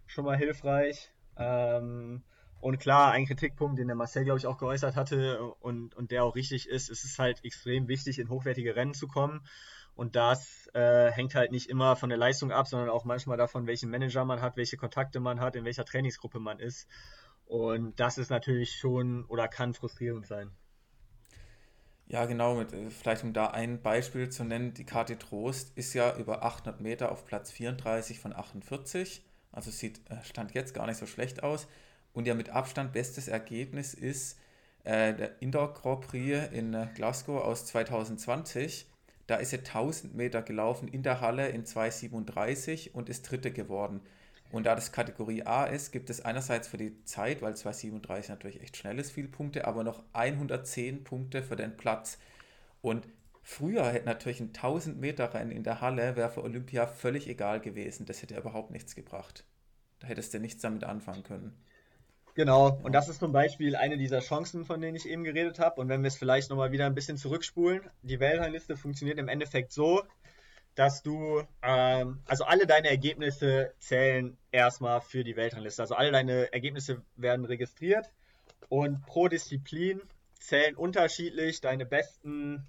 schon 0.05 0.25
mal 0.25 0.37
hilfreich. 0.37 1.11
Ähm, 1.35 2.23
und 2.61 2.79
klar, 2.79 3.11
ein 3.11 3.25
Kritikpunkt, 3.25 3.79
den 3.79 3.87
der 3.87 3.95
Marcel, 3.95 4.23
glaube 4.23 4.39
ich, 4.39 4.47
auch 4.47 4.57
geäußert 4.57 4.95
hatte 4.95 5.43
und, 5.59 5.95
und 5.95 6.11
der 6.11 6.23
auch 6.23 6.35
richtig 6.35 6.69
ist, 6.69 6.89
ist 6.89 7.03
es 7.03 7.19
halt 7.19 7.43
extrem 7.43 7.87
wichtig, 7.87 8.19
in 8.19 8.29
hochwertige 8.29 8.75
Rennen 8.75 8.93
zu 8.93 9.07
kommen. 9.07 9.45
Und 9.95 10.15
das 10.15 10.69
äh, 10.73 11.11
hängt 11.11 11.35
halt 11.35 11.51
nicht 11.51 11.69
immer 11.69 11.95
von 11.95 12.09
der 12.09 12.17
Leistung 12.17 12.51
ab, 12.51 12.67
sondern 12.67 12.89
auch 12.89 13.03
manchmal 13.03 13.37
davon, 13.37 13.67
welchen 13.67 13.89
Manager 13.89 14.25
man 14.25 14.41
hat, 14.41 14.57
welche 14.57 14.77
Kontakte 14.77 15.19
man 15.19 15.39
hat, 15.41 15.55
in 15.55 15.65
welcher 15.65 15.85
Trainingsgruppe 15.85 16.39
man 16.39 16.59
ist. 16.59 16.87
Und 17.45 17.99
das 17.99 18.17
ist 18.17 18.29
natürlich 18.29 18.75
schon 18.75 19.25
oder 19.25 19.47
kann 19.47 19.73
frustrierend 19.73 20.25
sein. 20.25 20.51
Ja, 22.07 22.25
genau. 22.25 22.55
Mit, 22.55 22.73
äh, 22.73 22.89
vielleicht 22.89 23.23
um 23.23 23.33
da 23.33 23.47
ein 23.47 23.81
Beispiel 23.81 24.29
zu 24.29 24.43
nennen, 24.43 24.73
die 24.73 24.85
Karte 24.85 25.17
Trost 25.17 25.77
ist 25.77 25.93
ja 25.93 26.15
über 26.17 26.43
800 26.43 26.79
Meter 26.79 27.11
auf 27.11 27.25
Platz 27.25 27.51
34 27.51 28.19
von 28.19 28.33
48. 28.33 29.23
Also 29.51 29.71
sieht 29.71 29.99
äh, 30.09 30.23
Stand 30.23 30.53
jetzt 30.53 30.73
gar 30.73 30.87
nicht 30.87 30.97
so 30.97 31.05
schlecht 31.05 31.43
aus. 31.43 31.67
Und 32.13 32.27
ja 32.27 32.33
mit 32.33 32.49
Abstand 32.49 32.93
bestes 32.93 33.27
Ergebnis 33.27 33.93
ist 33.93 34.37
äh, 34.83 35.13
der 35.13 35.41
Indoor 35.41 35.73
Grand 35.73 36.01
Prix 36.01 36.51
in 36.51 36.73
äh, 36.73 36.87
Glasgow 36.95 37.41
aus 37.41 37.65
2020. 37.67 38.87
Da 39.27 39.35
ist 39.37 39.53
er 39.53 39.59
1000 39.59 40.15
Meter 40.15 40.41
gelaufen 40.41 40.87
in 40.87 41.03
der 41.03 41.21
Halle 41.21 41.49
in 41.49 41.63
2,37 41.63 42.91
und 42.91 43.07
ist 43.07 43.23
Dritte 43.23 43.51
geworden. 43.51 44.01
Und 44.51 44.65
da 44.65 44.75
das 44.75 44.91
Kategorie 44.91 45.43
A 45.43 45.63
ist, 45.63 45.91
gibt 45.91 46.09
es 46.09 46.25
einerseits 46.25 46.67
für 46.67 46.77
die 46.77 47.01
Zeit, 47.05 47.41
weil 47.41 47.53
2,37 47.53 48.29
natürlich 48.29 48.61
echt 48.61 48.75
schnell 48.75 48.99
ist, 48.99 49.11
viele 49.11 49.29
Punkte, 49.29 49.65
aber 49.65 49.83
noch 49.83 50.03
110 50.11 51.05
Punkte 51.05 51.41
für 51.41 51.55
den 51.55 51.77
Platz. 51.77 52.17
Und 52.81 53.07
früher 53.43 53.89
hätte 53.89 54.05
natürlich 54.05 54.41
ein 54.41 54.47
1000 54.47 54.99
Meter 54.99 55.33
Rennen 55.33 55.51
in 55.51 55.63
der 55.63 55.79
Halle, 55.79 56.17
wäre 56.17 56.29
für 56.29 56.43
Olympia 56.43 56.85
völlig 56.85 57.29
egal 57.29 57.61
gewesen. 57.61 58.05
Das 58.05 58.21
hätte 58.21 58.35
überhaupt 58.35 58.71
nichts 58.71 58.95
gebracht. 58.95 59.45
Da 59.99 60.07
hättest 60.07 60.33
du 60.33 60.39
nichts 60.39 60.61
damit 60.61 60.83
anfangen 60.83 61.23
können. 61.23 61.55
Genau, 62.33 62.79
und 62.83 62.93
das 62.93 63.09
ist 63.09 63.19
zum 63.19 63.33
Beispiel 63.33 63.75
eine 63.75 63.97
dieser 63.97 64.21
Chancen, 64.21 64.63
von 64.63 64.79
denen 64.79 64.95
ich 64.95 65.07
eben 65.07 65.23
geredet 65.23 65.59
habe. 65.59 65.81
Und 65.81 65.89
wenn 65.89 66.01
wir 66.01 66.07
es 66.07 66.17
vielleicht 66.17 66.49
nochmal 66.49 66.71
wieder 66.71 66.85
ein 66.85 66.95
bisschen 66.95 67.17
zurückspulen, 67.17 67.81
die 68.03 68.19
Weltrangliste 68.19 68.77
funktioniert 68.77 69.19
im 69.19 69.27
Endeffekt 69.27 69.73
so, 69.73 70.03
dass 70.75 71.03
du, 71.03 71.43
ähm, 71.61 72.21
also 72.25 72.45
alle 72.45 72.65
deine 72.65 72.89
Ergebnisse 72.89 73.73
zählen 73.79 74.37
erstmal 74.51 75.01
für 75.01 75.25
die 75.25 75.35
Weltrangliste. 75.35 75.81
Also 75.81 75.95
alle 75.95 76.11
deine 76.11 76.53
Ergebnisse 76.53 77.01
werden 77.17 77.45
registriert 77.45 78.09
und 78.69 79.05
pro 79.05 79.27
Disziplin 79.27 80.01
zählen 80.39 80.75
unterschiedlich 80.75 81.59
deine 81.59 81.85
besten 81.85 82.65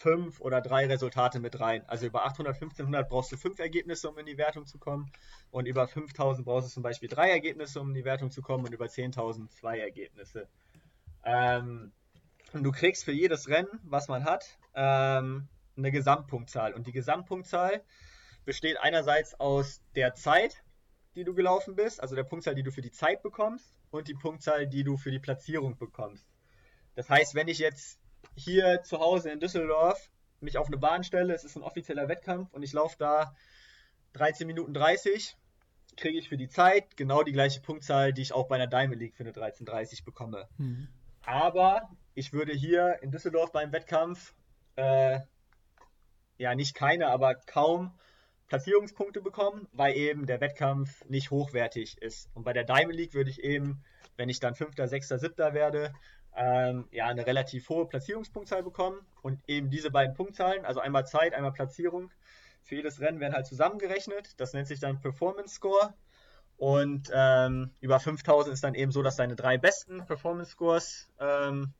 fünf 0.00 0.40
oder 0.40 0.62
drei 0.62 0.86
Resultate 0.86 1.40
mit 1.40 1.60
rein. 1.60 1.84
Also 1.86 2.06
über 2.06 2.24
800, 2.24 2.54
1500 2.54 3.08
brauchst 3.08 3.30
du 3.32 3.36
fünf 3.36 3.58
Ergebnisse, 3.58 4.08
um 4.08 4.16
in 4.16 4.24
die 4.24 4.38
Wertung 4.38 4.66
zu 4.66 4.78
kommen. 4.78 5.12
Und 5.50 5.66
über 5.66 5.86
5000 5.86 6.46
brauchst 6.46 6.68
du 6.68 6.72
zum 6.72 6.82
Beispiel 6.82 7.08
drei 7.08 7.30
Ergebnisse, 7.30 7.80
um 7.80 7.88
in 7.88 7.94
die 7.94 8.04
Wertung 8.04 8.30
zu 8.30 8.40
kommen. 8.40 8.64
Und 8.64 8.72
über 8.72 8.86
10.000 8.86 9.50
zwei 9.50 9.78
Ergebnisse. 9.78 10.48
Ähm, 11.22 11.92
und 12.54 12.64
du 12.64 12.72
kriegst 12.72 13.04
für 13.04 13.12
jedes 13.12 13.48
Rennen, 13.48 13.68
was 13.82 14.08
man 14.08 14.24
hat, 14.24 14.58
ähm, 14.74 15.48
eine 15.76 15.92
Gesamtpunktzahl. 15.92 16.72
Und 16.72 16.86
die 16.86 16.92
Gesamtpunktzahl 16.92 17.82
besteht 18.46 18.78
einerseits 18.80 19.38
aus 19.38 19.82
der 19.94 20.14
Zeit, 20.14 20.64
die 21.14 21.24
du 21.24 21.34
gelaufen 21.34 21.76
bist, 21.76 22.00
also 22.00 22.16
der 22.16 22.24
Punktzahl, 22.24 22.54
die 22.54 22.62
du 22.62 22.70
für 22.70 22.80
die 22.80 22.90
Zeit 22.90 23.22
bekommst 23.22 23.74
und 23.90 24.08
die 24.08 24.14
Punktzahl, 24.14 24.66
die 24.66 24.82
du 24.82 24.96
für 24.96 25.10
die 25.10 25.18
Platzierung 25.18 25.76
bekommst. 25.76 26.26
Das 26.94 27.10
heißt, 27.10 27.34
wenn 27.34 27.48
ich 27.48 27.58
jetzt 27.58 27.99
hier 28.36 28.82
zu 28.82 28.98
Hause 29.00 29.30
in 29.30 29.40
Düsseldorf 29.40 30.10
mich 30.40 30.56
auf 30.56 30.68
eine 30.68 30.78
Bahn 30.78 31.04
stelle, 31.04 31.34
es 31.34 31.44
ist 31.44 31.56
ein 31.56 31.62
offizieller 31.62 32.08
Wettkampf 32.08 32.52
und 32.52 32.62
ich 32.62 32.72
laufe 32.72 32.96
da 32.98 33.34
13 34.14 34.46
Minuten 34.46 34.74
30, 34.74 35.36
kriege 35.96 36.18
ich 36.18 36.28
für 36.28 36.36
die 36.36 36.48
Zeit 36.48 36.96
genau 36.96 37.22
die 37.22 37.32
gleiche 37.32 37.60
Punktzahl, 37.60 38.12
die 38.12 38.22
ich 38.22 38.32
auch 38.32 38.48
bei 38.48 38.56
einer 38.56 38.66
Diamond 38.66 39.00
League 39.00 39.14
für 39.14 39.22
eine 39.22 39.32
13.30 39.32 40.04
bekomme. 40.04 40.48
Mhm. 40.56 40.88
Aber 41.24 41.90
ich 42.14 42.32
würde 42.32 42.52
hier 42.52 42.98
in 43.02 43.10
Düsseldorf 43.10 43.52
beim 43.52 43.72
Wettkampf 43.72 44.34
äh, 44.76 45.20
ja 46.38 46.54
nicht 46.54 46.74
keine, 46.74 47.08
aber 47.08 47.34
kaum 47.34 47.92
Platzierungspunkte 48.46 49.20
bekommen, 49.20 49.68
weil 49.72 49.94
eben 49.94 50.26
der 50.26 50.40
Wettkampf 50.40 51.04
nicht 51.08 51.30
hochwertig 51.30 52.00
ist. 52.02 52.28
Und 52.34 52.44
bei 52.44 52.52
der 52.52 52.64
Diamond 52.64 52.96
League 52.96 53.14
würde 53.14 53.30
ich 53.30 53.44
eben, 53.44 53.84
wenn 54.16 54.28
ich 54.28 54.40
dann 54.40 54.56
Fünfter, 54.56 54.88
Sechster, 54.88 55.18
Siebter 55.18 55.54
werde, 55.54 55.92
ähm, 56.36 56.86
ja, 56.90 57.06
eine 57.06 57.26
relativ 57.26 57.68
hohe 57.68 57.86
Platzierungspunktzahl 57.86 58.62
bekommen. 58.62 58.98
Und 59.22 59.40
eben 59.46 59.70
diese 59.70 59.90
beiden 59.90 60.14
Punktzahlen, 60.14 60.64
also 60.64 60.80
einmal 60.80 61.06
Zeit, 61.06 61.34
einmal 61.34 61.52
Platzierung, 61.52 62.10
für 62.62 62.76
jedes 62.76 63.00
Rennen 63.00 63.20
werden 63.20 63.34
halt 63.34 63.46
zusammengerechnet. 63.46 64.38
Das 64.38 64.52
nennt 64.52 64.68
sich 64.68 64.80
dann 64.80 65.00
Performance 65.00 65.54
Score. 65.54 65.94
Und 66.56 67.10
ähm, 67.12 67.70
über 67.80 67.98
5000 67.98 68.52
ist 68.52 68.62
dann 68.62 68.74
eben 68.74 68.92
so, 68.92 69.02
dass 69.02 69.16
deine 69.16 69.34
drei 69.34 69.56
besten 69.56 70.04
Performance 70.04 70.52
Scores 70.52 71.08
ähm, 71.18 71.72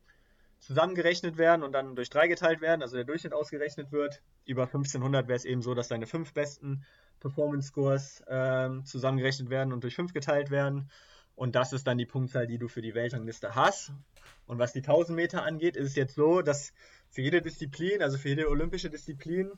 zusammengerechnet 0.59 1.36
werden 1.36 1.62
und 1.62 1.72
dann 1.72 1.96
durch 1.96 2.09
drei 2.09 2.28
geteilt 2.28 2.62
werden, 2.62 2.82
also 2.82 2.96
der 2.96 3.05
Durchschnitt 3.05 3.34
ausgerechnet 3.34 3.92
wird. 3.92 4.22
Über 4.46 4.62
1500 4.62 5.28
wäre 5.28 5.36
es 5.36 5.44
eben 5.44 5.61
so, 5.61 5.74
dass 5.74 5.88
deine 5.88 6.07
fünf 6.07 6.32
besten 6.32 6.84
Performance 7.20 7.68
Scores 7.68 8.24
ähm, 8.26 8.84
zusammengerechnet 8.86 9.51
werden 9.51 9.72
und 9.72 9.84
durch 9.84 9.94
fünf 9.94 10.14
geteilt 10.14 10.51
werden. 10.51 10.90
Und 11.34 11.57
das 11.57 11.72
ist 11.72 11.86
dann 11.86 11.98
die 11.98 12.07
Punktzahl, 12.07 12.46
die 12.46 12.59
du 12.59 12.68
für 12.68 12.82
die 12.82 12.94
Weltrangliste 12.94 13.55
hast. 13.55 13.92
Und 14.47 14.59
was 14.59 14.72
die 14.72 14.81
1000 14.81 15.16
Meter 15.16 15.45
angeht, 15.45 15.76
ist 15.76 15.89
es 15.89 15.95
jetzt 15.95 16.14
so, 16.14 16.43
dass 16.43 16.72
für 17.11 17.22
jede 17.22 17.43
Disziplin, 17.43 18.03
also 18.03 18.18
für 18.18 18.31
jede 18.31 18.49
olympische 18.49 18.91
Disziplin, 18.91 19.53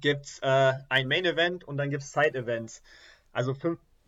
gibt 0.00 0.26
es 0.26 0.38
äh, 0.40 0.72
ein 0.88 1.08
Main 1.08 1.24
Event 1.24 1.64
und 1.64 1.76
dann 1.76 1.90
gibt 1.90 2.02
es 2.02 2.12
Side 2.12 2.38
Events. 2.38 2.82
Also 3.32 3.54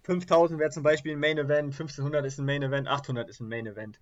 5000 0.03 0.59
wäre 0.59 0.71
zum 0.71 0.83
Beispiel 0.83 1.13
ein 1.13 1.21
Main 1.21 1.39
Event, 1.39 1.73
1500 1.73 2.25
ist 2.25 2.39
ein 2.39 2.47
Main 2.47 2.63
Event, 2.63 2.89
800 2.89 3.29
ist 3.29 3.41
ein 3.41 3.49
Main 3.49 3.67
Event. 3.67 3.99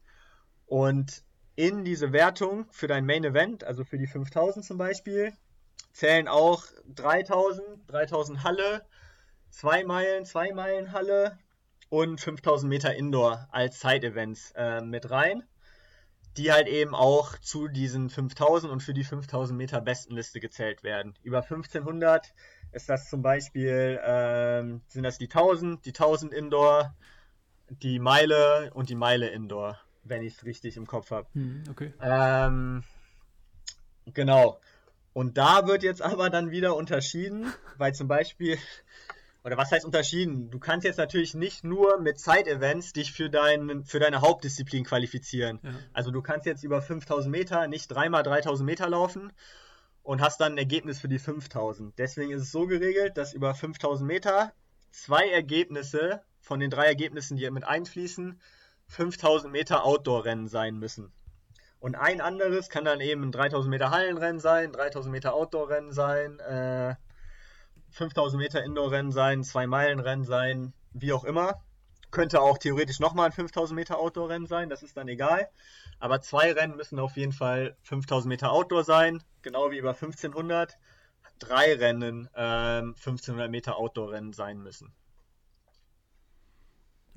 Und 0.66 1.22
in 1.56 1.84
diese 1.84 2.12
Wertung 2.12 2.66
für 2.70 2.86
dein 2.86 3.06
Main 3.06 3.24
Event, 3.24 3.64
also 3.64 3.84
für 3.84 3.98
die 3.98 4.06
5000 4.06 4.64
zum 4.64 4.78
Beispiel, 4.78 5.32
zählen 5.92 6.28
auch 6.28 6.64
3000, 6.94 7.64
3000 7.88 8.44
Halle, 8.44 8.82
2 9.50 9.84
Meilen, 9.84 10.24
2 10.24 10.52
Meilen 10.52 10.92
Halle, 10.92 11.38
und 11.94 12.20
5000 12.20 12.68
Meter 12.68 12.94
Indoor 12.94 13.46
als 13.52 13.80
Side-Events 13.80 14.52
äh, 14.56 14.80
mit 14.80 15.10
rein, 15.10 15.44
die 16.36 16.52
halt 16.52 16.66
eben 16.66 16.94
auch 16.94 17.38
zu 17.38 17.68
diesen 17.68 18.10
5000 18.10 18.72
und 18.72 18.82
für 18.82 18.94
die 18.94 19.04
5000 19.04 19.56
Meter 19.56 19.80
Bestenliste 19.80 20.40
gezählt 20.40 20.82
werden. 20.82 21.14
Über 21.22 21.42
1500 21.42 22.34
ist 22.72 22.88
das 22.88 23.08
zum 23.08 23.22
Beispiel, 23.22 24.00
ähm, 24.04 24.82
sind 24.88 25.04
das 25.04 25.18
die 25.18 25.28
1000, 25.28 25.84
die 25.86 25.92
1000 25.92 26.32
Indoor, 26.32 26.94
die 27.68 27.98
Meile 27.98 28.72
und 28.74 28.88
die 28.88 28.96
Meile 28.96 29.28
Indoor, 29.28 29.78
wenn 30.02 30.22
ich 30.22 30.34
es 30.34 30.44
richtig 30.44 30.76
im 30.76 30.86
Kopf 30.86 31.10
habe. 31.10 31.28
Hm, 31.34 31.64
okay. 31.70 31.92
Ähm, 32.00 32.82
genau. 34.06 34.60
Und 35.12 35.38
da 35.38 35.68
wird 35.68 35.84
jetzt 35.84 36.02
aber 36.02 36.28
dann 36.28 36.50
wieder 36.50 36.74
unterschieden, 36.74 37.52
weil 37.78 37.94
zum 37.94 38.08
Beispiel 38.08 38.58
oder 39.44 39.58
was 39.58 39.70
heißt 39.70 39.84
unterschieden? 39.84 40.50
Du 40.50 40.58
kannst 40.58 40.84
jetzt 40.84 40.96
natürlich 40.96 41.34
nicht 41.34 41.64
nur 41.64 42.00
mit 42.00 42.18
Side-Events 42.18 42.94
dich 42.94 43.12
für, 43.12 43.28
dein, 43.28 43.84
für 43.84 44.00
deine 44.00 44.22
Hauptdisziplin 44.22 44.84
qualifizieren. 44.84 45.60
Ja. 45.62 45.70
Also 45.92 46.10
du 46.10 46.22
kannst 46.22 46.46
jetzt 46.46 46.64
über 46.64 46.80
5000 46.80 47.30
Meter 47.30 47.68
nicht 47.68 47.88
dreimal 47.88 48.22
3000 48.22 48.64
Meter 48.64 48.88
laufen 48.88 49.32
und 50.02 50.22
hast 50.22 50.40
dann 50.40 50.52
ein 50.52 50.58
Ergebnis 50.58 50.98
für 50.98 51.08
die 51.08 51.18
5000. 51.18 51.98
Deswegen 51.98 52.32
ist 52.32 52.42
es 52.42 52.52
so 52.52 52.66
geregelt, 52.66 53.18
dass 53.18 53.34
über 53.34 53.54
5000 53.54 54.06
Meter 54.06 54.52
zwei 54.90 55.28
Ergebnisse 55.28 56.22
von 56.40 56.58
den 56.58 56.70
drei 56.70 56.86
Ergebnissen, 56.86 57.36
die 57.36 57.50
mit 57.50 57.64
einfließen, 57.64 58.40
5000 58.88 59.52
Meter 59.52 59.84
Outdoor-Rennen 59.84 60.48
sein 60.48 60.78
müssen. 60.78 61.12
Und 61.80 61.96
ein 61.96 62.22
anderes 62.22 62.70
kann 62.70 62.86
dann 62.86 63.00
eben 63.02 63.24
ein 63.24 63.32
3000 63.32 63.70
Meter 63.70 63.90
Hallenrennen 63.90 64.40
sein, 64.40 64.72
3000 64.72 65.12
Meter 65.12 65.34
Outdoor-Rennen 65.34 65.92
sein, 65.92 66.38
äh, 66.38 66.94
5000 67.94 68.42
Meter 68.42 68.64
Indoor-Rennen 68.64 69.12
sein, 69.12 69.42
2-Meilen-Rennen 69.42 70.24
sein, 70.24 70.72
wie 70.92 71.12
auch 71.12 71.24
immer. 71.24 71.62
Könnte 72.10 72.40
auch 72.42 72.58
theoretisch 72.58 73.00
nochmal 73.00 73.26
ein 73.26 73.32
5000 73.32 73.76
Meter 73.76 73.98
Outdoor-Rennen 73.98 74.46
sein, 74.46 74.68
das 74.68 74.82
ist 74.82 74.96
dann 74.96 75.08
egal. 75.08 75.48
Aber 76.00 76.20
zwei 76.20 76.52
Rennen 76.52 76.76
müssen 76.76 76.98
auf 76.98 77.16
jeden 77.16 77.32
Fall 77.32 77.76
5000 77.82 78.28
Meter 78.28 78.50
Outdoor 78.50 78.84
sein, 78.84 79.22
genau 79.42 79.70
wie 79.70 79.78
über 79.78 79.90
1500. 79.90 80.76
Drei 81.38 81.74
Rennen 81.74 82.28
ähm, 82.36 82.94
1500 82.96 83.50
Meter 83.50 83.76
Outdoor-Rennen 83.76 84.32
sein 84.32 84.58
müssen. 84.58 84.92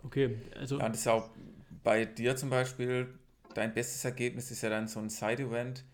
Okay, 0.03 0.39
also. 0.55 0.80
Ja, 0.80 0.89
das 0.89 0.99
ist 0.99 1.07
auch 1.07 1.30
bei 1.84 2.05
dir 2.05 2.36
zum 2.36 2.49
Beispiel, 2.49 3.17
dein 3.53 3.73
bestes 3.73 4.05
Ergebnis 4.05 4.51
ist 4.51 4.61
ja 4.61 4.69
dann 4.69 4.88
so 4.88 4.99
ein 4.99 5.09
Side-Event 5.09 5.86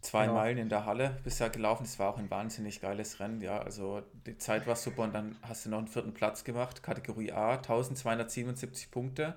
zwei 0.00 0.26
genau. 0.26 0.36
Meilen 0.38 0.58
in 0.58 0.68
der 0.68 0.86
Halle 0.86 1.18
bisher 1.24 1.50
gelaufen. 1.50 1.84
Das 1.84 1.98
war 1.98 2.12
auch 2.12 2.18
ein 2.18 2.30
wahnsinnig 2.30 2.80
geiles 2.80 3.20
Rennen. 3.20 3.40
Ja, 3.40 3.58
also 3.58 4.02
die 4.26 4.38
Zeit 4.38 4.66
war 4.66 4.76
super 4.76 5.02
und 5.02 5.14
dann 5.14 5.36
hast 5.42 5.66
du 5.66 5.70
noch 5.70 5.78
einen 5.78 5.88
vierten 5.88 6.14
Platz 6.14 6.44
gemacht, 6.44 6.82
Kategorie 6.82 7.32
A, 7.32 7.56
1277 7.56 8.90
Punkte. 8.90 9.36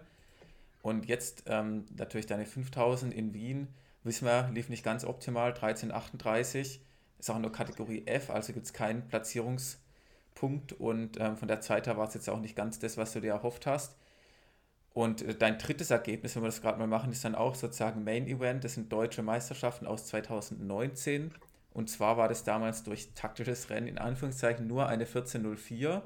Und 0.81 1.05
jetzt 1.05 1.43
ähm, 1.47 1.85
natürlich 1.95 2.25
deine 2.25 2.45
5000 2.45 3.13
in 3.13 3.33
Wien, 3.33 3.67
wissen 4.03 4.25
wir, 4.25 4.49
lief 4.53 4.69
nicht 4.69 4.83
ganz 4.83 5.05
optimal, 5.05 5.53
1338. 5.53 6.81
Ist 7.19 7.29
auch 7.29 7.39
nur 7.39 7.51
Kategorie 7.53 8.05
F, 8.05 8.29
also 8.29 8.51
gibt 8.51 8.65
es 8.65 8.73
keinen 8.73 9.07
Platzierungspunkt 9.07 10.73
und 10.73 11.19
ähm, 11.21 11.37
von 11.37 11.47
der 11.47 11.61
Zeit 11.61 11.87
her 11.87 11.97
war 11.97 12.07
es 12.07 12.13
jetzt 12.13 12.29
auch 12.29 12.41
nicht 12.41 12.55
ganz 12.55 12.79
das, 12.79 12.97
was 12.97 13.13
du 13.13 13.21
dir 13.21 13.31
erhofft 13.31 13.65
hast. 13.65 13.95
Und 14.93 15.23
äh, 15.23 15.35
dein 15.35 15.57
drittes 15.57 15.91
Ergebnis, 15.91 16.35
wenn 16.35 16.43
wir 16.43 16.47
das 16.47 16.61
gerade 16.61 16.79
mal 16.79 16.87
machen, 16.87 17.11
ist 17.11 17.25
dann 17.25 17.35
auch 17.35 17.55
sozusagen 17.55 18.03
Main 18.03 18.27
Event. 18.27 18.63
Das 18.63 18.75
sind 18.75 18.91
deutsche 18.91 19.23
Meisterschaften 19.23 19.87
aus 19.87 20.05
2019. 20.07 21.31
Und 21.73 21.89
zwar 21.89 22.17
war 22.17 22.29
das 22.29 22.43
damals 22.43 22.83
durch 22.83 23.13
taktisches 23.15 23.69
Rennen 23.69 23.87
in 23.87 23.97
Anführungszeichen 23.97 24.67
nur 24.67 24.87
eine 24.87 25.05
1404. 25.05 26.03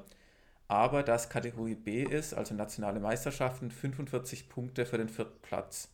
Aber 0.66 1.02
das 1.02 1.30
Kategorie 1.30 1.74
B 1.74 2.02
ist, 2.02 2.34
also 2.34 2.54
nationale 2.54 3.00
Meisterschaften, 3.00 3.70
45 3.70 4.48
Punkte 4.48 4.86
für 4.86 4.98
den 4.98 5.08
vierten 5.08 5.40
Platz. 5.42 5.90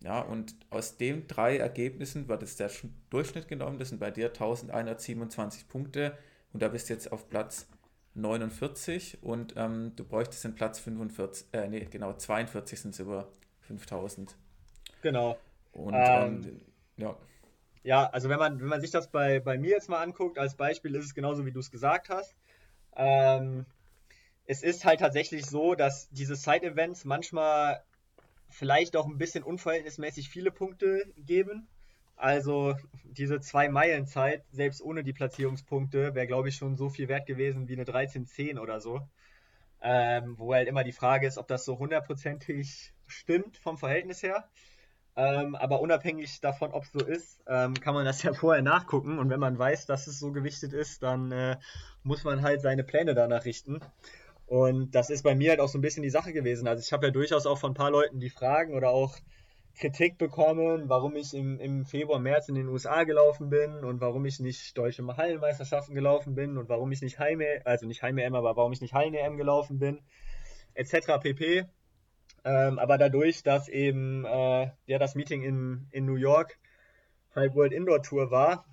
Ja, 0.00 0.20
und 0.20 0.54
aus 0.70 0.96
den 0.96 1.26
drei 1.26 1.58
Ergebnissen 1.58 2.28
wird 2.28 2.42
jetzt 2.42 2.60
der 2.60 2.70
Durchschnitt 3.10 3.48
genommen. 3.48 3.78
Das 3.78 3.88
sind 3.88 3.98
bei 3.98 4.12
dir 4.12 4.26
1127 4.26 5.68
Punkte. 5.68 6.16
Und 6.52 6.62
da 6.62 6.68
bist 6.68 6.88
du 6.88 6.94
jetzt 6.94 7.10
auf 7.10 7.28
Platz 7.28 7.66
49 8.18 9.22
und 9.22 9.54
ähm, 9.56 9.92
du 9.96 10.04
bräuchtest 10.04 10.44
den 10.44 10.54
Platz 10.54 10.78
45, 10.80 11.46
äh, 11.52 11.68
nee, 11.68 11.86
genau, 11.90 12.12
42 12.12 12.80
sind 12.80 12.94
es 12.94 13.00
über 13.00 13.28
5000. 13.60 14.36
Genau. 15.02 15.38
Und 15.72 15.94
ähm, 15.94 16.42
ähm, 16.44 16.60
ja. 16.96 17.16
Ja, 17.84 18.06
also 18.10 18.28
wenn 18.28 18.38
man, 18.38 18.60
wenn 18.60 18.68
man 18.68 18.80
sich 18.80 18.90
das 18.90 19.10
bei, 19.10 19.40
bei 19.40 19.56
mir 19.56 19.70
jetzt 19.70 19.88
mal 19.88 20.02
anguckt, 20.02 20.38
als 20.38 20.56
Beispiel 20.56 20.94
ist 20.94 21.06
es 21.06 21.14
genauso, 21.14 21.46
wie 21.46 21.52
du 21.52 21.60
es 21.60 21.70
gesagt 21.70 22.08
hast. 22.08 22.34
Ähm, 22.96 23.64
es 24.44 24.62
ist 24.62 24.84
halt 24.84 25.00
tatsächlich 25.00 25.46
so, 25.46 25.74
dass 25.74 26.08
diese 26.10 26.34
Side-Events 26.34 27.04
manchmal 27.04 27.82
vielleicht 28.48 28.96
auch 28.96 29.06
ein 29.06 29.18
bisschen 29.18 29.44
unverhältnismäßig 29.44 30.28
viele 30.28 30.50
Punkte 30.50 31.12
geben. 31.16 31.68
Also 32.18 32.74
diese 33.04 33.40
zwei 33.40 33.68
Meilen 33.68 34.06
Zeit, 34.06 34.44
selbst 34.50 34.82
ohne 34.82 35.04
die 35.04 35.12
Platzierungspunkte, 35.12 36.14
wäre, 36.14 36.26
glaube 36.26 36.48
ich, 36.48 36.56
schon 36.56 36.76
so 36.76 36.88
viel 36.88 37.08
wert 37.08 37.26
gewesen 37.26 37.68
wie 37.68 37.74
eine 37.74 37.84
13.10 37.84 38.58
oder 38.58 38.80
so. 38.80 39.00
Ähm, 39.80 40.34
wo 40.36 40.52
halt 40.52 40.66
immer 40.66 40.82
die 40.82 40.92
Frage 40.92 41.28
ist, 41.28 41.38
ob 41.38 41.46
das 41.46 41.64
so 41.64 41.78
hundertprozentig 41.78 42.92
stimmt 43.06 43.56
vom 43.58 43.78
Verhältnis 43.78 44.24
her. 44.24 44.48
Ähm, 45.14 45.54
aber 45.54 45.80
unabhängig 45.80 46.40
davon, 46.40 46.72
ob 46.72 46.84
es 46.84 46.92
so 46.92 47.04
ist, 47.04 47.40
ähm, 47.46 47.74
kann 47.74 47.94
man 47.94 48.04
das 48.04 48.22
ja 48.24 48.32
vorher 48.32 48.62
nachgucken. 48.62 49.18
Und 49.20 49.30
wenn 49.30 49.40
man 49.40 49.56
weiß, 49.56 49.86
dass 49.86 50.08
es 50.08 50.18
so 50.18 50.32
gewichtet 50.32 50.72
ist, 50.72 51.04
dann 51.04 51.30
äh, 51.30 51.56
muss 52.02 52.24
man 52.24 52.42
halt 52.42 52.62
seine 52.62 52.82
Pläne 52.82 53.14
danach 53.14 53.44
richten. 53.44 53.80
Und 54.46 54.94
das 54.94 55.10
ist 55.10 55.22
bei 55.22 55.36
mir 55.36 55.50
halt 55.50 55.60
auch 55.60 55.68
so 55.68 55.78
ein 55.78 55.82
bisschen 55.82 56.02
die 56.02 56.10
Sache 56.10 56.32
gewesen. 56.32 56.66
Also 56.66 56.82
ich 56.82 56.92
habe 56.92 57.06
ja 57.06 57.12
durchaus 57.12 57.46
auch 57.46 57.58
von 57.58 57.72
ein 57.72 57.74
paar 57.74 57.90
Leuten 57.90 58.18
die 58.18 58.30
Fragen 58.30 58.74
oder 58.74 58.90
auch 58.90 59.16
Kritik 59.78 60.18
bekommen, 60.18 60.88
warum 60.88 61.14
ich 61.16 61.34
im, 61.34 61.58
im 61.60 61.86
Februar, 61.86 62.18
März 62.18 62.48
in 62.48 62.56
den 62.56 62.68
USA 62.68 63.04
gelaufen 63.04 63.48
bin 63.48 63.84
und 63.84 64.00
warum 64.00 64.24
ich 64.26 64.40
nicht 64.40 64.76
deutsche 64.76 65.06
Hallenmeisterschaften 65.06 65.94
gelaufen 65.94 66.34
bin 66.34 66.58
und 66.58 66.68
warum 66.68 66.90
ich 66.90 67.00
nicht 67.00 67.18
Heim, 67.18 67.40
also 67.64 67.86
nicht 67.86 68.02
Heim-EM, 68.02 68.34
aber 68.34 68.56
warum 68.56 68.72
ich 68.72 68.80
nicht 68.80 68.94
Hallen-EM 68.94 69.36
gelaufen 69.36 69.78
bin, 69.78 70.00
etc. 70.74 71.18
pp. 71.20 71.66
Ähm, 72.44 72.78
aber 72.78 72.98
dadurch, 72.98 73.42
dass 73.42 73.68
eben 73.68 74.24
äh, 74.24 74.70
ja, 74.86 74.98
das 74.98 75.14
Meeting 75.14 75.42
in, 75.42 75.86
in 75.90 76.06
New 76.06 76.16
York 76.16 76.58
halt 77.34 77.54
World 77.54 77.72
Indoor 77.72 78.02
Tour 78.02 78.30
war 78.30 78.64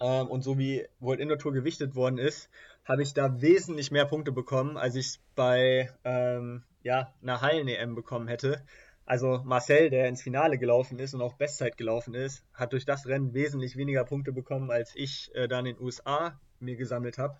ähm, 0.00 0.28
und 0.28 0.42
so 0.42 0.58
wie 0.58 0.86
World 1.00 1.20
Indoor 1.20 1.38
Tour 1.38 1.52
gewichtet 1.52 1.94
worden 1.94 2.18
ist, 2.18 2.50
habe 2.84 3.02
ich 3.02 3.14
da 3.14 3.40
wesentlich 3.40 3.90
mehr 3.90 4.04
Punkte 4.04 4.32
bekommen, 4.32 4.76
als 4.76 4.94
ich 4.94 5.18
bei 5.34 5.90
ähm, 6.04 6.62
ja, 6.82 7.12
einer 7.22 7.40
Hallen-EM 7.40 7.94
bekommen 7.94 8.28
hätte. 8.28 8.62
Also 9.06 9.42
Marcel, 9.44 9.90
der 9.90 10.08
ins 10.08 10.22
Finale 10.22 10.58
gelaufen 10.58 10.98
ist 10.98 11.14
und 11.14 11.20
auch 11.20 11.34
Bestzeit 11.34 11.76
gelaufen 11.76 12.14
ist, 12.14 12.42
hat 12.54 12.72
durch 12.72 12.86
das 12.86 13.06
Rennen 13.06 13.34
wesentlich 13.34 13.76
weniger 13.76 14.04
Punkte 14.04 14.32
bekommen, 14.32 14.70
als 14.70 14.92
ich 14.94 15.30
äh, 15.34 15.46
dann 15.46 15.66
in 15.66 15.76
den 15.76 15.84
USA 15.84 16.40
mir 16.58 16.76
gesammelt 16.76 17.18
habe. 17.18 17.36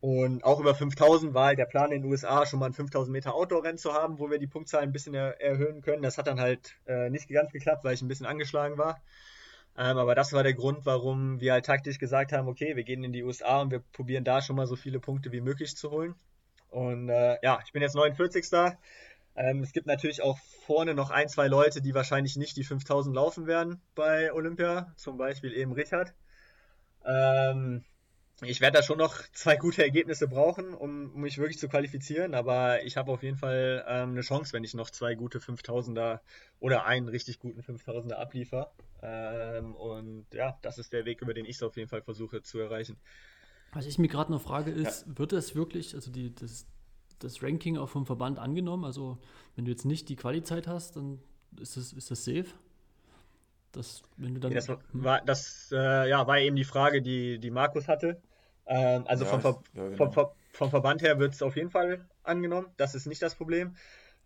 Und 0.00 0.42
auch 0.42 0.58
über 0.58 0.74
5000 0.74 1.32
war 1.32 1.46
halt 1.46 1.60
der 1.60 1.66
Plan 1.66 1.92
in 1.92 2.02
den 2.02 2.10
USA 2.10 2.44
schon 2.44 2.58
mal 2.58 2.66
ein 2.66 2.72
5000 2.72 3.12
Meter 3.12 3.34
Outdoor-Rennen 3.36 3.78
zu 3.78 3.92
haben, 3.92 4.18
wo 4.18 4.30
wir 4.30 4.40
die 4.40 4.48
Punktzahl 4.48 4.82
ein 4.82 4.90
bisschen 4.90 5.14
er 5.14 5.40
erhöhen 5.40 5.80
können. 5.80 6.02
Das 6.02 6.18
hat 6.18 6.26
dann 6.26 6.40
halt 6.40 6.74
äh, 6.86 7.08
nicht 7.08 7.28
ganz 7.28 7.52
geklappt, 7.52 7.84
weil 7.84 7.94
ich 7.94 8.02
ein 8.02 8.08
bisschen 8.08 8.26
angeschlagen 8.26 8.78
war. 8.78 9.00
Ähm, 9.78 9.98
aber 9.98 10.16
das 10.16 10.32
war 10.32 10.42
der 10.42 10.54
Grund, 10.54 10.84
warum 10.86 11.40
wir 11.40 11.52
halt 11.52 11.66
taktisch 11.66 12.00
gesagt 12.00 12.32
haben, 12.32 12.48
okay, 12.48 12.74
wir 12.74 12.82
gehen 12.82 13.04
in 13.04 13.12
die 13.12 13.22
USA 13.22 13.60
und 13.60 13.70
wir 13.70 13.78
probieren 13.92 14.24
da 14.24 14.42
schon 14.42 14.56
mal 14.56 14.66
so 14.66 14.74
viele 14.74 14.98
Punkte 14.98 15.30
wie 15.30 15.40
möglich 15.40 15.76
zu 15.76 15.92
holen. 15.92 16.16
Und 16.68 17.08
äh, 17.08 17.38
ja, 17.42 17.60
ich 17.64 17.72
bin 17.72 17.80
jetzt 17.80 17.94
49. 17.94 18.44
Ähm, 19.34 19.62
es 19.62 19.72
gibt 19.72 19.86
natürlich 19.86 20.22
auch 20.22 20.38
vorne 20.66 20.94
noch 20.94 21.10
ein, 21.10 21.28
zwei 21.28 21.48
Leute, 21.48 21.80
die 21.80 21.94
wahrscheinlich 21.94 22.36
nicht 22.36 22.56
die 22.56 22.64
5000 22.64 23.14
laufen 23.14 23.46
werden 23.46 23.80
bei 23.94 24.32
Olympia, 24.32 24.92
zum 24.96 25.16
Beispiel 25.16 25.52
eben 25.52 25.72
Richard. 25.72 26.14
Ähm, 27.04 27.84
ich 28.44 28.60
werde 28.60 28.78
da 28.78 28.82
schon 28.82 28.98
noch 28.98 29.22
zwei 29.32 29.56
gute 29.56 29.82
Ergebnisse 29.82 30.26
brauchen, 30.26 30.74
um, 30.74 31.14
mich 31.14 31.38
wirklich 31.38 31.58
zu 31.58 31.68
qualifizieren, 31.68 32.34
aber 32.34 32.82
ich 32.82 32.96
habe 32.96 33.12
auf 33.12 33.22
jeden 33.22 33.36
Fall 33.36 33.84
ähm, 33.86 34.10
eine 34.10 34.22
Chance, 34.22 34.52
wenn 34.52 34.64
ich 34.64 34.74
noch 34.74 34.90
zwei 34.90 35.14
gute 35.14 35.38
5000er 35.38 36.20
oder 36.58 36.84
einen 36.84 37.08
richtig 37.08 37.38
guten 37.38 37.60
5000er 37.60 38.14
abliefer. 38.14 38.72
Ähm, 39.00 39.74
und 39.76 40.26
ja, 40.32 40.58
das 40.62 40.78
ist 40.78 40.92
der 40.92 41.04
Weg, 41.04 41.22
über 41.22 41.34
den 41.34 41.44
ich 41.44 41.56
es 41.56 41.62
auf 41.62 41.76
jeden 41.76 41.88
Fall 41.88 42.02
versuche 42.02 42.42
zu 42.42 42.58
erreichen. 42.58 42.96
Was 43.72 43.86
ich 43.86 43.98
mir 43.98 44.08
gerade 44.08 44.32
noch 44.32 44.42
frage, 44.42 44.72
ist, 44.72 45.06
ja. 45.06 45.18
wird 45.18 45.32
es 45.32 45.54
wirklich, 45.54 45.94
also 45.94 46.10
die, 46.10 46.34
das, 46.34 46.66
das 47.24 47.42
Ranking 47.42 47.78
auch 47.78 47.88
vom 47.88 48.06
Verband 48.06 48.38
angenommen? 48.38 48.84
Also 48.84 49.18
wenn 49.56 49.64
du 49.64 49.70
jetzt 49.70 49.84
nicht 49.84 50.08
die 50.08 50.16
Quali-Zeit 50.16 50.66
hast, 50.66 50.96
dann 50.96 51.20
ist 51.60 51.76
das, 51.76 51.92
ist 51.92 52.10
das 52.10 52.24
safe? 52.24 52.46
Das, 53.72 54.02
wenn 54.16 54.34
du 54.34 54.40
dann, 54.40 54.52
das, 54.52 54.68
hm? 54.68 54.78
war, 54.92 55.22
das 55.22 55.70
äh, 55.72 56.08
ja, 56.08 56.26
war 56.26 56.38
eben 56.38 56.56
die 56.56 56.64
Frage, 56.64 57.00
die, 57.00 57.38
die 57.38 57.50
Markus 57.50 57.88
hatte. 57.88 58.20
Ähm, 58.66 59.04
also 59.06 59.24
ja, 59.24 59.30
vom, 59.30 59.40
Ver 59.40 59.62
ja, 59.74 59.84
genau. 59.84 59.96
vom, 59.96 60.12
Ver 60.12 60.34
vom, 60.52 60.70
Verband 60.70 61.02
her 61.02 61.18
wird 61.18 61.34
es 61.34 61.42
auf 61.42 61.56
jeden 61.56 61.70
Fall 61.70 62.06
angenommen. 62.22 62.68
Das 62.76 62.94
ist 62.94 63.06
nicht 63.06 63.22
das 63.22 63.34
Problem. 63.34 63.74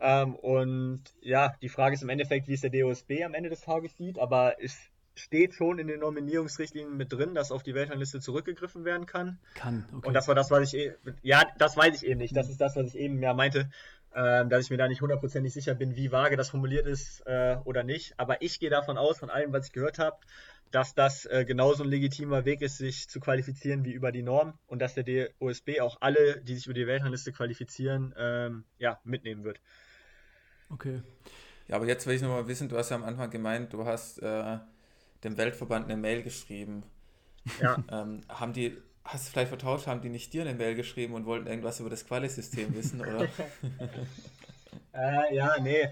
Ähm, 0.01 0.35
und 0.35 1.03
ja, 1.21 1.55
die 1.63 1.69
Frage 1.69 1.95
ist 1.95 2.03
im 2.03 2.09
Endeffekt, 2.09 2.49
wie 2.49 2.55
es 2.55 2.61
der 2.61 2.71
DOSB 2.71 3.25
am 3.25 3.35
Ende 3.35 3.49
des 3.49 3.61
Tages 3.61 3.97
sieht. 3.97 4.19
Aber 4.19 4.57
es 4.61 4.77
steht 5.19 5.55
schon 5.55 5.79
in 5.79 5.89
den 5.89 6.01
Nominierungsrichtlinien 6.01 6.97
mit 6.97 7.13
drin, 7.13 7.35
dass 7.35 7.51
auf 7.51 7.63
die 7.63 7.75
Weltrangliste 7.75 8.21
zurückgegriffen 8.21 8.85
werden 8.85 9.07
kann. 9.07 9.39
Kann, 9.55 9.87
okay. 9.93 10.09
Und 10.09 10.15
das 10.15 10.29
war 10.29 10.35
das, 10.35 10.51
was 10.51 10.73
ich, 10.73 10.75
e 10.75 10.95
ja, 11.23 11.43
das 11.59 11.77
weiß 11.77 12.03
ich 12.03 12.09
eben 12.09 12.21
nicht. 12.21 12.37
Das 12.37 12.49
ist 12.49 12.61
das, 12.61 12.77
was 12.77 12.95
ich 12.95 12.97
eben 12.97 13.23
ja 13.23 13.35
meinte, 13.35 13.71
äh, 14.13 14.47
dass 14.47 14.65
ich 14.65 14.71
mir 14.71 14.77
da 14.77 14.89
nicht 14.89 15.01
hundertprozentig 15.01 15.53
sicher 15.53 15.75
bin, 15.75 15.97
wie 15.97 16.13
vage 16.13 16.37
das 16.37 16.51
formuliert 16.51 16.87
ist 16.87 17.27
äh, 17.27 17.57
oder 17.65 17.83
nicht. 17.83 18.15
Aber 18.19 18.43
ich 18.43 18.61
gehe 18.61 18.71
davon 18.71 18.99
aus, 18.99 19.19
von 19.19 19.31
allem, 19.31 19.53
was 19.53 19.67
ich 19.67 19.73
gehört 19.73 19.99
habe, 19.99 20.17
dass 20.71 20.95
das 20.95 21.27
äh, 21.27 21.45
genauso 21.45 21.85
ein 21.85 21.91
legitimer 21.91 22.45
Weg 22.45 22.61
ist, 22.61 22.79
sich 22.79 23.09
zu 23.09 23.21
qualifizieren 23.21 23.85
wie 23.85 23.93
über 23.93 24.13
die 24.13 24.23
Norm 24.23 24.59
und 24.67 24.81
dass 24.81 24.95
der 24.95 25.05
DOSB 25.05 25.81
auch 25.81 25.99
alle, 26.01 26.41
die 26.43 26.55
sich 26.55 26.67
über 26.67 26.75
die 26.75 26.87
Weltrangliste 26.87 27.33
qualifizieren, 27.33 28.15
ähm, 28.19 28.65
ja, 28.79 29.01
mitnehmen 29.05 29.45
wird. 29.45 29.61
Okay. 30.71 31.03
Ja, 31.69 31.77
aber 31.77 31.87
jetzt 31.87 32.07
will 32.07 32.15
ich 32.15 32.23
nochmal 32.23 32.49
wissen, 32.49 32.69
du 32.69 32.77
hast 32.77 32.91
ja 32.91 32.97
am 32.97 33.05
Anfang 33.05 33.31
gemeint, 33.31 33.73
du 33.73 33.85
hast 33.85 34.19
äh, 34.23 34.59
dem 35.25 35.37
Weltverband 35.37 35.87
eine 35.87 35.97
Mail 35.97 36.23
geschrieben. 36.23 36.85
Ja. 37.61 37.77
ähm, 37.91 38.23
haben 38.29 38.53
die, 38.53 38.77
hast 39.05 39.29
du 39.29 39.33
vielleicht 39.33 39.49
vertauscht, 39.49 39.87
haben 39.87 40.01
die 40.01 40.09
nicht 40.09 40.33
dir 40.33 40.43
eine 40.43 40.55
Mail 40.55 40.75
geschrieben 40.75 41.15
und 41.15 41.27
wollten 41.27 41.47
irgendwas 41.47 41.81
über 41.81 41.91
das 41.91 42.07
Quali-System 42.07 42.75
wissen, 42.75 43.01
oder? 43.01 43.29
äh, 44.93 45.35
ja, 45.35 45.57
nee. 45.61 45.89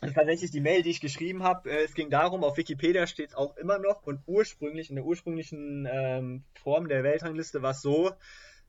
Das 0.00 0.10
ist 0.10 0.16
tatsächlich 0.16 0.50
die 0.50 0.60
Mail, 0.60 0.82
die 0.82 0.90
ich 0.90 1.00
geschrieben 1.00 1.42
habe. 1.42 1.70
Äh, 1.70 1.84
es 1.84 1.94
ging 1.94 2.10
darum, 2.10 2.42
auf 2.44 2.56
Wikipedia 2.56 3.06
steht 3.06 3.30
es 3.30 3.34
auch 3.34 3.56
immer 3.56 3.78
noch 3.78 4.02
und 4.02 4.20
ursprünglich, 4.26 4.90
in 4.90 4.96
der 4.96 5.04
ursprünglichen 5.04 5.88
ähm, 5.90 6.44
Form 6.54 6.88
der 6.88 7.02
Weltrangliste 7.04 7.62
war 7.62 7.70
es 7.70 7.82
so, 7.82 8.12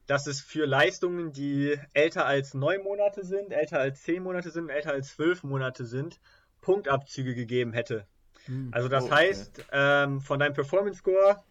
dass 0.07 0.27
es 0.27 0.41
für 0.41 0.65
Leistungen, 0.65 1.31
die 1.31 1.77
älter 1.93 2.25
als 2.25 2.53
neun 2.53 2.83
Monate 2.83 3.25
sind, 3.25 3.51
älter 3.51 3.79
als 3.79 4.03
zehn 4.03 4.21
Monate 4.21 4.51
sind, 4.51 4.69
älter 4.69 4.91
als 4.91 5.15
zwölf 5.15 5.43
Monate 5.43 5.85
sind, 5.85 6.19
Punktabzüge 6.61 7.33
gegeben 7.33 7.73
hätte. 7.73 8.07
Hm. 8.45 8.69
Also 8.71 8.87
das 8.87 9.03
oh, 9.03 9.07
okay. 9.07 9.15
heißt, 9.15 9.65
ähm, 9.71 10.21
von 10.21 10.39
deinem 10.39 10.53
Performance 10.53 10.99
Score 10.99 11.43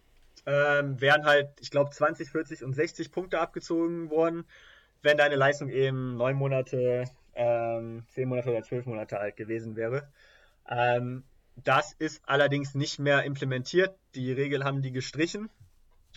ähm, 0.45 0.99
wären 1.01 1.25
halt, 1.25 1.49
ich 1.59 1.71
glaube, 1.71 1.91
20, 1.91 2.29
40 2.29 2.63
und 2.63 2.73
60 2.73 3.11
Punkte 3.11 3.39
abgezogen 3.39 4.09
worden, 4.09 4.45
wenn 5.01 5.17
deine 5.17 5.35
Leistung 5.35 5.69
eben 5.69 6.17
neun 6.17 6.35
Monate, 6.35 7.05
ähm, 7.35 8.03
zehn 8.09 8.29
Monate 8.29 8.49
oder 8.49 8.63
zwölf 8.63 8.85
Monate 8.85 9.19
alt 9.19 9.35
gewesen 9.35 9.75
wäre. 9.75 10.07
Ähm, 10.69 11.23
das 11.63 11.93
ist 11.93 12.21
allerdings 12.25 12.75
nicht 12.75 12.99
mehr 12.99 13.23
implementiert. 13.23 13.95
Die 14.13 14.31
Regel 14.31 14.63
haben 14.63 14.81
die 14.81 14.91
gestrichen. 14.91 15.49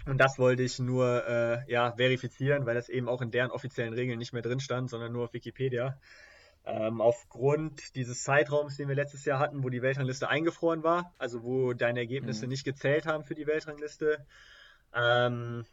Und 0.07 0.19
das 0.19 0.39
wollte 0.39 0.63
ich 0.63 0.79
nur 0.79 1.27
äh, 1.27 1.71
ja, 1.71 1.93
verifizieren, 1.93 2.67
weil 2.67 2.75
das 2.75 2.89
eben 2.89 3.09
auch 3.09 3.21
in 3.21 3.31
deren 3.31 3.51
offiziellen 3.51 3.95
Regeln 3.95 4.19
nicht 4.19 4.33
mehr 4.33 4.43
drin 4.43 4.61
stand, 4.61 4.91
sondern 4.91 5.13
nur 5.13 5.25
auf 5.25 5.33
Wikipedia. 5.33 5.99
Ähm, 6.69 7.01
aufgrund 7.01 7.97
dieses 7.97 8.23
Zeitraums, 8.23 8.77
den 8.77 8.89
wir 8.89 8.95
letztes 8.95 9.25
Jahr 9.25 9.39
hatten, 9.39 9.65
wo 9.65 9.71
die 9.71 9.81
Weltrangliste 9.81 10.29
eingefroren 10.29 10.83
war, 10.83 11.15
also 11.17 11.43
wo 11.43 11.73
deine 11.73 12.01
Ergebnisse 12.01 12.45
mhm. 12.45 12.51
nicht 12.51 12.65
gezählt 12.65 13.07
haben 13.07 13.25
für 13.25 13.35
die 13.35 13.47
Weltrangliste, 13.47 14.27
ähm, 14.95 15.65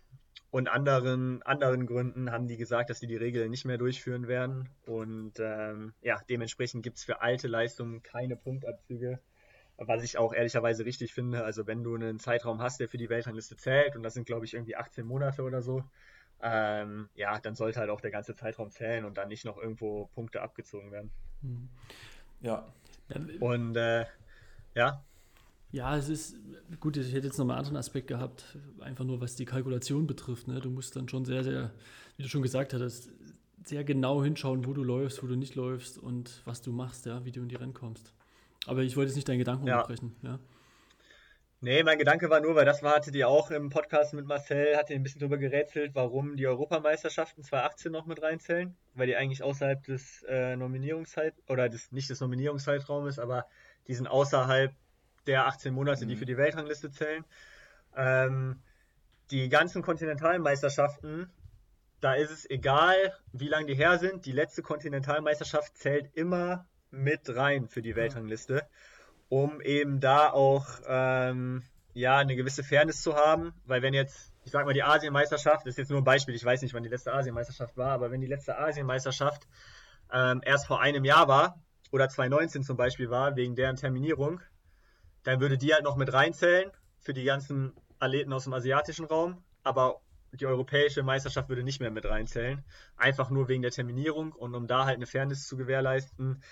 und 0.52 0.70
anderen, 0.70 1.42
anderen 1.44 1.86
Gründen 1.86 2.32
haben 2.32 2.48
die 2.48 2.56
gesagt, 2.56 2.90
dass 2.90 3.00
sie 3.00 3.08
die 3.08 3.18
Regeln 3.18 3.52
nicht 3.52 3.66
mehr 3.66 3.78
durchführen 3.78 4.30
werden. 4.30 4.70
Und 4.86 5.34
ähm, 5.40 5.94
ja, 6.02 6.22
dementsprechend 6.30 6.82
gibt 6.82 6.96
es 6.96 7.04
für 7.04 7.22
alte 7.22 7.50
Leistungen 7.50 8.02
keine 8.04 8.38
Punktabzüge. 8.38 9.20
Was 9.78 10.02
ich 10.04 10.18
auch 10.18 10.34
ehrlicherweise 10.34 10.86
richtig 10.86 11.14
finde. 11.14 11.44
Also 11.44 11.68
wenn 11.68 11.84
du 11.84 11.96
einen 11.96 12.20
Zeitraum 12.20 12.62
hast, 12.62 12.80
der 12.80 12.88
für 12.88 12.98
die 12.98 13.10
Weltrangliste 13.10 13.58
zählt, 13.58 13.98
und 13.98 14.04
das 14.04 14.14
sind, 14.14 14.26
glaube 14.26 14.46
ich, 14.46 14.54
irgendwie 14.54 14.78
18 14.78 15.06
Monate 15.06 15.44
oder 15.44 15.62
so, 15.62 15.84
ähm, 16.48 17.10
ja, 17.16 17.40
dann 17.40 17.56
sollte 17.56 17.80
halt 17.80 17.90
auch 17.90 18.02
der 18.02 18.12
ganze 18.12 18.36
Zeitraum 18.36 18.70
zählen 18.70 19.04
und 19.04 19.18
dann 19.18 19.30
nicht 19.30 19.46
noch 19.46 19.58
irgendwo 19.58 20.06
Punkte 20.14 20.44
abgezogen 20.44 20.92
werden. 20.92 21.10
Hm. 21.42 21.70
Ja. 22.42 22.72
Und 23.40 23.76
äh, 23.76 24.06
ja. 24.76 25.04
Ja, 25.72 25.98
es 25.98 26.08
ist 26.08 26.38
gut, 26.80 26.98
ich 26.98 27.14
hätte 27.14 27.26
jetzt 27.26 27.40
noch 27.40 27.46
mal 27.46 27.54
einen 27.54 27.60
anderen 27.60 27.78
Aspekt 27.78 28.08
gehabt, 28.08 28.58
einfach 28.80 29.04
nur 29.04 29.20
was 29.22 29.36
die 29.36 29.46
Kalkulation 29.46 30.06
betrifft. 30.06 30.48
Ne? 30.48 30.60
Du 30.60 30.70
musst 30.70 30.96
dann 30.96 31.10
schon 31.10 31.26
sehr, 31.26 31.44
sehr, 31.44 31.72
wie 32.16 32.24
du 32.24 32.30
schon 32.30 32.44
gesagt 32.44 32.74
hattest, 32.74 33.10
sehr 33.64 33.84
genau 33.84 34.24
hinschauen, 34.24 34.68
wo 34.68 34.74
du 34.74 34.84
läufst, 34.84 35.24
wo 35.24 35.28
du 35.28 35.36
nicht 35.36 35.56
läufst 35.56 35.98
und 35.98 36.44
was 36.46 36.62
du 36.62 36.72
machst, 36.72 37.08
ja, 37.08 37.26
wie 37.26 37.32
du 37.32 37.42
in 37.42 37.50
die 37.50 37.56
Rennen 37.56 37.74
kommst. 37.74 38.14
Aber 38.68 38.84
ich 38.84 38.96
wollte 38.96 39.10
jetzt 39.10 39.16
nicht 39.16 39.28
deinen 39.28 39.40
Gedanken 39.40 39.66
ja. 39.66 39.78
unterbrechen. 39.78 40.16
Ja. 40.22 40.40
Nee, 41.66 41.82
mein 41.82 41.98
Gedanke 41.98 42.30
war 42.30 42.42
nur, 42.42 42.54
weil 42.54 42.66
das 42.66 42.84
war, 42.84 42.94
hattet 42.94 43.16
ihr 43.16 43.28
auch 43.28 43.50
im 43.50 43.72
Podcast 43.72 44.14
mit 44.14 44.28
Marcel, 44.28 44.78
hat 44.78 44.92
ihr 44.92 44.98
ein 44.98 45.02
bisschen 45.02 45.20
drüber 45.20 45.40
gerätselt, 45.40 45.96
warum 45.96 46.38
die 46.38 46.46
Europameisterschaften 46.46 47.42
2018 47.42 47.92
noch 47.92 48.06
mit 48.06 48.22
reinzählen, 48.22 48.78
weil 48.94 49.08
die 49.08 49.16
eigentlich 49.16 49.42
außerhalb 49.42 49.84
des 49.84 50.22
äh, 50.30 50.56
Nominierungszeit 50.56 51.34
oder 51.48 51.68
des, 51.68 51.92
nicht 51.92 52.08
des 52.12 52.20
Nominierungszeitraumes, 52.20 53.18
aber 53.18 53.48
die 53.88 53.96
sind 53.96 54.06
außerhalb 54.06 54.76
der 55.26 55.48
18 55.48 55.74
Monate, 55.74 56.06
mhm. 56.06 56.10
die 56.10 56.16
für 56.18 56.28
die 56.28 56.38
Weltrangliste 56.38 56.92
zählen. 56.92 57.26
Ähm, 57.96 58.62
die 59.32 59.50
ganzen 59.50 59.82
Kontinentalmeisterschaften, 59.82 61.32
da 62.00 62.14
ist 62.14 62.30
es 62.30 62.48
egal, 62.48 62.96
wie 63.34 63.48
lange 63.48 63.66
die 63.66 63.76
her 63.76 63.98
sind, 63.98 64.28
die 64.28 64.34
letzte 64.34 64.62
Kontinentalmeisterschaft 64.62 65.76
zählt 65.80 66.16
immer 66.16 66.68
mit 66.92 67.36
rein 67.36 67.68
für 67.68 67.82
die 67.82 67.96
Weltrangliste. 67.96 68.54
Ja 68.54 68.68
um 69.30 69.62
eben 69.62 70.00
da 70.00 70.32
auch 70.32 70.66
ähm, 70.88 71.64
ja 71.94 72.18
eine 72.18 72.36
gewisse 72.36 72.64
Fairness 72.64 73.02
zu 73.02 73.16
haben, 73.16 73.54
weil 73.66 73.82
wenn 73.82 73.94
jetzt, 73.94 74.34
ich 74.44 74.52
sag 74.52 74.66
mal, 74.66 74.74
die 74.74 74.84
Asienmeisterschaft, 74.84 75.66
das 75.66 75.72
ist 75.74 75.78
jetzt 75.78 75.90
nur 75.90 76.02
ein 76.02 76.04
Beispiel, 76.04 76.36
ich 76.36 76.46
weiß 76.46 76.62
nicht, 76.62 76.74
wann 76.74 76.84
die 76.84 76.90
letzte 76.90 77.14
Asienmeisterschaft 77.14 77.78
war, 77.78 77.92
aber 77.92 78.12
wenn 78.12 78.22
die 78.22 78.28
letzte 78.28 78.58
Asienmeisterschaft 78.58 79.48
ähm, 80.12 80.42
erst 80.44 80.68
vor 80.68 80.82
einem 80.82 81.06
Jahr 81.06 81.28
war 81.28 81.62
oder 81.92 82.10
2019 82.10 82.64
zum 82.64 82.78
Beispiel 82.78 83.10
war, 83.10 83.36
wegen 83.36 83.56
deren 83.56 83.78
Terminierung, 83.78 84.42
dann 85.24 85.40
würde 85.40 85.58
die 85.58 85.74
halt 85.74 85.84
noch 85.84 85.96
mit 85.96 86.14
reinzählen 86.14 86.72
für 87.00 87.14
die 87.14 87.24
ganzen 87.24 87.74
Athleten 88.00 88.34
aus 88.34 88.44
dem 88.44 88.54
asiatischen 88.54 89.06
Raum, 89.06 89.44
aber 89.64 90.02
die 90.34 90.46
europäische 90.46 91.02
Meisterschaft 91.02 91.50
würde 91.50 91.64
nicht 91.64 91.80
mehr 91.80 91.92
mit 91.92 92.06
reinzählen, 92.06 92.64
einfach 92.98 93.30
nur 93.30 93.48
wegen 93.48 93.62
der 93.62 93.72
Terminierung 93.72 94.34
und 94.34 94.54
um 94.54 94.68
da 94.68 94.86
halt 94.86 94.98
eine 94.98 95.08
Fairness 95.08 95.48
zu 95.48 95.56
gewährleisten, 95.56 96.44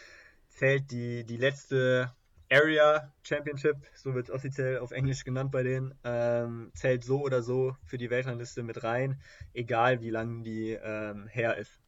zählt 0.47 0.89
die, 0.91 1.25
die 1.25 1.37
letzte 1.37 2.13
Area 2.53 3.11
Championship, 3.23 3.77
so 3.95 4.13
wird 4.13 4.29
es 4.29 4.31
offiziell 4.33 4.79
auf 4.79 4.91
Englisch 4.91 5.23
genannt 5.23 5.51
bei 5.51 5.63
denen, 5.63 5.93
ähm, 6.03 6.71
zählt 6.75 7.03
so 7.03 7.21
oder 7.21 7.41
so 7.41 7.75
für 7.85 7.97
die 7.97 8.09
Weltrangliste 8.09 8.63
mit 8.63 8.83
rein, 8.83 9.19
egal 9.53 10.01
wie 10.01 10.09
lang 10.09 10.43
die 10.43 10.71
ähm, 10.71 11.27
her 11.27 11.57
ist. 11.57 11.79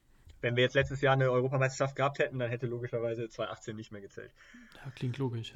Wenn 0.41 0.55
wir 0.55 0.63
jetzt 0.63 0.75
letztes 0.75 1.01
Jahr 1.01 1.13
eine 1.13 1.31
Europameisterschaft 1.31 1.95
gehabt 1.95 2.19
hätten, 2.19 2.39
dann 2.39 2.49
hätte 2.49 2.67
logischerweise 2.67 3.29
2018 3.29 3.75
nicht 3.75 3.91
mehr 3.91 4.01
gezählt. 4.01 4.31
Ja, 4.75 4.91
klingt 4.95 5.17
logisch. 5.17 5.53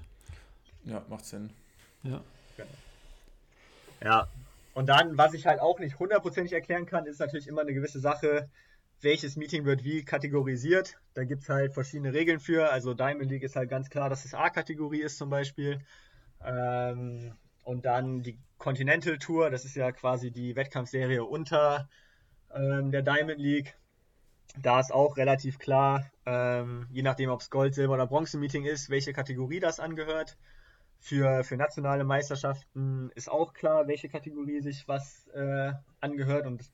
Ja, 0.84 1.04
macht 1.10 1.26
Sinn. 1.26 1.50
Ja. 2.04 2.22
Ja, 4.02 4.28
und 4.74 4.88
dann, 4.88 5.18
was 5.18 5.34
ich 5.34 5.46
halt 5.46 5.60
auch 5.60 5.80
nicht 5.80 6.00
hundertprozentig 6.00 6.54
erklären 6.54 6.86
kann, 6.86 7.06
ist 7.06 7.20
natürlich 7.20 7.48
immer 7.48 7.62
eine 7.62 7.74
gewisse 7.74 8.00
Sache, 8.00 8.50
welches 9.02 9.36
Meeting 9.36 9.66
wird 9.66 9.84
wie 9.84 10.04
kategorisiert. 10.04 10.98
Da 11.14 11.24
gibt 11.24 11.44
es 11.44 11.50
halt 11.50 11.74
verschiedene 11.74 12.14
Regeln 12.14 12.40
für. 12.40 12.72
Also 12.72 12.94
Diamond 12.94 13.30
League 13.30 13.44
ist 13.44 13.56
halt 13.56 13.70
ganz 13.70 13.90
klar, 13.90 14.10
dass 14.10 14.26
es 14.26 14.34
A-Kategorie 14.34 15.02
ist 15.02 15.18
zum 15.18 15.30
Beispiel. 15.30 15.80
Ähm, 16.44 17.34
und 17.64 17.86
dann 17.86 18.24
die 18.24 18.40
Continental 18.58 19.18
Tour, 19.18 19.50
das 19.50 19.66
ist 19.66 19.76
ja 19.76 19.92
quasi 19.92 20.32
die 20.32 20.56
Wettkampfserie 20.56 21.24
unter 21.24 21.90
ähm, 22.54 22.92
der 22.92 23.02
Diamond 23.02 23.40
League. 23.40 23.78
Da 24.60 24.80
ist 24.80 24.92
auch 24.92 25.18
relativ 25.18 25.60
klar, 25.60 26.10
ähm, 26.26 26.88
je 26.90 27.04
nachdem, 27.04 27.30
ob 27.30 27.42
es 27.42 27.50
Gold, 27.50 27.76
Silber 27.76 27.94
oder 27.94 28.08
Bronze-Meeting 28.08 28.66
ist, 28.66 28.90
welche 28.90 29.14
Kategorie 29.14 29.60
das 29.60 29.80
angehört. 29.80 30.38
Für, 31.02 31.44
für 31.46 31.56
nationale 31.56 32.04
Meisterschaften 32.04 33.10
ist 33.16 33.30
auch 33.30 33.54
klar, 33.54 33.88
welche 33.88 34.10
Kategorie 34.10 34.60
sich 34.60 34.88
was 34.88 35.28
äh, 35.28 35.72
angehört. 36.02 36.46
Und 36.46 36.70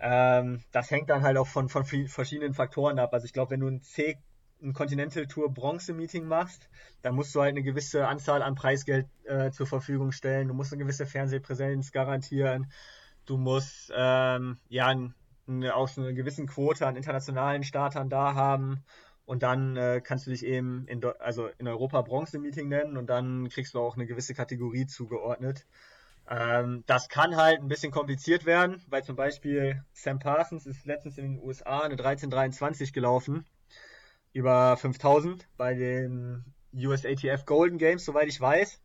ähm, 0.00 0.60
das 0.72 0.90
hängt 0.90 1.10
dann 1.10 1.22
halt 1.22 1.36
auch 1.36 1.46
von, 1.46 1.68
von 1.68 1.84
verschiedenen 1.84 2.54
Faktoren 2.54 2.98
ab. 2.98 3.12
Also 3.12 3.26
ich 3.26 3.32
glaube, 3.32 3.52
wenn 3.52 3.60
du 3.60 3.68
ein 3.68 3.82
C 3.82 4.18
ein 4.62 4.72
Continental 4.72 5.26
Tour 5.26 5.52
Bronze 5.52 5.92
Meeting 5.92 6.26
machst, 6.26 6.68
dann 7.02 7.14
musst 7.14 7.34
du 7.34 7.40
halt 7.40 7.50
eine 7.50 7.62
gewisse 7.62 8.08
Anzahl 8.08 8.42
an 8.42 8.54
Preisgeld 8.54 9.06
äh, 9.24 9.50
zur 9.50 9.66
Verfügung 9.66 10.10
stellen. 10.12 10.48
Du 10.48 10.54
musst 10.54 10.72
eine 10.72 10.82
gewisse 10.82 11.06
Fernsehpräsenz 11.06 11.92
garantieren. 11.92 12.72
Du 13.26 13.36
musst 13.36 13.92
ähm, 13.94 14.58
ja 14.68 14.86
eine, 15.46 15.74
auch 15.74 15.88
so 15.88 16.00
eine 16.00 16.14
gewissen 16.14 16.46
Quote 16.46 16.86
an 16.86 16.96
internationalen 16.96 17.62
Startern 17.62 18.08
da 18.08 18.34
haben. 18.34 18.84
Und 19.26 19.42
dann 19.42 19.76
äh, 19.76 20.02
kannst 20.02 20.26
du 20.26 20.30
dich 20.30 20.44
eben 20.44 20.86
in, 20.86 21.02
also 21.18 21.48
in 21.58 21.66
Europa 21.66 22.02
Bronze 22.02 22.38
Meeting 22.38 22.68
nennen 22.68 22.96
und 22.96 23.06
dann 23.06 23.48
kriegst 23.48 23.74
du 23.74 23.80
auch 23.80 23.96
eine 23.96 24.06
gewisse 24.06 24.34
Kategorie 24.34 24.86
zugeordnet. 24.86 25.66
Ähm, 26.28 26.84
das 26.86 27.08
kann 27.08 27.36
halt 27.36 27.60
ein 27.60 27.68
bisschen 27.68 27.92
kompliziert 27.92 28.46
werden, 28.46 28.82
weil 28.88 29.04
zum 29.04 29.16
Beispiel 29.16 29.84
Sam 29.92 30.18
Parsons 30.18 30.66
ist 30.66 30.86
letztens 30.86 31.18
in 31.18 31.34
den 31.34 31.42
USA 31.42 31.80
eine 31.80 31.94
1323 31.94 32.92
gelaufen 32.92 33.46
über 34.32 34.76
5000 34.76 35.48
bei 35.56 35.74
den 35.74 36.44
USATF 36.74 37.46
Golden 37.46 37.78
Games, 37.78 38.04
soweit 38.04 38.28
ich 38.28 38.40
weiß. 38.40 38.80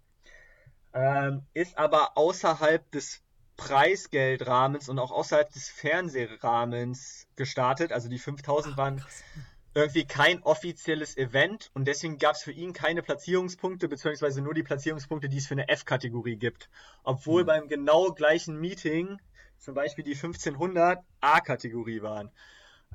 Ähm, 0.94 1.44
ist 1.54 1.78
aber 1.78 2.18
außerhalb 2.18 2.90
des 2.92 3.24
Preisgeldrahmens 3.58 4.90
und 4.90 5.00
auch 5.00 5.12
außerhalb 5.12 5.52
des 5.52 5.70
Fernsehrahmens 5.70 7.28
gestartet. 7.36 7.92
Also 7.92 8.10
die 8.10 8.20
5000 8.20 8.78
waren 8.78 9.04
irgendwie 9.74 10.06
kein 10.06 10.42
offizielles 10.44 11.16
Event 11.16 11.70
und 11.74 11.86
deswegen 11.86 12.18
gab 12.18 12.36
es 12.36 12.44
für 12.44 12.52
ihn 12.52 12.74
keine 12.74 13.02
Platzierungspunkte, 13.02 13.88
beziehungsweise 13.88 14.42
nur 14.42 14.54
die 14.54 14.64
Platzierungspunkte, 14.64 15.30
die 15.30 15.38
es 15.38 15.48
für 15.48 15.54
eine 15.54 15.70
F-Kategorie 15.70 16.38
gibt. 16.38 16.70
Obwohl 17.04 17.44
mhm. 17.44 17.48
beim 17.48 17.68
genau 17.68 18.12
gleichen 18.12 18.60
Meeting 18.60 19.20
zum 19.58 19.76
Beispiel 19.76 20.04
die 20.04 20.16
1500 20.16 21.04
A-Kategorie 21.22 22.02
waren. 22.02 22.32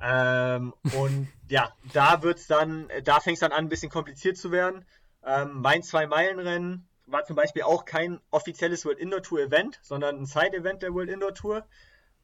Ähm, 0.01 0.73
und 0.97 1.27
ja, 1.47 1.73
da 1.93 2.21
wird's 2.21 2.47
dann, 2.47 2.89
da 3.03 3.19
fängt 3.19 3.35
es 3.35 3.41
dann 3.41 3.51
an, 3.51 3.65
ein 3.65 3.69
bisschen 3.69 3.91
kompliziert 3.91 4.37
zu 4.37 4.51
werden. 4.51 4.85
Ähm, 5.23 5.61
mein 5.61 5.83
Zwei-Meilen-Rennen 5.83 6.87
war 7.05 7.23
zum 7.23 7.35
Beispiel 7.35 7.63
auch 7.63 7.85
kein 7.85 8.19
offizielles 8.31 8.85
World 8.85 8.99
Indoor 8.99 9.21
Tour 9.21 9.39
Event, 9.39 9.79
sondern 9.81 10.17
ein 10.17 10.25
Side-Event 10.25 10.81
der 10.81 10.93
World 10.93 11.09
Indoor 11.09 11.33
Tour. 11.33 11.67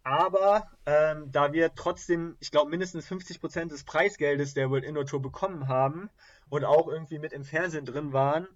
Aber 0.04 0.70
ähm, 0.86 1.32
da 1.32 1.54
wir 1.54 1.76
trotzdem, 1.76 2.36
ich 2.40 2.52
glaube, 2.52 2.72
mindestens 2.72 3.08
50% 3.08 3.70
des 3.70 3.84
Preisgeldes 3.84 4.54
der 4.54 4.70
World 4.70 4.84
Indoor 4.84 5.06
Tour 5.06 5.22
bekommen 5.22 5.68
haben 5.68 6.10
und 6.50 6.66
auch 6.66 6.88
irgendwie 6.88 7.20
mit 7.20 7.34
im 7.34 7.44
Fernsehen 7.44 7.86
drin 7.86 8.12
waren, 8.12 8.48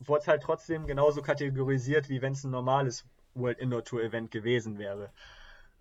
wurde 0.00 0.22
es 0.22 0.28
halt 0.28 0.42
trotzdem 0.42 0.86
genauso 0.86 1.22
kategorisiert, 1.22 2.08
wie 2.08 2.22
wenn 2.22 2.32
es 2.32 2.44
ein 2.44 2.50
normales 2.50 3.06
World 3.34 3.58
Indoor 3.58 3.84
Tour 3.84 4.02
Event 4.02 4.30
gewesen 4.30 4.78
wäre. 4.78 5.12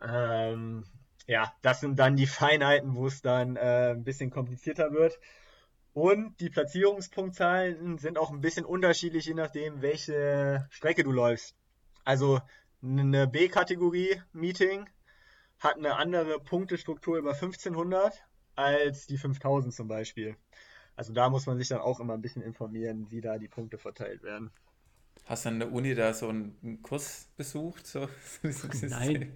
Ähm, 0.02 0.84
ja, 1.27 1.53
das 1.61 1.80
sind 1.80 1.99
dann 1.99 2.15
die 2.15 2.27
Feinheiten, 2.27 2.95
wo 2.95 3.07
es 3.07 3.22
dann 3.22 3.56
äh, 3.56 3.91
ein 3.91 4.03
bisschen 4.03 4.31
komplizierter 4.31 4.91
wird. 4.91 5.19
Und 5.94 6.40
die 6.40 6.49
Platzierungspunktzahlen 6.49 7.99
sind 7.99 8.18
auch 8.18 8.31
ein 8.31 8.41
bisschen 8.41 8.65
unterschiedlich, 8.65 9.26
je 9.26 9.35
nachdem, 9.35 9.84
welche 9.84 10.68
Strecke 10.72 11.03
du 11.03 11.11
läufst. 11.11 11.56
Also 12.03 12.41
eine 12.81 13.27
B-Kategorie-Meeting 13.27 14.90
hat 15.60 15.78
eine 15.78 15.96
andere 15.96 16.40
Punktestruktur 16.40 17.18
über 17.18 17.34
1500 17.34 18.24
als 18.56 19.08
die 19.08 19.18
5000 19.18 19.74
zum 19.74 19.88
Beispiel. 19.88 20.36
Also 20.96 21.14
da 21.14 21.30
muss 21.30 21.46
man 21.46 21.58
sich 21.58 21.70
dann 21.70 21.80
auch 21.80 22.00
immer 22.00 22.14
ein 22.14 22.22
bisschen 22.22 22.44
informieren, 22.44 23.10
wie 23.10 23.22
da 23.22 23.38
die 23.38 23.48
Punkte 23.48 23.78
verteilt 23.78 24.24
werden. 24.24 24.52
Hast 25.26 25.46
du 25.46 25.50
an 25.50 25.60
der 25.60 25.72
Uni 25.72 25.96
da 25.96 26.14
so 26.14 26.28
einen 26.28 26.80
Kurs 26.84 27.30
besucht? 27.38 27.88
So, 27.88 28.10
Nein. 28.82 29.32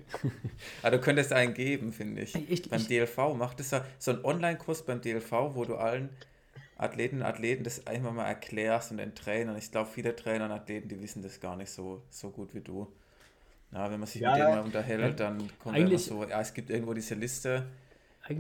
Aber 0.82 0.98
du 0.98 1.00
könntest 1.02 1.32
einen 1.32 1.54
geben, 1.54 1.94
finde 1.94 2.24
ich. 2.24 2.36
ich. 2.36 2.70
Beim 2.70 2.82
ich, 2.82 2.88
DLV 2.88 3.36
macht 3.36 3.60
es 3.62 3.74
so 4.00 4.12
einen 4.12 4.26
Online-Kurs 4.26 4.86
beim 4.86 5.02
DLV, 5.02 5.32
wo 5.56 5.64
du 5.64 5.76
allen 5.76 6.10
Athleten 6.78 7.18
und 7.18 7.24
Athleten 7.24 7.64
das 7.64 7.88
einfach 7.88 8.12
mal 8.12 8.26
erklärst 8.26 8.92
und 8.92 8.98
den 8.98 9.16
Trainern. 9.16 9.58
Ich 9.58 9.72
glaube, 9.72 9.90
viele 9.90 10.16
Trainer 10.16 10.46
und 10.46 10.52
Athleten, 10.52 10.90
die 10.90 11.02
wissen 11.02 11.24
das 11.24 11.40
gar 11.40 11.56
nicht 11.56 11.72
so, 11.72 12.04
so 12.10 12.32
gut 12.32 12.54
wie 12.54 12.62
du. 12.62 12.92
Ja, 13.72 13.92
wenn 13.92 14.00
man 14.00 14.08
sich 14.08 14.22
ja, 14.22 14.32
mit 14.32 14.40
denen 14.40 14.52
mal 14.52 14.62
unterhält, 14.62 15.20
dann 15.20 15.50
kommt 15.60 15.78
immer 15.78 15.98
so, 15.98 16.24
ja, 16.24 16.40
es 16.42 16.54
gibt 16.54 16.70
irgendwo 16.70 16.94
diese 16.94 17.16
Liste 17.16 17.66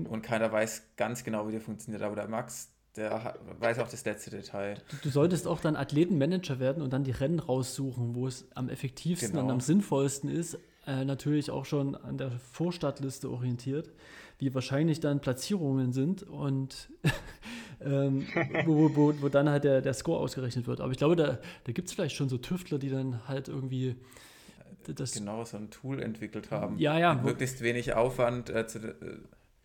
und 0.09 0.21
keiner 0.21 0.51
weiß 0.51 0.83
ganz 0.95 1.23
genau, 1.23 1.47
wie 1.47 1.53
die 1.53 1.59
funktioniert. 1.59 2.03
Aber 2.03 2.15
der 2.15 2.27
Max, 2.27 2.69
der 2.95 3.35
weiß 3.59 3.79
auch 3.79 3.89
das 3.89 4.03
letzte 4.05 4.31
Detail. 4.31 4.81
Du, 4.89 4.97
du, 5.03 5.09
solltest 5.09 5.47
auch 5.47 5.61
dann 5.61 5.75
Athletenmanager 5.75 6.59
werden 6.59 6.81
und 6.81 6.91
dann 6.91 7.03
die 7.03 7.11
Rennen 7.11 7.39
raussuchen, 7.39 8.15
wo 8.15 8.27
es 8.27 8.47
am 8.55 8.69
effektivsten 8.69 9.31
genau. 9.31 9.43
und 9.45 9.51
am 9.51 9.59
sinnvollsten 9.59 10.29
ist. 10.29 10.57
Äh, 10.85 11.03
natürlich 11.03 11.51
auch 11.51 11.65
schon 11.65 11.95
an 11.95 12.17
der 12.17 12.31
Vorstadtliste 12.31 13.29
orientiert, 13.29 13.91
wie 14.39 14.53
wahrscheinlich 14.53 15.01
dann 15.01 15.19
Platzierungen 15.19 15.91
sind 15.91 16.23
und 16.23 16.89
ähm, 17.81 18.25
wo, 18.65 18.95
wo, 18.95 19.13
wo, 19.21 19.27
dann 19.27 19.49
halt 19.49 19.65
der, 19.65 19.81
der 19.81 19.93
Score 19.93 20.19
ausgerechnet 20.19 20.65
wird. 20.65 20.79
Aber 20.79 20.91
ich 20.91 20.97
glaube, 20.97 21.17
da, 21.17 21.39
da 21.65 21.71
gibt 21.73 21.89
es 21.89 21.93
vielleicht 21.93 22.15
schon 22.15 22.29
so 22.29 22.37
Tüftler, 22.37 22.79
die 22.79 22.89
dann 22.89 23.27
halt 23.27 23.49
irgendwie 23.49 23.97
das 24.95 25.13
genau 25.13 25.43
so 25.43 25.57
ein 25.57 25.69
Tool 25.69 26.01
entwickelt 26.01 26.51
haben. 26.51 26.77
Ja, 26.77 26.97
ja. 26.97 27.13
Mit 27.15 27.23
möglichst 27.23 27.61
wenig 27.61 27.93
Aufwand 27.93 28.49
äh, 28.49 28.67
zu, 28.67 28.79
äh, 28.79 28.93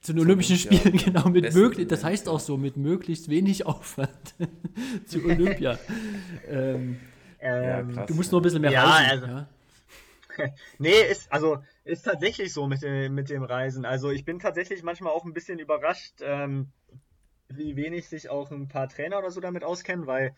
zu 0.00 0.12
den 0.12 0.22
Olympischen 0.22 0.56
Spielen, 0.56 0.96
ja, 0.96 1.04
genau, 1.04 1.28
mit 1.28 1.54
möglich, 1.54 1.86
das 1.86 2.02
heißt 2.02 2.28
auch 2.28 2.40
so, 2.40 2.56
mit 2.56 2.76
möglichst 2.76 3.28
wenig 3.28 3.66
Aufwand 3.66 4.34
zu 5.06 5.24
Olympia. 5.24 5.78
ähm, 6.48 6.98
ja, 7.40 7.82
krass, 7.82 8.06
du 8.06 8.14
musst 8.14 8.32
nur 8.32 8.40
ein 8.40 8.44
bisschen 8.44 8.62
mehr 8.62 8.72
ja, 8.72 8.84
reisen. 8.84 9.10
Also, 9.10 9.26
ja? 9.26 9.48
nee, 10.78 11.02
ist, 11.10 11.32
also, 11.32 11.62
ist 11.84 12.04
tatsächlich 12.04 12.52
so 12.52 12.66
mit 12.66 12.82
dem, 12.82 13.14
mit 13.14 13.30
dem 13.30 13.42
Reisen. 13.42 13.84
Also 13.84 14.10
ich 14.10 14.24
bin 14.24 14.38
tatsächlich 14.38 14.82
manchmal 14.82 15.12
auch 15.12 15.24
ein 15.24 15.32
bisschen 15.32 15.58
überrascht, 15.58 16.14
ähm, 16.20 16.68
wie 17.48 17.76
wenig 17.76 18.08
sich 18.08 18.28
auch 18.28 18.50
ein 18.50 18.68
paar 18.68 18.88
Trainer 18.88 19.18
oder 19.18 19.30
so 19.30 19.40
damit 19.40 19.64
auskennen, 19.64 20.06
weil 20.06 20.34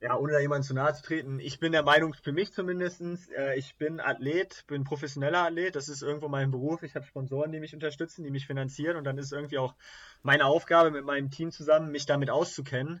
ja, 0.00 0.16
ohne 0.16 0.32
da 0.32 0.40
jemandem 0.40 0.64
zu 0.64 0.74
nahe 0.74 0.94
zu 0.94 1.02
treten, 1.02 1.38
ich 1.38 1.60
bin 1.60 1.72
der 1.72 1.84
Meinung, 1.84 2.14
für 2.14 2.32
mich 2.32 2.52
zumindest, 2.52 3.00
äh, 3.32 3.54
ich 3.56 3.76
bin 3.76 4.00
Athlet, 4.00 4.64
bin 4.66 4.84
professioneller 4.84 5.44
Athlet, 5.46 5.76
das 5.76 5.88
ist 5.88 6.02
irgendwo 6.02 6.28
mein 6.28 6.50
Beruf, 6.50 6.82
ich 6.82 6.94
habe 6.96 7.06
Sponsoren, 7.06 7.52
die 7.52 7.60
mich 7.60 7.74
unterstützen, 7.74 8.24
die 8.24 8.30
mich 8.30 8.46
finanzieren 8.46 8.96
und 8.96 9.04
dann 9.04 9.18
ist 9.18 9.32
irgendwie 9.32 9.58
auch 9.58 9.74
meine 10.22 10.46
Aufgabe 10.46 10.90
mit 10.90 11.04
meinem 11.04 11.30
Team 11.30 11.52
zusammen, 11.52 11.92
mich 11.92 12.06
damit 12.06 12.30
auszukennen. 12.30 13.00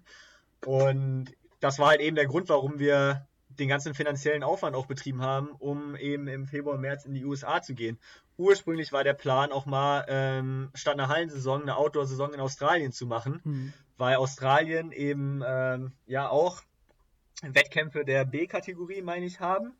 Und 0.64 1.34
das 1.60 1.78
war 1.78 1.88
halt 1.88 2.00
eben 2.00 2.16
der 2.16 2.26
Grund, 2.26 2.48
warum 2.48 2.78
wir 2.78 3.26
den 3.48 3.68
ganzen 3.68 3.94
finanziellen 3.94 4.42
Aufwand 4.42 4.76
auch 4.76 4.86
betrieben 4.86 5.22
haben, 5.22 5.50
um 5.58 5.96
eben 5.96 6.28
im 6.28 6.46
Februar, 6.46 6.78
März 6.78 7.04
in 7.04 7.14
die 7.14 7.24
USA 7.24 7.62
zu 7.62 7.74
gehen. 7.74 7.98
Ursprünglich 8.36 8.92
war 8.92 9.02
der 9.02 9.14
Plan 9.14 9.50
auch 9.50 9.66
mal 9.66 10.04
ähm, 10.08 10.70
statt 10.74 10.94
einer 10.94 11.08
Hallensaison 11.08 11.62
eine 11.62 11.76
Outdoor-Saison 11.76 12.34
in 12.34 12.40
Australien 12.40 12.92
zu 12.92 13.06
machen, 13.06 13.40
mhm. 13.44 13.72
weil 13.96 14.16
Australien 14.16 14.92
eben 14.92 15.42
ähm, 15.46 15.92
ja 16.06 16.28
auch 16.28 16.62
Wettkämpfe 17.42 18.04
der 18.04 18.24
B-Kategorie, 18.24 19.02
meine 19.02 19.26
ich, 19.26 19.40
haben, 19.40 19.76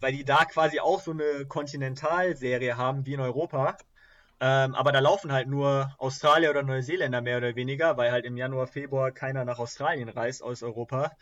weil 0.00 0.12
die 0.12 0.24
da 0.24 0.44
quasi 0.44 0.80
auch 0.80 1.00
so 1.00 1.10
eine 1.10 1.46
Kontinentalserie 1.46 2.76
haben 2.76 3.06
wie 3.06 3.14
in 3.14 3.20
Europa. 3.20 3.76
Ähm, 4.40 4.74
aber 4.74 4.92
da 4.92 4.98
laufen 4.98 5.32
halt 5.32 5.48
nur 5.48 5.94
Australier 5.98 6.50
oder 6.50 6.62
Neuseeländer 6.62 7.20
mehr 7.20 7.38
oder 7.38 7.54
weniger, 7.56 7.96
weil 7.96 8.10
halt 8.10 8.24
im 8.24 8.36
Januar, 8.36 8.66
Februar 8.66 9.12
keiner 9.12 9.44
nach 9.44 9.58
Australien 9.58 10.08
reist 10.08 10.42
aus 10.42 10.62
Europa. 10.62 11.12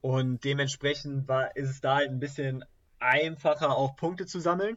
Und 0.00 0.44
dementsprechend 0.44 1.28
war, 1.28 1.56
ist 1.56 1.70
es 1.70 1.80
da 1.80 1.96
halt 1.96 2.10
ein 2.10 2.20
bisschen 2.20 2.64
einfacher, 2.98 3.76
auch 3.76 3.96
Punkte 3.96 4.26
zu 4.26 4.40
sammeln. 4.40 4.76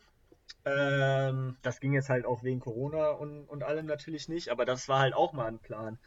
Ähm, 0.63 1.57
das 1.63 1.79
ging 1.79 1.93
jetzt 1.93 2.09
halt 2.09 2.25
auch 2.25 2.43
wegen 2.43 2.59
Corona 2.59 3.09
und, 3.09 3.45
und 3.45 3.63
allem 3.63 3.85
natürlich 3.85 4.29
nicht, 4.29 4.49
aber 4.49 4.65
das 4.65 4.87
war 4.87 4.99
halt 4.99 5.13
auch 5.13 5.33
mal 5.33 5.47
ein 5.47 5.59
Plan. 5.59 5.99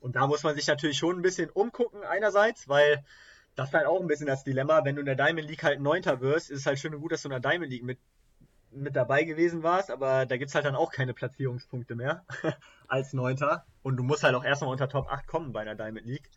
Und 0.00 0.16
da 0.16 0.26
muss 0.26 0.42
man 0.44 0.54
sich 0.54 0.66
natürlich 0.66 0.98
schon 0.98 1.16
ein 1.16 1.22
bisschen 1.22 1.50
umgucken, 1.50 2.04
einerseits, 2.04 2.68
weil 2.68 3.04
das 3.58 3.70
ist 3.70 3.74
halt 3.74 3.86
auch 3.86 4.00
ein 4.00 4.06
bisschen 4.06 4.28
das 4.28 4.44
Dilemma. 4.44 4.84
Wenn 4.84 4.94
du 4.94 5.00
in 5.00 5.06
der 5.06 5.16
Diamond 5.16 5.48
League 5.48 5.64
halt 5.64 5.80
Neunter 5.80 6.20
wirst, 6.20 6.48
ist 6.48 6.60
es 6.60 6.66
halt 6.66 6.78
schön 6.78 6.94
und 6.94 7.00
gut, 7.00 7.10
dass 7.10 7.22
du 7.22 7.28
in 7.28 7.40
der 7.40 7.50
Diamond 7.50 7.70
League 7.70 7.82
mit, 7.82 7.98
mit 8.70 8.94
dabei 8.94 9.24
gewesen 9.24 9.64
warst, 9.64 9.90
aber 9.90 10.26
da 10.26 10.36
gibt 10.36 10.50
es 10.50 10.54
halt 10.54 10.64
dann 10.64 10.76
auch 10.76 10.92
keine 10.92 11.12
Platzierungspunkte 11.12 11.96
mehr 11.96 12.24
als 12.88 13.12
Neunter. 13.14 13.66
Und 13.82 13.96
du 13.96 14.04
musst 14.04 14.22
halt 14.22 14.36
auch 14.36 14.44
erstmal 14.44 14.70
unter 14.70 14.88
Top 14.88 15.10
8 15.10 15.26
kommen 15.26 15.52
bei 15.52 15.60
einer 15.62 15.74
Diamond 15.74 16.06
League. 16.06 16.30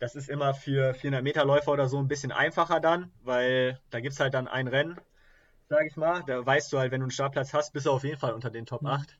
Das 0.00 0.14
ist 0.14 0.28
immer 0.28 0.52
für 0.52 0.92
400 0.92 1.24
Meter 1.24 1.46
Läufer 1.46 1.72
oder 1.72 1.88
so 1.88 1.98
ein 1.98 2.08
bisschen 2.08 2.30
einfacher 2.30 2.78
dann, 2.78 3.10
weil 3.22 3.80
da 3.88 4.00
gibt 4.00 4.12
es 4.12 4.20
halt 4.20 4.34
dann 4.34 4.46
ein 4.46 4.68
Rennen 4.68 5.00
sage 5.68 5.88
ich 5.88 5.96
mal. 5.96 6.22
Da 6.26 6.44
weißt 6.44 6.72
du 6.72 6.78
halt, 6.78 6.92
wenn 6.92 7.00
du 7.00 7.04
einen 7.04 7.10
Startplatz 7.10 7.52
hast, 7.52 7.72
bist 7.72 7.86
du 7.86 7.90
auf 7.90 8.04
jeden 8.04 8.18
Fall 8.18 8.32
unter 8.32 8.50
den 8.50 8.66
Top 8.66 8.84
8. 8.84 9.16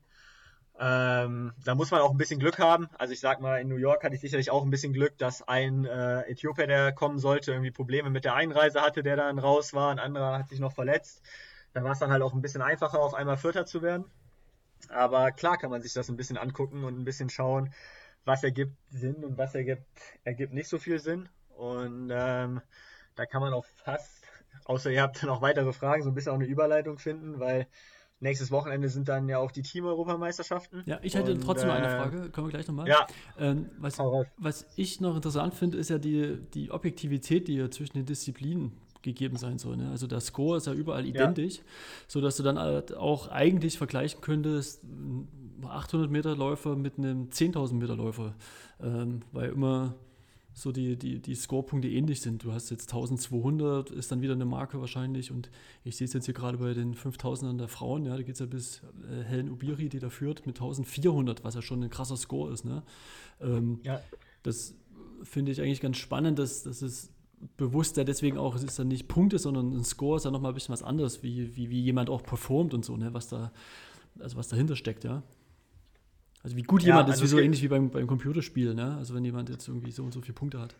Ähm, 0.78 1.54
da 1.64 1.74
muss 1.74 1.90
man 1.90 2.02
auch 2.02 2.10
ein 2.10 2.18
bisschen 2.18 2.38
Glück 2.38 2.58
haben. 2.58 2.88
Also 2.98 3.12
ich 3.12 3.20
sag 3.20 3.40
mal, 3.40 3.60
in 3.60 3.68
New 3.68 3.76
York 3.76 4.04
hatte 4.04 4.14
ich 4.14 4.20
sicherlich 4.20 4.50
auch 4.50 4.62
ein 4.62 4.70
bisschen 4.70 4.92
Glück, 4.92 5.16
dass 5.16 5.46
ein 5.46 5.86
äh, 5.86 6.22
Äthiopier, 6.30 6.66
der 6.66 6.92
kommen 6.92 7.18
sollte, 7.18 7.52
irgendwie 7.52 7.70
Probleme 7.70 8.10
mit 8.10 8.24
der 8.24 8.34
Einreise 8.34 8.82
hatte, 8.82 9.02
der 9.02 9.16
dann 9.16 9.38
raus 9.38 9.72
war. 9.72 9.90
Ein 9.90 9.98
anderer 9.98 10.38
hat 10.38 10.50
sich 10.50 10.60
noch 10.60 10.72
verletzt. 10.72 11.22
Da 11.72 11.82
war 11.82 11.92
es 11.92 11.98
dann 11.98 12.10
halt 12.10 12.22
auch 12.22 12.34
ein 12.34 12.42
bisschen 12.42 12.62
einfacher, 12.62 13.00
auf 13.00 13.14
einmal 13.14 13.38
Vierter 13.38 13.64
zu 13.64 13.82
werden. 13.82 14.04
Aber 14.88 15.32
klar 15.32 15.56
kann 15.56 15.70
man 15.70 15.82
sich 15.82 15.94
das 15.94 16.08
ein 16.08 16.16
bisschen 16.16 16.36
angucken 16.36 16.84
und 16.84 16.98
ein 16.98 17.04
bisschen 17.04 17.30
schauen, 17.30 17.72
was 18.24 18.44
ergibt 18.44 18.76
Sinn 18.90 19.24
und 19.24 19.38
was 19.38 19.54
ergibt, 19.54 19.86
ergibt 20.24 20.52
nicht 20.52 20.68
so 20.68 20.78
viel 20.78 20.98
Sinn. 20.98 21.28
Und 21.56 22.10
ähm, 22.12 22.60
da 23.14 23.24
kann 23.24 23.40
man 23.40 23.54
auch 23.54 23.64
fast, 23.64 24.24
außer 24.66 24.90
ihr 24.90 25.02
habt 25.02 25.22
noch 25.22 25.40
weitere 25.40 25.72
Fragen, 25.72 26.02
so 26.02 26.10
ein 26.10 26.14
bisschen 26.14 26.32
auch 26.32 26.36
eine 26.36 26.46
Überleitung 26.46 26.98
finden, 26.98 27.40
weil 27.40 27.66
nächstes 28.20 28.50
Wochenende 28.50 28.88
sind 28.88 29.08
dann 29.08 29.28
ja 29.28 29.38
auch 29.38 29.50
die 29.50 29.62
Team-Europameisterschaften. 29.62 30.82
Ja, 30.86 30.98
ich 31.02 31.14
hätte 31.14 31.32
und, 31.32 31.40
trotzdem 31.40 31.68
noch 31.68 31.76
eine 31.76 31.86
äh, 31.86 31.96
Frage, 31.96 32.30
kommen 32.30 32.46
wir 32.46 32.52
gleich 32.52 32.66
nochmal. 32.66 32.88
Ja. 32.88 33.06
Ähm, 33.38 33.70
was, 33.78 33.98
was 34.38 34.66
ich 34.76 35.00
noch 35.00 35.16
interessant 35.16 35.54
finde, 35.54 35.78
ist 35.78 35.90
ja 35.90 35.98
die, 35.98 36.38
die 36.54 36.70
Objektivität, 36.70 37.48
die 37.48 37.54
ja 37.54 37.70
zwischen 37.70 37.98
den 37.98 38.06
Disziplinen 38.06 38.72
gegeben 39.02 39.36
sein 39.36 39.58
soll. 39.58 39.76
Ne? 39.76 39.90
Also 39.90 40.06
der 40.06 40.20
Score 40.20 40.56
ist 40.56 40.66
ja 40.66 40.72
überall 40.72 41.06
identisch, 41.06 41.58
ja. 41.58 41.62
sodass 42.08 42.36
du 42.36 42.42
dann 42.42 42.58
halt 42.58 42.94
auch 42.94 43.28
eigentlich 43.28 43.78
vergleichen 43.78 44.20
könntest, 44.20 44.82
800 45.64 46.10
Meter 46.10 46.36
Läufer 46.36 46.76
mit 46.76 46.98
einem 46.98 47.28
10.000 47.28 47.74
Meter 47.74 47.96
Läufer, 47.96 48.34
ähm, 48.80 49.22
weil 49.32 49.50
immer 49.50 49.94
so 50.58 50.72
die, 50.72 50.96
die, 50.96 51.18
die 51.20 51.34
Scorepunkte 51.34 51.86
ähnlich 51.86 52.22
sind. 52.22 52.42
Du 52.42 52.50
hast 52.50 52.70
jetzt 52.70 52.88
1200, 52.88 53.90
ist 53.90 54.10
dann 54.10 54.22
wieder 54.22 54.32
eine 54.32 54.46
Marke 54.46 54.80
wahrscheinlich 54.80 55.30
und 55.30 55.50
ich 55.84 55.98
sehe 55.98 56.06
es 56.06 56.14
jetzt 56.14 56.24
hier 56.24 56.32
gerade 56.32 56.56
bei 56.56 56.72
den 56.72 56.94
5000ern 56.94 57.58
der 57.58 57.68
Frauen, 57.68 58.06
ja, 58.06 58.16
da 58.16 58.22
geht 58.22 58.36
es 58.36 58.40
ja 58.40 58.46
bis 58.46 58.80
äh, 59.06 59.22
Helen 59.22 59.50
Ubiri, 59.50 59.90
die 59.90 59.98
da 59.98 60.08
führt, 60.08 60.46
mit 60.46 60.56
1400, 60.56 61.44
was 61.44 61.56
ja 61.56 61.62
schon 61.62 61.82
ein 61.82 61.90
krasser 61.90 62.16
Score 62.16 62.50
ist. 62.50 62.64
Ne? 62.64 62.82
Ähm, 63.42 63.80
ja. 63.82 64.00
Das 64.42 64.74
finde 65.24 65.52
ich 65.52 65.60
eigentlich 65.60 65.82
ganz 65.82 65.98
spannend, 65.98 66.38
dass, 66.38 66.62
dass 66.62 66.80
es 66.80 67.12
bewusst 67.58 67.98
ja 67.98 68.04
deswegen 68.04 68.38
auch, 68.38 68.54
es 68.54 68.62
ist 68.62 68.78
dann 68.78 68.88
nicht 68.88 69.08
Punkte, 69.08 69.38
sondern 69.38 69.76
ein 69.76 69.84
Score 69.84 70.16
ist 70.16 70.24
ja 70.24 70.30
nochmal 70.30 70.52
ein 70.52 70.54
bisschen 70.54 70.72
was 70.72 70.82
anderes, 70.82 71.22
wie, 71.22 71.54
wie, 71.54 71.68
wie 71.68 71.82
jemand 71.82 72.08
auch 72.08 72.22
performt 72.22 72.72
und 72.72 72.82
so, 72.82 72.96
ne, 72.96 73.12
was 73.12 73.28
da, 73.28 73.52
also 74.18 74.38
was 74.38 74.48
dahinter 74.48 74.74
steckt, 74.74 75.04
ja. 75.04 75.22
Also 76.46 76.56
wie 76.56 76.62
gut 76.62 76.82
ja, 76.82 76.90
jemand 76.90 77.08
ist, 77.08 77.14
also 77.14 77.24
wie 77.24 77.28
so 77.28 77.38
ähnlich 77.40 77.60
wie 77.60 77.66
beim, 77.66 77.90
beim 77.90 78.06
Computerspiel, 78.06 78.72
ne? 78.72 78.94
Also 78.98 79.16
wenn 79.16 79.24
jemand 79.24 79.48
jetzt 79.48 79.66
irgendwie 79.66 79.90
so 79.90 80.04
und 80.04 80.14
so 80.14 80.20
viele 80.20 80.34
Punkte 80.34 80.60
hat. 80.60 80.76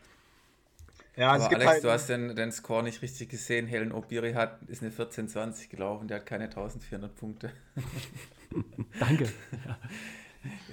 Ja, 1.16 1.32
Aber 1.32 1.44
Alex, 1.44 1.66
halt, 1.66 1.82
du 1.82 1.90
hast 1.90 2.08
den, 2.08 2.36
den 2.36 2.52
Score 2.52 2.84
nicht 2.84 3.02
richtig 3.02 3.30
gesehen. 3.30 3.66
Helen 3.66 3.90
Obiri 3.90 4.34
hat, 4.34 4.62
ist 4.68 4.82
eine 4.82 4.92
1420 4.92 5.68
gelaufen, 5.68 6.06
der 6.06 6.18
hat 6.18 6.26
keine 6.26 6.44
1400 6.44 7.16
Punkte. 7.16 7.50
Danke. 9.00 9.24
Ja. 9.66 9.78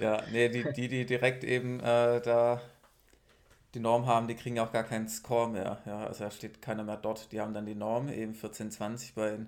ja, 0.00 0.22
nee, 0.30 0.48
die, 0.48 0.62
die, 0.72 0.86
die 0.86 1.04
direkt 1.04 1.42
eben 1.42 1.80
äh, 1.80 2.20
da 2.20 2.62
die 3.74 3.80
Norm 3.80 4.06
haben, 4.06 4.28
die 4.28 4.36
kriegen 4.36 4.60
auch 4.60 4.70
gar 4.70 4.84
keinen 4.84 5.08
Score 5.08 5.48
mehr. 5.50 5.82
Ja, 5.86 6.06
also 6.06 6.22
da 6.22 6.30
steht 6.30 6.62
keiner 6.62 6.84
mehr 6.84 6.98
dort. 6.98 7.32
Die 7.32 7.40
haben 7.40 7.52
dann 7.52 7.66
die 7.66 7.74
Norm, 7.74 8.10
eben 8.10 8.34
1420 8.34 9.14
bei, 9.14 9.38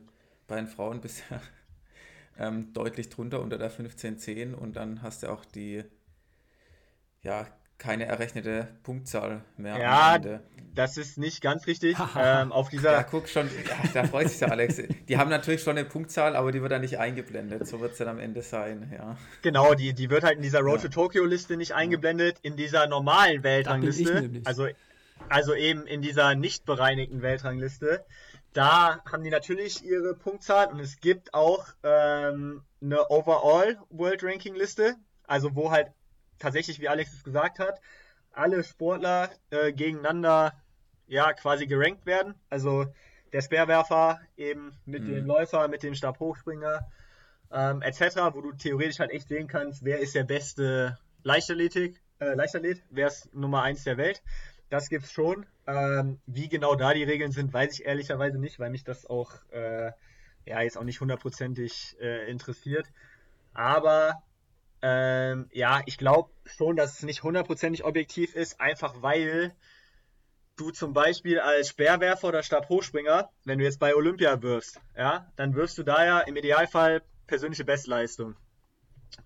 bei 0.49 0.57
den 0.57 0.67
Frauen 0.67 1.01
bisher 1.01 1.41
ähm, 2.39 2.73
deutlich 2.73 3.09
drunter 3.09 3.41
unter 3.41 3.59
der 3.59 3.71
1510 3.71 4.55
und 4.55 4.77
dann 4.77 5.03
hast 5.03 5.23
du 5.23 5.29
auch 5.29 5.45
die, 5.45 5.85
ja, 7.23 7.47
keine 7.79 8.07
errechnete 8.07 8.69
Punktzahl 8.83 9.43
mehr. 9.57 9.79
Ja, 9.79 10.19
das 10.75 10.97
ist 10.97 11.19
nicht 11.19 11.43
ganz 11.43 11.67
richtig. 11.67 11.97
ähm, 12.19 12.53
auf 12.53 12.69
dieser 12.71 12.93
ja, 12.93 13.03
guck 13.03 13.29
schon, 13.29 13.47
ja, 13.47 13.91
da 13.93 14.05
freut 14.05 14.29
sich 14.29 14.39
der 14.39 14.51
Alex. 14.51 14.81
Die 15.09 15.19
haben 15.19 15.31
natürlich 15.31 15.63
schon 15.63 15.77
eine 15.77 15.87
Punktzahl, 15.87 16.37
aber 16.37 16.53
die 16.53 16.63
wird 16.63 16.73
dann 16.73 16.81
nicht 16.81 16.99
eingeblendet. 16.99 17.67
So 17.67 17.81
wird 17.81 17.93
es 17.93 17.99
dann 17.99 18.09
am 18.09 18.19
Ende 18.19 18.43
sein, 18.43 18.91
ja. 18.95 19.17
Genau, 19.43 19.75
die, 19.75 19.93
die 19.93 20.11
wird 20.11 20.25
halt 20.25 20.37
in 20.37 20.43
dieser 20.43 20.61
Road 20.61 20.83
ja. 20.83 20.89
to 20.89 20.89
Tokyo 20.89 21.25
Liste 21.25 21.57
nicht 21.57 21.75
eingeblendet, 21.75 22.39
in 22.43 22.57
dieser 22.57 22.87
normalen 22.87 23.43
Weltrangliste. 23.43 24.31
Also, 24.45 24.69
also 25.29 25.55
eben 25.55 25.87
in 25.87 26.03
dieser 26.03 26.35
nicht 26.35 26.65
bereinigten 26.65 27.23
Weltrangliste. 27.23 28.05
Da 28.57 29.05
haben 29.05 29.23
die 29.23 29.29
natürlich 29.29 29.85
ihre 29.85 30.15
Punktzahl 30.15 30.69
und 30.69 30.81
es 30.81 30.99
gibt 30.99 31.35
auch 31.35 31.67
ähm, 31.83 32.63
eine 32.81 33.11
Overall 33.11 33.77
World 33.91 34.25
Ranking 34.25 34.55
Liste, 34.55 34.97
also 35.27 35.55
wo 35.55 35.71
halt 35.71 35.89
tatsächlich, 36.39 36.81
wie 36.81 36.89
Alex 36.89 37.13
es 37.13 37.23
gesagt 37.23 37.59
hat, 37.59 37.83
alle 38.33 38.65
Sportler 38.65 39.29
äh, 39.51 39.75
gegeneinander 39.75 40.55
ja 41.07 41.35
quasi 41.35 41.67
gerankt 41.67 42.07
werden. 42.07 42.35
Also 42.49 42.87
der 43.35 43.43
Speerwerfer 43.43 44.23
eben 44.39 44.73
mit 44.87 45.03
mhm. 45.03 45.09
dem 45.09 45.27
Läufer, 45.27 45.69
mit 45.69 45.83
dem 45.83 45.95
Stabhochspringer 45.95 46.91
ähm, 47.53 47.83
etc., 47.83 48.17
wo 48.33 48.41
du 48.41 48.53
theoretisch 48.53 49.01
halt 49.01 49.11
echt 49.11 49.29
sehen 49.29 49.49
kannst, 49.49 49.85
wer 49.85 49.99
ist 50.01 50.15
der 50.15 50.25
beste 50.25 50.97
Leichtathletik, 51.25 52.01
äh, 52.21 52.33
Leichtathlet, 52.33 52.83
wer 52.89 53.09
ist 53.09 53.35
Nummer 53.35 53.65
1 53.65 53.85
der 53.85 53.99
Welt. 53.99 54.23
Das 54.71 54.89
gibt's 54.89 55.13
schon. 55.13 55.45
Ähm, 55.67 56.21
wie 56.27 56.49
genau 56.49 56.77
da 56.77 56.95
die 56.95 57.05
Regeln 57.05 57.33
sind, 57.33 57.53
weiß 57.53 57.73
ich 57.75 57.87
ehrlicherweise 57.87 58.39
nicht, 58.39 58.59
weil 58.59 58.71
mich 58.71 58.85
das 58.85 59.07
auch 59.07 59.33
äh, 59.51 59.91
ja 60.45 60.61
jetzt 60.61 60.79
auch 60.79 60.85
nicht 60.85 61.01
hundertprozentig 61.01 61.97
äh, 62.01 62.31
interessiert. 62.31 62.87
Aber 63.53 64.23
ähm, 64.83 65.49
ja, 65.53 65.81
ich 65.87 65.99
glaube 65.99 66.31
schon, 66.45 66.77
dass 66.77 66.99
es 66.99 67.03
nicht 67.03 67.23
hundertprozentig 67.23 67.85
objektiv 67.85 68.35
ist, 68.35 68.61
einfach 68.61 69.03
weil 69.03 69.55
du 70.57 70.71
zum 70.71 70.93
Beispiel 70.93 71.41
als 71.41 71.69
Speerwerfer 71.69 72.29
oder 72.29 72.43
Stabhochspringer, 72.43 73.31
wenn 73.45 73.59
du 73.59 73.65
jetzt 73.65 73.79
bei 73.79 73.95
Olympia 73.95 74.41
wirfst, 74.43 74.81
ja, 74.97 75.31
dann 75.37 75.55
wirfst 75.55 75.79
du 75.79 75.83
da 75.83 76.05
ja 76.05 76.21
im 76.21 76.37
Idealfall 76.37 77.03
persönliche 77.27 77.65
Bestleistung. 77.65 78.37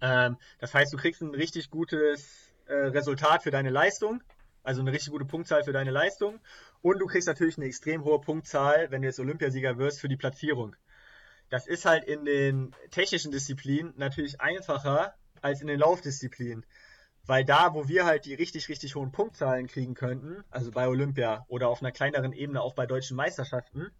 Ähm, 0.01 0.37
das 0.59 0.75
heißt, 0.75 0.93
du 0.93 0.97
kriegst 0.97 1.23
ein 1.23 1.35
richtig 1.35 1.71
gutes 1.71 2.53
äh, 2.67 2.75
Resultat 2.75 3.43
für 3.43 3.51
deine 3.51 3.71
Leistung, 3.71 4.23
also 4.71 4.83
eine 4.83 4.93
richtig 4.93 5.11
gute 5.11 5.25
Punktzahl 5.25 5.65
für 5.65 5.73
deine 5.73 5.91
Leistung. 5.91 6.39
Und 6.81 7.01
du 7.01 7.07
kriegst 7.07 7.27
natürlich 7.27 7.59
eine 7.59 7.67
extrem 7.67 8.05
hohe 8.05 8.21
Punktzahl, 8.21 8.89
wenn 8.93 9.03
du 9.03 9.09
jetzt 9.09 9.19
Olympiasieger 9.19 9.79
wirst, 9.79 10.01
für 10.01 10.09
die 10.09 10.17
Platzierung. 10.17 10.77
Das 11.49 11.67
ist 11.67 11.87
halt 11.87 12.05
in 12.05 12.25
den 12.25 12.73
technischen 12.93 13.33
Disziplinen 13.33 13.93
natürlich 13.97 14.41
einfacher 14.41 15.15
als 15.43 15.61
in 15.61 15.67
den 15.67 15.81
Laufdisziplinen. 15.81 16.65
Weil 17.27 17.45
da, 17.45 17.75
wo 17.75 17.89
wir 17.89 18.07
halt 18.07 18.27
die 18.27 18.35
richtig, 18.35 18.69
richtig 18.69 18.95
hohen 18.95 19.11
Punktzahlen 19.11 19.67
kriegen 19.67 19.95
könnten, 19.95 20.45
also 20.51 20.71
bei 20.71 20.87
Olympia 20.87 21.45
oder 21.49 21.69
auf 21.69 21.83
einer 21.83 21.91
kleineren 21.91 22.33
Ebene 22.33 22.63
auch 22.63 22.75
bei 22.75 22.87
deutschen 22.87 23.17
Meisterschaften, 23.17 23.91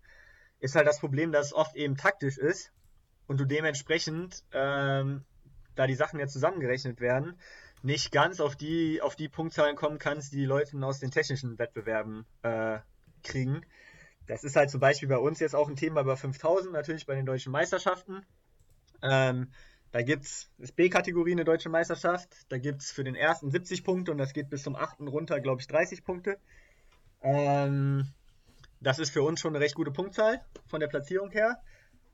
ist 0.61 0.77
halt 0.77 0.87
das 0.87 1.01
Problem, 1.01 1.33
dass 1.33 1.47
es 1.47 1.53
oft 1.53 1.75
eben 1.75 1.97
taktisch 1.97 2.39
ist 2.39 2.71
und 3.27 3.41
du 3.41 3.45
dementsprechend, 3.45 4.45
ähm, 4.53 5.25
da 5.75 5.89
die 5.89 5.97
Sachen 5.97 6.21
ja 6.21 6.29
zusammengerechnet 6.29 7.01
werden, 7.01 7.37
nicht 7.82 8.12
ganz 8.12 8.40
auf 8.40 8.57
die, 8.57 9.01
auf 9.01 9.16
die 9.16 9.28
Punktzahlen 9.28 9.77
kommen 9.77 9.98
kannst, 9.98 10.32
die 10.32 10.39
die 10.39 10.44
Leute 10.44 10.77
aus 10.85 11.01
den 11.01 11.11
technischen 11.11 11.59
Wettbewerben 11.59 12.27
äh, 12.43 12.78
kriegen. 13.23 13.62
Das 14.27 14.44
ist 14.44 14.57
halt 14.57 14.70
zum 14.70 14.81
Beispiel 14.81 15.09
bei 15.09 15.19
uns 15.19 15.40
jetzt 15.40 15.55
auch 15.55 15.69
ein 15.69 15.77
Thema 15.77 16.05
bei 16.05 16.16
5000, 16.16 16.73
natürlich 16.73 17.07
bei 17.07 17.15
den 17.15 17.27
deutschen 17.27 17.52
Meisterschaften. 17.52 18.24
Ähm, 19.02 19.48
da 19.93 20.02
gibt 20.02 20.24
es 20.24 20.48
B-Kategorie 20.77 21.32
eine 21.32 21.44
deutsche 21.44 21.69
Meisterschaft. 21.69 22.28
Da 22.48 22.59
gibt 22.59 22.82
es 22.82 22.93
für 22.93 23.02
den 23.02 23.16
ersten 23.16 23.51
70 23.51 23.82
Punkte 23.82 24.12
und 24.12 24.19
das 24.19 24.32
geht 24.32 24.48
bis 24.48 24.62
zum 24.62 24.77
achten 24.77 25.09
runter, 25.09 25.40
glaube 25.40 25.61
ich, 25.61 25.66
30 25.66 26.05
Punkte. 26.05 26.39
Ähm, 27.23 28.07
das 28.81 28.98
ist 28.98 29.11
für 29.11 29.23
uns 29.23 29.40
schon 29.40 29.55
eine 29.55 29.65
recht 29.65 29.74
gute 29.74 29.90
Punktzahl 29.90 30.44
von 30.69 30.81
der 30.81 30.86
Platzierung 30.86 31.31
her. 31.31 31.61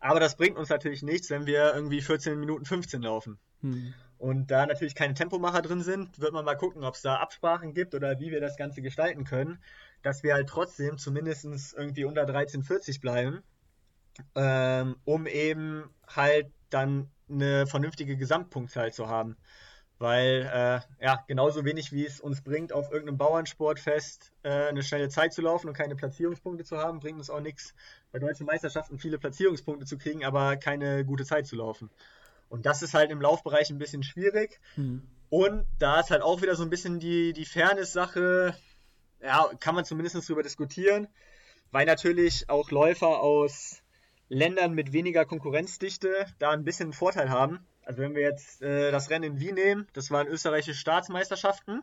Aber 0.01 0.21
das 0.21 0.37
bringt 0.37 0.57
uns 0.57 0.69
natürlich 0.69 1.03
nichts, 1.03 1.31
wenn 1.31 1.47
wir 1.47 1.75
irgendwie 1.75 2.01
14 2.01 2.39
Minuten 2.39 2.65
15 2.65 3.03
laufen. 3.03 3.39
Hm. 3.61 3.95
Und 4.19 4.51
da 4.51 4.67
natürlich 4.67 4.95
keine 4.95 5.15
Tempomacher 5.15 5.63
drin 5.63 5.83
sind, 5.83 6.19
wird 6.21 6.33
man 6.33 6.45
mal 6.45 6.57
gucken, 6.57 6.85
ob 6.85 6.95
es 6.95 7.03
da 7.03 7.17
Absprachen 7.17 7.75
gibt 7.75 7.95
oder 7.95 8.19
wie 8.19 8.31
wir 8.31 8.41
das 8.41 8.57
Ganze 8.57 8.81
gestalten 8.81 9.25
können, 9.25 9.59
dass 10.03 10.23
wir 10.23 10.35
halt 10.35 10.49
trotzdem 10.49 10.99
zumindest 10.99 11.75
irgendwie 11.77 12.05
unter 12.05 12.23
13,40 12.23 13.01
bleiben, 13.01 13.43
ähm, 14.35 14.97
um 15.05 15.27
eben 15.27 15.91
halt 16.07 16.51
dann 16.71 17.11
eine 17.29 17.67
vernünftige 17.67 18.17
Gesamtpunktzahl 18.17 18.93
zu 18.93 19.09
haben. 19.09 19.37
Weil, 19.99 20.43
äh, 20.53 21.05
ja, 21.05 21.25
genauso 21.27 21.65
wenig 21.65 21.91
wie 21.91 22.05
es 22.05 22.21
uns 22.21 22.43
bringt, 22.43 22.73
auf 22.73 22.91
irgendeinem 22.93 23.17
Bauernsportfest 23.17 24.31
äh, 24.43 24.69
eine 24.69 24.83
schnelle 24.83 25.09
Zeit 25.09 25.33
zu 25.33 25.41
laufen 25.41 25.69
und 25.69 25.75
keine 25.75 25.97
Platzierungspunkte 25.97 26.65
zu 26.65 26.77
haben, 26.77 27.01
bringt 27.01 27.19
uns 27.19 27.31
auch 27.31 27.41
nichts, 27.41 27.75
bei 28.13 28.19
deutschen 28.19 28.45
Meisterschaften 28.45 28.99
viele 28.99 29.19
Platzierungspunkte 29.19 29.87
zu 29.87 29.97
kriegen, 29.97 30.23
aber 30.23 30.59
keine 30.59 31.05
gute 31.07 31.25
Zeit 31.25 31.47
zu 31.47 31.57
laufen. 31.57 31.91
Und 32.57 32.65
das 32.65 32.81
ist 32.81 32.95
halt 32.95 33.11
im 33.11 33.21
Laufbereich 33.21 33.69
ein 33.69 33.79
bisschen 33.79 34.03
schwierig. 34.03 34.61
Hm. 34.77 35.03
Und 35.29 35.67
da 35.79 36.01
ist 36.01 36.11
halt 36.11 36.23
auch 36.23 36.41
wieder 36.41 36.57
so 36.57 36.63
ein 36.63 36.71
bisschen 36.71 36.99
die, 37.01 37.35
die 37.35 37.45
Fairness-Sache, 37.45 38.57
ja, 39.23 39.51
kann 39.61 39.75
man 39.75 39.85
zumindest 39.85 40.27
drüber 40.27 40.43
diskutieren, 40.43 41.07
weil 41.71 41.85
natürlich 41.85 42.49
auch 42.49 42.71
Läufer 42.71 43.21
aus 43.21 43.83
Ländern 44.31 44.73
mit 44.73 44.95
weniger 44.95 45.27
Konkurrenzdichte 45.27 46.27
da 46.39 46.51
ein 46.51 46.65
bisschen 46.65 46.87
einen 46.87 46.93
Vorteil 46.95 47.29
haben. 47.29 47.67
Also 47.85 48.01
wenn 48.01 48.15
wir 48.15 48.23
jetzt 48.23 48.63
äh, 48.63 48.91
das 48.91 49.11
Rennen 49.11 49.35
in 49.35 49.41
Wien 49.41 49.55
nehmen, 49.55 49.87
das 49.93 50.11
waren 50.11 50.27
österreichische 50.27 50.75
Staatsmeisterschaften. 50.75 51.83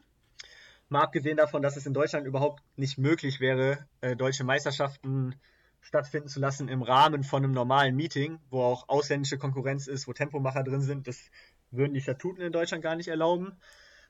Mal 0.90 1.04
abgesehen 1.04 1.38
davon, 1.38 1.62
dass 1.62 1.78
es 1.78 1.86
in 1.86 1.94
Deutschland 1.94 2.26
überhaupt 2.26 2.64
nicht 2.78 2.98
möglich 2.98 3.40
wäre, 3.40 3.86
äh, 4.02 4.16
deutsche 4.16 4.44
Meisterschaften 4.44 5.36
stattfinden 5.84 6.30
zu 6.30 6.40
lassen 6.40 6.70
im 6.70 6.82
Rahmen 6.82 7.24
von 7.24 7.44
einem 7.44 7.54
normalen 7.54 7.96
Meeting, 7.96 8.40
wo 8.50 8.64
auch 8.64 8.90
ausländische 8.90 9.38
Konkurrenz 9.38 9.88
ist, 9.88 10.08
wo 10.08 10.14
Tempomacher 10.14 10.64
drin 10.64 10.82
sind. 10.82 11.08
Das 11.08 11.20
würden 11.72 11.94
die 11.94 12.02
Statuten 12.02 12.42
in 12.42 12.52
Deutschland 12.52 12.84
gar 12.84 12.96
nicht 12.96 13.10
erlauben. 13.10 13.60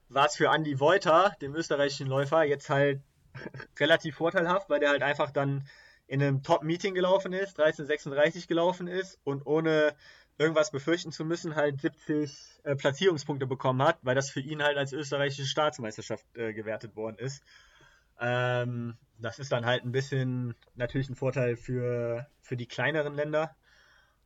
War 0.07 0.27
es 0.27 0.35
für 0.35 0.53
Andy 0.53 0.79
Wolter, 0.79 1.35
dem 1.41 1.55
österreichischen 1.55 2.07
Läufer, 2.07 2.43
jetzt 2.43 2.69
halt 2.69 3.01
relativ 3.79 4.15
vorteilhaft, 4.15 4.69
weil 4.69 4.79
der 4.79 4.89
halt 4.89 5.03
einfach 5.03 5.31
dann 5.31 5.67
in 6.05 6.21
einem 6.21 6.43
Top-Meeting 6.43 6.93
gelaufen 6.93 7.33
ist, 7.33 7.59
13,36 7.59 8.47
gelaufen 8.47 8.87
ist 8.87 9.19
und 9.23 9.45
ohne 9.47 9.95
irgendwas 10.37 10.71
befürchten 10.71 11.11
zu 11.11 11.25
müssen, 11.25 11.55
halt 11.55 11.81
70 11.81 12.61
äh, 12.63 12.75
Platzierungspunkte 12.75 13.47
bekommen 13.47 13.81
hat, 13.81 13.97
weil 14.01 14.15
das 14.15 14.29
für 14.29 14.41
ihn 14.41 14.61
halt 14.61 14.77
als 14.77 14.93
österreichische 14.93 15.45
Staatsmeisterschaft 15.45 16.25
äh, 16.35 16.53
gewertet 16.53 16.95
worden 16.95 17.17
ist. 17.17 17.43
Ähm, 18.19 18.97
das 19.23 19.39
ist 19.39 19.51
dann 19.51 19.65
halt 19.65 19.83
ein 19.83 19.91
bisschen 19.91 20.55
natürlich 20.75 21.09
ein 21.09 21.15
Vorteil 21.15 21.55
für, 21.55 22.27
für 22.41 22.57
die 22.57 22.67
kleineren 22.67 23.15
Länder. 23.15 23.55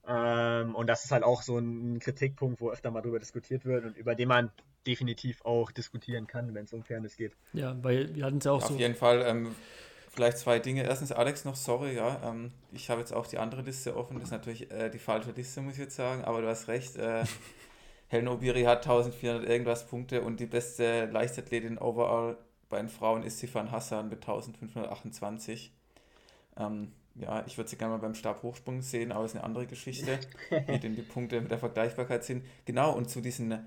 Ähm, 0.07 0.75
und 0.75 0.87
das 0.87 1.05
ist 1.05 1.11
halt 1.11 1.23
auch 1.23 1.41
so 1.41 1.57
ein 1.57 1.99
Kritikpunkt, 1.99 2.61
wo 2.61 2.71
öfter 2.71 2.91
mal 2.91 3.01
drüber 3.01 3.19
diskutiert 3.19 3.65
wird 3.65 3.85
und 3.85 3.97
über 3.97 4.15
den 4.15 4.29
man 4.29 4.51
definitiv 4.85 5.43
auch 5.43 5.71
diskutieren 5.71 6.27
kann, 6.27 6.53
wenn 6.53 6.63
es 6.63 6.73
um 6.73 6.83
Fairness 6.83 7.17
geht. 7.17 7.33
Ja, 7.53 7.75
weil 7.83 8.15
wir 8.15 8.25
hatten 8.25 8.37
es 8.37 8.45
ja 8.45 8.51
auch 8.53 8.63
Auf 8.63 8.69
so. 8.69 8.75
jeden 8.75 8.95
Fall 8.95 9.21
ähm, 9.27 9.53
vielleicht 10.09 10.37
zwei 10.37 10.59
Dinge. 10.59 10.83
Erstens, 10.83 11.11
Alex, 11.11 11.43
noch 11.43 11.55
sorry, 11.55 11.95
ja. 11.95 12.21
Ähm, 12.23 12.51
ich 12.71 12.89
habe 12.89 13.01
jetzt 13.01 13.13
auch 13.13 13.27
die 13.27 13.37
andere 13.37 13.61
Liste 13.61 13.95
offen. 13.97 14.15
Das 14.15 14.25
ist 14.25 14.31
natürlich 14.31 14.71
äh, 14.71 14.89
die 14.89 14.99
falsche 14.99 15.31
Liste, 15.31 15.61
muss 15.61 15.73
ich 15.73 15.79
jetzt 15.79 15.95
sagen, 15.95 16.23
aber 16.23 16.41
du 16.41 16.47
hast 16.47 16.69
recht. 16.69 16.95
Äh, 16.95 17.25
Helen 18.07 18.29
Obiri 18.29 18.63
hat 18.63 18.87
1400 18.87 19.43
irgendwas 19.49 19.85
Punkte 19.85 20.21
und 20.21 20.39
die 20.39 20.45
beste 20.45 21.07
Leichtathletin 21.07 21.77
overall 21.77 22.37
bei 22.69 22.77
den 22.77 22.89
Frauen 22.89 23.23
ist 23.23 23.39
Sifan 23.39 23.71
Hassan 23.71 24.09
mit 24.09 24.19
1528. 24.19 25.71
Ähm, 26.57 26.91
ja, 27.15 27.43
ich 27.47 27.57
würde 27.57 27.69
sie 27.69 27.77
gerne 27.77 27.93
mal 27.93 27.99
beim 27.99 28.13
Stabhochsprung 28.13 28.81
sehen, 28.81 29.11
aber 29.11 29.25
es 29.25 29.31
ist 29.31 29.37
eine 29.37 29.45
andere 29.45 29.67
Geschichte, 29.67 30.19
wie 30.67 30.79
denn 30.79 30.95
die 30.95 31.01
Punkte 31.01 31.41
mit 31.41 31.51
der 31.51 31.59
Vergleichbarkeit 31.59 32.23
sind. 32.23 32.45
Genau, 32.65 32.93
und 32.93 33.09
zu 33.09 33.21
diesen 33.21 33.57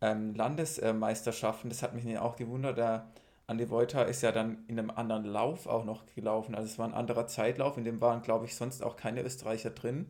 ähm, 0.00 0.34
Landesmeisterschaften, 0.34 1.70
das 1.70 1.82
hat 1.82 1.94
mich 1.94 2.18
auch 2.18 2.36
gewundert, 2.36 2.78
der 2.78 3.08
Andi 3.46 3.70
Voita 3.70 4.02
ist 4.02 4.22
ja 4.22 4.30
dann 4.30 4.64
in 4.68 4.78
einem 4.78 4.90
anderen 4.90 5.24
Lauf 5.24 5.66
auch 5.66 5.84
noch 5.84 6.04
gelaufen. 6.14 6.54
Also 6.54 6.68
es 6.68 6.78
war 6.78 6.86
ein 6.86 6.94
anderer 6.94 7.26
Zeitlauf, 7.26 7.78
in 7.78 7.84
dem 7.84 8.00
waren, 8.02 8.20
glaube 8.20 8.44
ich, 8.44 8.54
sonst 8.54 8.82
auch 8.82 8.96
keine 8.96 9.22
Österreicher 9.22 9.70
drin. 9.70 10.06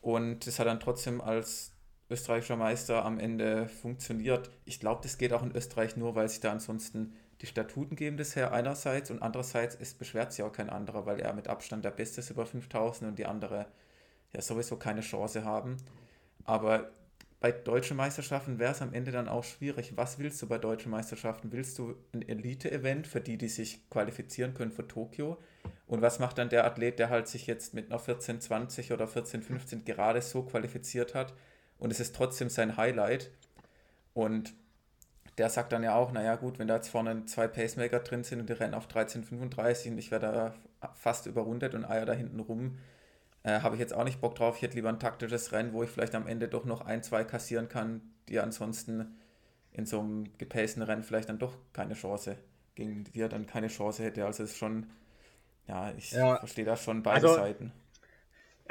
Und 0.00 0.46
das 0.46 0.58
hat 0.58 0.66
dann 0.66 0.80
trotzdem 0.80 1.20
als 1.20 1.71
österreichischer 2.12 2.56
Meister 2.56 3.04
am 3.04 3.18
Ende 3.18 3.68
funktioniert. 3.68 4.50
Ich 4.64 4.78
glaube, 4.78 5.00
das 5.02 5.18
geht 5.18 5.32
auch 5.32 5.42
in 5.42 5.54
Österreich 5.54 5.96
nur, 5.96 6.14
weil 6.14 6.28
sich 6.28 6.40
da 6.40 6.52
ansonsten 6.52 7.14
die 7.40 7.46
Statuten 7.46 7.96
geben 7.96 8.16
das 8.16 8.36
her 8.36 8.52
einerseits 8.52 9.10
und 9.10 9.20
andererseits 9.20 9.76
es 9.80 9.94
beschwert 9.94 10.32
sich 10.32 10.44
auch 10.44 10.52
kein 10.52 10.70
anderer, 10.70 11.06
weil 11.06 11.18
er 11.18 11.32
mit 11.32 11.48
Abstand 11.48 11.84
der 11.84 11.90
Beste 11.90 12.20
ist 12.20 12.30
über 12.30 12.46
5000 12.46 13.10
und 13.10 13.18
die 13.18 13.26
andere 13.26 13.66
ja 14.32 14.40
sowieso 14.40 14.76
keine 14.76 15.00
Chance 15.00 15.44
haben. 15.44 15.76
Aber 16.44 16.90
bei 17.40 17.50
deutschen 17.50 17.96
Meisterschaften 17.96 18.60
wäre 18.60 18.70
es 18.70 18.80
am 18.80 18.94
Ende 18.94 19.10
dann 19.10 19.28
auch 19.28 19.42
schwierig. 19.42 19.96
Was 19.96 20.20
willst 20.20 20.40
du 20.40 20.46
bei 20.46 20.58
deutschen 20.58 20.92
Meisterschaften? 20.92 21.50
Willst 21.50 21.76
du 21.76 21.96
ein 22.14 22.22
Elite-Event 22.22 23.08
für 23.08 23.20
die, 23.20 23.36
die 23.36 23.48
sich 23.48 23.88
qualifizieren 23.90 24.54
können 24.54 24.70
für 24.70 24.86
Tokio? 24.86 25.38
Und 25.88 26.00
was 26.00 26.20
macht 26.20 26.38
dann 26.38 26.48
der 26.48 26.64
Athlet, 26.64 27.00
der 27.00 27.10
halt 27.10 27.26
sich 27.26 27.48
jetzt 27.48 27.74
mit 27.74 27.86
einer 27.86 27.98
1420 27.98 28.92
oder 28.92 29.06
1415 29.06 29.84
gerade 29.84 30.22
so 30.22 30.44
qualifiziert 30.44 31.16
hat 31.16 31.34
und 31.82 31.90
es 31.90 31.98
ist 31.98 32.14
trotzdem 32.14 32.48
sein 32.48 32.76
Highlight? 32.76 33.32
Und 34.14 34.54
der 35.36 35.50
sagt 35.50 35.72
dann 35.72 35.82
ja 35.82 35.96
auch, 35.96 36.12
naja 36.12 36.36
gut, 36.36 36.60
wenn 36.60 36.68
da 36.68 36.76
jetzt 36.76 36.90
vorne 36.90 37.24
zwei 37.24 37.48
Pacemaker 37.48 37.98
drin 37.98 38.22
sind 38.22 38.38
und 38.38 38.48
die 38.48 38.52
rennen 38.52 38.74
auf 38.74 38.86
13,35 38.86 39.90
und 39.90 39.98
ich 39.98 40.12
werde 40.12 40.54
da 40.80 40.88
fast 40.94 41.26
überrundet 41.26 41.74
und 41.74 41.84
eier 41.84 42.06
da 42.06 42.12
hinten 42.12 42.38
rum, 42.38 42.78
äh, 43.42 43.62
habe 43.62 43.74
ich 43.74 43.80
jetzt 43.80 43.94
auch 43.94 44.04
nicht 44.04 44.20
Bock 44.20 44.36
drauf. 44.36 44.56
Ich 44.56 44.62
hätte 44.62 44.76
lieber 44.76 44.90
ein 44.90 45.00
taktisches 45.00 45.50
Rennen, 45.50 45.72
wo 45.72 45.82
ich 45.82 45.90
vielleicht 45.90 46.14
am 46.14 46.28
Ende 46.28 46.46
doch 46.46 46.64
noch 46.64 46.82
ein, 46.82 47.02
zwei 47.02 47.24
kassieren 47.24 47.68
kann, 47.68 48.00
die 48.28 48.38
ansonsten 48.38 49.16
in 49.72 49.84
so 49.84 49.98
einem 49.98 50.38
gepaceden 50.38 50.84
Rennen 50.84 51.02
vielleicht 51.02 51.30
dann 51.30 51.40
doch 51.40 51.56
keine 51.72 51.94
Chance, 51.94 52.36
gegen 52.76 53.02
die 53.02 53.20
er 53.20 53.28
dann 53.28 53.46
keine 53.46 53.66
Chance 53.66 54.04
hätte. 54.04 54.24
Also 54.24 54.44
es 54.44 54.50
ist 54.50 54.58
schon, 54.58 54.86
ja, 55.66 55.90
ich 55.96 56.12
ja. 56.12 56.36
verstehe 56.36 56.64
da 56.64 56.76
schon 56.76 57.02
beide 57.02 57.26
also, 57.26 57.40
Seiten. 57.40 57.72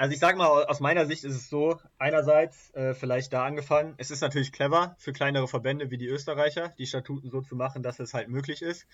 Also 0.02 0.14
ich 0.14 0.20
sage 0.20 0.36
mal, 0.36 0.66
aus 0.66 0.80
meiner 0.80 1.06
Sicht 1.06 1.24
ist 1.26 1.36
es 1.36 1.48
so, 1.48 1.80
einerseits 2.00 2.74
äh, 2.74 2.96
vielleicht 2.96 3.34
da 3.34 3.46
angefangen, 3.46 3.94
es 3.98 4.10
ist 4.10 4.22
natürlich 4.22 4.52
clever 4.52 4.96
für 4.98 5.14
kleinere 5.14 5.48
Verbände 5.48 5.92
wie 5.92 6.00
die 6.00 6.08
Österreicher, 6.08 6.70
die 6.80 6.88
Statuten 6.88 7.30
so 7.30 7.42
zu 7.42 7.56
machen, 7.56 7.84
dass 7.84 8.00
es 8.00 8.16
halt 8.16 8.28
möglich 8.28 8.64
ist, 8.64 8.88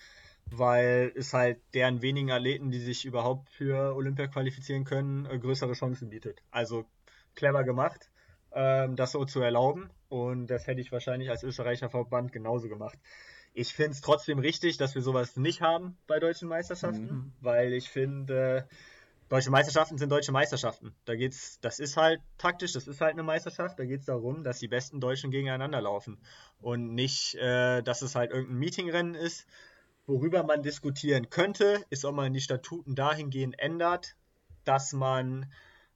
weil 0.50 1.10
es 1.16 1.32
halt 1.32 1.62
deren 1.72 2.02
wenigen 2.02 2.30
Athleten, 2.30 2.70
die 2.70 2.78
sich 2.78 3.06
überhaupt 3.06 3.48
für 3.48 3.96
Olympia 3.96 4.26
qualifizieren 4.26 4.84
können, 4.84 5.24
äh, 5.24 5.38
größere 5.38 5.72
Chancen 5.72 6.10
bietet. 6.10 6.42
Also 6.50 6.84
clever 7.34 7.64
gemacht, 7.64 8.10
ähm, 8.52 8.94
das 8.94 9.12
so 9.12 9.24
zu 9.24 9.40
erlauben 9.40 9.88
und 10.10 10.48
das 10.48 10.66
hätte 10.66 10.82
ich 10.82 10.92
wahrscheinlich 10.92 11.30
als 11.30 11.42
österreichischer 11.42 11.88
Verband 11.88 12.32
genauso 12.32 12.68
gemacht. 12.68 12.98
Ich 13.54 13.72
finde 13.72 13.92
es 13.92 14.02
trotzdem 14.02 14.40
richtig, 14.40 14.76
dass 14.76 14.94
wir 14.94 15.00
sowas 15.00 15.38
nicht 15.38 15.62
haben 15.62 15.96
bei 16.06 16.18
deutschen 16.18 16.50
Meisterschaften, 16.50 17.06
mhm. 17.06 17.32
weil 17.40 17.72
ich 17.72 17.88
finde, 17.88 18.68
äh, 18.70 18.74
Deutsche 19.28 19.50
Meisterschaften 19.50 19.98
sind 19.98 20.10
deutsche 20.10 20.32
Meisterschaften. 20.32 20.94
Da 21.04 21.14
geht's, 21.14 21.60
das 21.60 21.80
ist 21.80 21.96
halt 21.96 22.20
taktisch, 22.38 22.72
das 22.72 22.88
ist 22.88 23.00
halt 23.00 23.12
eine 23.12 23.22
Meisterschaft. 23.22 23.78
Da 23.78 23.84
geht 23.84 24.00
es 24.00 24.06
darum, 24.06 24.42
dass 24.42 24.58
die 24.58 24.68
besten 24.68 25.00
Deutschen 25.00 25.30
gegeneinander 25.30 25.82
laufen. 25.82 26.18
Und 26.60 26.94
nicht, 26.94 27.34
äh, 27.34 27.82
dass 27.82 28.00
es 28.00 28.14
halt 28.14 28.30
irgendein 28.30 28.58
Meetingrennen 28.58 29.14
ist. 29.14 29.46
Worüber 30.06 30.42
man 30.42 30.62
diskutieren 30.62 31.28
könnte, 31.28 31.84
ist, 31.90 32.06
ob 32.06 32.14
man 32.14 32.32
die 32.32 32.40
Statuten 32.40 32.94
dahingehend 32.94 33.58
ändert, 33.58 34.16
dass 34.64 34.94
man 34.94 35.52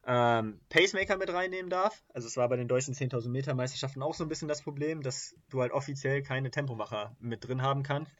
ähm, 0.07 0.61
Pacemaker 0.69 1.17
mit 1.17 1.33
reinnehmen 1.33 1.71
darf. 1.71 2.03
Also 2.13 2.29
es 2.29 2.37
war 2.37 2.49
bei 2.51 2.57
den 2.57 2.69
deutschen 2.69 2.95
10.000 2.95 3.31
Meter 3.31 3.55
Meisterschaften 3.55 4.03
auch 4.03 4.15
so 4.15 4.25
ein 4.25 4.29
bisschen 4.29 4.49
das 4.49 4.61
Problem, 4.61 5.03
dass 5.03 5.35
du 5.49 5.63
halt 5.63 5.73
offiziell 5.73 6.23
keine 6.23 6.51
Tempomacher 6.51 7.17
mit 7.21 7.47
drin 7.47 7.63
haben 7.63 7.83
kannst. 7.83 8.13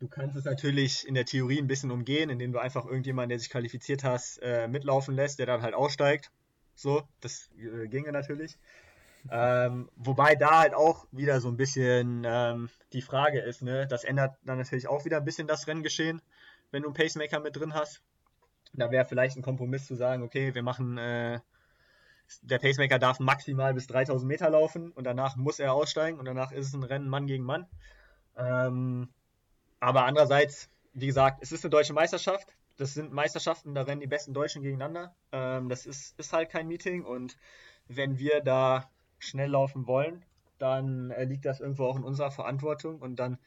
Du 0.00 0.08
kannst 0.08 0.34
es 0.34 0.46
natürlich 0.46 1.06
in 1.06 1.12
der 1.12 1.26
Theorie 1.26 1.58
ein 1.58 1.66
bisschen 1.66 1.90
umgehen, 1.90 2.30
indem 2.30 2.52
du 2.52 2.58
einfach 2.58 2.86
irgendjemanden, 2.86 3.28
der 3.28 3.38
sich 3.38 3.50
qualifiziert 3.50 4.02
hast, 4.02 4.38
äh, 4.38 4.66
mitlaufen 4.66 5.14
lässt, 5.14 5.38
der 5.38 5.44
dann 5.44 5.60
halt 5.60 5.74
aussteigt. 5.74 6.30
So, 6.74 7.02
das 7.20 7.50
äh, 7.58 7.86
ginge 7.86 8.10
natürlich. 8.10 8.58
Ähm, 9.30 9.90
wobei 9.96 10.34
da 10.36 10.60
halt 10.60 10.72
auch 10.72 11.06
wieder 11.12 11.42
so 11.42 11.48
ein 11.48 11.58
bisschen 11.58 12.22
ähm, 12.26 12.70
die 12.94 13.02
Frage 13.02 13.40
ist, 13.40 13.60
ne? 13.60 13.86
Das 13.86 14.04
ändert 14.04 14.38
dann 14.42 14.56
natürlich 14.56 14.88
auch 14.88 15.04
wieder 15.04 15.18
ein 15.18 15.24
bisschen 15.26 15.46
das 15.46 15.66
Renngeschehen, 15.66 16.22
wenn 16.70 16.82
du 16.82 16.88
einen 16.88 16.94
Pacemaker 16.94 17.40
mit 17.40 17.56
drin 17.56 17.74
hast. 17.74 18.02
Da 18.72 18.90
wäre 18.90 19.04
vielleicht 19.04 19.36
ein 19.36 19.42
Kompromiss 19.42 19.86
zu 19.86 19.96
sagen, 19.96 20.22
okay, 20.22 20.54
wir 20.54 20.62
machen, 20.62 20.96
äh, 20.96 21.40
der 22.40 22.58
Pacemaker 22.58 22.98
darf 22.98 23.20
maximal 23.20 23.74
bis 23.74 23.86
3000 23.88 24.26
Meter 24.26 24.48
laufen 24.48 24.92
und 24.92 25.04
danach 25.04 25.36
muss 25.36 25.58
er 25.58 25.74
aussteigen 25.74 26.18
und 26.18 26.24
danach 26.24 26.52
ist 26.52 26.68
es 26.68 26.72
ein 26.72 26.84
Rennen 26.84 27.08
Mann 27.10 27.26
gegen 27.26 27.44
Mann. 27.44 27.66
Ähm, 28.38 29.10
aber 29.80 30.04
andererseits, 30.04 30.68
wie 30.92 31.06
gesagt, 31.06 31.38
es 31.42 31.52
ist 31.52 31.64
eine 31.64 31.70
deutsche 31.70 31.94
Meisterschaft. 31.94 32.54
Das 32.76 32.94
sind 32.94 33.12
Meisterschaften, 33.12 33.74
da 33.74 33.82
rennen 33.82 34.00
die 34.00 34.06
besten 34.06 34.32
Deutschen 34.32 34.62
gegeneinander. 34.62 35.14
Ähm, 35.32 35.68
das 35.68 35.86
ist, 35.86 36.18
ist 36.18 36.32
halt 36.32 36.50
kein 36.50 36.68
Meeting 36.68 37.04
und 37.04 37.36
wenn 37.88 38.18
wir 38.18 38.40
da 38.40 38.88
schnell 39.18 39.50
laufen 39.50 39.86
wollen, 39.86 40.24
dann 40.58 41.10
äh, 41.10 41.24
liegt 41.24 41.44
das 41.44 41.60
irgendwo 41.60 41.86
auch 41.86 41.96
in 41.96 42.04
unserer 42.04 42.30
Verantwortung 42.30 43.00
und 43.00 43.16
dann 43.16 43.38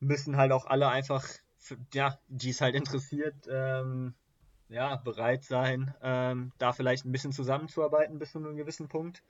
müssen 0.00 0.36
halt 0.36 0.52
auch 0.52 0.66
alle 0.66 0.88
einfach, 0.88 1.26
ja, 1.92 2.18
die 2.28 2.50
es 2.50 2.60
halt 2.60 2.74
interessiert, 2.74 3.34
ähm, 3.48 4.14
ja, 4.68 4.96
bereit 4.96 5.44
sein, 5.44 5.94
ähm, 6.02 6.52
da 6.58 6.72
vielleicht 6.72 7.04
ein 7.04 7.12
bisschen 7.12 7.32
zusammenzuarbeiten 7.32 8.18
bis 8.18 8.32
zu 8.32 8.38
einem 8.38 8.56
gewissen 8.56 8.88
Punkt, 8.88 9.22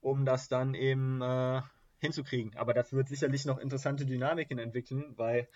um 0.00 0.24
das 0.24 0.48
dann 0.48 0.74
eben 0.74 1.22
äh, 1.22 1.62
hinzukriegen. 2.04 2.56
Aber 2.56 2.74
das 2.74 2.92
wird 2.92 3.08
sicherlich 3.08 3.44
noch 3.44 3.58
interessante 3.58 4.06
Dynamiken 4.06 4.58
entwickeln, 4.58 5.14
weil 5.16 5.48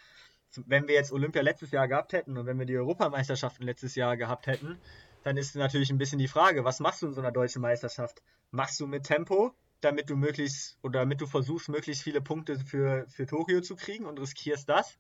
wenn 0.66 0.88
wir 0.88 0.94
jetzt 0.94 1.12
Olympia 1.12 1.42
letztes 1.42 1.70
Jahr 1.70 1.88
gehabt 1.88 2.12
hätten 2.12 2.36
und 2.38 2.46
wenn 2.46 2.58
wir 2.58 2.66
die 2.66 2.76
Europameisterschaften 2.76 3.64
letztes 3.64 3.94
Jahr 3.94 4.16
gehabt 4.16 4.46
hätten, 4.46 4.78
dann 5.22 5.36
ist 5.36 5.54
natürlich 5.56 5.90
ein 5.90 5.98
bisschen 5.98 6.18
die 6.18 6.28
Frage, 6.28 6.64
was 6.64 6.80
machst 6.80 7.02
du 7.02 7.06
in 7.06 7.12
so 7.12 7.20
einer 7.20 7.32
deutschen 7.32 7.60
Meisterschaft? 7.60 8.22
Machst 8.50 8.80
du 8.80 8.86
mit 8.86 9.04
Tempo, 9.04 9.52
damit 9.80 10.08
du 10.10 10.16
möglichst 10.16 10.78
oder 10.82 11.00
damit 11.00 11.20
du 11.20 11.26
versuchst, 11.26 11.68
möglichst 11.68 12.02
viele 12.02 12.20
Punkte 12.20 12.58
für, 12.58 13.06
für 13.08 13.26
Tokio 13.26 13.60
zu 13.60 13.76
kriegen 13.76 14.06
und 14.06 14.18
riskierst 14.18 14.68
das? 14.68 14.98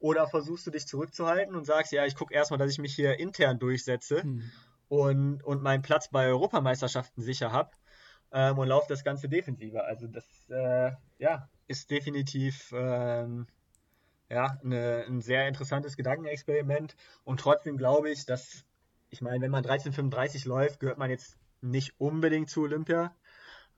Oder 0.00 0.26
versuchst 0.26 0.66
du 0.66 0.70
dich 0.70 0.86
zurückzuhalten 0.86 1.54
und 1.54 1.66
sagst, 1.66 1.92
ja, 1.92 2.06
ich 2.06 2.16
gucke 2.16 2.34
erstmal, 2.34 2.58
dass 2.58 2.72
ich 2.72 2.78
mich 2.78 2.94
hier 2.94 3.18
intern 3.18 3.58
durchsetze 3.58 4.22
hm. 4.22 4.50
und, 4.88 5.44
und 5.44 5.62
meinen 5.62 5.82
Platz 5.82 6.08
bei 6.08 6.26
Europameisterschaften 6.26 7.22
sicher 7.22 7.52
habe 7.52 7.70
ähm, 8.32 8.58
und 8.58 8.68
laufe 8.68 8.88
das 8.88 9.04
Ganze 9.04 9.28
defensiver. 9.28 9.84
Also 9.84 10.06
das 10.06 10.26
äh, 10.50 10.92
ja, 11.18 11.48
ist 11.66 11.90
definitiv 11.90 12.72
ähm, 12.74 13.46
ja, 14.28 14.58
eine, 14.62 15.04
ein 15.08 15.20
sehr 15.20 15.48
interessantes 15.48 15.96
Gedankenexperiment. 15.96 16.96
Und 17.24 17.40
trotzdem 17.40 17.76
glaube 17.76 18.10
ich, 18.10 18.26
dass, 18.26 18.64
ich 19.10 19.20
meine, 19.20 19.40
wenn 19.40 19.50
man 19.50 19.64
1335 19.64 20.44
läuft, 20.44 20.80
gehört 20.80 20.98
man 20.98 21.10
jetzt 21.10 21.36
nicht 21.60 21.94
unbedingt 21.98 22.48
zu 22.48 22.62
Olympia. 22.62 23.14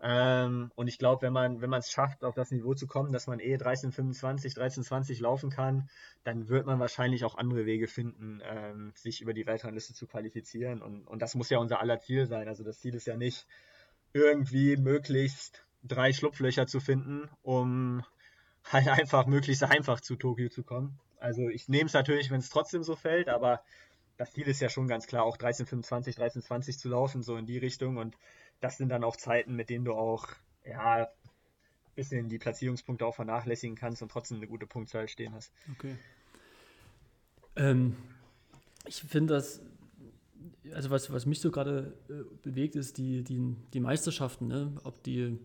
Ähm, 0.04 0.72
und 0.74 0.88
ich 0.88 0.98
glaube, 0.98 1.22
wenn 1.22 1.32
man 1.32 1.60
wenn 1.60 1.72
es 1.74 1.90
schafft, 1.90 2.24
auf 2.24 2.34
das 2.34 2.50
Niveau 2.50 2.74
zu 2.74 2.88
kommen, 2.88 3.12
dass 3.12 3.28
man 3.28 3.38
eh 3.38 3.54
13,25, 3.54 4.56
13,20 4.58 5.22
laufen 5.22 5.48
kann, 5.48 5.88
dann 6.24 6.48
wird 6.48 6.66
man 6.66 6.80
wahrscheinlich 6.80 7.24
auch 7.24 7.36
andere 7.36 7.66
Wege 7.66 7.86
finden, 7.86 8.40
ähm, 8.44 8.92
sich 8.96 9.22
über 9.22 9.32
die 9.32 9.46
Weltrangliste 9.46 9.94
zu 9.94 10.08
qualifizieren. 10.08 10.82
Und, 10.82 11.06
und 11.06 11.22
das 11.22 11.36
muss 11.36 11.50
ja 11.50 11.58
unser 11.58 11.80
aller 11.80 12.00
Ziel 12.00 12.26
sein. 12.26 12.48
Also 12.48 12.64
das 12.64 12.80
Ziel 12.80 12.96
ist 12.96 13.06
ja 13.06 13.16
nicht, 13.16 13.46
irgendwie 14.12 14.76
möglichst 14.76 15.64
drei 15.82 16.12
Schlupflöcher 16.12 16.66
zu 16.66 16.80
finden, 16.80 17.28
um 17.42 18.04
halt 18.64 18.88
einfach 18.88 19.26
möglichst 19.26 19.64
einfach 19.64 20.00
zu 20.00 20.16
Tokio 20.16 20.48
zu 20.48 20.62
kommen. 20.62 20.98
Also 21.18 21.48
ich 21.48 21.68
nehme 21.68 21.86
es 21.86 21.92
natürlich, 21.92 22.30
wenn 22.30 22.40
es 22.40 22.50
trotzdem 22.50 22.82
so 22.82 22.96
fällt, 22.96 23.28
aber 23.28 23.62
das 24.16 24.32
Ziel 24.32 24.46
ist 24.48 24.60
ja 24.60 24.68
schon 24.68 24.88
ganz 24.88 25.06
klar, 25.06 25.24
auch 25.24 25.36
13,25, 25.36 26.18
13,20 26.18 26.78
zu 26.78 26.88
laufen, 26.88 27.22
so 27.22 27.36
in 27.36 27.46
die 27.46 27.58
Richtung. 27.58 27.96
Und 27.96 28.16
das 28.60 28.76
sind 28.76 28.88
dann 28.88 29.04
auch 29.04 29.16
Zeiten, 29.16 29.54
mit 29.54 29.70
denen 29.70 29.84
du 29.84 29.94
auch, 29.94 30.28
ja, 30.64 31.04
ein 31.04 31.94
bisschen 31.94 32.28
die 32.28 32.38
Platzierungspunkte 32.38 33.04
auch 33.06 33.14
vernachlässigen 33.14 33.76
kannst 33.76 34.02
und 34.02 34.10
trotzdem 34.10 34.38
eine 34.38 34.46
gute 34.46 34.66
Punktzahl 34.66 35.08
stehen 35.08 35.34
hast. 35.34 35.52
Okay. 35.72 35.96
Ähm, 37.56 37.96
ich 38.86 39.02
finde 39.02 39.34
das, 39.34 39.60
also 40.74 40.90
was, 40.90 41.12
was 41.12 41.26
mich 41.26 41.40
so 41.40 41.50
gerade 41.50 41.94
äh, 42.08 42.12
bewegt, 42.42 42.76
ist 42.76 42.98
die, 42.98 43.22
die, 43.22 43.56
die 43.72 43.80
Meisterschaften, 43.80 44.48
ne? 44.48 44.72
ob 44.84 45.02
die, 45.02 45.38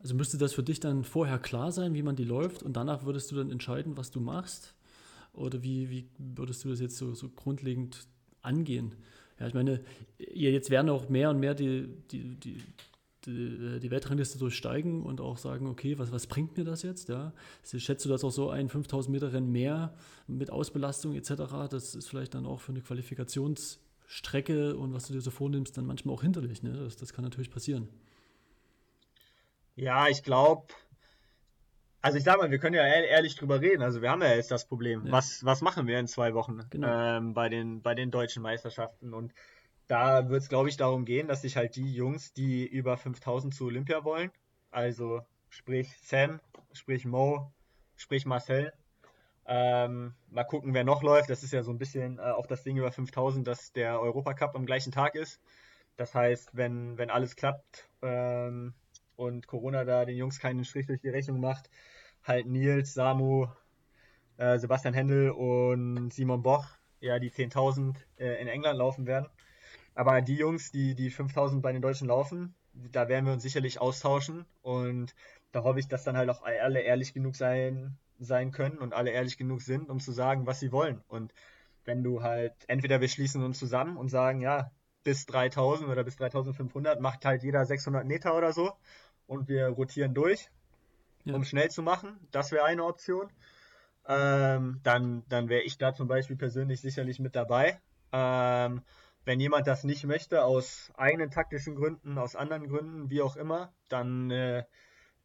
also 0.00 0.14
müsste 0.14 0.38
das 0.38 0.54
für 0.54 0.62
dich 0.62 0.80
dann 0.80 1.04
vorher 1.04 1.38
klar 1.38 1.72
sein, 1.72 1.94
wie 1.94 2.02
man 2.02 2.16
die 2.16 2.24
läuft 2.24 2.62
und 2.62 2.74
danach 2.74 3.04
würdest 3.04 3.30
du 3.30 3.36
dann 3.36 3.50
entscheiden, 3.50 3.96
was 3.96 4.10
du 4.10 4.20
machst? 4.20 4.74
Oder 5.32 5.62
wie, 5.62 5.90
wie 5.90 6.08
würdest 6.18 6.64
du 6.64 6.70
das 6.70 6.80
jetzt 6.80 6.96
so, 6.96 7.14
so 7.14 7.28
grundlegend 7.28 8.08
angehen? 8.42 8.96
Ja, 9.38 9.46
ich 9.46 9.54
meine, 9.54 9.80
jetzt 10.18 10.70
werden 10.70 10.90
auch 10.90 11.08
mehr 11.08 11.30
und 11.30 11.38
mehr 11.38 11.54
die, 11.54 11.88
die, 12.10 12.34
die, 12.34 12.62
die, 13.24 13.80
die 13.80 13.90
Weltrangliste 13.90 14.38
durchsteigen 14.38 15.02
und 15.02 15.20
auch 15.20 15.38
sagen, 15.38 15.66
okay, 15.66 15.98
was, 15.98 16.12
was 16.12 16.26
bringt 16.26 16.56
mir 16.56 16.64
das 16.64 16.82
jetzt? 16.82 17.08
Ja? 17.08 17.32
Schätzt 17.62 18.04
du 18.04 18.08
das 18.08 18.24
auch 18.24 18.30
so 18.30 18.50
ein 18.50 18.68
5000 18.68 19.12
Meter 19.12 19.32
Rennen 19.32 19.50
mehr 19.50 19.94
mit 20.26 20.50
Ausbelastung 20.50 21.14
etc.? 21.14 21.32
Das 21.70 21.94
ist 21.94 22.08
vielleicht 22.08 22.34
dann 22.34 22.46
auch 22.46 22.60
für 22.60 22.72
eine 22.72 22.82
Qualifikationsstrecke 24.10 24.76
und 24.76 24.92
was 24.92 25.06
du 25.06 25.12
dir 25.12 25.20
so 25.20 25.30
vornimmst, 25.30 25.76
dann 25.76 25.86
manchmal 25.86 26.14
auch 26.14 26.22
hinterlich. 26.22 26.62
Ne? 26.62 26.72
Das, 26.72 26.96
das 26.96 27.12
kann 27.12 27.24
natürlich 27.24 27.50
passieren. 27.50 27.88
Ja, 29.76 30.08
ich 30.08 30.22
glaube, 30.22 30.66
also 32.02 32.18
ich 32.18 32.24
sag 32.24 32.38
mal, 32.38 32.50
wir 32.50 32.58
können 32.58 32.74
ja 32.74 32.84
ehrlich 32.86 33.36
drüber 33.36 33.60
reden. 33.60 33.82
Also 33.82 34.02
wir 34.02 34.10
haben 34.10 34.22
ja 34.22 34.34
jetzt 34.34 34.50
das 34.50 34.66
Problem. 34.66 35.06
Ja. 35.06 35.12
Was, 35.12 35.44
was 35.44 35.60
machen 35.60 35.86
wir 35.86 35.98
in 35.98 36.06
zwei 36.06 36.34
Wochen 36.34 36.60
genau. 36.70 36.88
ähm, 36.88 37.34
bei, 37.34 37.48
den, 37.48 37.82
bei 37.82 37.94
den 37.94 38.10
deutschen 38.10 38.42
Meisterschaften? 38.42 39.14
Und 39.14 39.32
da 39.86 40.28
wird 40.28 40.42
es, 40.42 40.48
glaube 40.48 40.68
ich, 40.68 40.76
darum 40.76 41.04
gehen, 41.04 41.28
dass 41.28 41.42
sich 41.42 41.56
halt 41.56 41.76
die 41.76 41.92
Jungs, 41.92 42.32
die 42.32 42.66
über 42.66 42.96
5000 42.96 43.54
zu 43.54 43.66
Olympia 43.66 44.04
wollen, 44.04 44.30
also 44.70 45.22
sprich 45.48 45.88
Sam, 46.02 46.40
sprich 46.72 47.04
Mo, 47.04 47.52
sprich 47.96 48.24
Marcel, 48.24 48.72
ähm, 49.50 50.14
mal 50.28 50.44
gucken, 50.44 50.74
wer 50.74 50.84
noch 50.84 51.02
läuft. 51.02 51.28
Das 51.28 51.42
ist 51.42 51.52
ja 51.52 51.62
so 51.64 51.72
ein 51.72 51.78
bisschen 51.78 52.18
äh, 52.18 52.22
auch 52.22 52.46
das 52.46 52.62
Ding 52.62 52.76
über 52.76 52.92
5000, 52.92 53.46
dass 53.46 53.72
der 53.72 54.00
Europacup 54.00 54.54
am 54.54 54.64
gleichen 54.64 54.92
Tag 54.92 55.16
ist. 55.16 55.40
Das 55.96 56.14
heißt, 56.14 56.56
wenn, 56.56 56.96
wenn 56.96 57.10
alles 57.10 57.34
klappt, 57.34 57.90
ähm, 58.00 58.74
und 59.16 59.46
Corona 59.48 59.84
da 59.84 60.04
den 60.04 60.16
Jungs 60.16 60.38
keinen 60.38 60.64
Strich 60.64 60.86
durch 60.86 61.00
die 61.00 61.10
Rechnung 61.10 61.40
macht, 61.40 61.68
halt 62.22 62.46
Nils, 62.46 62.94
Samu, 62.94 63.48
äh, 64.38 64.58
Sebastian 64.58 64.94
Händel 64.94 65.30
und 65.30 66.12
Simon 66.12 66.42
Boch 66.42 66.66
ja 67.00 67.18
die 67.18 67.30
10.000 67.30 67.96
äh, 68.18 68.40
in 68.40 68.48
England 68.48 68.78
laufen 68.78 69.06
werden. 69.06 69.28
Aber 69.94 70.22
die 70.22 70.36
Jungs, 70.36 70.70
die 70.70 70.94
die 70.94 71.10
5.000 71.10 71.60
bei 71.60 71.72
den 71.72 71.82
Deutschen 71.82 72.08
laufen, 72.08 72.54
da 72.72 73.08
werden 73.08 73.26
wir 73.26 73.32
uns 73.32 73.42
sicherlich 73.42 73.80
austauschen 73.80 74.46
und 74.62 75.14
da 75.52 75.64
hoffe 75.64 75.80
ich, 75.80 75.88
dass 75.88 76.04
dann 76.04 76.16
halt 76.16 76.30
auch 76.30 76.42
alle 76.42 76.80
ehrlich 76.80 77.12
genug 77.12 77.34
sein, 77.34 77.98
sein 78.20 78.52
können 78.52 78.78
und 78.78 78.94
alle 78.94 79.10
ehrlich 79.10 79.36
genug 79.36 79.62
sind, 79.62 79.90
um 79.90 80.00
zu 80.00 80.12
sagen, 80.12 80.46
was 80.46 80.60
sie 80.60 80.72
wollen. 80.72 81.02
Und 81.08 81.32
wenn 81.84 82.02
du 82.02 82.22
halt, 82.22 82.54
entweder 82.68 83.00
wir 83.00 83.08
schließen 83.08 83.42
uns 83.42 83.58
zusammen 83.58 83.96
und 83.96 84.08
sagen, 84.08 84.40
ja, 84.40 84.70
bis 85.02 85.26
3000 85.26 85.88
oder 85.88 86.04
bis 86.04 86.16
3500 86.16 87.00
macht 87.00 87.24
halt 87.24 87.42
jeder 87.42 87.64
600 87.64 88.06
Meter 88.06 88.36
oder 88.36 88.52
so 88.52 88.72
und 89.26 89.48
wir 89.48 89.68
rotieren 89.68 90.14
durch, 90.14 90.50
ja. 91.24 91.34
um 91.34 91.44
schnell 91.44 91.70
zu 91.70 91.82
machen. 91.82 92.18
Das 92.30 92.52
wäre 92.52 92.64
eine 92.64 92.84
Option. 92.84 93.30
Ähm, 94.06 94.80
dann 94.82 95.22
dann 95.28 95.48
wäre 95.48 95.62
ich 95.62 95.78
da 95.78 95.94
zum 95.94 96.08
Beispiel 96.08 96.36
persönlich 96.36 96.80
sicherlich 96.80 97.18
mit 97.18 97.36
dabei. 97.36 97.80
Ähm, 98.12 98.82
wenn 99.24 99.40
jemand 99.40 99.66
das 99.66 99.84
nicht 99.84 100.04
möchte, 100.04 100.44
aus 100.44 100.90
eigenen 100.96 101.30
taktischen 101.30 101.76
Gründen, 101.76 102.18
aus 102.18 102.36
anderen 102.36 102.68
Gründen, 102.68 103.10
wie 103.10 103.22
auch 103.22 103.36
immer, 103.36 103.72
dann 103.88 104.30
äh, 104.30 104.64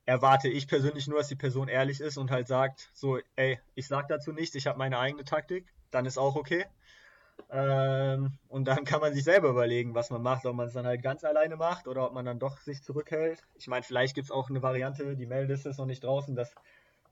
erwarte 0.05 0.47
ich 0.47 0.67
persönlich 0.67 1.07
nur, 1.07 1.19
dass 1.19 1.27
die 1.27 1.35
Person 1.35 1.67
ehrlich 1.67 1.99
ist 1.99 2.17
und 2.17 2.31
halt 2.31 2.47
sagt, 2.47 2.89
so, 2.93 3.19
ey, 3.35 3.59
ich 3.73 3.87
sag 3.87 4.07
dazu 4.07 4.31
nichts, 4.31 4.55
ich 4.55 4.67
habe 4.67 4.77
meine 4.77 4.99
eigene 4.99 5.23
Taktik, 5.23 5.65
dann 5.91 6.05
ist 6.05 6.17
auch 6.17 6.35
okay. 6.35 6.65
Ähm, 7.49 8.37
und 8.47 8.65
dann 8.65 8.85
kann 8.85 9.01
man 9.01 9.13
sich 9.13 9.23
selber 9.23 9.49
überlegen, 9.49 9.93
was 9.93 10.09
man 10.09 10.21
macht, 10.21 10.45
ob 10.45 10.55
man 10.55 10.67
es 10.67 10.73
dann 10.73 10.85
halt 10.85 11.01
ganz 11.01 11.23
alleine 11.23 11.57
macht 11.57 11.87
oder 11.87 12.05
ob 12.05 12.13
man 12.13 12.25
dann 12.25 12.39
doch 12.39 12.59
sich 12.59 12.81
zurückhält. 12.83 13.43
Ich 13.55 13.67
meine, 13.67 13.83
vielleicht 13.83 14.15
gibt 14.15 14.25
es 14.25 14.31
auch 14.31 14.49
eine 14.49 14.61
Variante, 14.61 15.15
die 15.15 15.25
Meldeliste 15.25 15.69
ist 15.69 15.77
noch 15.77 15.85
nicht 15.85 16.03
draußen, 16.03 16.35
dass 16.35 16.53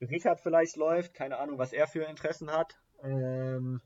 Richard 0.02 0.40
vielleicht 0.40 0.76
läuft. 0.76 1.14
Keine 1.14 1.38
Ahnung, 1.38 1.58
was 1.58 1.74
er 1.74 1.88
für 1.88 2.04
Interessen 2.04 2.52
hat. 2.52 2.80
Ähm, 3.04 3.82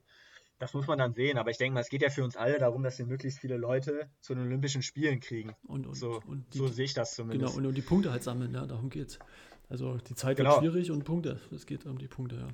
das 0.60 0.74
muss 0.74 0.88
man 0.88 0.98
dann 0.98 1.14
sehen. 1.14 1.38
Aber 1.38 1.50
ich 1.50 1.58
denke 1.58 1.76
mal, 1.76 1.82
es 1.82 1.90
geht 1.90 2.02
ja 2.02 2.10
für 2.10 2.24
uns 2.24 2.36
alle 2.36 2.60
darum, 2.60 2.84
dass 2.84 2.98
wir 2.98 3.06
möglichst 3.06 3.40
viele 3.40 3.58
Leute 3.58 4.10
zu 4.22 4.34
den 4.34 4.46
Olympischen 4.46 4.82
Spielen 4.82 5.20
kriegen. 5.20 5.56
Und, 5.68 5.88
und, 5.88 5.96
so, 5.96 6.22
und 6.26 6.46
die, 6.54 6.58
so 6.58 6.68
sehe 6.68 6.86
ich 6.86 6.94
das 6.94 7.14
zumindest. 7.14 7.54
Genau, 7.54 7.58
und, 7.58 7.66
und 7.68 7.76
die 7.76 7.82
Punkte 7.82 8.12
halt 8.12 8.24
sammeln, 8.24 8.54
ja, 8.54 8.66
darum 8.66 8.90
geht's. 8.90 9.20
Also 9.70 9.98
die 9.98 10.16
Zeit 10.16 10.38
genau. 10.38 10.62
wird 10.62 10.62
schwierig 10.62 10.92
und 10.92 11.04
Punkte. 11.04 11.40
Es 11.52 11.66
geht 11.66 11.86
um 11.86 11.98
die 11.98 12.08
Punkte, 12.08 12.36
ja. 12.38 12.48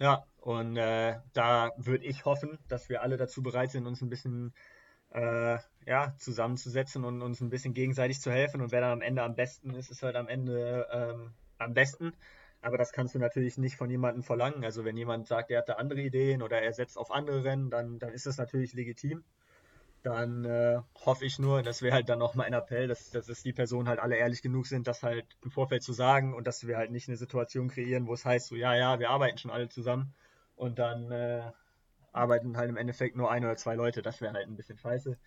Ja, 0.00 0.24
und 0.40 0.76
äh, 0.76 1.16
da 1.32 1.72
würde 1.76 2.04
ich 2.04 2.24
hoffen, 2.24 2.58
dass 2.68 2.88
wir 2.88 3.02
alle 3.02 3.16
dazu 3.16 3.42
bereit 3.42 3.72
sind, 3.72 3.86
uns 3.86 4.00
ein 4.00 4.08
bisschen 4.08 4.54
äh, 5.10 5.58
ja, 5.86 6.14
zusammenzusetzen 6.18 7.04
und 7.04 7.22
uns 7.22 7.40
ein 7.40 7.50
bisschen 7.50 7.74
gegenseitig 7.74 8.20
zu 8.20 8.30
helfen. 8.30 8.60
Und 8.60 8.70
wer 8.70 8.80
dann 8.80 8.92
am 8.92 9.00
Ende 9.00 9.22
am 9.22 9.34
besten 9.34 9.74
ist, 9.74 9.90
ist 9.90 10.02
halt 10.02 10.16
am 10.16 10.28
Ende 10.28 10.86
ähm, 10.92 11.32
am 11.58 11.74
besten. 11.74 12.12
Aber 12.60 12.76
das 12.76 12.92
kannst 12.92 13.14
du 13.14 13.18
natürlich 13.18 13.58
nicht 13.58 13.76
von 13.76 13.90
jemandem 13.90 14.22
verlangen. 14.22 14.64
Also 14.64 14.84
wenn 14.84 14.96
jemand 14.96 15.26
sagt, 15.26 15.50
er 15.50 15.58
hat 15.58 15.68
da 15.68 15.74
andere 15.74 16.00
Ideen 16.00 16.42
oder 16.42 16.60
er 16.60 16.72
setzt 16.72 16.98
auf 16.98 17.10
andere 17.10 17.44
Rennen, 17.44 17.70
dann, 17.70 17.98
dann 17.98 18.12
ist 18.12 18.26
das 18.26 18.36
natürlich 18.36 18.72
legitim 18.72 19.24
dann 20.02 20.44
äh, 20.44 20.80
hoffe 21.04 21.24
ich 21.24 21.38
nur, 21.38 21.62
das 21.62 21.82
wäre 21.82 21.94
halt 21.94 22.08
dann 22.08 22.18
noch 22.18 22.34
mein 22.34 22.52
Appell, 22.52 22.88
dass, 22.88 23.10
dass 23.10 23.28
es 23.28 23.42
die 23.42 23.52
Personen 23.52 23.88
halt 23.88 23.98
alle 23.98 24.16
ehrlich 24.16 24.42
genug 24.42 24.66
sind, 24.66 24.86
das 24.86 25.02
halt 25.02 25.26
im 25.42 25.50
Vorfeld 25.50 25.82
zu 25.82 25.92
sagen 25.92 26.34
und 26.34 26.46
dass 26.46 26.66
wir 26.66 26.76
halt 26.76 26.90
nicht 26.90 27.08
eine 27.08 27.16
Situation 27.16 27.68
kreieren, 27.68 28.06
wo 28.06 28.14
es 28.14 28.24
heißt, 28.24 28.48
so 28.48 28.56
ja, 28.56 28.74
ja, 28.74 28.98
wir 29.00 29.10
arbeiten 29.10 29.38
schon 29.38 29.50
alle 29.50 29.68
zusammen 29.68 30.14
und 30.56 30.78
dann 30.78 31.10
äh, 31.10 31.50
arbeiten 32.12 32.56
halt 32.56 32.70
im 32.70 32.76
Endeffekt 32.76 33.16
nur 33.16 33.30
ein 33.30 33.44
oder 33.44 33.56
zwei 33.56 33.74
Leute. 33.74 34.02
Das 34.02 34.20
wäre 34.20 34.34
halt 34.34 34.46
ein 34.46 34.56
bisschen 34.56 34.78
scheiße. 34.78 35.18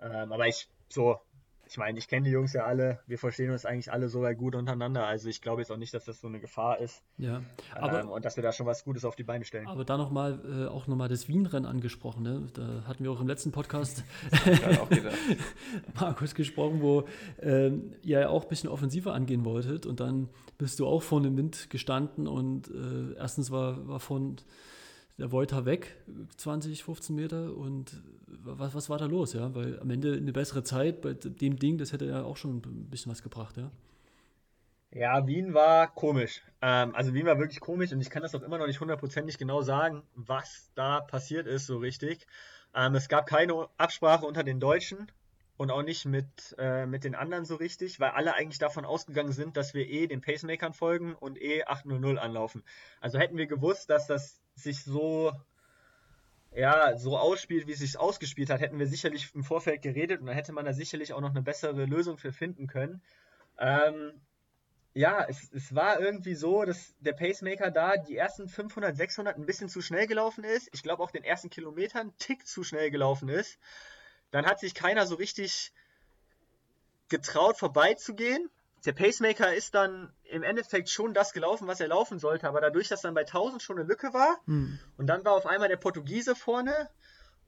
Ähm, 0.00 0.32
aber 0.32 0.46
ich, 0.46 0.68
so, 0.88 1.20
ich 1.68 1.78
meine, 1.78 1.98
ich 1.98 2.08
kenne 2.08 2.26
die 2.26 2.30
Jungs 2.30 2.52
ja 2.52 2.64
alle, 2.64 3.00
wir 3.06 3.18
verstehen 3.18 3.50
uns 3.50 3.66
eigentlich 3.66 3.92
alle 3.92 4.08
so 4.08 4.20
gut 4.36 4.54
untereinander. 4.54 5.06
Also 5.06 5.28
ich 5.28 5.42
glaube 5.42 5.62
jetzt 5.62 5.70
auch 5.70 5.76
nicht, 5.76 5.92
dass 5.94 6.04
das 6.04 6.20
so 6.20 6.28
eine 6.28 6.40
Gefahr 6.40 6.78
ist. 6.78 7.02
Ja, 7.18 7.42
aber 7.74 8.00
ähm, 8.00 8.10
und 8.10 8.24
dass 8.24 8.36
wir 8.36 8.42
da 8.42 8.52
schon 8.52 8.66
was 8.66 8.84
Gutes 8.84 9.04
auf 9.04 9.16
die 9.16 9.24
Beine 9.24 9.44
stellen. 9.44 9.66
Aber 9.66 9.84
da 9.84 9.96
nochmal 9.96 10.40
äh, 10.44 10.66
auch 10.66 10.86
nochmal 10.86 11.08
das 11.08 11.28
Wien-Rennen 11.28 11.66
angesprochen. 11.66 12.22
Ne? 12.22 12.48
Da 12.54 12.84
hatten 12.86 13.02
wir 13.04 13.10
auch 13.10 13.20
im 13.20 13.26
letzten 13.26 13.52
Podcast 13.52 14.04
Markus 15.94 16.34
gesprochen, 16.34 16.80
wo 16.80 17.04
äh, 17.38 17.68
ihr 18.02 18.20
ja 18.20 18.28
auch 18.28 18.44
ein 18.44 18.48
bisschen 18.48 18.70
offensiver 18.70 19.12
angehen 19.12 19.44
wolltet 19.44 19.86
und 19.86 20.00
dann 20.00 20.28
bist 20.58 20.78
du 20.78 20.86
auch 20.86 21.02
vor 21.02 21.20
dem 21.20 21.36
Wind 21.36 21.68
gestanden 21.70 22.26
und 22.26 22.68
äh, 22.68 23.16
erstens 23.18 23.50
war, 23.50 23.86
war 23.88 24.00
von 24.00 24.36
der 25.18 25.32
Volta 25.32 25.64
weg, 25.64 25.96
20, 26.36 26.84
15 26.84 27.16
Meter 27.16 27.56
und 27.56 28.02
was, 28.26 28.74
was 28.74 28.90
war 28.90 28.98
da 28.98 29.06
los, 29.06 29.32
ja? 29.32 29.54
Weil 29.54 29.80
am 29.80 29.90
Ende 29.90 30.14
eine 30.14 30.32
bessere 30.32 30.62
Zeit 30.62 31.00
bei 31.00 31.14
dem 31.14 31.58
Ding, 31.58 31.78
das 31.78 31.92
hätte 31.92 32.06
ja 32.06 32.22
auch 32.22 32.36
schon 32.36 32.58
ein 32.58 32.90
bisschen 32.90 33.10
was 33.10 33.22
gebracht, 33.22 33.56
ja. 33.56 33.70
Ja, 34.92 35.26
Wien 35.26 35.52
war 35.52 35.92
komisch. 35.92 36.42
Ähm, 36.62 36.94
also 36.94 37.12
Wien 37.12 37.26
war 37.26 37.38
wirklich 37.38 37.60
komisch 37.60 37.92
und 37.92 38.00
ich 38.00 38.10
kann 38.10 38.22
das 38.22 38.34
auch 38.34 38.42
immer 38.42 38.58
noch 38.58 38.66
nicht 38.66 38.80
hundertprozentig 38.80 39.36
genau 39.36 39.62
sagen, 39.62 40.02
was 40.14 40.70
da 40.74 41.00
passiert 41.00 41.46
ist 41.46 41.66
so 41.66 41.78
richtig. 41.78 42.26
Ähm, 42.74 42.94
es 42.94 43.08
gab 43.08 43.26
keine 43.26 43.68
Absprache 43.76 44.24
unter 44.26 44.44
den 44.44 44.60
Deutschen 44.60 45.10
und 45.56 45.70
auch 45.70 45.82
nicht 45.82 46.04
mit, 46.04 46.54
äh, 46.58 46.86
mit 46.86 47.04
den 47.04 47.14
anderen 47.14 47.44
so 47.44 47.56
richtig, 47.56 48.00
weil 48.00 48.10
alle 48.10 48.34
eigentlich 48.34 48.58
davon 48.58 48.84
ausgegangen 48.84 49.32
sind, 49.32 49.56
dass 49.56 49.74
wir 49.74 49.88
eh 49.88 50.06
den 50.06 50.20
Pacemakern 50.20 50.72
folgen 50.72 51.14
und 51.14 51.40
eh 51.40 51.64
800 51.64 52.18
anlaufen. 52.18 52.62
Also 53.00 53.18
hätten 53.18 53.36
wir 53.36 53.46
gewusst, 53.46 53.90
dass 53.90 54.06
das 54.06 54.40
sich 54.56 54.84
so 54.84 55.32
ja, 56.56 56.96
so 56.96 57.18
ausspielt, 57.18 57.66
wie 57.66 57.72
es 57.72 57.80
sich 57.80 57.98
ausgespielt 57.98 58.48
hat, 58.48 58.60
hätten 58.60 58.78
wir 58.78 58.86
sicherlich 58.86 59.34
im 59.34 59.44
Vorfeld 59.44 59.82
geredet 59.82 60.20
und 60.20 60.26
dann 60.26 60.34
hätte 60.34 60.52
man 60.52 60.64
da 60.64 60.72
sicherlich 60.72 61.12
auch 61.12 61.20
noch 61.20 61.30
eine 61.30 61.42
bessere 61.42 61.84
Lösung 61.84 62.16
für 62.16 62.32
finden 62.32 62.66
können. 62.66 63.02
Ähm, 63.58 64.12
ja, 64.94 65.26
es, 65.28 65.52
es 65.52 65.74
war 65.74 66.00
irgendwie 66.00 66.34
so, 66.34 66.64
dass 66.64 66.94
der 67.00 67.12
Pacemaker 67.12 67.70
da 67.70 67.98
die 67.98 68.16
ersten 68.16 68.48
500, 68.48 68.96
600 68.96 69.36
ein 69.36 69.44
bisschen 69.44 69.68
zu 69.68 69.82
schnell 69.82 70.06
gelaufen 70.06 70.44
ist. 70.44 70.70
Ich 70.72 70.82
glaube 70.82 71.02
auch 71.02 71.10
den 71.10 71.24
ersten 71.24 71.50
Kilometern 71.50 72.00
einen 72.00 72.18
Tick 72.18 72.46
zu 72.46 72.64
schnell 72.64 72.90
gelaufen 72.90 73.28
ist. 73.28 73.58
Dann 74.30 74.46
hat 74.46 74.58
sich 74.58 74.74
keiner 74.74 75.06
so 75.06 75.16
richtig 75.16 75.72
getraut 77.10 77.58
vorbeizugehen. 77.58 78.48
Der 78.86 78.92
Pacemaker 78.92 79.52
ist 79.54 79.74
dann 79.74 80.12
im 80.24 80.42
Endeffekt 80.42 80.88
schon 80.88 81.12
das 81.12 81.32
gelaufen, 81.32 81.66
was 81.66 81.80
er 81.80 81.88
laufen 81.88 82.18
sollte, 82.18 82.48
aber 82.48 82.60
dadurch, 82.60 82.88
dass 82.88 83.02
dann 83.02 83.14
bei 83.14 83.22
1000 83.22 83.62
schon 83.62 83.78
eine 83.78 83.88
Lücke 83.88 84.14
war 84.14 84.38
hm. 84.46 84.78
und 84.96 85.06
dann 85.06 85.24
war 85.24 85.32
auf 85.32 85.46
einmal 85.46 85.68
der 85.68 85.76
Portugiese 85.76 86.34
vorne 86.34 86.88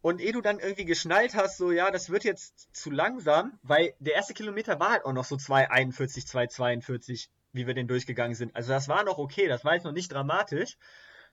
und 0.01 0.21
eh 0.21 0.33
du 0.33 0.41
dann 0.41 0.59
irgendwie 0.59 0.85
geschnallt 0.85 1.35
hast, 1.35 1.57
so 1.57 1.73
ja, 1.73 1.91
das 1.91 2.11
wird 2.11 2.25
jetzt 2.25 2.75
zu 2.75 2.91
langsam, 2.91 3.59
weil 3.63 3.95
der 3.99 4.15
erste 4.15 4.35
Kilometer 4.35 4.79
war 4.81 4.91
halt 4.91 5.05
auch 5.05 5.13
noch 5.13 5.25
so 5.25 5.37
2,41, 5.37 6.29
2,42, 6.29 7.29
wie 7.53 7.67
wir 7.67 7.75
den 7.75 7.89
durchgegangen 7.89 8.35
sind. 8.35 8.55
Also 8.55 8.73
das 8.73 8.89
war 8.89 9.05
noch 9.05 9.19
okay, 9.19 9.49
das 9.49 9.65
war 9.65 9.75
jetzt 9.75 9.85
noch 9.85 9.93
nicht 9.93 10.13
dramatisch. 10.13 10.77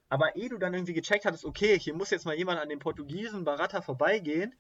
Aber 0.08 0.36
eh 0.36 0.50
du 0.50 0.60
dann 0.60 0.74
irgendwie 0.74 0.94
gecheckt 0.94 1.26
hattest, 1.26 1.46
okay, 1.46 1.80
hier 1.80 1.96
muss 1.96 2.12
jetzt 2.12 2.26
mal 2.26 2.36
jemand 2.36 2.60
an 2.60 2.70
dem 2.70 2.78
Portugiesen 2.80 3.44
Baratta 3.44 3.82
vorbeigehen 3.82 4.54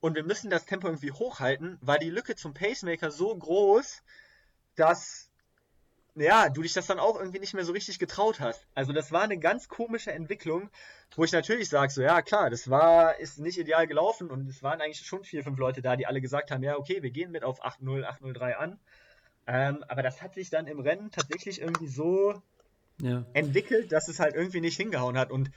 und 0.00 0.14
wir 0.14 0.24
müssen 0.24 0.48
das 0.48 0.64
Tempo 0.64 0.86
irgendwie 0.86 1.12
hochhalten, 1.12 1.76
war 1.80 1.98
die 1.98 2.10
Lücke 2.10 2.36
zum 2.36 2.54
Pacemaker 2.54 3.10
so 3.10 3.34
groß, 3.36 4.02
dass 4.80 5.30
ja, 6.16 6.48
du 6.48 6.62
dich 6.62 6.72
das 6.72 6.86
dann 6.86 6.98
auch 6.98 7.18
irgendwie 7.18 7.38
nicht 7.38 7.54
mehr 7.54 7.64
so 7.64 7.72
richtig 7.72 7.98
getraut 7.98 8.40
hast. 8.40 8.66
Also 8.74 8.92
das 8.92 9.12
war 9.12 9.22
eine 9.22 9.38
ganz 9.38 9.68
komische 9.68 10.12
Entwicklung, 10.12 10.68
wo 11.14 11.24
ich 11.24 11.32
natürlich 11.32 11.68
sage, 11.68 11.92
so 11.92 12.02
ja 12.02 12.20
klar, 12.22 12.50
das 12.50 12.68
war, 12.68 13.18
ist 13.20 13.38
nicht 13.38 13.58
ideal 13.58 13.86
gelaufen 13.86 14.30
und 14.30 14.48
es 14.48 14.62
waren 14.62 14.80
eigentlich 14.80 15.06
schon 15.06 15.24
vier, 15.24 15.44
fünf 15.44 15.58
Leute 15.58 15.82
da, 15.82 15.96
die 15.96 16.06
alle 16.06 16.20
gesagt 16.20 16.50
haben, 16.50 16.62
ja 16.62 16.76
okay, 16.76 17.02
wir 17.02 17.10
gehen 17.10 17.30
mit 17.30 17.44
auf 17.44 17.64
8-0, 17.64 18.04
8-0-3 18.04 18.52
an. 18.54 18.78
Ähm, 19.46 19.84
aber 19.88 20.02
das 20.02 20.20
hat 20.22 20.34
sich 20.34 20.50
dann 20.50 20.66
im 20.66 20.80
Rennen 20.80 21.10
tatsächlich 21.10 21.60
irgendwie 21.60 21.88
so 21.88 22.40
ja. 23.00 23.24
entwickelt, 23.32 23.92
dass 23.92 24.08
es 24.08 24.20
halt 24.20 24.34
irgendwie 24.34 24.60
nicht 24.60 24.76
hingehauen 24.76 25.16
hat. 25.16 25.30
Und 25.30 25.50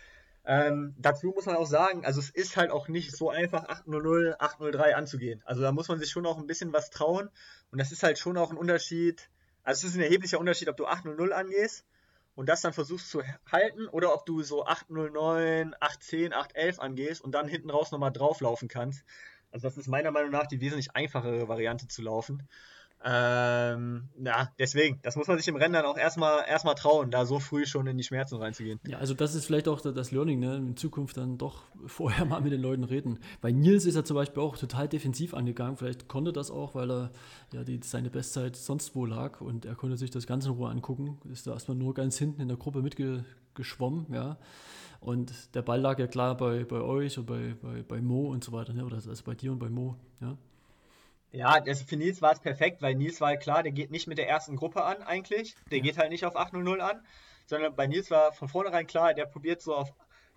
ähm, 0.45 0.93
dazu 0.97 1.27
muss 1.27 1.45
man 1.45 1.55
auch 1.55 1.67
sagen, 1.67 2.05
also 2.05 2.19
es 2.19 2.29
ist 2.29 2.57
halt 2.57 2.71
auch 2.71 2.89
nicht 2.89 3.15
so 3.15 3.29
einfach 3.29 3.63
800, 3.69 4.41
803 4.41 4.95
anzugehen. 4.95 5.41
Also 5.45 5.61
da 5.61 5.71
muss 5.71 5.87
man 5.87 5.99
sich 5.99 6.09
schon 6.09 6.25
auch 6.25 6.37
ein 6.37 6.47
bisschen 6.47 6.73
was 6.73 6.89
trauen. 6.89 7.29
Und 7.71 7.79
das 7.79 7.91
ist 7.91 8.03
halt 8.03 8.19
schon 8.19 8.37
auch 8.37 8.51
ein 8.51 8.57
Unterschied. 8.57 9.29
Also 9.63 9.87
es 9.87 9.93
ist 9.93 9.97
ein 9.97 10.03
erheblicher 10.03 10.39
Unterschied, 10.39 10.67
ob 10.67 10.75
du 10.75 10.85
800 10.85 11.31
angehst 11.31 11.85
und 12.35 12.49
das 12.49 12.61
dann 12.61 12.73
versuchst 12.73 13.09
zu 13.09 13.21
halten 13.49 13.87
oder 13.87 14.13
ob 14.13 14.25
du 14.25 14.41
so 14.41 14.65
809, 14.65 15.75
810, 15.79 16.33
811 16.33 16.79
angehst 16.79 17.21
und 17.21 17.31
dann 17.31 17.47
hinten 17.47 17.69
raus 17.69 17.91
nochmal 17.91 18.11
drauflaufen 18.11 18.67
kannst. 18.67 19.05
Also 19.51 19.67
das 19.67 19.77
ist 19.77 19.87
meiner 19.87 20.11
Meinung 20.11 20.31
nach 20.31 20.47
die 20.47 20.59
wesentlich 20.59 20.95
einfachere 20.95 21.47
Variante 21.47 21.87
zu 21.87 22.01
laufen. 22.01 22.49
Ähm, 23.05 24.07
ja, 24.23 24.49
deswegen, 24.59 24.99
das 25.01 25.17
muss 25.17 25.27
man 25.27 25.37
sich 25.37 25.47
im 25.49 25.57
Rennen 25.57 25.73
dann 25.73 25.85
auch 25.85 25.97
erstmal 25.97 26.45
erstmal 26.47 26.75
trauen, 26.75 27.11
da 27.11 27.25
so 27.25 27.39
früh 27.39 27.65
schon 27.65 27.85
in 27.87 27.97
die 27.97 28.03
Schmerzen 28.03 28.37
reinzugehen. 28.37 28.79
Ja, 28.87 28.99
also 28.99 29.13
das 29.13 29.35
ist 29.35 29.45
vielleicht 29.45 29.67
auch 29.67 29.81
das 29.81 30.11
Learning, 30.11 30.39
ne? 30.39 30.55
in 30.55 30.77
Zukunft 30.77 31.17
dann 31.17 31.37
doch 31.37 31.63
vorher 31.85 32.23
mal 32.23 32.39
mit 32.39 32.53
den 32.53 32.61
Leuten 32.61 32.85
reden. 32.85 33.19
Bei 33.41 33.51
Nils 33.51 33.85
ist 33.85 33.95
er 33.95 34.05
zum 34.05 34.15
Beispiel 34.15 34.41
auch 34.41 34.57
total 34.57 34.87
defensiv 34.87 35.33
angegangen, 35.33 35.75
vielleicht 35.75 36.07
konnte 36.07 36.31
das 36.31 36.49
auch, 36.49 36.75
weil 36.75 36.89
er 36.89 37.11
ja 37.51 37.63
die, 37.65 37.81
seine 37.83 38.09
Bestzeit 38.09 38.55
sonst 38.55 38.95
wo 38.95 39.05
lag 39.05 39.41
und 39.41 39.65
er 39.65 39.75
konnte 39.75 39.97
sich 39.97 40.11
das 40.11 40.25
Ganze 40.25 40.49
in 40.49 40.55
Ruhe 40.55 40.69
angucken, 40.69 41.19
ist 41.29 41.45
da 41.45 41.51
erstmal 41.51 41.75
nur 41.75 41.93
ganz 41.93 42.17
hinten 42.17 42.41
in 42.41 42.47
der 42.47 42.57
Gruppe 42.57 42.81
mitgeschwommen, 42.81 44.07
ja. 44.13 44.37
Und 45.01 45.53
der 45.53 45.61
Ball 45.61 45.81
lag 45.81 45.99
ja 45.99 46.07
klar 46.07 46.37
bei, 46.37 46.63
bei 46.63 46.79
euch 46.79 47.17
und 47.17 47.25
bei, 47.25 47.55
bei, 47.61 47.83
bei 47.83 48.01
Mo 48.01 48.31
und 48.31 48.45
so 48.45 48.53
weiter, 48.53 48.71
ne? 48.71 48.85
oder 48.85 48.95
also 48.95 49.23
bei 49.25 49.35
dir 49.35 49.51
und 49.51 49.59
bei 49.59 49.69
Mo, 49.69 49.97
ja. 50.21 50.37
Ja, 51.33 51.59
das, 51.59 51.81
für 51.81 51.97
Nils 51.97 52.21
war 52.21 52.31
es 52.31 52.39
perfekt, 52.39 52.83
weil 52.83 52.93
Nils 52.93 53.19
war 53.19 53.29
halt 53.29 53.41
klar, 53.41 53.63
der 53.63 53.71
geht 53.71 53.89
nicht 53.89 54.07
mit 54.07 54.19
der 54.19 54.29
ersten 54.29 54.55
Gruppe 54.55 54.83
an 54.83 55.01
eigentlich. 55.01 55.55
Der 55.71 55.79
ja. 55.79 55.83
geht 55.83 55.97
halt 55.97 56.11
nicht 56.11 56.25
auf 56.25 56.35
8.00 56.35 56.77
an, 56.77 57.03
sondern 57.47 57.75
bei 57.75 57.87
Nils 57.87 58.11
war 58.11 58.31
von 58.33 58.47
vornherein 58.47 58.85
klar, 58.85 59.15
der 59.15 59.25
probiert 59.25 59.59
so 59.59 59.75
auf 59.75 59.91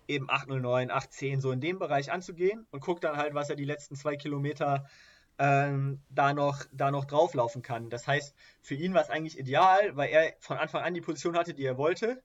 eben 0.07 0.27
8.09, 0.27 0.89
8.10 0.89 1.39
so 1.39 1.51
in 1.51 1.61
dem 1.61 1.77
Bereich 1.77 2.11
anzugehen 2.11 2.65
und 2.71 2.79
guckt 2.79 3.03
dann 3.03 3.15
halt, 3.15 3.35
was 3.35 3.49
er 3.49 3.55
die 3.55 3.65
letzten 3.65 3.95
zwei 3.95 4.15
Kilometer 4.15 4.89
ähm, 5.37 6.01
da, 6.09 6.33
noch, 6.33 6.65
da 6.71 6.89
noch 6.89 7.05
drauflaufen 7.05 7.61
kann. 7.61 7.91
Das 7.91 8.07
heißt, 8.07 8.33
für 8.61 8.73
ihn 8.73 8.95
war 8.95 9.03
es 9.03 9.11
eigentlich 9.11 9.37
ideal, 9.37 9.95
weil 9.95 10.09
er 10.09 10.33
von 10.39 10.57
Anfang 10.57 10.81
an 10.81 10.95
die 10.95 11.01
Position 11.01 11.37
hatte, 11.37 11.53
die 11.53 11.65
er 11.65 11.77
wollte 11.77 12.23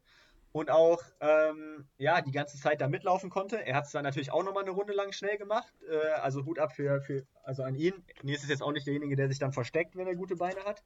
und 0.53 0.71
auch 0.71 1.03
ähm, 1.21 1.87
ja, 1.97 2.21
die 2.21 2.31
ganze 2.31 2.59
Zeit 2.59 2.81
da 2.81 2.89
mitlaufen 2.89 3.31
konnte. 3.31 3.65
Er 3.65 3.75
hat 3.75 3.87
es 3.87 3.93
dann 3.93 4.05
natürlich 4.05 4.31
auch 4.31 4.45
nochmal 4.45 4.63
eine 4.63 4.73
Runde 4.73 4.93
lang 4.93 5.13
schnell 5.13 5.39
gemacht. 5.39 5.73
Äh, 5.91 6.21
also 6.21 6.45
Hut 6.45 6.59
ab 6.59 6.73
für, 6.73 7.01
für, 7.01 7.27
also 7.43 7.63
an 7.63 7.75
ihn. 7.75 7.95
Nils 8.23 8.43
ist 8.43 8.51
jetzt 8.51 8.63
auch 8.63 8.73
nicht 8.73 8.87
derjenige, 8.87 9.17
der 9.17 9.29
sich 9.29 9.39
dann 9.39 9.53
versteckt, 9.53 9.97
wenn 9.97 10.07
er 10.07 10.15
gute 10.15 10.37
Beine 10.37 10.63
hat. 10.65 10.83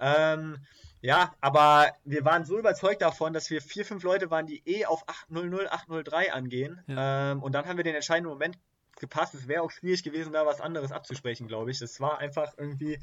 Ähm, 0.00 0.58
ja, 1.02 1.34
aber 1.40 1.88
wir 2.04 2.24
waren 2.24 2.44
so 2.44 2.58
überzeugt 2.58 3.02
davon, 3.02 3.32
dass 3.34 3.50
wir 3.50 3.60
vier, 3.60 3.84
fünf 3.84 4.02
Leute 4.02 4.30
waren, 4.30 4.46
die 4.46 4.62
eh 4.64 4.86
auf 4.86 5.04
800, 5.06 5.70
803 5.70 6.32
angehen. 6.32 6.82
Ja. 6.86 7.32
Ähm, 7.32 7.42
und 7.42 7.52
dann 7.54 7.66
haben 7.66 7.76
wir 7.76 7.84
den 7.84 7.94
entscheidenden 7.94 8.32
Moment 8.32 8.58
gepasst. 8.98 9.34
Es 9.34 9.48
wäre 9.48 9.62
auch 9.62 9.70
schwierig 9.70 10.02
gewesen, 10.02 10.32
da 10.32 10.46
was 10.46 10.60
anderes 10.60 10.92
abzusprechen, 10.92 11.46
glaube 11.46 11.70
ich. 11.70 11.78
Das 11.78 12.00
war 12.00 12.18
einfach 12.18 12.54
irgendwie 12.56 12.98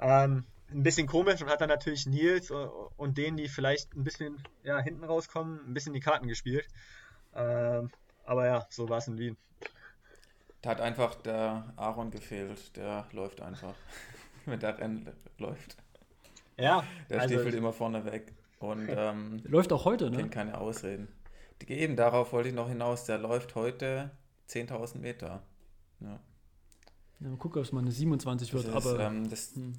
ähm, 0.00 0.44
ein 0.70 0.82
bisschen 0.82 1.06
komisch 1.06 1.42
und 1.42 1.48
hat 1.48 1.60
dann 1.60 1.68
natürlich 1.68 2.06
Nils 2.06 2.50
und 2.50 3.18
denen, 3.18 3.36
die 3.36 3.48
vielleicht 3.48 3.94
ein 3.94 4.04
bisschen 4.04 4.42
ja, 4.64 4.78
hinten 4.78 5.04
rauskommen, 5.04 5.60
ein 5.66 5.74
bisschen 5.74 5.92
die 5.92 6.00
Karten 6.00 6.26
gespielt. 6.28 6.66
Ähm, 7.34 7.90
aber 8.24 8.46
ja, 8.46 8.66
so 8.70 8.88
war 8.88 8.98
es 8.98 9.08
in 9.08 9.18
Wien. 9.18 9.36
Da 10.62 10.70
hat 10.70 10.80
einfach 10.80 11.14
der 11.14 11.72
Aaron 11.76 12.10
gefehlt. 12.10 12.76
Der 12.76 13.06
läuft 13.12 13.40
einfach, 13.40 13.74
wenn 14.46 14.58
der 14.58 14.78
Rennen 14.78 15.08
läuft. 15.38 15.76
Ja. 16.56 16.84
Der 17.08 17.20
also 17.20 17.34
stiefelt 17.34 17.54
immer 17.54 17.72
vorne 17.72 18.04
weg. 18.04 18.32
Und 18.58 18.88
ähm, 18.90 19.42
läuft 19.44 19.72
auch 19.72 19.84
heute, 19.84 20.10
ne? 20.10 20.16
Kennt 20.16 20.32
keine 20.32 20.58
Ausreden. 20.58 21.08
Die, 21.62 21.72
eben 21.72 21.94
darauf 21.96 22.32
wollte 22.32 22.48
ich 22.48 22.54
noch 22.54 22.68
hinaus. 22.68 23.04
Der 23.04 23.18
läuft 23.18 23.54
heute 23.54 24.10
10.000 24.48 24.98
Meter. 24.98 25.42
Ja. 26.00 26.18
Ja, 27.20 27.28
mal 27.28 27.36
gucken, 27.36 27.60
ob 27.60 27.64
es 27.64 27.72
mal 27.72 27.80
eine 27.80 27.92
27 27.92 28.52
wird. 28.52 28.66
Das 28.66 28.84
ist, 28.84 28.90
aber 28.92 29.00
ähm, 29.04 29.30
das, 29.30 29.54
hm. 29.54 29.74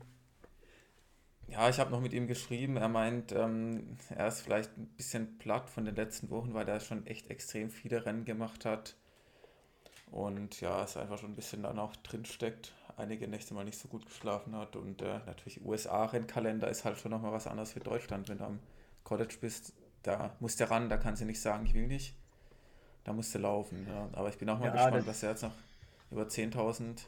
Ja, 1.47 1.69
ich 1.69 1.79
habe 1.79 1.91
noch 1.91 2.01
mit 2.01 2.13
ihm 2.13 2.27
geschrieben. 2.27 2.77
Er 2.77 2.89
meint, 2.89 3.31
ähm, 3.31 3.97
er 4.09 4.27
ist 4.27 4.41
vielleicht 4.41 4.77
ein 4.77 4.87
bisschen 4.97 5.37
platt 5.37 5.69
von 5.69 5.85
den 5.85 5.95
letzten 5.95 6.29
Wochen, 6.29 6.53
weil 6.53 6.67
er 6.67 6.79
schon 6.79 7.05
echt 7.07 7.29
extrem 7.29 7.69
viele 7.69 8.05
Rennen 8.05 8.25
gemacht 8.25 8.65
hat. 8.65 8.95
Und 10.11 10.59
ja, 10.61 10.83
es 10.83 10.97
einfach 10.97 11.17
schon 11.17 11.31
ein 11.31 11.35
bisschen 11.35 11.63
dann 11.63 11.79
auch 11.79 11.95
drinsteckt. 11.97 12.73
Einige 12.97 13.27
Nächte 13.27 13.53
mal 13.53 13.63
nicht 13.63 13.77
so 13.77 13.87
gut 13.87 14.05
geschlafen 14.05 14.55
hat. 14.55 14.75
Und 14.75 15.01
äh, 15.01 15.19
natürlich 15.25 15.63
USA-Rennkalender 15.63 16.69
ist 16.69 16.83
halt 16.83 16.97
schon 16.97 17.11
nochmal 17.11 17.31
was 17.31 17.47
anderes 17.47 17.73
für 17.73 17.79
Deutschland. 17.79 18.27
Wenn 18.27 18.39
du 18.39 18.45
am 18.45 18.59
College 19.03 19.35
bist, 19.39 19.73
da 20.03 20.35
musst 20.39 20.59
du 20.59 20.69
ran, 20.69 20.89
da 20.89 20.97
kannst 20.97 21.21
du 21.21 21.25
nicht 21.25 21.41
sagen, 21.41 21.65
ich 21.65 21.73
will 21.73 21.87
nicht. 21.87 22.15
Da 23.03 23.13
musst 23.13 23.33
du 23.33 23.39
laufen. 23.39 23.87
Ja. 23.87 24.09
Aber 24.13 24.29
ich 24.29 24.37
bin 24.37 24.49
auch 24.49 24.59
mal 24.59 24.65
ja, 24.65 24.71
gespannt, 24.73 25.07
was 25.07 25.23
er 25.23 25.29
jetzt 25.29 25.43
noch 25.43 25.53
über 26.11 26.23
10.000 26.23 27.03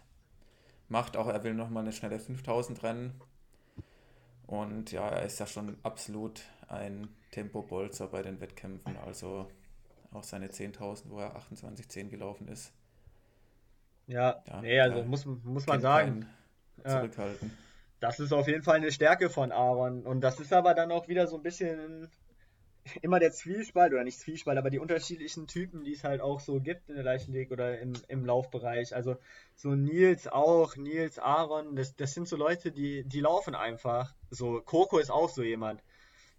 macht. 0.88 1.18
Auch 1.18 1.28
er 1.28 1.44
will 1.44 1.53
nochmal 1.53 1.84
eine 1.84 1.91
schnelle 1.91 2.18
5.000 2.18 2.84
rennen. 2.84 3.20
Und 4.49 4.91
ja, 4.91 5.07
er 5.07 5.27
ist 5.27 5.39
ja 5.39 5.45
schon 5.45 5.77
absolut 5.84 6.41
ein 6.69 7.07
Tempo-Bolzer 7.30 8.07
bei 8.07 8.23
den 8.23 8.41
Wettkämpfen. 8.41 8.97
Also 9.05 9.47
auch 10.11 10.23
seine 10.23 10.47
10.000, 10.47 11.03
wo 11.05 11.19
er 11.19 11.38
28,10 11.38 12.09
gelaufen 12.09 12.47
ist. 12.47 12.73
Ja, 14.07 14.41
ja 14.47 14.61
nee, 14.61 14.80
also 14.80 15.03
muss, 15.03 15.26
muss 15.26 15.67
man 15.67 15.81
sagen. 15.81 16.26
Zurückhalten. 16.84 17.55
Das 17.99 18.19
ist 18.19 18.34
auf 18.34 18.47
jeden 18.47 18.63
Fall 18.63 18.77
eine 18.77 18.91
Stärke 18.91 19.30
von 19.30 19.51
Aaron. 19.51 20.01
Und 20.01 20.21
das 20.21 20.39
ist 20.39 20.51
aber 20.51 20.73
dann 20.73 20.91
auch 20.91 21.07
wieder 21.07 21.27
so 21.27 21.35
ein 21.35 21.43
bisschen 21.43 22.09
immer 23.01 23.19
der 23.19 23.31
Zwiespalt, 23.31 23.93
oder 23.93 24.03
nicht 24.03 24.19
Zwiespalt, 24.19 24.57
aber 24.57 24.69
die 24.69 24.80
unterschiedlichen 24.80 25.47
Typen, 25.47 25.84
die 25.84 25.93
es 25.93 26.03
halt 26.03 26.22
auch 26.22 26.39
so 26.39 26.60
gibt 26.60 26.89
in 26.89 26.95
der 26.95 27.03
Leichenleg 27.03 27.51
oder 27.51 27.80
im, 27.80 27.93
im 28.07 28.26
Laufbereich. 28.26 28.95
Also 28.95 29.18
so 29.56 29.76
Nils 29.76 30.27
auch, 30.27 30.76
Nils, 30.76 31.19
Aaron, 31.19 31.76
das, 31.76 31.95
das 31.95 32.14
sind 32.14 32.27
so 32.27 32.35
Leute, 32.35 32.72
die, 32.72 33.03
die 33.03 33.22
laufen 33.22 33.56
einfach. 33.56 34.14
So, 34.30 34.61
Coco 34.61 34.99
ist 34.99 35.11
auch 35.11 35.30
so 35.30 35.43
jemand. 35.43 35.84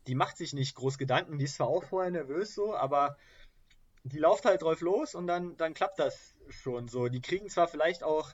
Die 0.07 0.15
macht 0.15 0.37
sich 0.37 0.53
nicht 0.53 0.75
groß 0.75 0.99
Gedanken, 0.99 1.39
die 1.39 1.45
ist 1.45 1.57
zwar 1.57 1.69
auch 1.69 1.85
vorher 1.85 2.11
nervös 2.11 2.55
so, 2.55 2.75
aber 2.75 3.17
die 4.03 4.19
lauft 4.19 4.47
halt 4.47 4.62
drauf 4.62 4.81
los 4.81 5.15
und 5.15 5.27
dann, 5.27 5.57
dann 5.59 5.75
klappt 5.75 5.99
das 5.99 6.35
schon 6.49 6.89
so. 6.89 7.09
Die 7.09 7.21
kriegen 7.21 7.51
zwar 7.51 7.69
vielleicht 7.69 8.03
auch 8.03 8.33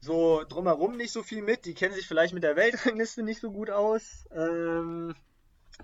so 0.00 0.44
drumherum 0.44 0.96
nicht 0.96 1.12
so 1.12 1.22
viel 1.22 1.42
mit, 1.42 1.64
die 1.64 1.74
kennen 1.74 1.94
sich 1.94 2.06
vielleicht 2.06 2.34
mit 2.34 2.42
der 2.42 2.56
Weltrangliste 2.56 3.22
nicht 3.22 3.40
so 3.40 3.50
gut 3.52 3.70
aus. 3.70 4.26
Ähm, 4.32 5.14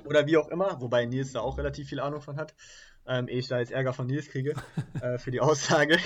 oder 0.05 0.27
wie 0.27 0.37
auch 0.37 0.49
immer, 0.49 0.81
wobei 0.81 1.07
Nils 1.07 1.33
da 1.33 1.41
auch 1.41 1.59
relativ 1.59 1.89
viel 1.89 2.01
Ahnung 2.01 2.23
von 2.23 2.37
hat. 2.37 2.55
Ähm, 3.07 3.29
ehe 3.29 3.39
ich 3.39 3.49
da 3.49 3.59
jetzt 3.59 3.73
Ärger 3.73 3.93
von 3.93 4.07
Nils 4.07 4.29
kriege 4.29 4.55
äh, 5.01 5.19
für 5.19 5.31
die 5.31 5.41
Aussage. 5.41 5.99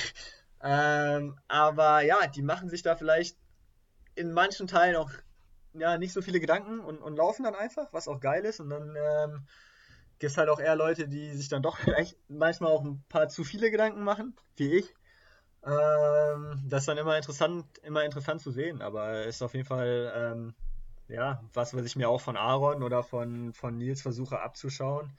Ähm, 0.62 1.38
aber 1.48 2.02
ja, 2.02 2.26
die 2.26 2.42
machen 2.42 2.68
sich 2.68 2.82
da 2.82 2.96
vielleicht 2.96 3.36
in 4.14 4.32
manchen 4.32 4.66
Teilen 4.66 4.96
auch 4.96 5.10
ja, 5.74 5.98
nicht 5.98 6.12
so 6.12 6.22
viele 6.22 6.40
Gedanken 6.40 6.80
und, 6.80 6.98
und 6.98 7.16
laufen 7.16 7.44
dann 7.44 7.54
einfach, 7.54 7.92
was 7.92 8.08
auch 8.08 8.20
geil 8.20 8.44
ist. 8.44 8.60
Und 8.60 8.70
dann 8.70 8.96
ähm, 8.96 9.46
gibt 10.18 10.30
es 10.30 10.38
halt 10.38 10.48
auch 10.48 10.60
eher 10.60 10.76
Leute, 10.76 11.08
die 11.08 11.32
sich 11.34 11.48
dann 11.48 11.62
doch 11.62 11.76
vielleicht 11.84 12.16
manchmal 12.28 12.72
auch 12.72 12.84
ein 12.84 13.04
paar 13.08 13.28
zu 13.28 13.44
viele 13.44 13.70
Gedanken 13.70 14.02
machen, 14.02 14.36
wie 14.56 14.78
ich. 14.78 14.94
Ähm, 15.64 16.62
das 16.66 16.82
ist 16.82 16.88
dann 16.88 16.98
immer 16.98 17.16
interessant, 17.16 17.66
immer 17.82 18.04
interessant 18.04 18.42
zu 18.42 18.50
sehen, 18.50 18.82
aber 18.82 19.24
ist 19.24 19.42
auf 19.42 19.54
jeden 19.54 19.66
Fall 19.66 20.12
ähm, 20.14 20.54
ja, 21.08 21.42
was, 21.52 21.74
was 21.74 21.84
ich 21.84 21.96
mir 21.96 22.08
auch 22.08 22.20
von 22.20 22.36
Aaron 22.36 22.82
oder 22.82 23.02
von, 23.02 23.52
von 23.52 23.76
Nils 23.76 24.02
versuche 24.02 24.40
abzuschauen. 24.40 25.12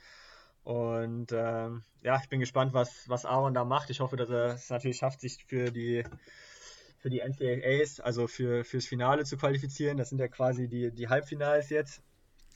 Und 0.64 1.32
ähm, 1.32 1.84
ja, 2.02 2.20
ich 2.22 2.30
bin 2.30 2.40
gespannt, 2.40 2.74
was, 2.74 3.08
was 3.08 3.26
Aaron 3.26 3.54
da 3.54 3.64
macht. 3.64 3.90
Ich 3.92 4.00
hoffe, 4.00 4.16
dass 4.16 4.30
er 4.30 4.56
es 4.56 4.70
natürlich 4.70 4.98
schafft, 4.98 5.22
sich 5.22 5.46
für 5.46 5.72
die 5.72 6.04
für 6.98 7.12
die 7.12 7.22
NCAAs, 7.22 8.00
also 8.00 8.26
für, 8.26 8.64
fürs 8.64 8.88
Finale 8.88 9.26
zu 9.26 9.38
qualifizieren. 9.38 9.96
Das 9.96 10.10
sind 10.10 10.18
ja 10.18 10.28
quasi 10.28 10.68
die, 10.68 10.90
die 10.90 11.08
Halbfinals 11.08 11.70
jetzt 11.70 12.02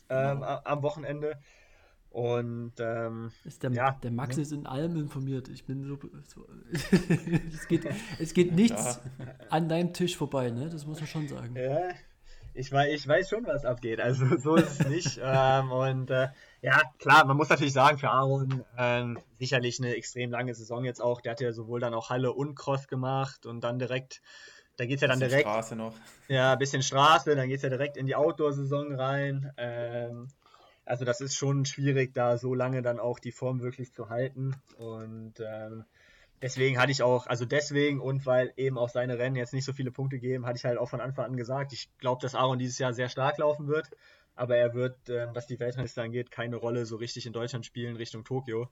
ähm, 0.09 0.39
genau. 0.39 0.61
am 0.63 0.81
Wochenende. 0.81 1.37
Und 2.09 2.73
ähm, 2.79 3.31
ist 3.45 3.61
der, 3.61 3.71
ja, 3.73 3.91
der 4.01 4.09
Max 4.09 4.37
ne? 4.37 4.41
ist 4.41 4.51
in 4.51 4.65
allem 4.65 4.95
informiert. 4.95 5.47
Ich 5.49 5.65
bin 5.65 5.83
so. 5.83 5.99
so 6.25 6.47
es, 7.53 7.67
geht, 7.67 7.87
es 8.17 8.33
geht 8.33 8.53
nichts 8.53 8.99
ja. 9.19 9.35
an 9.51 9.69
deinem 9.69 9.93
Tisch 9.93 10.17
vorbei, 10.17 10.49
ne? 10.49 10.67
Das 10.69 10.87
muss 10.87 10.99
man 10.99 11.07
schon 11.07 11.27
sagen. 11.27 11.55
Ja, 11.55 11.89
ich 12.59 12.71
weiß, 12.71 12.93
ich 12.93 13.07
weiß 13.07 13.29
schon, 13.29 13.45
was 13.47 13.65
abgeht. 13.65 14.01
Also 14.01 14.25
so 14.37 14.55
ist 14.55 14.81
es 14.81 14.87
nicht. 14.87 15.19
ähm, 15.23 15.71
und 15.71 16.09
äh, 16.11 16.27
ja, 16.61 16.81
klar, 16.99 17.25
man 17.25 17.37
muss 17.37 17.49
natürlich 17.49 17.73
sagen, 17.73 17.97
für 17.97 18.09
Aaron 18.09 18.65
ähm, 18.77 19.17
sicherlich 19.37 19.79
eine 19.79 19.95
extrem 19.95 20.31
lange 20.31 20.53
Saison 20.53 20.83
jetzt 20.83 21.01
auch. 21.01 21.21
Der 21.21 21.31
hat 21.31 21.41
ja 21.41 21.53
sowohl 21.53 21.79
dann 21.79 21.93
auch 21.93 22.09
Halle 22.09 22.33
und 22.33 22.55
Cross 22.55 22.87
gemacht 22.87 23.45
und 23.45 23.61
dann 23.61 23.79
direkt, 23.79 24.21
da 24.75 24.85
geht 24.85 24.95
es 24.95 25.01
ja 25.01 25.07
dann 25.07 25.19
direkt. 25.19 25.47
Straße 25.47 25.75
noch. 25.77 25.93
Ja, 26.27 26.53
ein 26.53 26.59
bisschen 26.59 26.83
Straße, 26.83 27.35
dann 27.35 27.47
geht 27.47 27.57
es 27.57 27.63
ja 27.63 27.69
direkt 27.69 27.95
in 27.95 28.05
die 28.05 28.15
Outdoor-Saison 28.15 28.93
rein. 28.93 29.53
Ähm, 29.57 30.27
also 30.85 31.05
das 31.05 31.21
ist 31.21 31.35
schon 31.35 31.65
schwierig, 31.65 32.13
da 32.13 32.37
so 32.37 32.53
lange 32.53 32.81
dann 32.81 32.99
auch 32.99 33.19
die 33.19 33.31
Form 33.31 33.61
wirklich 33.61 33.93
zu 33.93 34.09
halten. 34.09 34.55
Und 34.77 35.35
ähm, 35.39 35.85
deswegen 36.41 36.79
hatte 36.79 36.91
ich 36.91 37.03
auch, 37.03 37.27
also 37.27 37.45
deswegen 37.45 37.99
und 37.99 38.25
weil 38.25 38.53
eben 38.57 38.77
auch 38.77 38.89
seine 38.89 39.17
Rennen 39.17 39.35
jetzt 39.35 39.53
nicht 39.53 39.65
so 39.65 39.73
viele 39.73 39.91
Punkte 39.91 40.19
geben, 40.19 40.45
hatte 40.45 40.57
ich 40.57 40.65
halt 40.65 40.77
auch 40.77 40.89
von 40.89 41.01
Anfang 41.01 41.25
an 41.25 41.37
gesagt, 41.37 41.73
ich 41.73 41.89
glaube, 41.97 42.21
dass 42.21 42.35
Aaron 42.35 42.59
dieses 42.59 42.77
Jahr 42.79 42.93
sehr 42.93 43.09
stark 43.09 43.37
laufen 43.37 43.67
wird, 43.67 43.89
aber 44.35 44.57
er 44.57 44.73
wird, 44.73 45.09
äh, 45.09 45.27
was 45.33 45.47
die 45.47 45.59
Weltrangliste 45.59 46.01
angeht, 46.01 46.31
keine 46.31 46.55
Rolle 46.55 46.85
so 46.85 46.95
richtig 46.95 47.25
in 47.25 47.33
Deutschland 47.33 47.65
spielen 47.65 47.95
Richtung 47.95 48.23
Tokio. 48.23 48.69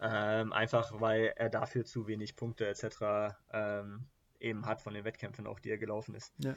Ähm, 0.00 0.52
einfach 0.52 1.00
weil 1.00 1.32
er 1.36 1.48
dafür 1.48 1.84
zu 1.84 2.08
wenig 2.08 2.34
Punkte 2.34 2.66
etc. 2.66 3.36
Ähm, 3.52 4.06
eben 4.40 4.66
hat 4.66 4.80
von 4.80 4.94
den 4.94 5.04
Wettkämpfen 5.04 5.46
auch, 5.46 5.60
die 5.60 5.70
er 5.70 5.78
gelaufen 5.78 6.14
ist. 6.14 6.32
Ja. 6.38 6.56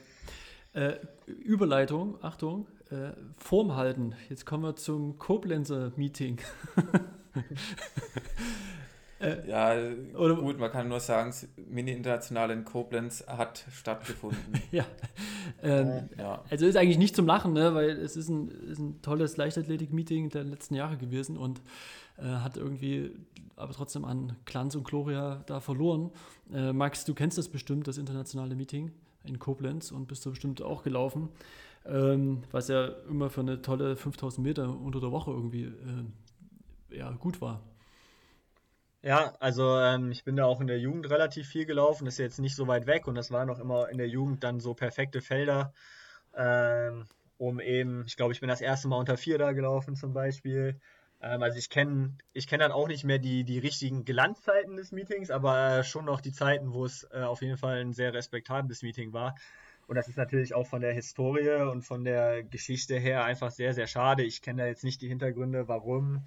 Äh, 0.72 0.98
Überleitung, 1.26 2.22
Achtung, 2.22 2.66
äh, 2.90 3.12
Form 3.38 3.76
halten. 3.76 4.16
Jetzt 4.28 4.46
kommen 4.46 4.64
wir 4.64 4.76
zum 4.76 5.18
Koblenzer 5.18 5.92
Meeting. 5.96 6.40
Äh, 9.18 9.48
ja, 9.48 9.74
oder, 10.14 10.36
gut, 10.36 10.58
man 10.58 10.70
kann 10.70 10.88
nur 10.88 11.00
sagen, 11.00 11.32
Mini-International 11.68 12.50
in 12.50 12.64
Koblenz 12.64 13.24
hat 13.26 13.64
stattgefunden. 13.72 14.60
ja. 14.72 14.84
Ähm, 15.62 16.10
ja. 16.18 16.44
Also 16.50 16.66
ist 16.66 16.76
eigentlich 16.76 16.98
nicht 16.98 17.16
zum 17.16 17.26
Lachen, 17.26 17.54
ne? 17.54 17.74
weil 17.74 17.90
es 17.90 18.16
ist 18.16 18.28
ein, 18.28 18.48
ist 18.48 18.78
ein 18.78 19.00
tolles 19.00 19.38
Leichtathletik-Meeting 19.38 20.28
der 20.28 20.44
letzten 20.44 20.74
Jahre 20.74 20.98
gewesen 20.98 21.38
und 21.38 21.62
äh, 22.18 22.24
hat 22.24 22.58
irgendwie 22.58 23.12
aber 23.56 23.72
trotzdem 23.72 24.04
an 24.04 24.36
Glanz 24.44 24.74
und 24.74 24.84
Gloria 24.84 25.42
da 25.46 25.60
verloren. 25.60 26.10
Äh, 26.52 26.74
Max, 26.74 27.06
du 27.06 27.14
kennst 27.14 27.38
das 27.38 27.48
bestimmt, 27.48 27.88
das 27.88 27.96
internationale 27.96 28.54
Meeting 28.54 28.92
in 29.24 29.38
Koblenz 29.38 29.92
und 29.92 30.08
bist 30.08 30.26
du 30.26 30.30
bestimmt 30.30 30.60
auch 30.60 30.82
gelaufen, 30.82 31.30
ähm, 31.86 32.42
was 32.52 32.68
ja 32.68 32.86
immer 33.08 33.30
für 33.30 33.40
eine 33.40 33.62
tolle 33.62 33.96
5000 33.96 34.46
Meter 34.46 34.68
unter 34.78 35.00
der 35.00 35.10
Woche 35.10 35.30
irgendwie 35.30 35.64
äh, 35.64 36.96
ja, 36.98 37.10
gut 37.12 37.40
war. 37.40 37.62
Ja, 39.06 39.36
also 39.38 39.78
ähm, 39.78 40.10
ich 40.10 40.24
bin 40.24 40.34
da 40.34 40.46
auch 40.46 40.60
in 40.60 40.66
der 40.66 40.80
Jugend 40.80 41.08
relativ 41.08 41.46
viel 41.46 41.64
gelaufen, 41.64 42.08
ist 42.08 42.18
jetzt 42.18 42.40
nicht 42.40 42.56
so 42.56 42.66
weit 42.66 42.88
weg 42.88 43.06
und 43.06 43.14
das 43.14 43.30
waren 43.30 43.48
auch 43.50 43.60
immer 43.60 43.88
in 43.88 43.98
der 43.98 44.08
Jugend 44.08 44.42
dann 44.42 44.58
so 44.58 44.74
perfekte 44.74 45.20
Felder, 45.20 45.72
ähm, 46.34 47.06
um 47.38 47.60
eben, 47.60 48.02
ich 48.08 48.16
glaube, 48.16 48.32
ich 48.32 48.40
bin 48.40 48.48
das 48.48 48.60
erste 48.60 48.88
Mal 48.88 48.96
unter 48.98 49.16
vier 49.16 49.38
da 49.38 49.52
gelaufen 49.52 49.94
zum 49.94 50.12
Beispiel. 50.12 50.80
Ähm, 51.22 51.40
also 51.40 51.56
ich 51.56 51.70
kenne 51.70 52.18
ich 52.32 52.48
kenn 52.48 52.58
dann 52.58 52.72
auch 52.72 52.88
nicht 52.88 53.04
mehr 53.04 53.20
die, 53.20 53.44
die 53.44 53.60
richtigen 53.60 54.04
Glanzzeiten 54.04 54.74
des 54.76 54.90
Meetings, 54.90 55.30
aber 55.30 55.84
schon 55.84 56.04
noch 56.04 56.20
die 56.20 56.32
Zeiten, 56.32 56.72
wo 56.72 56.84
es 56.84 57.06
äh, 57.12 57.20
auf 57.20 57.42
jeden 57.42 57.58
Fall 57.58 57.82
ein 57.82 57.92
sehr 57.92 58.12
respektables 58.12 58.82
Meeting 58.82 59.12
war. 59.12 59.36
Und 59.86 59.94
das 59.94 60.08
ist 60.08 60.16
natürlich 60.16 60.52
auch 60.52 60.66
von 60.66 60.80
der 60.80 60.94
Historie 60.94 61.70
und 61.70 61.82
von 61.82 62.02
der 62.02 62.42
Geschichte 62.42 62.98
her 62.98 63.22
einfach 63.22 63.52
sehr, 63.52 63.72
sehr 63.72 63.86
schade. 63.86 64.24
Ich 64.24 64.42
kenne 64.42 64.62
da 64.62 64.66
jetzt 64.66 64.82
nicht 64.82 65.00
die 65.00 65.08
Hintergründe, 65.08 65.68
warum 65.68 66.26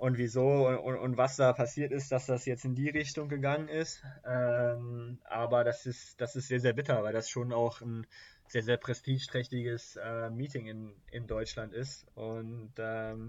und 0.00 0.16
wieso 0.16 0.66
und, 0.66 0.78
und, 0.78 0.96
und, 0.96 1.16
was 1.18 1.36
da 1.36 1.52
passiert 1.52 1.92
ist, 1.92 2.10
dass 2.10 2.24
das 2.24 2.46
jetzt 2.46 2.64
in 2.64 2.74
die 2.74 2.88
Richtung 2.88 3.28
gegangen 3.28 3.68
ist. 3.68 4.02
Ähm, 4.24 5.18
aber 5.24 5.62
das 5.62 5.84
ist, 5.84 6.18
das 6.22 6.36
ist 6.36 6.48
sehr, 6.48 6.58
sehr 6.58 6.72
bitter, 6.72 7.02
weil 7.02 7.12
das 7.12 7.28
schon 7.28 7.52
auch 7.52 7.82
ein 7.82 8.06
sehr, 8.48 8.62
sehr 8.62 8.78
prestigeträchtiges 8.78 9.96
äh, 9.96 10.30
Meeting 10.30 10.66
in, 10.66 10.94
in 11.10 11.26
Deutschland 11.26 11.74
ist. 11.74 12.06
Und 12.14 12.72
ähm, 12.78 13.28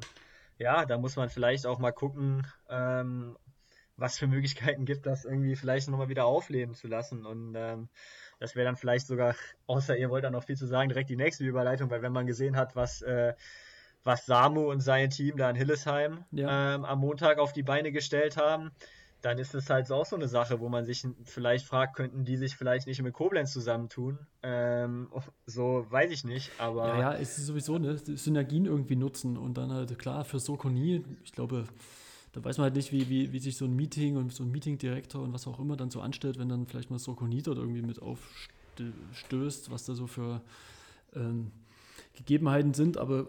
ja, 0.59 0.85
da 0.85 0.97
muss 0.97 1.17
man 1.17 1.29
vielleicht 1.29 1.65
auch 1.65 1.77
mal 1.77 1.91
gucken, 1.91 2.47
ähm, 2.69 3.37
was 3.97 4.17
für 4.17 4.27
Möglichkeiten 4.27 4.85
gibt, 4.85 5.05
das 5.05 5.25
irgendwie 5.25 5.57
vielleicht 5.57 5.89
nochmal 5.89 6.07
wieder 6.07 6.25
aufleben 6.25 6.73
zu 6.73 6.87
lassen. 6.87 7.25
Und 7.25 7.53
ähm, 7.57 7.89
das 8.39 8.55
wäre 8.55 8.65
dann 8.65 8.77
vielleicht 8.77 9.07
sogar, 9.07 9.35
außer 9.67 9.97
ihr 9.97 10.09
wollt 10.09 10.23
da 10.23 10.31
noch 10.31 10.45
viel 10.45 10.55
zu 10.55 10.67
sagen, 10.67 10.87
direkt 10.87 11.09
die 11.09 11.17
nächste 11.17 11.43
Überleitung, 11.43 11.89
weil 11.89 12.01
wenn 12.01 12.13
man 12.13 12.27
gesehen 12.27 12.55
hat, 12.55 12.77
was 12.77 13.01
äh, 13.01 13.33
was 14.03 14.25
Samu 14.25 14.69
und 14.69 14.81
sein 14.81 15.09
Team 15.09 15.37
da 15.37 15.49
in 15.49 15.55
Hillesheim 15.55 16.25
ja. 16.31 16.75
ähm, 16.75 16.85
am 16.85 16.99
Montag 16.99 17.39
auf 17.39 17.53
die 17.53 17.63
Beine 17.63 17.91
gestellt 17.91 18.37
haben, 18.37 18.71
dann 19.21 19.37
ist 19.37 19.53
es 19.53 19.69
halt 19.69 19.91
auch 19.91 20.05
so 20.05 20.15
eine 20.15 20.27
Sache, 20.27 20.59
wo 20.59 20.69
man 20.69 20.85
sich 20.85 21.05
vielleicht 21.25 21.65
fragt, 21.65 21.95
könnten 21.95 22.25
die 22.25 22.37
sich 22.37 22.55
vielleicht 22.55 22.87
nicht 22.87 23.01
mit 23.01 23.13
Koblenz 23.13 23.53
zusammentun? 23.53 24.17
Ähm, 24.41 25.09
so 25.45 25.85
weiß 25.89 26.11
ich 26.11 26.23
nicht, 26.23 26.51
aber. 26.57 26.87
Ja, 26.87 26.99
ja, 26.99 27.13
es 27.13 27.37
ist 27.37 27.45
sowieso 27.45 27.77
ne, 27.77 27.97
Synergien 27.97 28.65
irgendwie 28.65 28.95
nutzen 28.95 29.37
und 29.37 29.57
dann 29.57 29.71
halt 29.71 29.97
klar 29.99 30.25
für 30.25 30.39
Sokoni, 30.39 31.03
ich 31.23 31.31
glaube, 31.31 31.65
da 32.33 32.43
weiß 32.43 32.57
man 32.57 32.65
halt 32.65 32.75
nicht, 32.75 32.91
wie, 32.91 33.09
wie, 33.09 33.31
wie 33.31 33.39
sich 33.39 33.57
so 33.57 33.65
ein 33.65 33.75
Meeting 33.75 34.17
und 34.17 34.33
so 34.33 34.43
ein 34.43 34.51
Meetingdirektor 34.51 35.21
und 35.21 35.33
was 35.33 35.47
auch 35.47 35.59
immer 35.59 35.75
dann 35.75 35.91
so 35.91 36.01
anstellt, 36.01 36.39
wenn 36.39 36.49
dann 36.49 36.65
vielleicht 36.65 36.89
mal 36.89 36.99
Sokoni 36.99 37.41
dort 37.41 37.57
irgendwie 37.57 37.81
mit 37.81 38.01
aufstößt, 38.01 39.69
was 39.69 39.85
da 39.85 39.93
so 39.93 40.07
für 40.07 40.41
ähm, 41.13 41.51
Gegebenheiten 42.15 42.73
sind, 42.73 42.97
aber 42.97 43.27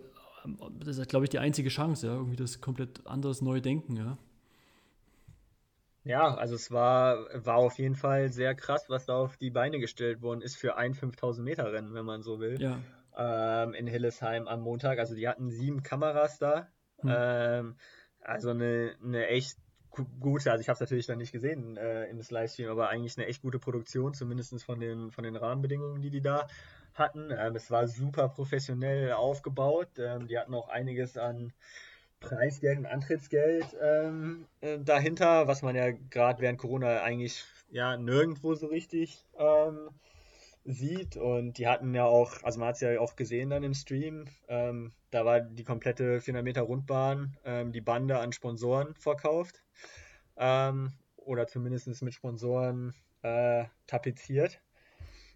das 0.79 0.99
ist, 0.99 1.09
glaube 1.09 1.25
ich, 1.25 1.31
die 1.31 1.39
einzige 1.39 1.69
Chance, 1.69 2.07
ja, 2.07 2.15
irgendwie 2.15 2.37
das 2.37 2.61
komplett 2.61 3.07
anders 3.07 3.43
neu 3.43 3.61
denken, 3.61 3.97
ja. 3.97 4.19
Ja, 6.05 6.35
also 6.35 6.57
es 6.57 6.71
war, 6.73 7.27
war 7.45 7.57
auf 7.57 7.79
jeden 7.79 7.95
Fall 7.95 8.33
sehr 8.33 8.55
krass, 8.55 8.87
was 8.89 9.07
da 9.07 9.15
auf 9.15 9.37
die 9.37 9.51
Beine 9.51 9.79
gestellt 9.79 10.21
worden 10.21 10.41
ist 10.41 10.57
für 10.57 10.77
ein 10.77 10.95
5000 10.95 11.45
Meter 11.45 11.73
Rennen, 11.73 11.95
wenn 11.95 12.05
man 12.05 12.23
so 12.23 12.41
will. 12.41 12.61
Ja. 12.61 12.81
Ähm, 13.17 13.75
in 13.75 13.87
Hillesheim 13.87 14.49
am 14.49 14.63
Montag. 14.63 14.99
Also 14.99 15.15
die 15.15 15.29
hatten 15.29 15.51
sieben 15.51 15.85
Kameras 15.85 16.39
da. 16.39 16.69
Hm. 16.99 17.13
Ähm, 17.15 17.77
also 18.21 18.51
eine, 18.51 18.97
eine 19.03 19.29
echt 19.29 19.59
gute, 20.21 20.51
also 20.51 20.63
ich 20.63 20.69
habe 20.69 20.75
es 20.75 20.81
natürlich 20.81 21.07
dann 21.07 21.19
nicht 21.19 21.33
gesehen 21.33 21.77
äh, 21.77 22.13
das 22.17 22.31
Livestream, 22.31 22.71
aber 22.71 22.89
eigentlich 22.89 23.17
eine 23.19 23.27
echt 23.27 23.43
gute 23.43 23.59
Produktion, 23.59 24.15
zumindest 24.15 24.61
von 24.65 24.81
den, 24.81 25.11
von 25.11 25.23
den 25.23 25.37
Rahmenbedingungen, 25.37 26.01
die 26.01 26.11
die 26.11 26.23
da 26.23 26.47
hatten. 26.99 27.31
Ähm, 27.37 27.57
es 27.57 27.71
war 27.71 27.89
super 27.89 28.29
professionell 28.29 29.13
aufgebaut. 29.13 29.99
Ähm, 29.99 30.27
die 30.29 30.39
hatten 30.39 30.55
auch 30.55 30.69
einiges 30.69 31.17
an 31.17 31.53
Preisgeld 32.21 32.79
und 32.79 32.87
Antrittsgeld 32.87 33.67
ähm, 33.81 34.47
äh, 34.61 34.79
dahinter, 34.79 35.49
was 35.49 35.63
man 35.63 35.75
ja 35.75 35.91
gerade 35.91 36.41
während 36.41 36.59
Corona 36.59 37.03
eigentlich 37.03 37.45
ja 37.71 37.97
nirgendwo 37.97 38.55
so 38.55 38.67
richtig 38.67 39.25
ähm, 39.37 39.91
sieht. 40.65 41.17
Und 41.17 41.59
die 41.59 41.67
hatten 41.67 41.95
ja 41.95 42.05
auch, 42.05 42.43
also 42.43 42.61
man 42.61 42.69
hat 42.69 42.77
es 42.77 42.81
ja 42.81 43.01
auch 43.01 43.17
gesehen 43.17 43.51
dann 43.51 43.65
im 43.65 43.75
Stream, 43.75 44.27
ähm, 44.49 44.93
da 45.11 45.25
war 45.25 45.41
die 45.41 45.65
komplette 45.65 46.21
400 46.21 46.45
Meter 46.45 46.63
Rundbahn, 46.63 47.37
ähm, 47.45 47.73
die 47.73 47.81
Bande 47.81 48.19
an 48.19 48.33
Sponsoren 48.33 48.95
verkauft. 48.95 49.63
oder 51.17 51.47
zumindest 51.47 52.03
mit 52.03 52.15
Sponsoren 52.15 52.95
äh, 53.23 53.65
tapeziert. 53.87 54.61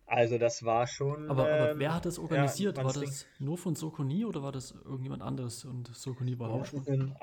Also 0.06 0.38
das 0.38 0.64
war 0.64 0.86
schon. 0.86 1.30
Aber, 1.30 1.42
aber 1.42 1.70
ähm, 1.72 1.78
wer 1.80 1.94
hat 1.94 2.06
das 2.06 2.18
organisiert? 2.18 2.78
Ja, 2.78 2.84
war 2.84 2.92
das 2.92 3.26
nur 3.38 3.58
von 3.58 3.74
Sokoni 3.74 4.24
oder 4.24 4.42
war 4.42 4.52
das 4.52 4.72
irgendjemand 4.84 5.22
anderes 5.22 5.64
und 5.64 5.88
Sokoni 5.94 6.38
war 6.38 6.50
auch 6.50 6.64
schon? 6.64 7.16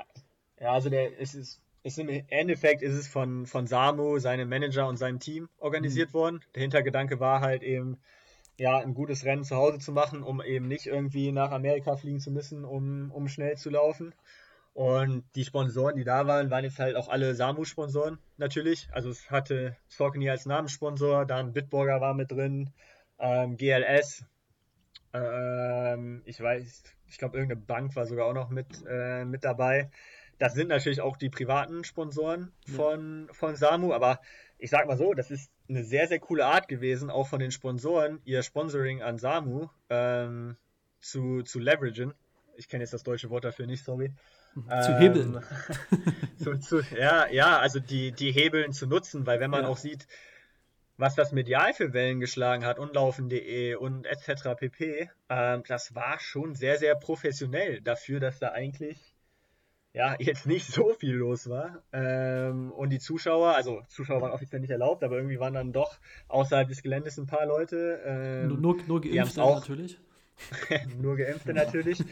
Ja, 0.59 0.71
also 0.71 0.89
der, 0.89 1.19
es 1.19 1.33
ist, 1.33 1.61
ist 1.83 1.99
im 1.99 2.07
Endeffekt 2.07 2.81
ist 2.81 2.93
es 2.93 3.07
von, 3.07 3.45
von 3.45 3.67
Samu, 3.67 4.19
seinem 4.19 4.49
Manager 4.49 4.87
und 4.87 4.97
seinem 4.97 5.19
Team 5.19 5.49
organisiert 5.57 6.09
mhm. 6.09 6.13
worden. 6.13 6.39
Der 6.55 6.61
Hintergedanke 6.61 7.19
war 7.19 7.41
halt 7.41 7.63
eben, 7.63 7.97
ja, 8.57 8.77
ein 8.77 8.93
gutes 8.93 9.25
Rennen 9.25 9.43
zu 9.43 9.55
Hause 9.55 9.79
zu 9.79 9.91
machen, 9.91 10.23
um 10.23 10.41
eben 10.41 10.67
nicht 10.67 10.85
irgendwie 10.85 11.31
nach 11.31 11.51
Amerika 11.51 11.95
fliegen 11.95 12.19
zu 12.19 12.31
müssen, 12.31 12.65
um, 12.65 13.11
um 13.11 13.27
schnell 13.27 13.57
zu 13.57 13.69
laufen. 13.69 14.13
Und 14.73 15.23
die 15.35 15.45
Sponsoren, 15.45 15.95
die 15.95 16.03
da 16.03 16.25
waren, 16.25 16.49
waren 16.49 16.63
jetzt 16.63 16.79
halt 16.79 16.95
auch 16.95 17.07
alle 17.07 17.35
Samu-Sponsoren 17.35 18.17
natürlich. 18.37 18.87
Also 18.91 19.09
es 19.09 19.29
hatte 19.29 19.77
Saucony 19.87 20.29
als 20.29 20.47
Namenssponsor, 20.47 21.25
dann 21.25 21.53
Bitburger 21.53 22.01
war 22.01 22.15
mit 22.15 22.31
drin, 22.31 22.71
ähm, 23.19 23.55
GLS, 23.55 24.25
ähm, 25.13 26.23
ich 26.25 26.41
weiß, 26.41 26.83
ich 27.07 27.17
glaube 27.19 27.37
irgendeine 27.37 27.61
Bank 27.61 27.95
war 27.95 28.07
sogar 28.07 28.25
auch 28.25 28.33
noch 28.33 28.49
mit, 28.49 28.83
äh, 28.87 29.25
mit 29.25 29.43
dabei. 29.43 29.91
Das 30.39 30.55
sind 30.55 30.69
natürlich 30.69 31.01
auch 31.01 31.17
die 31.17 31.29
privaten 31.29 31.83
Sponsoren 31.83 32.51
von, 32.67 33.27
ja. 33.27 33.33
von 33.33 33.55
Samu, 33.55 33.93
aber 33.93 34.19
ich 34.57 34.71
sag 34.71 34.87
mal 34.87 34.97
so, 34.97 35.13
das 35.13 35.29
ist 35.29 35.51
eine 35.69 35.83
sehr, 35.83 36.07
sehr 36.07 36.19
coole 36.19 36.45
Art 36.45 36.67
gewesen, 36.67 37.11
auch 37.11 37.27
von 37.27 37.39
den 37.39 37.51
Sponsoren, 37.51 38.21
ihr 38.25 38.41
Sponsoring 38.41 39.03
an 39.03 39.19
Samu 39.19 39.67
ähm, 39.89 40.57
zu, 40.99 41.43
zu 41.43 41.59
leveragen. 41.59 42.13
Ich 42.55 42.67
kenne 42.67 42.83
jetzt 42.83 42.93
das 42.93 43.03
deutsche 43.03 43.29
Wort 43.29 43.43
dafür 43.43 43.65
nicht, 43.65 43.83
sorry. 43.83 44.13
Zu 44.53 44.99
hebeln. 44.99 45.41
Ähm, 45.91 46.37
zu, 46.37 46.59
zu, 46.59 46.81
ja, 46.95 47.27
ja, 47.27 47.57
also 47.57 47.79
die, 47.79 48.11
die 48.11 48.31
Hebeln 48.31 48.71
zu 48.71 48.85
nutzen, 48.85 49.25
weil 49.25 49.39
wenn 49.39 49.49
man 49.49 49.63
ja. 49.63 49.69
auch 49.69 49.77
sieht, 49.77 50.07
was 50.97 51.15
das 51.15 51.31
medial 51.31 51.73
für 51.73 51.93
Wellen 51.93 52.19
geschlagen 52.19 52.65
hat 52.65 52.77
und 52.77 52.93
laufen.de 52.93 53.75
und 53.75 54.05
etc. 54.05 54.55
pp, 54.55 55.09
ähm, 55.29 55.63
das 55.67 55.95
war 55.95 56.19
schon 56.19 56.53
sehr, 56.53 56.77
sehr 56.77 56.95
professionell 56.95 57.81
dafür, 57.81 58.19
dass 58.19 58.39
da 58.39 58.49
eigentlich 58.49 59.13
ja 59.93 60.15
jetzt 60.19 60.45
nicht 60.45 60.67
so 60.67 60.93
viel 60.93 61.15
los 61.15 61.49
war. 61.49 61.81
Ähm, 61.91 62.71
und 62.71 62.91
die 62.91 62.99
Zuschauer, 62.99 63.55
also 63.55 63.81
Zuschauer 63.87 64.21
waren 64.21 64.31
offiziell 64.31 64.61
nicht 64.61 64.71
erlaubt, 64.71 65.03
aber 65.03 65.15
irgendwie 65.15 65.39
waren 65.39 65.55
dann 65.55 65.73
doch 65.73 65.97
außerhalb 66.27 66.67
des 66.67 66.83
Geländes 66.83 67.17
ein 67.17 67.27
paar 67.27 67.45
Leute. 67.45 68.01
Ähm, 68.05 68.47
nur, 68.49 68.57
nur, 68.57 68.83
nur 68.87 69.01
Geimpfte 69.01 69.41
auch, 69.41 69.61
natürlich. 69.61 69.99
nur 71.01 71.17
Geimpfte 71.17 71.53
natürlich. 71.53 72.03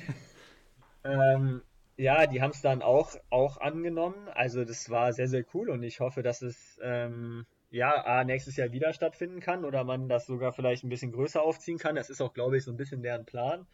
Ähm, 1.04 1.62
ja, 1.98 2.26
die 2.26 2.42
haben 2.42 2.52
es 2.52 2.62
dann 2.62 2.82
auch, 2.82 3.16
auch 3.30 3.58
angenommen. 3.58 4.28
Also 4.34 4.66
das 4.66 4.90
war 4.90 5.14
sehr, 5.14 5.28
sehr 5.28 5.46
cool 5.54 5.70
und 5.70 5.84
ich 5.84 6.00
hoffe, 6.00 6.24
dass 6.24 6.42
es 6.42 6.80
ähm, 6.82 7.46
ja, 7.70 8.06
A, 8.06 8.24
nächstes 8.24 8.58
Jahr 8.58 8.72
wieder 8.72 8.94
stattfinden 8.94 9.40
kann 9.40 9.64
oder 9.64 9.84
man 9.84 10.10
das 10.10 10.26
sogar 10.26 10.52
vielleicht 10.52 10.84
ein 10.84 10.90
bisschen 10.90 11.12
größer 11.12 11.42
aufziehen 11.42 11.78
kann. 11.78 11.96
Das 11.96 12.10
ist 12.10 12.22
auch, 12.22 12.34
glaube 12.34 12.58
ich, 12.58 12.66
so 12.66 12.72
ein 12.72 12.78
bisschen 12.78 13.02
deren 13.02 13.26
Plan. 13.26 13.66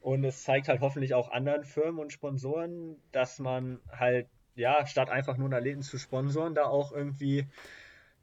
Und 0.00 0.24
es 0.24 0.42
zeigt 0.42 0.68
halt 0.68 0.80
hoffentlich 0.80 1.14
auch 1.14 1.30
anderen 1.30 1.64
Firmen 1.64 2.00
und 2.00 2.12
Sponsoren, 2.12 2.96
dass 3.12 3.38
man 3.38 3.80
halt, 3.90 4.28
ja, 4.54 4.86
statt 4.86 5.10
einfach 5.10 5.36
nur 5.36 5.52
Athleten 5.52 5.82
zu 5.82 5.98
sponsoren, 5.98 6.54
da 6.54 6.64
auch 6.64 6.92
irgendwie 6.92 7.46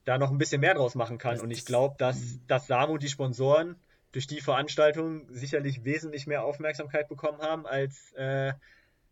da 0.05 0.17
noch 0.17 0.31
ein 0.31 0.37
bisschen 0.37 0.61
mehr 0.61 0.73
draus 0.73 0.95
machen 0.95 1.17
kann. 1.17 1.39
Und 1.39 1.51
ich 1.51 1.65
glaube, 1.65 1.95
dass, 1.97 2.19
mhm. 2.19 2.41
dass 2.47 2.67
Samu 2.67 2.97
die 2.97 3.09
Sponsoren 3.09 3.75
durch 4.11 4.27
die 4.27 4.41
Veranstaltung 4.41 5.25
sicherlich 5.29 5.83
wesentlich 5.83 6.27
mehr 6.27 6.43
Aufmerksamkeit 6.43 7.07
bekommen 7.07 7.41
haben, 7.41 7.65
als 7.65 8.11
äh, 8.13 8.53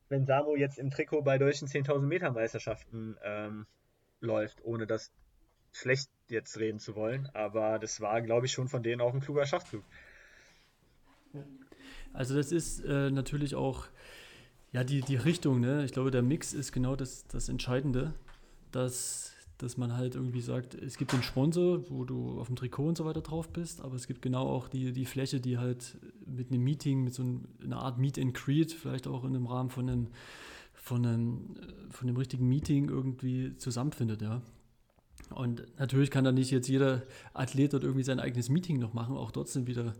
wenn 0.09 0.25
Samu 0.25 0.55
jetzt 0.55 0.77
im 0.79 0.91
Trikot 0.91 1.21
bei 1.21 1.37
deutschen 1.37 1.67
10.000 1.67 1.99
Meter 1.99 2.31
Meisterschaften 2.31 3.17
ähm, 3.23 3.65
läuft, 4.19 4.63
ohne 4.63 4.87
das 4.87 5.11
schlecht 5.71 6.09
jetzt 6.27 6.57
reden 6.59 6.79
zu 6.79 6.95
wollen, 6.95 7.29
aber 7.33 7.79
das 7.79 8.01
war, 8.01 8.21
glaube 8.21 8.47
ich, 8.47 8.51
schon 8.51 8.67
von 8.67 8.83
denen 8.83 9.01
auch 9.01 9.13
ein 9.13 9.21
kluger 9.21 9.45
Schachzug. 9.45 9.83
Also 12.13 12.35
das 12.35 12.51
ist 12.51 12.83
äh, 12.85 13.11
natürlich 13.11 13.55
auch 13.55 13.85
ja 14.71 14.83
die, 14.83 15.01
die 15.01 15.15
Richtung, 15.15 15.59
ne? 15.59 15.85
Ich 15.85 15.93
glaube, 15.93 16.11
der 16.11 16.21
Mix 16.23 16.53
ist 16.53 16.71
genau 16.71 16.95
das, 16.95 17.27
das 17.27 17.49
Entscheidende, 17.49 18.13
dass, 18.71 19.28
dass 19.59 19.75
man 19.75 19.95
halt 19.95 20.15
irgendwie 20.15 20.41
sagt, 20.41 20.73
es 20.73 20.97
gibt 20.97 21.11
den 21.11 21.21
Sponsor, 21.21 21.89
wo 21.89 22.05
du 22.05 22.39
auf 22.39 22.47
dem 22.47 22.55
Trikot 22.55 22.87
und 22.87 22.97
so 22.97 23.05
weiter 23.05 23.21
drauf 23.21 23.49
bist, 23.49 23.81
aber 23.81 23.95
es 23.95 24.07
gibt 24.07 24.21
genau 24.21 24.47
auch 24.47 24.69
die, 24.69 24.93
die 24.93 25.05
Fläche, 25.05 25.41
die 25.41 25.57
halt 25.57 25.97
mit 26.25 26.49
einem 26.49 26.63
Meeting, 26.63 27.03
mit 27.03 27.13
so 27.13 27.23
einer 27.63 27.77
Art 27.77 27.97
Meet 27.97 28.17
and 28.19 28.33
Creed, 28.33 28.71
vielleicht 28.71 29.05
auch 29.05 29.25
in 29.25 29.35
einem 29.35 29.47
Rahmen 29.47 29.69
von 29.69 29.89
einem, 29.89 30.07
von 30.73 31.05
einem, 31.05 31.55
äh, 31.57 31.91
von 31.91 32.07
einem 32.07 32.17
richtigen 32.17 32.47
Meeting 32.47 32.87
irgendwie 32.87 33.55
zusammenfindet, 33.57 34.21
ja. 34.21 34.41
Und 35.29 35.65
natürlich 35.77 36.09
kann 36.09 36.23
da 36.23 36.31
nicht 36.31 36.51
jetzt 36.51 36.69
jeder 36.69 37.03
Athlet 37.33 37.73
dort 37.73 37.83
irgendwie 37.83 38.03
sein 38.03 38.19
eigenes 38.19 38.49
Meeting 38.49 38.79
noch 38.79 38.93
machen. 38.93 39.15
Auch 39.15 39.29
dort 39.29 39.49
sind 39.49 39.67
wieder 39.67 39.93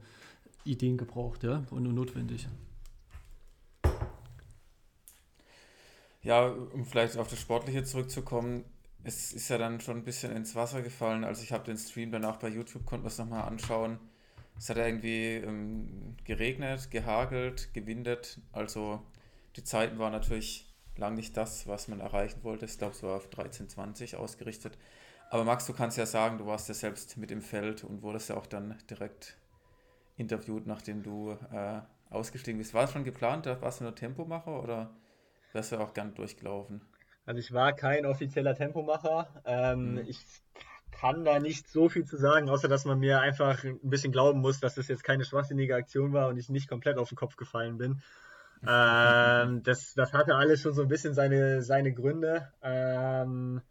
Ideen 0.64 0.98
gebraucht, 0.98 1.44
ja, 1.44 1.66
und 1.70 1.84
nur 1.84 1.94
notwendig. 1.94 2.48
Ja, 6.22 6.48
um 6.48 6.86
vielleicht 6.86 7.18
auf 7.18 7.30
das 7.30 7.40
Sportliche 7.40 7.84
zurückzukommen, 7.84 8.64
es 9.04 9.34
ist 9.34 9.50
ja 9.50 9.58
dann 9.58 9.80
schon 9.80 9.98
ein 9.98 10.04
bisschen 10.04 10.36
ins 10.36 10.56
Wasser 10.56 10.82
gefallen. 10.82 11.24
Also 11.24 11.44
ich 11.44 11.52
habe 11.52 11.64
den 11.64 11.78
Stream 11.78 12.12
danach 12.12 12.38
bei 12.38 12.50
YouTube, 12.50 12.86
konnte 12.86 13.04
man 13.04 13.12
es 13.12 13.18
nochmal 13.18 13.44
anschauen. 13.48 14.00
Es 14.58 14.70
hat 14.70 14.78
irgendwie 14.78 15.36
ähm, 15.36 16.18
geregnet, 16.26 16.92
gehagelt, 16.92 17.74
gewindet. 17.74 18.40
Also 18.52 19.02
die 19.56 19.64
Zeiten 19.64 20.00
waren 20.00 20.12
natürlich 20.12 20.74
lang 20.98 21.16
nicht 21.16 21.38
das, 21.38 21.66
was 21.68 21.88
man 21.88 22.02
erreichen 22.02 22.44
wollte. 22.44 22.66
Ich 22.66 22.78
glaube, 22.78 22.94
es 22.94 23.04
war 23.04 23.16
auf 23.16 23.30
13,20 23.30 24.18
ausgerichtet. 24.18 24.78
Aber 25.30 25.44
Max, 25.44 25.66
du 25.66 25.74
kannst 25.74 25.98
ja 25.98 26.06
sagen, 26.06 26.38
du 26.38 26.46
warst 26.46 26.68
ja 26.68 26.74
selbst 26.74 27.16
mit 27.18 27.32
im 27.32 27.42
Feld 27.42 27.84
und 27.84 28.02
wurdest 28.02 28.30
ja 28.30 28.38
auch 28.38 28.48
dann 28.48 28.78
direkt 28.90 29.38
interviewt, 30.18 30.68
nachdem 30.68 31.04
du 31.04 31.38
äh, 31.54 31.82
ausgestiegen 32.10 32.58
bist. 32.58 32.74
War 32.74 32.84
es 32.84 32.92
schon 32.92 33.04
geplant, 33.04 33.46
warst 33.46 33.80
du 33.80 33.86
nur 33.86 33.96
Tempomacher 33.96 34.62
oder 34.62 34.94
wärst 35.54 35.72
du 35.72 35.78
auch 35.78 35.94
gern 35.94 36.16
durchgelaufen? 36.16 36.82
Also 37.30 37.42
ich 37.42 37.54
war 37.54 37.74
kein 37.74 38.08
offizieller 38.08 38.56
Tempomacher. 38.56 39.28
Ähm, 39.46 39.92
mhm. 39.92 40.04
Ich 40.08 40.20
kann 40.90 41.24
da 41.24 41.38
nicht 41.38 41.70
so 41.70 41.88
viel 41.88 42.04
zu 42.04 42.18
sagen, 42.18 42.50
außer 42.50 42.68
dass 42.68 42.86
man 42.86 42.98
mir 42.98 43.22
einfach 43.22 43.64
ein 43.64 43.78
bisschen 43.84 44.12
glauben 44.12 44.42
muss, 44.42 44.60
dass 44.60 44.74
das 44.74 44.88
jetzt 44.88 45.04
keine 45.04 45.24
schwachsinnige 45.26 45.76
Aktion 45.76 46.12
war 46.12 46.30
und 46.30 46.40
ich 46.40 46.50
nicht 46.50 46.68
komplett 46.68 46.98
auf 46.98 47.10
den 47.10 47.18
Kopf 47.18 47.36
gefallen 47.36 47.78
bin. 47.78 48.02
ähm, 48.68 49.62
das, 49.64 49.94
das 49.94 50.12
hatte 50.12 50.34
alles 50.38 50.60
schon 50.62 50.74
so 50.74 50.82
ein 50.82 50.88
bisschen 50.88 51.14
seine, 51.14 51.62
seine 51.62 51.94
Gründe. 51.94 52.52
Ähm, 52.64 53.62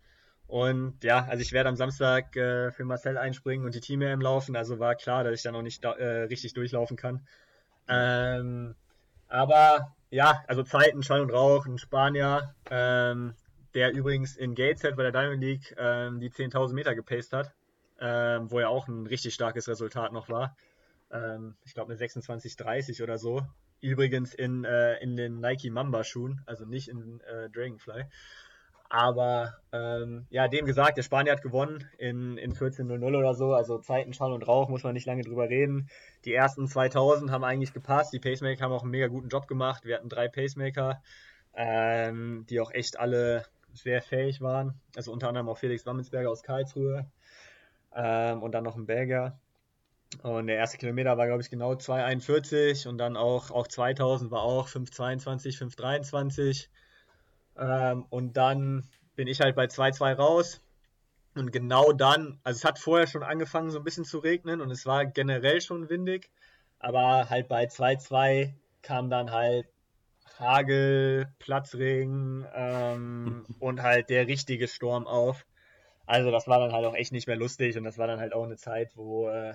und 0.47 1.03
ja, 1.03 1.27
also 1.29 1.43
ich 1.43 1.51
werde 1.51 1.69
am 1.69 1.75
Samstag 1.75 2.37
äh, 2.37 2.71
für 2.71 2.85
Marcel 2.85 3.19
einspringen 3.19 3.67
und 3.67 3.75
die 3.75 3.81
Team 3.81 4.03
im 4.03 4.21
Laufen, 4.21 4.55
also 4.55 4.79
war 4.79 4.95
klar, 4.95 5.25
dass 5.25 5.35
ich 5.35 5.43
da 5.43 5.51
noch 5.51 5.63
nicht 5.63 5.85
äh, 5.85 5.89
richtig 5.89 6.53
durchlaufen 6.53 6.97
kann. 6.97 7.27
Ähm, 7.89 8.77
aber 9.27 9.97
ja, 10.11 10.45
also 10.47 10.63
Zeiten, 10.63 11.03
Schall 11.03 11.23
und 11.23 11.31
Rauch, 11.31 11.67
ein 11.67 11.79
Spanier, 11.79 12.55
ähm, 12.71 13.35
der 13.75 13.93
übrigens 13.93 14.37
in 14.37 14.55
Gateshead 14.55 14.97
bei 14.97 15.03
der 15.03 15.13
Diamond 15.13 15.43
League 15.43 15.75
ähm, 15.79 16.21
die 16.21 16.31
10.000 16.31 16.73
Meter 16.75 16.95
gepaced 16.95 17.33
hat, 17.33 17.53
ähm, 18.01 18.51
wo 18.51 18.61
ja 18.61 18.69
auch 18.69 18.89
ein 18.89 19.07
richtig 19.07 19.35
starkes 19.35 19.69
Resultat 19.69 20.13
noch 20.13 20.29
war. 20.29 20.57
Ähm, 21.11 21.57
ich 21.65 21.75
glaube 21.75 21.93
eine 21.93 22.01
26,30 22.01 23.03
oder 23.03 23.19
so. 23.19 23.43
Übrigens 23.81 24.35
in, 24.35 24.65
äh, 24.65 24.99
in 24.99 25.17
den 25.17 25.41
Nike 25.41 25.71
Mamba 25.71 26.03
Schuhen, 26.03 26.43
also 26.47 26.65
nicht 26.65 26.89
in 26.89 27.21
äh, 27.21 27.49
Dragonfly. 27.51 28.05
Aber 28.91 29.55
ähm, 29.71 30.27
ja, 30.31 30.49
dem 30.49 30.65
gesagt, 30.65 30.97
der 30.97 31.03
Spanier 31.03 31.33
hat 31.33 31.43
gewonnen 31.43 31.87
in, 31.99 32.39
in 32.39 32.55
14.00 32.55 33.19
oder 33.19 33.35
so. 33.35 33.53
Also 33.53 33.79
Zeiten, 33.79 34.15
Schall 34.15 34.33
und 34.33 34.49
Rauch, 34.49 34.69
muss 34.71 34.83
man 34.83 34.95
nicht 34.95 35.07
lange 35.07 35.23
drüber 35.23 35.49
reden. 35.49 35.91
Die 36.25 36.33
ersten 36.33 36.67
2000 36.67 37.31
haben 37.31 37.45
eigentlich 37.45 37.75
gepasst. 37.75 38.15
Die 38.15 38.19
Pacemaker 38.19 38.65
haben 38.65 38.73
auch 38.73 38.83
einen 38.83 38.91
mega 38.91 39.09
guten 39.09 39.29
Job 39.29 39.47
gemacht. 39.47 39.85
Wir 39.85 39.97
hatten 39.97 40.09
drei 40.09 40.29
Pacemaker, 40.29 41.03
ähm, 41.55 42.47
die 42.49 42.61
auch 42.61 42.71
echt 42.73 42.99
alle 42.99 43.45
sehr 43.83 44.03
fähig 44.03 44.41
waren. 44.41 44.81
Also 44.97 45.13
unter 45.13 45.29
anderem 45.29 45.49
auch 45.49 45.59
Felix 45.59 45.87
Wammensberger 45.87 46.31
aus 46.31 46.43
Karlsruhe 46.43 47.11
ähm, 47.95 48.43
und 48.43 48.53
dann 48.53 48.65
noch 48.65 48.77
ein 48.77 48.87
Belgier. 48.87 49.39
Und 50.23 50.47
der 50.47 50.57
erste 50.57 50.79
Kilometer 50.79 51.19
war, 51.19 51.27
glaube 51.27 51.43
ich, 51.43 51.51
genau 51.51 51.73
2,41 51.73 52.89
und 52.89 52.99
dann 52.99 53.17
auch, 53.17 53.51
auch 53.51 53.69
2000 53.69 54.31
war 54.31 54.43
auch 54.43 54.69
5,22, 54.69 55.59
5,23. 55.59 56.69
Ähm, 57.59 58.07
und 58.09 58.37
dann 58.37 58.89
bin 59.17 59.29
ich 59.29 59.41
halt 59.41 59.55
bei 59.55 59.67
2-2 59.67 60.15
raus. 60.15 60.61
Und 61.35 61.53
genau 61.53 61.93
dann, 61.93 62.41
also 62.43 62.59
es 62.59 62.65
hat 62.65 62.79
vorher 62.79 63.07
schon 63.07 63.23
angefangen 63.23 63.71
so 63.71 63.79
ein 63.79 63.85
bisschen 63.85 64.05
zu 64.05 64.19
regnen 64.19 64.61
und 64.61 64.71
es 64.71 64.87
war 64.87 65.05
generell 65.07 65.61
schon 65.61 65.89
windig. 65.91 66.31
Aber 66.79 67.29
halt 67.29 67.49
bei 67.49 67.67
2-2 67.67 68.55
kam 68.83 69.11
dann 69.11 69.31
halt 69.31 69.67
Hagel, 70.39 71.27
Platzregen 71.39 72.47
ähm, 72.55 73.45
und 73.61 73.83
halt 73.83 74.11
der 74.11 74.27
richtige 74.27 74.69
Sturm 74.69 75.07
auf. 75.07 75.47
Also 76.07 76.31
das 76.31 76.49
war 76.49 76.61
dann 76.61 76.73
halt 76.73 76.87
auch 76.87 76.95
echt 76.95 77.13
nicht 77.13 77.27
mehr 77.27 77.37
lustig 77.37 77.77
und 77.77 77.85
das 77.85 77.99
war 77.99 78.07
dann 78.07 78.21
halt 78.21 78.33
auch 78.33 78.45
eine 78.45 78.57
Zeit, 78.57 78.97
wo 78.97 79.29
äh, 79.29 79.55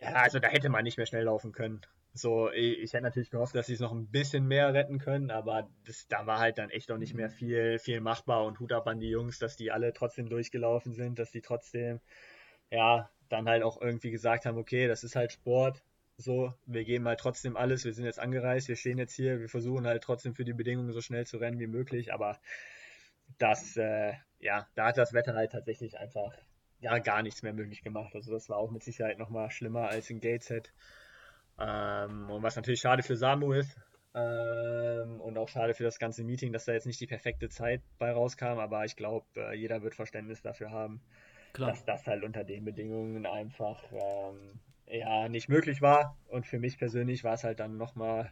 ja, 0.00 0.12
also 0.12 0.38
da 0.38 0.48
hätte 0.48 0.68
man 0.68 0.84
nicht 0.84 0.96
mehr 0.96 1.06
schnell 1.06 1.24
laufen 1.24 1.52
können. 1.52 1.80
So, 2.12 2.50
ich 2.50 2.92
hätte 2.92 3.04
natürlich 3.04 3.30
gehofft, 3.30 3.54
dass 3.54 3.66
sie 3.66 3.74
es 3.74 3.80
noch 3.80 3.92
ein 3.92 4.08
bisschen 4.08 4.46
mehr 4.46 4.74
retten 4.74 4.98
können, 4.98 5.30
aber 5.30 5.68
das, 5.84 6.08
da 6.08 6.26
war 6.26 6.40
halt 6.40 6.58
dann 6.58 6.70
echt 6.70 6.90
auch 6.90 6.98
nicht 6.98 7.14
mehr 7.14 7.30
viel, 7.30 7.78
viel 7.78 8.00
machbar 8.00 8.44
und 8.44 8.58
Hut 8.58 8.72
ab 8.72 8.88
an 8.88 8.98
die 8.98 9.10
Jungs, 9.10 9.38
dass 9.38 9.56
die 9.56 9.70
alle 9.70 9.92
trotzdem 9.92 10.28
durchgelaufen 10.28 10.92
sind, 10.92 11.20
dass 11.20 11.30
die 11.30 11.40
trotzdem, 11.40 12.00
ja, 12.70 13.08
dann 13.28 13.48
halt 13.48 13.62
auch 13.62 13.80
irgendwie 13.80 14.10
gesagt 14.10 14.44
haben, 14.44 14.58
okay, 14.58 14.88
das 14.88 15.04
ist 15.04 15.14
halt 15.14 15.30
Sport, 15.32 15.84
so, 16.20 16.54
wir 16.66 16.84
geben 16.84 17.06
halt 17.06 17.20
trotzdem 17.20 17.56
alles, 17.56 17.84
wir 17.84 17.92
sind 17.92 18.04
jetzt 18.04 18.20
angereist, 18.20 18.68
wir 18.68 18.76
stehen 18.76 18.98
jetzt 18.98 19.14
hier, 19.14 19.40
wir 19.40 19.48
versuchen 19.48 19.86
halt 19.86 20.02
trotzdem 20.02 20.34
für 20.34 20.44
die 20.44 20.52
Bedingungen 20.52 20.92
so 20.92 21.00
schnell 21.00 21.26
zu 21.26 21.38
rennen 21.38 21.58
wie 21.58 21.66
möglich, 21.66 22.12
aber 22.12 22.38
das, 23.38 23.76
äh, 23.76 24.12
ja, 24.38 24.66
da 24.74 24.86
hat 24.86 24.98
das 24.98 25.12
Wetter 25.12 25.34
halt 25.34 25.52
tatsächlich 25.52 25.98
einfach, 25.98 26.32
ja, 26.80 26.98
gar 26.98 27.22
nichts 27.22 27.42
mehr 27.42 27.52
möglich 27.52 27.82
gemacht. 27.82 28.14
Also 28.14 28.32
das 28.32 28.48
war 28.48 28.56
auch 28.56 28.70
mit 28.70 28.82
Sicherheit 28.82 29.18
nochmal 29.18 29.50
schlimmer 29.50 29.88
als 29.88 30.10
in 30.10 30.20
Gateshead. 30.20 30.72
Ähm, 31.58 32.30
und 32.30 32.42
was 32.42 32.56
natürlich 32.56 32.80
schade 32.80 33.02
für 33.02 33.16
Samu 33.16 33.52
ist 33.52 33.78
ähm, 34.14 35.20
und 35.20 35.36
auch 35.38 35.48
schade 35.48 35.74
für 35.74 35.84
das 35.84 35.98
ganze 35.98 36.24
Meeting, 36.24 36.52
dass 36.52 36.64
da 36.64 36.72
jetzt 36.72 36.86
nicht 36.86 37.00
die 37.00 37.06
perfekte 37.06 37.48
Zeit 37.48 37.82
bei 37.98 38.10
rauskam, 38.10 38.58
aber 38.58 38.84
ich 38.84 38.96
glaube, 38.96 39.26
äh, 39.36 39.54
jeder 39.54 39.82
wird 39.82 39.94
Verständnis 39.94 40.42
dafür 40.42 40.70
haben, 40.70 41.02
Klar. 41.52 41.70
dass 41.70 41.84
das 41.84 42.06
halt 42.06 42.24
unter 42.24 42.44
den 42.44 42.64
Bedingungen 42.64 43.26
einfach 43.26 43.84
ähm, 43.92 44.58
ja 44.90 45.28
nicht 45.28 45.48
möglich 45.48 45.82
war. 45.82 46.16
Und 46.28 46.46
für 46.46 46.58
mich 46.58 46.78
persönlich 46.78 47.24
war 47.24 47.34
es 47.34 47.44
halt 47.44 47.60
dann 47.60 47.76
nochmal 47.76 48.30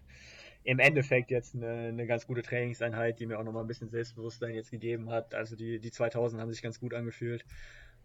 im 0.64 0.78
Endeffekt 0.78 1.30
jetzt 1.30 1.54
eine, 1.54 1.88
eine, 1.88 2.06
ganz 2.06 2.26
gute 2.26 2.42
Trainingseinheit, 2.42 3.20
die 3.20 3.26
mir 3.26 3.38
auch 3.38 3.44
nochmal 3.44 3.64
ein 3.64 3.68
bisschen 3.68 3.88
Selbstbewusstsein 3.88 4.54
jetzt 4.54 4.70
gegeben 4.70 5.10
hat. 5.10 5.34
Also 5.34 5.56
die, 5.56 5.78
die 5.78 5.90
2000 5.90 6.42
haben 6.42 6.52
sich 6.52 6.62
ganz 6.62 6.80
gut 6.80 6.94
angefühlt. 6.94 7.44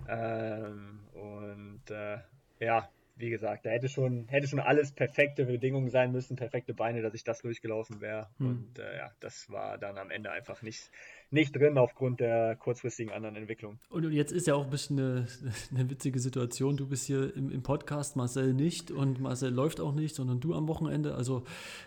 Ähm, 0.07 0.99
und 1.13 1.89
äh, 1.89 2.17
ja, 2.59 2.89
wie 3.15 3.29
gesagt, 3.29 3.65
da 3.65 3.69
hätte 3.69 3.89
schon, 3.89 4.27
hätte 4.27 4.47
schon 4.47 4.59
alles 4.59 4.91
perfekte 4.91 5.45
Bedingungen 5.45 5.89
sein 5.89 6.11
müssen, 6.11 6.35
perfekte 6.35 6.73
Beine, 6.73 7.01
dass 7.01 7.13
ich 7.13 7.23
das 7.23 7.41
durchgelaufen 7.41 8.01
wäre. 8.01 8.29
Hm. 8.37 8.47
Und 8.47 8.79
äh, 8.79 8.97
ja, 8.97 9.11
das 9.19 9.49
war 9.49 9.77
dann 9.77 9.97
am 9.97 10.09
Ende 10.09 10.31
einfach 10.31 10.61
nicht, 10.61 10.89
nicht 11.33 11.55
drin 11.55 11.77
aufgrund 11.77 12.19
der 12.19 12.55
kurzfristigen 12.55 13.11
anderen 13.11 13.35
Entwicklung. 13.35 13.79
Und 13.89 14.11
jetzt 14.11 14.31
ist 14.31 14.47
ja 14.47 14.55
auch 14.55 14.63
ein 14.63 14.69
bisschen 14.69 14.99
eine, 14.99 15.27
eine 15.75 15.89
witzige 15.89 16.19
Situation. 16.19 16.77
Du 16.77 16.87
bist 16.87 17.05
hier 17.05 17.35
im, 17.35 17.51
im, 17.51 17.63
Podcast, 17.63 18.15
Marcel 18.15 18.53
nicht 18.53 18.91
und 18.91 19.19
Marcel 19.19 19.51
läuft 19.51 19.81
auch 19.81 19.93
nicht, 19.93 20.15
sondern 20.15 20.39
du 20.39 20.53
am 20.53 20.67
Wochenende. 20.67 21.15
Also 21.15 21.43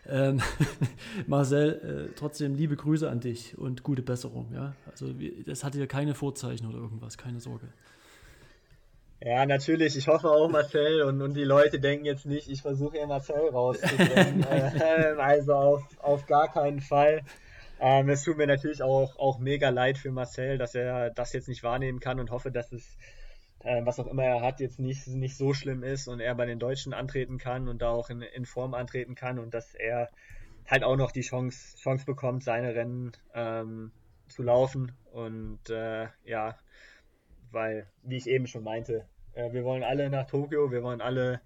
ähm, 0.07 0.41
Marcel, 1.27 2.09
äh, 2.11 2.15
trotzdem 2.17 2.55
liebe 2.55 2.77
Grüße 2.77 3.09
an 3.09 3.21
dich 3.21 3.57
und 3.57 3.83
gute 3.83 4.03
Besserung. 4.03 4.53
Ja? 4.53 4.75
Also 4.91 5.15
das 5.47 5.65
hatte 5.65 5.79
ja 5.79 5.87
keine 5.87 6.15
Vorzeichen 6.15 6.67
oder 6.67 6.79
irgendwas, 6.79 7.17
keine 7.17 7.41
Sorge. 7.41 7.69
Ja, 9.21 9.47
natürlich. 9.47 9.97
Ich 9.97 10.09
hoffe 10.09 10.31
auch 10.31 10.49
Marcel 10.49 11.03
und, 11.03 11.23
und 11.23 11.35
die 11.35 11.45
Leute 11.45 11.81
denken 11.81 12.05
jetzt 12.05 12.27
nicht, 12.27 12.51
ich 12.51 12.61
versuche 12.61 12.99
hier 12.99 13.07
Marcel 13.07 13.49
rauszubringen. 13.49 14.45
Ähm, 14.57 15.19
also 15.19 15.55
auf, 15.55 15.83
auf 16.01 16.27
gar 16.27 16.53
keinen 16.53 16.81
Fall. 16.81 17.23
Ähm, 17.79 18.09
es 18.09 18.25
tut 18.25 18.39
mir 18.39 18.47
natürlich 18.47 18.83
auch, 18.83 19.19
auch 19.19 19.39
mega 19.39 19.69
leid 19.69 19.99
für 19.99 20.11
Marcel, 20.11 20.59
dass 20.59 20.75
er 20.75 21.11
das 21.11 21.33
jetzt 21.33 21.49
nicht 21.49 21.63
wahrnehmen 21.63 22.01
kann 22.01 22.21
und 22.21 22.31
hoffe, 22.31 22.51
dass 22.51 22.73
es, 22.73 22.97
äh, 23.61 23.85
was 23.85 24.01
auch 24.01 24.07
immer 24.07 24.25
er 24.25 24.41
hat, 24.41 24.61
jetzt 24.61 24.79
nicht, 24.79 25.07
nicht 25.09 25.37
so 25.37 25.53
schlimm 25.53 25.83
ist 25.83 26.09
und 26.09 26.21
er 26.21 26.35
bei 26.35 26.47
den 26.47 26.59
Deutschen 26.59 26.95
antreten 26.95 27.39
kann 27.39 27.69
und 27.69 27.83
da 27.83 27.91
auch 27.91 28.09
in, 28.09 28.23
in 28.23 28.47
Form 28.47 28.75
antreten 28.75 29.15
kann 29.15 29.39
und 29.39 29.53
dass 29.53 29.75
er 29.75 30.11
halt 30.67 30.85
auch 30.85 30.97
noch 30.97 31.13
die 31.13 31.21
Chance, 31.21 31.77
Chance 31.77 32.07
bekommt, 32.07 32.43
seine 32.45 32.75
Rennen 32.75 33.13
ähm, 33.35 33.93
zu 34.29 34.43
laufen. 34.43 34.93
Und 35.13 35.71
äh, 35.71 36.09
ja, 36.25 36.59
weil, 37.51 37.87
wie 38.03 38.17
ich 38.17 38.27
eben 38.27 38.47
schon 38.47 38.65
meinte, 38.65 39.07
äh, 39.35 39.53
wir 39.53 39.65
wollen 39.65 39.83
alle 39.83 40.11
nach 40.11 40.27
Tokio, 40.27 40.71
wir 40.71 40.83
wollen 40.83 41.01
alle 41.01 41.41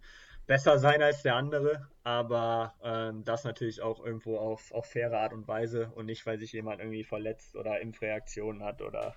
besser 0.51 0.81
sein 0.81 1.01
als 1.01 1.23
der 1.23 1.37
andere, 1.37 1.87
aber 2.03 2.75
ähm, 2.83 3.23
das 3.23 3.45
natürlich 3.45 3.83
auch 3.83 4.05
irgendwo 4.05 4.37
auf, 4.37 4.73
auf 4.73 4.85
faire 4.85 5.17
Art 5.17 5.33
und 5.33 5.47
Weise 5.47 5.93
und 5.95 6.07
nicht, 6.07 6.27
weil 6.27 6.41
sich 6.41 6.53
jemand 6.53 6.81
irgendwie 6.81 7.05
verletzt 7.05 7.55
oder 7.55 7.79
Impfreaktionen 7.79 8.65
hat 8.65 8.83
oder 8.83 9.15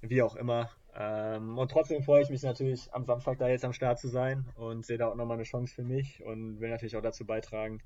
wie 0.00 0.22
auch 0.22 0.34
immer. 0.34 0.70
Ähm, 0.94 1.58
und 1.58 1.70
trotzdem 1.70 2.02
freue 2.02 2.22
ich 2.22 2.30
mich 2.30 2.42
natürlich, 2.42 2.88
am 2.94 3.04
Samstag 3.04 3.36
da 3.36 3.48
jetzt 3.48 3.66
am 3.66 3.74
Start 3.74 3.98
zu 3.98 4.08
sein 4.08 4.48
und 4.54 4.86
sehe 4.86 4.96
da 4.96 5.08
auch 5.08 5.14
nochmal 5.14 5.36
eine 5.36 5.42
Chance 5.42 5.74
für 5.74 5.82
mich 5.82 6.24
und 6.24 6.58
will 6.58 6.70
natürlich 6.70 6.96
auch 6.96 7.02
dazu 7.02 7.26
beitragen, 7.26 7.82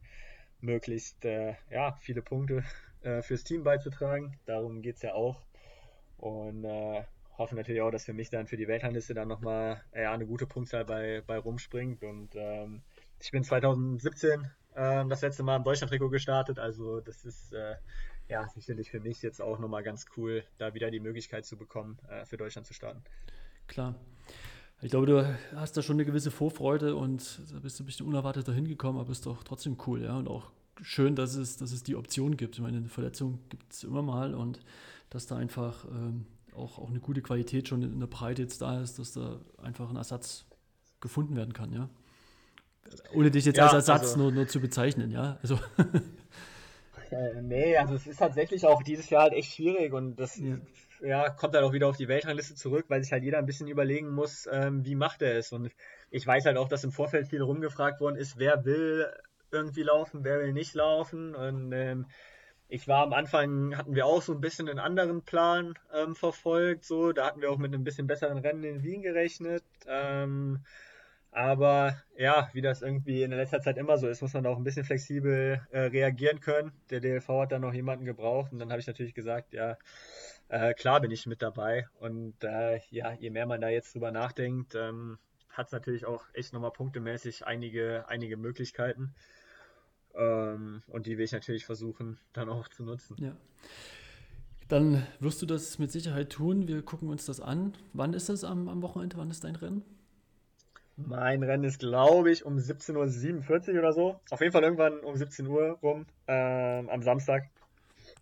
möglichst 0.61 1.25
äh, 1.25 1.55
ja, 1.73 1.97
viele 2.01 2.23
Punkte 2.23 2.63
äh, 3.01 3.21
fürs 3.23 3.43
Team 3.43 3.65
beizutragen. 3.65 4.39
Darum 4.47 4.81
geht 4.81 4.95
es 4.95 5.03
ja 5.03 5.15
auch. 5.15 5.43
Und 6.19 6.65
äh, 6.65 7.03
hoffe 7.41 7.57
natürlich 7.57 7.81
auch, 7.81 7.91
dass 7.91 8.05
für 8.05 8.13
mich 8.13 8.29
dann 8.29 8.47
für 8.47 8.59
die 8.59 8.69
Weltrangliste 8.69 9.15
dann 9.15 9.27
nochmal 9.27 9.83
ja, 9.95 10.13
eine 10.13 10.27
gute 10.27 10.47
Punktzahl 10.47 10.85
bei, 10.85 11.23
bei 11.27 11.39
rumspringt. 11.39 12.03
Und 12.03 12.37
ähm, 12.37 12.83
ich 13.19 13.31
bin 13.31 13.43
2017 13.43 14.47
ähm, 14.77 15.09
das 15.09 15.23
letzte 15.23 15.43
Mal 15.43 15.57
im 15.57 15.65
Deutschland-Trikot 15.65 16.11
gestartet, 16.11 16.59
also 16.59 17.01
das 17.01 17.25
ist 17.25 17.53
äh, 17.55 17.77
ja 18.29 18.47
sicherlich 18.49 18.91
für 18.91 19.01
mich 19.01 19.23
jetzt 19.23 19.41
auch 19.41 19.59
nochmal 19.59 19.83
ganz 19.83 20.05
cool, 20.17 20.45
da 20.59 20.75
wieder 20.75 20.91
die 20.91 21.01
Möglichkeit 21.01 21.47
zu 21.47 21.57
bekommen, 21.57 21.99
äh, 22.11 22.27
für 22.27 22.37
Deutschland 22.37 22.67
zu 22.67 22.75
starten. 22.75 23.03
Klar. 23.67 23.95
Ich 24.83 24.91
glaube, 24.91 25.07
du 25.07 25.39
hast 25.57 25.77
da 25.77 25.83
schon 25.83 25.97
eine 25.97 26.05
gewisse 26.05 26.31
Vorfreude 26.31 26.95
und 26.95 27.41
da 27.53 27.59
bist 27.59 27.79
du 27.79 27.85
ein 27.85 27.87
bisschen 27.87 28.07
unerwartet 28.07 28.49
dahin 28.49 28.69
gekommen, 28.69 28.99
aber 28.99 29.11
ist 29.11 29.25
doch 29.25 29.45
trotzdem 29.45 29.79
cool, 29.87 30.03
ja. 30.03 30.17
Und 30.17 30.29
auch 30.29 30.53
schön, 30.83 31.17
dass 31.17 31.35
es, 31.37 31.57
dass 31.57 31.73
es 31.73 31.83
die 31.83 31.97
Option 31.97 32.37
gibt. 32.37 32.57
Ich 32.57 32.63
meine, 32.63 32.79
eine 32.79 32.89
Verletzung 32.89 33.39
gibt 33.49 33.73
es 33.73 33.85
immer 33.85 34.03
mal 34.03 34.35
und 34.35 34.61
dass 35.11 35.27
da 35.27 35.37
einfach 35.37 35.85
ähm, 35.87 36.27
auch, 36.61 36.79
auch 36.79 36.91
eine 36.91 37.01
gute 37.01 37.23
Qualität 37.23 37.69
schon 37.69 37.83
in 37.83 38.01
der 38.01 38.07
Breite 38.07 38.43
jetzt 38.43 38.61
da 38.63 38.81
ist, 38.81 38.99
dass 38.99 39.13
da 39.13 39.41
einfach 39.63 39.91
ein 39.91 39.97
Ersatz 39.97 40.47
gefunden 41.01 41.37
werden 41.37 41.53
kann, 41.53 41.73
ja. 41.73 41.89
Ohne 43.15 43.31
dich 43.31 43.45
jetzt 43.45 43.57
ja, 43.57 43.65
als 43.65 43.75
Ersatz 43.75 44.03
also, 44.03 44.19
nur, 44.19 44.33
nur 44.33 44.49
zu 44.49 44.61
bezeichnen, 44.61 45.11
ja. 45.11 45.39
Also. 45.43 45.59
Äh, 47.11 47.43
nee, 47.43 47.77
also 47.77 47.95
es 47.95 48.07
ist 48.07 48.19
tatsächlich 48.19 48.65
auch 48.65 48.85
dieses 48.85 49.11
Jahr 49.11 49.25
halt 49.25 49.33
echt 49.33 49.55
schwierig 49.55 49.93
und 49.93 50.15
das 50.21 50.37
ja. 50.37 50.59
ja. 51.03 51.31
kommt 51.31 51.55
halt 51.55 51.65
auch 51.65 51.73
wieder 51.73 51.89
auf 51.89 51.97
die 51.97 52.07
Weltrangliste 52.07 52.55
zurück, 52.55 52.85
weil 52.87 53.03
sich 53.03 53.11
halt 53.11 53.25
jeder 53.25 53.39
ein 53.39 53.47
bisschen 53.47 53.67
überlegen 53.67 54.11
muss, 54.11 54.49
ähm, 54.51 54.85
wie 54.85 54.95
macht 54.95 55.21
er 55.23 55.37
es. 55.37 55.51
Und 55.51 55.73
ich 56.11 56.25
weiß 56.25 56.45
halt 56.45 56.57
auch, 56.57 56.69
dass 56.69 56.85
im 56.85 56.93
Vorfeld 56.93 57.27
viel 57.27 57.43
rumgefragt 57.43 58.01
worden 58.01 58.15
ist, 58.15 58.39
wer 58.39 58.65
will 58.65 59.09
irgendwie 59.51 59.83
laufen, 59.83 60.23
wer 60.23 60.39
will 60.39 60.53
nicht 60.53 60.75
laufen. 60.75 61.35
Und 61.35 61.73
ähm, 61.73 62.07
ich 62.71 62.87
war 62.87 63.03
am 63.03 63.13
Anfang, 63.13 63.77
hatten 63.77 63.95
wir 63.95 64.07
auch 64.07 64.23
so 64.23 64.33
ein 64.33 64.41
bisschen 64.41 64.69
einen 64.69 64.79
anderen 64.79 65.23
Plan 65.23 65.75
ähm, 65.93 66.15
verfolgt. 66.15 66.85
So, 66.85 67.13
da 67.13 67.27
hatten 67.27 67.41
wir 67.41 67.51
auch 67.51 67.59
mit 67.59 67.75
einem 67.75 67.85
bisschen 67.85 68.07
besseren 68.07 68.39
Rennen 68.39 68.65
in 68.65 68.83
Wien 68.83 69.03
gerechnet. 69.03 69.65
Ähm, 69.87 70.65
aber 71.33 72.01
ja, 72.17 72.49
wie 72.53 72.61
das 72.61 72.83
irgendwie 72.83 73.23
in 73.23 73.31
der 73.31 73.41
letzter 73.41 73.61
Zeit 73.61 73.77
immer 73.77 73.99
so 73.99 74.09
ist, 74.09 74.23
muss 74.23 74.35
man 74.35 74.47
auch 74.47 74.57
ein 74.57 74.65
bisschen 74.65 74.85
flexibel 74.85 75.61
äh, 75.71 75.81
reagieren 75.81 76.41
können. 76.41 76.73
Der 76.91 77.01
DLV 77.01 77.29
hat 77.29 77.53
dann 77.53 77.63
noch 77.63 77.75
jemanden 77.75 78.05
gebraucht 78.05 78.53
und 78.53 78.61
dann 78.61 78.71
habe 78.71 78.81
ich 78.81 78.87
natürlich 78.87 79.15
gesagt, 79.15 79.53
ja, 79.53 79.77
äh, 80.49 80.75
klar 80.75 81.01
bin 81.01 81.11
ich 81.11 81.27
mit 81.27 81.43
dabei. 81.43 81.87
Und 81.99 82.43
äh, 82.45 82.81
ja, 82.91 83.13
je 83.13 83.31
mehr 83.31 83.47
man 83.47 83.61
da 83.61 83.69
jetzt 83.69 83.95
drüber 83.95 84.13
nachdenkt, 84.13 84.75
ähm, 84.77 85.19
hat 85.49 85.67
es 85.67 85.73
natürlich 85.73 86.05
auch 86.05 86.25
echt 86.35 86.53
nochmal 86.53 86.73
punktemäßig 86.73 87.47
einige, 87.47 88.05
einige 88.09 88.37
Möglichkeiten. 88.37 89.15
Ähm, 90.15 90.83
und 90.89 91.07
die 91.07 91.19
will 91.19 91.25
ich 91.25 91.33
natürlich 91.33 91.65
versuchen, 91.65 92.19
dann 92.33 92.49
auch 92.49 92.69
zu 92.69 92.85
nutzen. 92.85 93.17
Ja. 93.19 93.37
Dann 94.69 95.07
wirst 95.19 95.43
du 95.43 95.47
das 95.47 95.79
mit 95.79 95.91
Sicherheit 95.91 96.31
tun. 96.31 96.69
Wir 96.69 96.83
gucken 96.83 97.09
uns 97.09 97.27
das 97.27 97.41
an. 97.41 97.75
Wann 97.93 98.13
ist 98.13 98.29
das 98.29 98.45
am, 98.45 98.69
am 98.69 98.83
Wochenende? 98.83 99.17
Wann 99.17 99.31
ist 99.31 99.45
dein 99.45 99.57
Rennen? 99.57 99.83
Mein 100.97 101.43
Rennen 101.43 101.65
ist, 101.65 101.81
glaube 101.81 102.31
ich, 102.31 102.45
um 102.45 102.57
17.47 102.57 103.73
Uhr 103.73 103.79
oder 103.79 103.93
so. 103.93 104.21
Auf 104.31 104.41
jeden 104.41 104.53
Fall 104.53 104.63
irgendwann 104.63 105.01
um 105.01 105.17
17 105.17 105.47
Uhr 105.47 105.79
rum 105.83 106.07
ähm, 106.29 106.89
am 106.89 107.03
Samstag. 107.03 107.49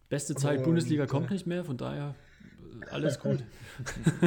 Beste 0.08 0.34
Zeit, 0.34 0.58
Und, 0.58 0.64
Bundesliga 0.64 1.06
kommt 1.06 1.30
äh, 1.30 1.34
nicht 1.34 1.46
mehr, 1.46 1.64
von 1.64 1.76
daher 1.76 2.14
äh, 2.80 2.90
alles 2.90 3.18
gut. 3.18 3.44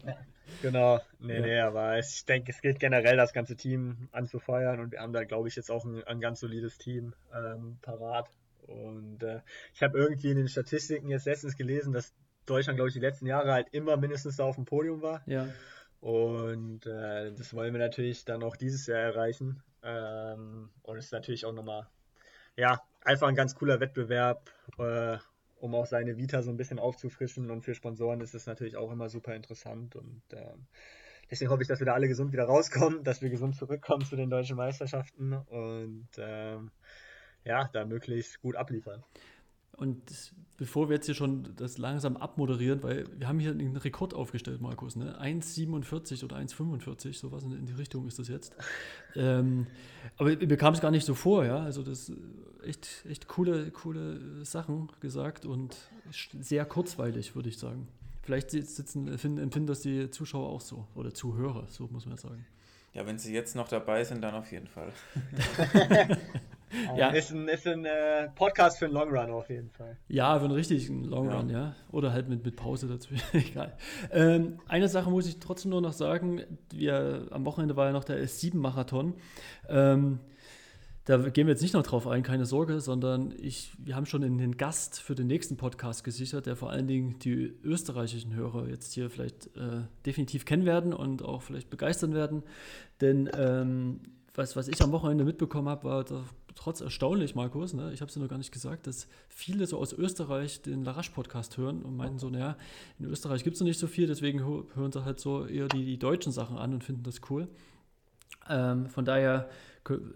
Genau, 0.62 1.00
nee, 1.18 1.34
ja. 1.34 1.40
nee, 1.40 1.60
aber 1.60 1.98
ich 1.98 2.24
denke, 2.24 2.52
es 2.52 2.60
gilt 2.60 2.78
generell, 2.78 3.16
das 3.16 3.32
ganze 3.32 3.56
Team 3.56 4.08
anzufeuern 4.12 4.80
und 4.80 4.92
wir 4.92 5.00
haben 5.00 5.12
da, 5.12 5.24
glaube 5.24 5.48
ich, 5.48 5.56
jetzt 5.56 5.70
auch 5.70 5.84
ein, 5.84 6.02
ein 6.04 6.20
ganz 6.20 6.40
solides 6.40 6.78
Team 6.78 7.14
ähm, 7.34 7.78
parat. 7.82 8.28
Und 8.66 9.22
äh, 9.22 9.40
ich 9.74 9.82
habe 9.82 9.98
irgendwie 9.98 10.30
in 10.30 10.38
den 10.38 10.48
Statistiken 10.48 11.08
jetzt 11.08 11.26
letztens 11.26 11.56
gelesen, 11.56 11.92
dass 11.92 12.12
Deutschland, 12.46 12.76
glaube 12.76 12.88
ich, 12.88 12.94
die 12.94 13.00
letzten 13.00 13.26
Jahre 13.26 13.52
halt 13.52 13.68
immer 13.72 13.96
mindestens 13.96 14.36
da 14.36 14.44
auf 14.44 14.56
dem 14.56 14.64
Podium 14.64 15.02
war. 15.02 15.22
Ja. 15.26 15.48
Und 16.00 16.86
äh, 16.86 17.32
das 17.32 17.54
wollen 17.54 17.72
wir 17.72 17.80
natürlich 17.80 18.24
dann 18.24 18.42
auch 18.42 18.56
dieses 18.56 18.86
Jahr 18.86 19.00
erreichen. 19.00 19.62
Ähm, 19.82 20.70
und 20.82 20.96
es 20.96 21.06
ist 21.06 21.12
natürlich 21.12 21.44
auch 21.44 21.52
nochmal, 21.52 21.86
ja, 22.56 22.80
einfach 23.02 23.28
ein 23.28 23.34
ganz 23.34 23.54
cooler 23.54 23.80
Wettbewerb. 23.80 24.50
Äh, 24.78 25.18
um 25.56 25.74
auch 25.74 25.86
seine 25.86 26.16
Vita 26.16 26.42
so 26.42 26.50
ein 26.50 26.56
bisschen 26.56 26.78
aufzufrischen. 26.78 27.50
Und 27.50 27.62
für 27.62 27.74
Sponsoren 27.74 28.20
ist 28.20 28.34
es 28.34 28.46
natürlich 28.46 28.76
auch 28.76 28.92
immer 28.92 29.08
super 29.08 29.34
interessant. 29.34 29.96
Und 29.96 30.22
ähm, 30.32 30.66
deswegen 31.30 31.50
hoffe 31.50 31.62
ich, 31.62 31.68
dass 31.68 31.80
wir 31.80 31.86
da 31.86 31.94
alle 31.94 32.08
gesund 32.08 32.32
wieder 32.32 32.44
rauskommen, 32.44 33.04
dass 33.04 33.22
wir 33.22 33.30
gesund 33.30 33.56
zurückkommen 33.56 34.04
zu 34.04 34.16
den 34.16 34.30
deutschen 34.30 34.56
Meisterschaften 34.56 35.32
und 35.34 36.08
ähm, 36.18 36.70
ja, 37.44 37.68
da 37.72 37.84
möglichst 37.84 38.40
gut 38.40 38.56
abliefern. 38.56 39.04
Und 39.76 40.00
bevor 40.56 40.88
wir 40.88 40.96
jetzt 40.96 41.06
hier 41.06 41.14
schon 41.14 41.48
das 41.56 41.78
langsam 41.78 42.16
abmoderieren, 42.16 42.82
weil 42.82 43.04
wir 43.18 43.28
haben 43.28 43.38
hier 43.38 43.50
einen 43.50 43.76
Rekord 43.76 44.14
aufgestellt, 44.14 44.60
Markus, 44.60 44.96
ne? 44.96 45.20
1,47 45.20 46.24
oder 46.24 46.36
1,45, 46.36 47.14
sowas 47.14 47.44
in, 47.44 47.52
in, 47.52 47.66
die 47.66 47.74
Richtung 47.74 48.06
ist 48.06 48.18
das 48.18 48.28
jetzt. 48.28 48.54
ähm, 49.16 49.66
aber 50.16 50.36
mir 50.36 50.56
kam 50.56 50.74
es 50.74 50.80
gar 50.80 50.90
nicht 50.90 51.04
so 51.04 51.14
vor, 51.14 51.44
ja. 51.44 51.58
Also 51.58 51.82
das 51.82 52.12
echt, 52.64 53.04
echt 53.08 53.28
coole, 53.28 53.70
coole 53.70 54.44
Sachen 54.44 54.88
gesagt 55.00 55.44
und 55.44 55.76
sehr 56.10 56.64
kurzweilig, 56.64 57.34
würde 57.34 57.48
ich 57.48 57.58
sagen. 57.58 57.88
Vielleicht 58.22 58.50
sitzen, 58.50 59.06
empfinden 59.08 59.66
das 59.66 59.82
die 59.82 60.10
Zuschauer 60.10 60.48
auch 60.48 60.60
so 60.60 60.86
oder 60.94 61.14
Zuhörer, 61.14 61.66
so 61.68 61.86
muss 61.92 62.06
man 62.06 62.16
sagen. 62.16 62.44
Ja, 62.96 63.06
wenn 63.06 63.18
sie 63.18 63.34
jetzt 63.34 63.54
noch 63.54 63.68
dabei 63.68 64.04
sind, 64.04 64.24
dann 64.24 64.34
auf 64.34 64.50
jeden 64.50 64.68
Fall. 64.68 64.90
ja. 66.96 67.10
Ist 67.10 67.30
ein, 67.30 67.46
ist 67.46 67.66
ein 67.66 67.84
äh, 67.84 68.30
Podcast 68.34 68.78
für 68.78 68.86
einen 68.86 68.94
Long 68.94 69.10
Run 69.10 69.30
auf 69.32 69.50
jeden 69.50 69.68
Fall. 69.68 69.98
Ja, 70.08 70.38
für 70.38 70.46
einen 70.46 70.54
richtigen 70.54 71.04
Long 71.04 71.28
Run, 71.30 71.50
ja. 71.50 71.58
ja. 71.58 71.74
Oder 71.92 72.14
halt 72.14 72.30
mit, 72.30 72.42
mit 72.42 72.56
Pause 72.56 72.88
dazu. 72.88 73.10
Egal. 73.34 73.76
Ähm, 74.10 74.60
eine 74.66 74.88
Sache 74.88 75.10
muss 75.10 75.28
ich 75.28 75.40
trotzdem 75.40 75.72
nur 75.72 75.82
noch 75.82 75.92
sagen. 75.92 76.40
Wir, 76.70 77.26
am 77.32 77.44
Wochenende 77.44 77.76
war 77.76 77.84
ja 77.84 77.92
noch 77.92 78.04
der 78.04 78.24
S7-Marathon. 78.24 79.12
Ähm, 79.68 80.20
da 81.06 81.16
gehen 81.28 81.46
wir 81.46 81.52
jetzt 81.52 81.62
nicht 81.62 81.74
noch 81.74 81.84
drauf 81.84 82.08
ein, 82.08 82.24
keine 82.24 82.46
Sorge, 82.46 82.80
sondern 82.80 83.32
ich, 83.40 83.70
wir 83.78 83.94
haben 83.94 84.06
schon 84.06 84.24
einen 84.24 84.56
Gast 84.56 85.00
für 85.00 85.14
den 85.14 85.28
nächsten 85.28 85.56
Podcast 85.56 86.02
gesichert, 86.02 86.46
der 86.46 86.56
vor 86.56 86.70
allen 86.70 86.88
Dingen 86.88 87.20
die 87.20 87.54
österreichischen 87.62 88.34
Hörer 88.34 88.68
jetzt 88.68 88.92
hier 88.92 89.08
vielleicht 89.08 89.46
äh, 89.56 89.82
definitiv 90.04 90.44
kennen 90.44 90.66
werden 90.66 90.92
und 90.92 91.22
auch 91.22 91.42
vielleicht 91.42 91.70
begeistern 91.70 92.12
werden. 92.12 92.42
Denn 93.00 93.30
ähm, 93.38 94.00
was, 94.34 94.56
was 94.56 94.66
ich 94.66 94.82
am 94.82 94.90
Wochenende 94.90 95.22
mitbekommen 95.22 95.68
habe, 95.68 95.84
war 95.84 96.04
trotz 96.56 96.80
erstaunlich, 96.80 97.36
Markus, 97.36 97.72
ne, 97.72 97.92
ich 97.92 98.00
habe 98.00 98.08
es 98.08 98.16
ja 98.16 98.20
noch 98.20 98.28
gar 98.28 98.38
nicht 98.38 98.50
gesagt, 98.50 98.88
dass 98.88 99.06
viele 99.28 99.68
so 99.68 99.78
aus 99.78 99.92
Österreich 99.92 100.62
den 100.62 100.82
Larache-Podcast 100.82 101.56
hören 101.56 101.82
und 101.82 101.96
meinten 101.96 102.18
so, 102.18 102.30
naja, 102.30 102.56
in 102.98 103.04
Österreich 103.04 103.44
gibt 103.44 103.54
es 103.54 103.60
noch 103.60 103.68
nicht 103.68 103.78
so 103.78 103.86
viel, 103.86 104.08
deswegen 104.08 104.40
hören 104.40 104.90
sie 104.90 105.04
halt 105.04 105.20
so 105.20 105.46
eher 105.46 105.68
die, 105.68 105.84
die 105.84 106.00
deutschen 106.00 106.32
Sachen 106.32 106.56
an 106.56 106.74
und 106.74 106.82
finden 106.82 107.04
das 107.04 107.20
cool. 107.30 107.46
Ähm, 108.48 108.88
von 108.88 109.04
daher 109.04 109.48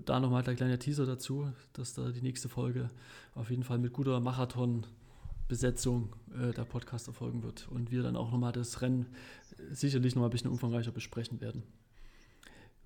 da 0.05 0.21
nochmal 0.21 0.43
der 0.43 0.55
kleine 0.55 0.79
Teaser 0.79 1.07
dazu, 1.07 1.53
dass 1.73 1.95
da 1.95 2.11
die 2.11 2.23
nächste 2.23 2.49
Folge 2.49 2.91
auf 3.35 3.51
jeden 3.51 3.63
Fall 3.63 3.79
mit 3.79 3.93
guter 3.93 4.21
Marathon-Besetzung 4.21 6.15
äh, 6.35 6.53
der 6.53 6.65
Podcast 6.65 7.09
erfolgen 7.09 7.43
wird 7.43 7.69
und 7.69 7.91
wir 7.91 8.03
dann 8.03 8.17
auch 8.17 8.31
nochmal 8.31 8.53
das 8.53 8.83
Rennen 8.83 9.07
sicherlich 9.71 10.15
nochmal 10.15 10.29
ein 10.29 10.33
bisschen 10.33 10.51
umfangreicher 10.51 10.93
besprechen 10.93 11.41
werden. 11.41 11.63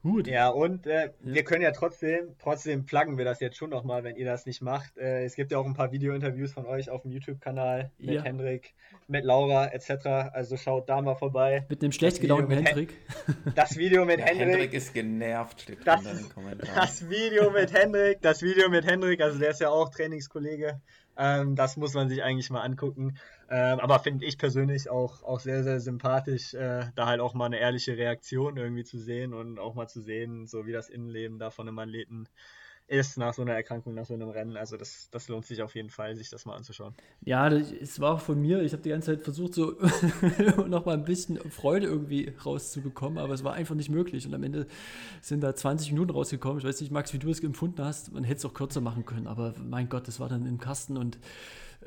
Gut. 0.05 0.27
Ja, 0.27 0.51
und 0.51 0.87
äh, 0.87 1.07
ja. 1.07 1.11
wir 1.23 1.45
können 1.45 1.63
ja 1.63 1.71
trotzdem, 1.71 2.37
trotzdem 2.39 2.85
pluggen 2.85 3.17
wir 3.17 3.25
das 3.25 3.41
jetzt 3.41 3.57
schon 3.57 3.71
nochmal, 3.71 4.05
wenn 4.05 4.17
ihr 4.17 4.27
das 4.27 4.45
nicht 4.45 4.61
macht. 4.61 4.99
Äh, 4.99 5.25
es 5.25 5.35
gibt 5.35 5.51
ja 5.51 5.57
auch 5.57 5.65
ein 5.65 5.73
paar 5.73 5.93
Video-Interviews 5.93 6.53
von 6.53 6.67
euch 6.67 6.91
auf 6.91 7.03
dem 7.03 7.11
YouTube-Kanal 7.11 7.91
mit 7.97 8.17
ja. 8.17 8.23
Hendrik, 8.23 8.75
mit 9.09 9.25
Laura 9.25 9.69
etc. 9.69 10.07
Also 10.35 10.59
schaut 10.59 10.91
da 10.91 11.01
mal 11.01 11.15
vorbei. 11.15 11.65
Mit 11.71 11.83
einem 11.83 11.93
schlecht 11.93 12.21
gelaunten 12.21 12.51
Hendrik. 12.51 12.99
das 13.55 13.79
Video 13.79 14.05
mit 14.05 14.19
ja, 14.19 14.27
Hendrik. 14.27 14.49
Hendrik 14.49 14.75
ist 14.75 14.93
genervt, 14.93 15.63
steht 15.63 15.79
das, 15.87 16.05
in 16.05 16.19
den 16.19 16.29
Kommentaren. 16.29 16.75
Das 16.75 17.09
Video 17.09 17.51
mit 17.51 17.73
Hendrik, 17.73 18.21
das 18.21 18.43
Video 18.43 18.69
mit 18.69 18.85
Hendrik, 18.85 19.23
also 19.23 19.39
der 19.39 19.53
ist 19.53 19.63
ja 19.63 19.71
auch 19.71 19.89
Trainingskollege. 19.89 20.83
Ähm, 21.17 21.57
das 21.57 21.77
muss 21.77 21.95
man 21.95 22.09
sich 22.09 22.23
eigentlich 22.23 22.51
mal 22.51 22.63
angucken. 22.63 23.17
Ähm, 23.49 23.81
aber 23.81 23.99
finde 24.01 24.25
ich 24.25 24.39
persönlich 24.39 24.91
auch, 24.91 25.23
auch 25.23 25.41
sehr, 25.41 25.63
sehr 25.63 25.81
sympathisch, 25.81 26.55
äh, 26.55 26.87
da 26.95 27.07
halt 27.07 27.21
auch 27.21 27.35
mal 27.35 27.47
eine 27.47 27.59
ehrliche 27.59 27.97
Reaktion 27.97 28.57
irgendwie 28.57 28.85
zu 28.85 28.99
sehen 28.99 29.35
und 29.35 29.59
auch 29.59 29.75
mal 29.75 29.89
zu 29.89 30.01
sehen, 30.01 30.47
so 30.47 30.67
wie 30.67 30.73
das 30.73 30.89
Innenleben 30.89 31.39
da 31.39 31.51
von 31.51 31.69
einem 31.69 31.79
Athleten 31.79 32.27
ist 32.87 33.17
nach 33.17 33.33
so 33.33 33.43
einer 33.43 33.55
Erkrankung, 33.55 33.95
nach 33.95 34.05
so 34.05 34.15
einem 34.15 34.29
Rennen. 34.29 34.57
Also 34.57 34.77
das, 34.77 35.09
das 35.11 35.29
lohnt 35.29 35.47
sich 35.47 35.63
auf 35.63 35.75
jeden 35.75 35.91
Fall, 35.91 36.17
sich 36.17 36.29
das 36.29 36.45
mal 36.45 36.55
anzuschauen. 36.55 36.95
Ja, 37.23 37.49
es 37.49 37.99
war 38.01 38.15
auch 38.15 38.21
von 38.21 38.41
mir, 38.41 38.63
ich 38.63 38.73
habe 38.73 38.83
die 38.83 38.91
ganze 38.91 39.13
Zeit 39.13 39.23
versucht, 39.23 39.55
so 39.55 39.77
noch 40.69 40.85
mal 40.85 40.95
ein 40.95 41.05
bisschen 41.05 41.39
Freude 41.51 41.87
irgendwie 41.87 42.33
rauszubekommen, 42.45 43.19
aber 43.19 43.33
es 43.33 43.43
war 43.43 43.55
einfach 43.55 43.75
nicht 43.75 43.89
möglich. 43.89 44.27
Und 44.27 44.35
am 44.35 44.43
Ende 44.43 44.67
sind 45.23 45.41
da 45.41 45.55
20 45.55 45.93
Minuten 45.93 46.11
rausgekommen. 46.11 46.59
Ich 46.59 46.65
weiß 46.65 46.81
nicht, 46.81 46.93
Max, 46.93 47.13
wie 47.15 47.19
du 47.19 47.31
es 47.31 47.41
empfunden 47.41 47.83
hast. 47.83 48.13
Man 48.13 48.25
hätte 48.25 48.39
es 48.39 48.45
auch 48.45 48.55
kürzer 48.55 48.83
machen 48.83 49.07
können, 49.07 49.27
aber 49.27 49.55
mein 49.59 49.89
Gott, 49.89 50.07
das 50.07 50.21
war 50.21 50.29
dann 50.29 50.47
im 50.47 50.59
Kasten 50.59 50.97
und 50.99 51.19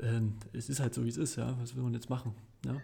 ähm, 0.00 0.34
es 0.52 0.68
ist 0.68 0.80
halt 0.80 0.94
so, 0.94 1.04
wie 1.04 1.08
es 1.08 1.16
ist, 1.16 1.36
ja. 1.36 1.56
Was 1.60 1.76
will 1.76 1.82
man 1.82 1.94
jetzt 1.94 2.10
machen? 2.10 2.34
Ja. 2.64 2.76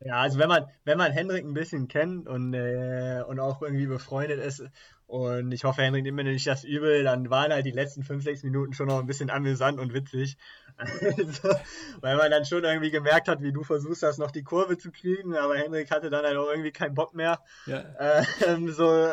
Ja, 0.00 0.20
also 0.20 0.38
wenn 0.38 0.48
man, 0.48 0.66
wenn 0.84 0.98
man 0.98 1.12
Hendrik 1.12 1.44
ein 1.44 1.54
bisschen 1.54 1.88
kennt 1.88 2.28
und, 2.28 2.54
äh, 2.54 3.22
und 3.26 3.40
auch 3.40 3.62
irgendwie 3.62 3.86
befreundet 3.86 4.38
ist, 4.38 4.62
und 5.08 5.52
ich 5.52 5.64
hoffe, 5.64 5.80
Hendrik 5.80 6.02
nimmt 6.02 6.16
mir 6.16 6.24
nicht 6.24 6.46
das 6.46 6.64
übel, 6.64 7.02
dann 7.02 7.30
waren 7.30 7.50
halt 7.50 7.64
die 7.64 7.70
letzten 7.70 8.02
5, 8.02 8.22
6 8.22 8.42
Minuten 8.42 8.74
schon 8.74 8.88
noch 8.88 8.98
ein 8.98 9.06
bisschen 9.06 9.30
amüsant 9.30 9.80
und 9.80 9.94
witzig. 9.94 10.36
Also, 10.76 11.48
weil 12.02 12.16
man 12.16 12.30
dann 12.30 12.44
schon 12.44 12.62
irgendwie 12.62 12.92
gemerkt 12.92 13.26
hat, 13.26 13.42
wie 13.42 13.50
du 13.50 13.64
versuchst, 13.64 14.02
das 14.02 14.18
noch 14.18 14.30
die 14.30 14.44
Kurve 14.44 14.78
zu 14.78 14.92
kriegen, 14.92 15.34
aber 15.34 15.56
Hendrik 15.56 15.90
hatte 15.90 16.08
dann 16.08 16.24
halt 16.24 16.36
auch 16.36 16.48
irgendwie 16.48 16.70
keinen 16.70 16.94
Bock 16.94 17.14
mehr. 17.14 17.40
Ja. 17.66 17.84
Ähm, 18.46 18.70
so, 18.70 19.08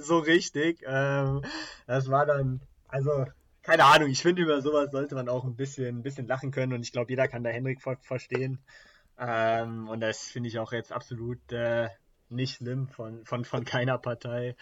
so 0.00 0.18
richtig. 0.18 0.84
Ähm, 0.86 1.42
das 1.86 2.08
war 2.08 2.26
dann, 2.26 2.60
also 2.86 3.24
keine 3.62 3.84
Ahnung, 3.84 4.10
ich 4.10 4.22
finde, 4.22 4.42
über 4.42 4.60
sowas 4.60 4.90
sollte 4.92 5.14
man 5.14 5.28
auch 5.28 5.44
ein 5.44 5.56
bisschen, 5.56 5.98
ein 5.98 6.02
bisschen 6.02 6.28
lachen 6.28 6.50
können 6.50 6.72
und 6.72 6.82
ich 6.82 6.92
glaube, 6.92 7.10
jeder 7.10 7.26
kann 7.26 7.42
da 7.42 7.50
Hendrik 7.50 7.80
ver 7.80 7.96
verstehen. 8.02 8.58
Ähm, 9.24 9.88
und 9.88 10.00
das 10.00 10.24
finde 10.24 10.48
ich 10.48 10.58
auch 10.58 10.72
jetzt 10.72 10.92
absolut 10.92 11.52
äh, 11.52 11.88
nicht 12.28 12.56
schlimm 12.56 12.88
von, 12.88 13.24
von, 13.24 13.44
von 13.44 13.64
keiner 13.64 13.98
Partei. 13.98 14.56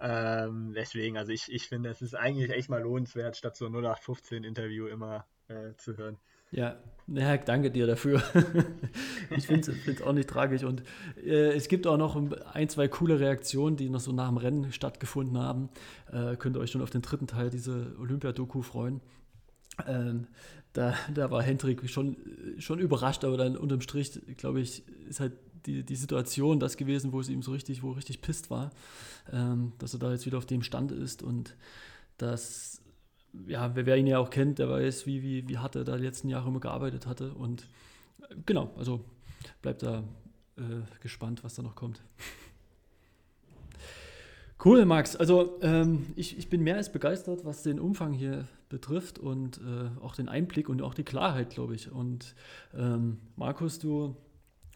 Ähm, 0.00 0.72
deswegen, 0.74 1.16
also 1.16 1.30
ich, 1.32 1.52
ich 1.52 1.68
finde, 1.68 1.90
es 1.90 2.02
ist 2.02 2.14
eigentlich 2.14 2.50
echt 2.50 2.68
mal 2.68 2.82
lohnenswert, 2.82 3.36
statt 3.36 3.56
so 3.56 3.66
0815-Interview 3.66 4.86
immer 4.86 5.26
äh, 5.48 5.74
zu 5.76 5.96
hören. 5.96 6.18
Ja, 6.50 6.76
ja, 7.06 7.36
danke 7.36 7.70
dir 7.70 7.86
dafür. 7.86 8.20
ich 9.30 9.46
finde 9.46 9.70
es 9.86 10.02
auch 10.02 10.12
nicht 10.12 10.28
tragisch. 10.28 10.64
Und 10.64 10.82
äh, 11.24 11.52
es 11.52 11.68
gibt 11.68 11.86
auch 11.86 11.96
noch 11.96 12.16
ein, 12.52 12.68
zwei 12.68 12.88
coole 12.88 13.20
Reaktionen, 13.20 13.76
die 13.76 13.88
noch 13.88 14.00
so 14.00 14.10
nach 14.10 14.28
dem 14.28 14.38
Rennen 14.38 14.72
stattgefunden 14.72 15.38
haben. 15.38 15.68
Äh, 16.10 16.34
könnt 16.36 16.56
ihr 16.56 16.60
euch 16.60 16.72
schon 16.72 16.82
auf 16.82 16.90
den 16.90 17.02
dritten 17.02 17.28
Teil 17.28 17.50
dieser 17.50 17.96
Olympia-Doku 18.00 18.62
freuen. 18.62 19.00
Ähm, 19.86 20.26
da, 20.72 20.94
da 21.12 21.30
war 21.30 21.42
Hendrik 21.42 21.88
schon, 21.88 22.16
schon 22.58 22.78
überrascht, 22.78 23.24
aber 23.24 23.36
dann 23.36 23.56
unterm 23.56 23.80
Strich, 23.80 24.20
glaube 24.36 24.60
ich, 24.60 24.86
ist 25.08 25.20
halt 25.20 25.32
die, 25.66 25.82
die 25.84 25.96
Situation 25.96 26.60
das 26.60 26.76
gewesen, 26.76 27.12
wo 27.12 27.20
es 27.20 27.28
ihm 27.28 27.42
so 27.42 27.52
richtig, 27.52 27.82
wo 27.82 27.92
richtig 27.92 28.20
pisst 28.20 28.50
war, 28.50 28.70
ähm, 29.32 29.72
dass 29.78 29.94
er 29.94 30.00
da 30.00 30.10
jetzt 30.12 30.26
wieder 30.26 30.38
auf 30.38 30.46
dem 30.46 30.62
Stand 30.62 30.92
ist 30.92 31.22
und 31.22 31.56
dass 32.18 32.82
ja, 33.46 33.74
wer, 33.74 33.86
wer, 33.86 33.96
ihn 33.96 34.06
ja 34.06 34.18
auch 34.18 34.30
kennt, 34.30 34.58
der 34.58 34.68
weiß, 34.68 35.06
wie, 35.06 35.22
wie, 35.22 35.48
wie 35.48 35.58
hart 35.58 35.76
er 35.76 35.84
da 35.84 35.96
die 35.96 36.04
letzten 36.04 36.28
Jahre 36.28 36.48
immer 36.48 36.60
gearbeitet 36.60 37.06
hatte. 37.06 37.32
Und 37.34 37.68
äh, 38.28 38.34
genau, 38.46 38.72
also 38.76 39.04
bleibt 39.62 39.82
da 39.82 40.02
äh, 40.56 40.82
gespannt, 41.00 41.44
was 41.44 41.54
da 41.54 41.62
noch 41.62 41.76
kommt. 41.76 42.02
Cool, 44.62 44.84
Max. 44.84 45.16
Also 45.16 45.58
ähm, 45.62 46.12
ich, 46.16 46.36
ich 46.36 46.50
bin 46.50 46.62
mehr 46.62 46.76
als 46.76 46.92
begeistert, 46.92 47.46
was 47.46 47.62
den 47.62 47.80
Umfang 47.80 48.12
hier 48.12 48.46
betrifft 48.68 49.18
und 49.18 49.58
äh, 49.58 50.04
auch 50.04 50.14
den 50.14 50.28
Einblick 50.28 50.68
und 50.68 50.82
auch 50.82 50.92
die 50.92 51.02
Klarheit, 51.02 51.48
glaube 51.50 51.74
ich. 51.74 51.90
Und 51.90 52.34
ähm, 52.76 53.20
Markus, 53.36 53.78
du 53.78 54.16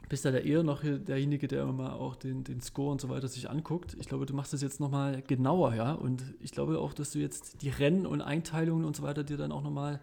bist 0.09 0.25
ja 0.25 0.31
der 0.31 0.47
eher 0.47 0.63
noch 0.63 0.83
derjenige, 0.83 1.49
der 1.49 1.65
immer 1.65 1.97
auch 1.97 2.17
den, 2.17 2.45
den 2.45 2.63
Score 2.63 2.93
und 2.93 3.01
so 3.01 3.11
weiter 3.11 3.29
sich 3.29 3.51
anguckt. 3.51 3.95
Ich 4.01 4.09
glaube, 4.09 4.25
du 4.25 4.33
machst 4.33 4.55
das 4.55 4.63
jetzt 4.63 4.81
nochmal 4.81 5.21
genauer, 5.21 5.75
ja. 5.75 5.93
Und 5.93 6.23
ich 6.41 6.53
glaube 6.53 6.79
auch, 6.79 6.95
dass 6.95 7.11
du 7.11 7.19
jetzt 7.19 7.61
die 7.61 7.69
Rennen 7.69 8.07
und 8.07 8.23
Einteilungen 8.23 8.87
und 8.87 8.97
so 8.97 9.03
weiter 9.03 9.23
dir 9.23 9.37
dann 9.37 9.53
auch 9.53 9.63
nochmal 9.63 10.01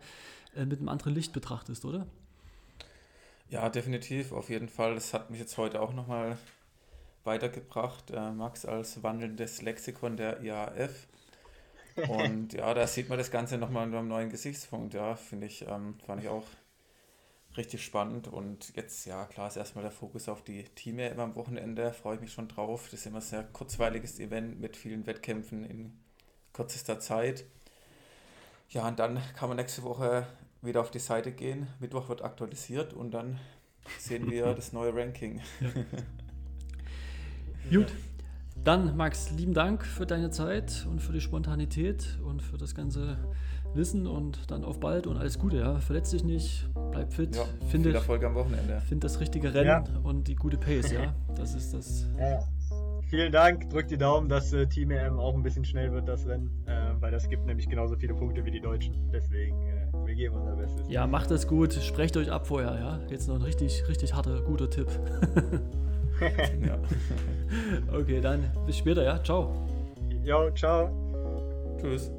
äh, 0.55 0.65
mit 0.65 0.77
einem 0.77 0.89
anderen 0.89 1.15
Licht 1.15 1.33
betrachtest, 1.33 1.85
oder? 1.85 2.05
Ja, 3.49 3.67
definitiv, 3.67 4.31
auf 4.31 4.49
jeden 4.49 4.69
Fall. 4.69 4.93
Das 4.93 5.13
hat 5.13 5.31
mich 5.31 5.39
jetzt 5.39 5.57
heute 5.57 5.81
auch 5.81 5.93
nochmal 5.93 6.37
weitergebracht, 7.23 8.11
äh, 8.11 8.31
Max, 8.31 8.65
als 8.65 9.03
wandelndes 9.03 9.61
Lexikon 9.61 10.18
der 10.18 10.41
IAF. 10.41 11.07
Und 12.07 12.53
ja, 12.53 12.73
da 12.73 12.88
sieht 12.88 13.10
man 13.10 13.18
das 13.18 13.31
Ganze 13.31 13.57
nochmal 13.57 13.85
unter 13.85 13.99
einem 13.99 14.07
neuen 14.07 14.30
Gesichtspunkt, 14.30 14.93
ja, 14.93 15.15
finde 15.15 15.48
ich, 15.48 15.68
ähm, 15.68 15.95
fand 16.06 16.23
ich 16.23 16.30
auch 16.30 16.45
richtig 17.57 17.84
spannend. 17.84 18.27
Und 18.27 18.76
jetzt, 18.76 19.06
ja, 19.06 19.26
klar 19.26 19.48
ist 19.48 19.57
erstmal 19.57 19.84
der 19.84 19.91
Fokus 19.91 20.30
auf 20.30 20.43
die 20.43 20.64
Team 20.64 20.99
immer 20.99 21.23
am 21.23 21.35
Wochenende. 21.35 21.93
Freue 21.93 22.15
ich 22.15 22.22
mich 22.22 22.34
schon 22.34 22.48
drauf. 22.48 22.84
Das 22.85 23.02
ist 23.02 23.06
immer 23.06 23.18
ein 23.18 23.22
sehr 23.22 23.43
kurzweiliges 23.43 24.19
Event 24.19 24.60
mit 24.60 24.77
vielen 24.77 25.06
Wettkämpfen 25.06 25.65
in 25.65 25.99
kürzester 26.53 26.99
Zeit. 26.99 27.45
Ja, 28.69 28.88
und 28.88 28.99
dann 28.99 29.22
kann 29.35 29.49
man 29.49 29.57
nächste 29.57 29.84
Woche 29.84 30.27
wieder 30.61 30.81
auf 30.81 30.91
die 30.91 30.99
Seite 30.99 31.31
gehen. 31.31 31.68
Mittwoch 31.80 32.07
wird 32.07 32.23
aktualisiert 32.23 32.93
und 32.93 33.11
dann 33.11 33.39
sehen 33.99 34.30
wir 34.30 34.53
das 34.56 34.72
neue 34.72 34.95
Ranking. 34.95 35.41
Ja. 35.60 35.69
Gut. 37.69 37.93
Dann, 38.63 38.95
Max, 38.95 39.31
lieben 39.31 39.53
Dank 39.53 39.83
für 39.83 40.05
deine 40.05 40.29
Zeit 40.29 40.85
und 40.89 41.01
für 41.01 41.13
die 41.13 41.21
Spontanität 41.21 42.19
und 42.23 42.43
für 42.43 42.57
das 42.57 42.75
ganze 42.75 43.17
Wissen 43.73 44.05
und 44.05 44.51
dann 44.51 44.63
auf 44.63 44.79
bald 44.79 45.07
und 45.07 45.17
alles 45.17 45.39
Gute, 45.39 45.57
ja. 45.57 45.79
Verletz 45.79 46.11
dich 46.11 46.23
nicht, 46.23 46.67
bleib 46.91 47.11
fit, 47.11 47.35
ja, 47.35 47.43
finde, 47.69 47.89
viel 47.89 47.95
Erfolg 47.95 48.23
am 48.23 48.35
Wochenende. 48.35 48.81
Find 48.81 49.03
das 49.03 49.19
richtige 49.19 49.53
Rennen 49.53 49.67
ja. 49.67 49.83
und 50.03 50.27
die 50.27 50.35
gute 50.35 50.57
Pace, 50.57 50.91
ja. 50.91 51.15
Das 51.35 51.55
ist 51.55 51.73
das. 51.73 52.07
Ja. 52.19 52.39
Vielen 53.09 53.31
Dank, 53.31 53.69
drückt 53.69 53.91
die 53.91 53.97
Daumen, 53.97 54.29
dass 54.29 54.53
äh, 54.53 54.67
Team 54.67 54.91
EM 54.91 55.19
auch 55.19 55.33
ein 55.33 55.43
bisschen 55.43 55.65
schnell 55.65 55.91
wird, 55.91 56.07
das 56.07 56.25
Rennen, 56.27 56.49
äh, 56.65 56.93
weil 56.99 57.11
das 57.11 57.27
gibt 57.27 57.45
nämlich 57.45 57.67
genauso 57.67 57.95
viele 57.95 58.13
Punkte 58.13 58.45
wie 58.45 58.51
die 58.51 58.61
Deutschen. 58.61 58.95
Deswegen, 59.11 59.59
äh, 59.67 60.05
wir 60.05 60.15
geben 60.15 60.35
unser 60.35 60.55
Bestes. 60.55 60.88
Ja, 60.88 61.07
macht 61.07 61.31
das 61.31 61.47
gut, 61.47 61.73
sprecht 61.73 62.15
euch 62.15 62.31
ab 62.31 62.47
vorher, 62.47 62.75
ja. 62.75 62.99
Jetzt 63.09 63.27
noch 63.27 63.35
ein 63.35 63.41
richtig, 63.41 63.88
richtig 63.89 64.13
harter, 64.13 64.41
guter 64.43 64.69
Tipp. 64.69 64.88
ja. 66.68 66.77
Okay, 67.93 68.22
dann 68.22 68.49
bis 68.65 68.77
später, 68.77 69.03
ja. 69.03 69.22
Ciao. 69.23 69.53
Jo, 70.23 70.52
ciao. 70.52 70.89
Tschüss. 71.80 72.11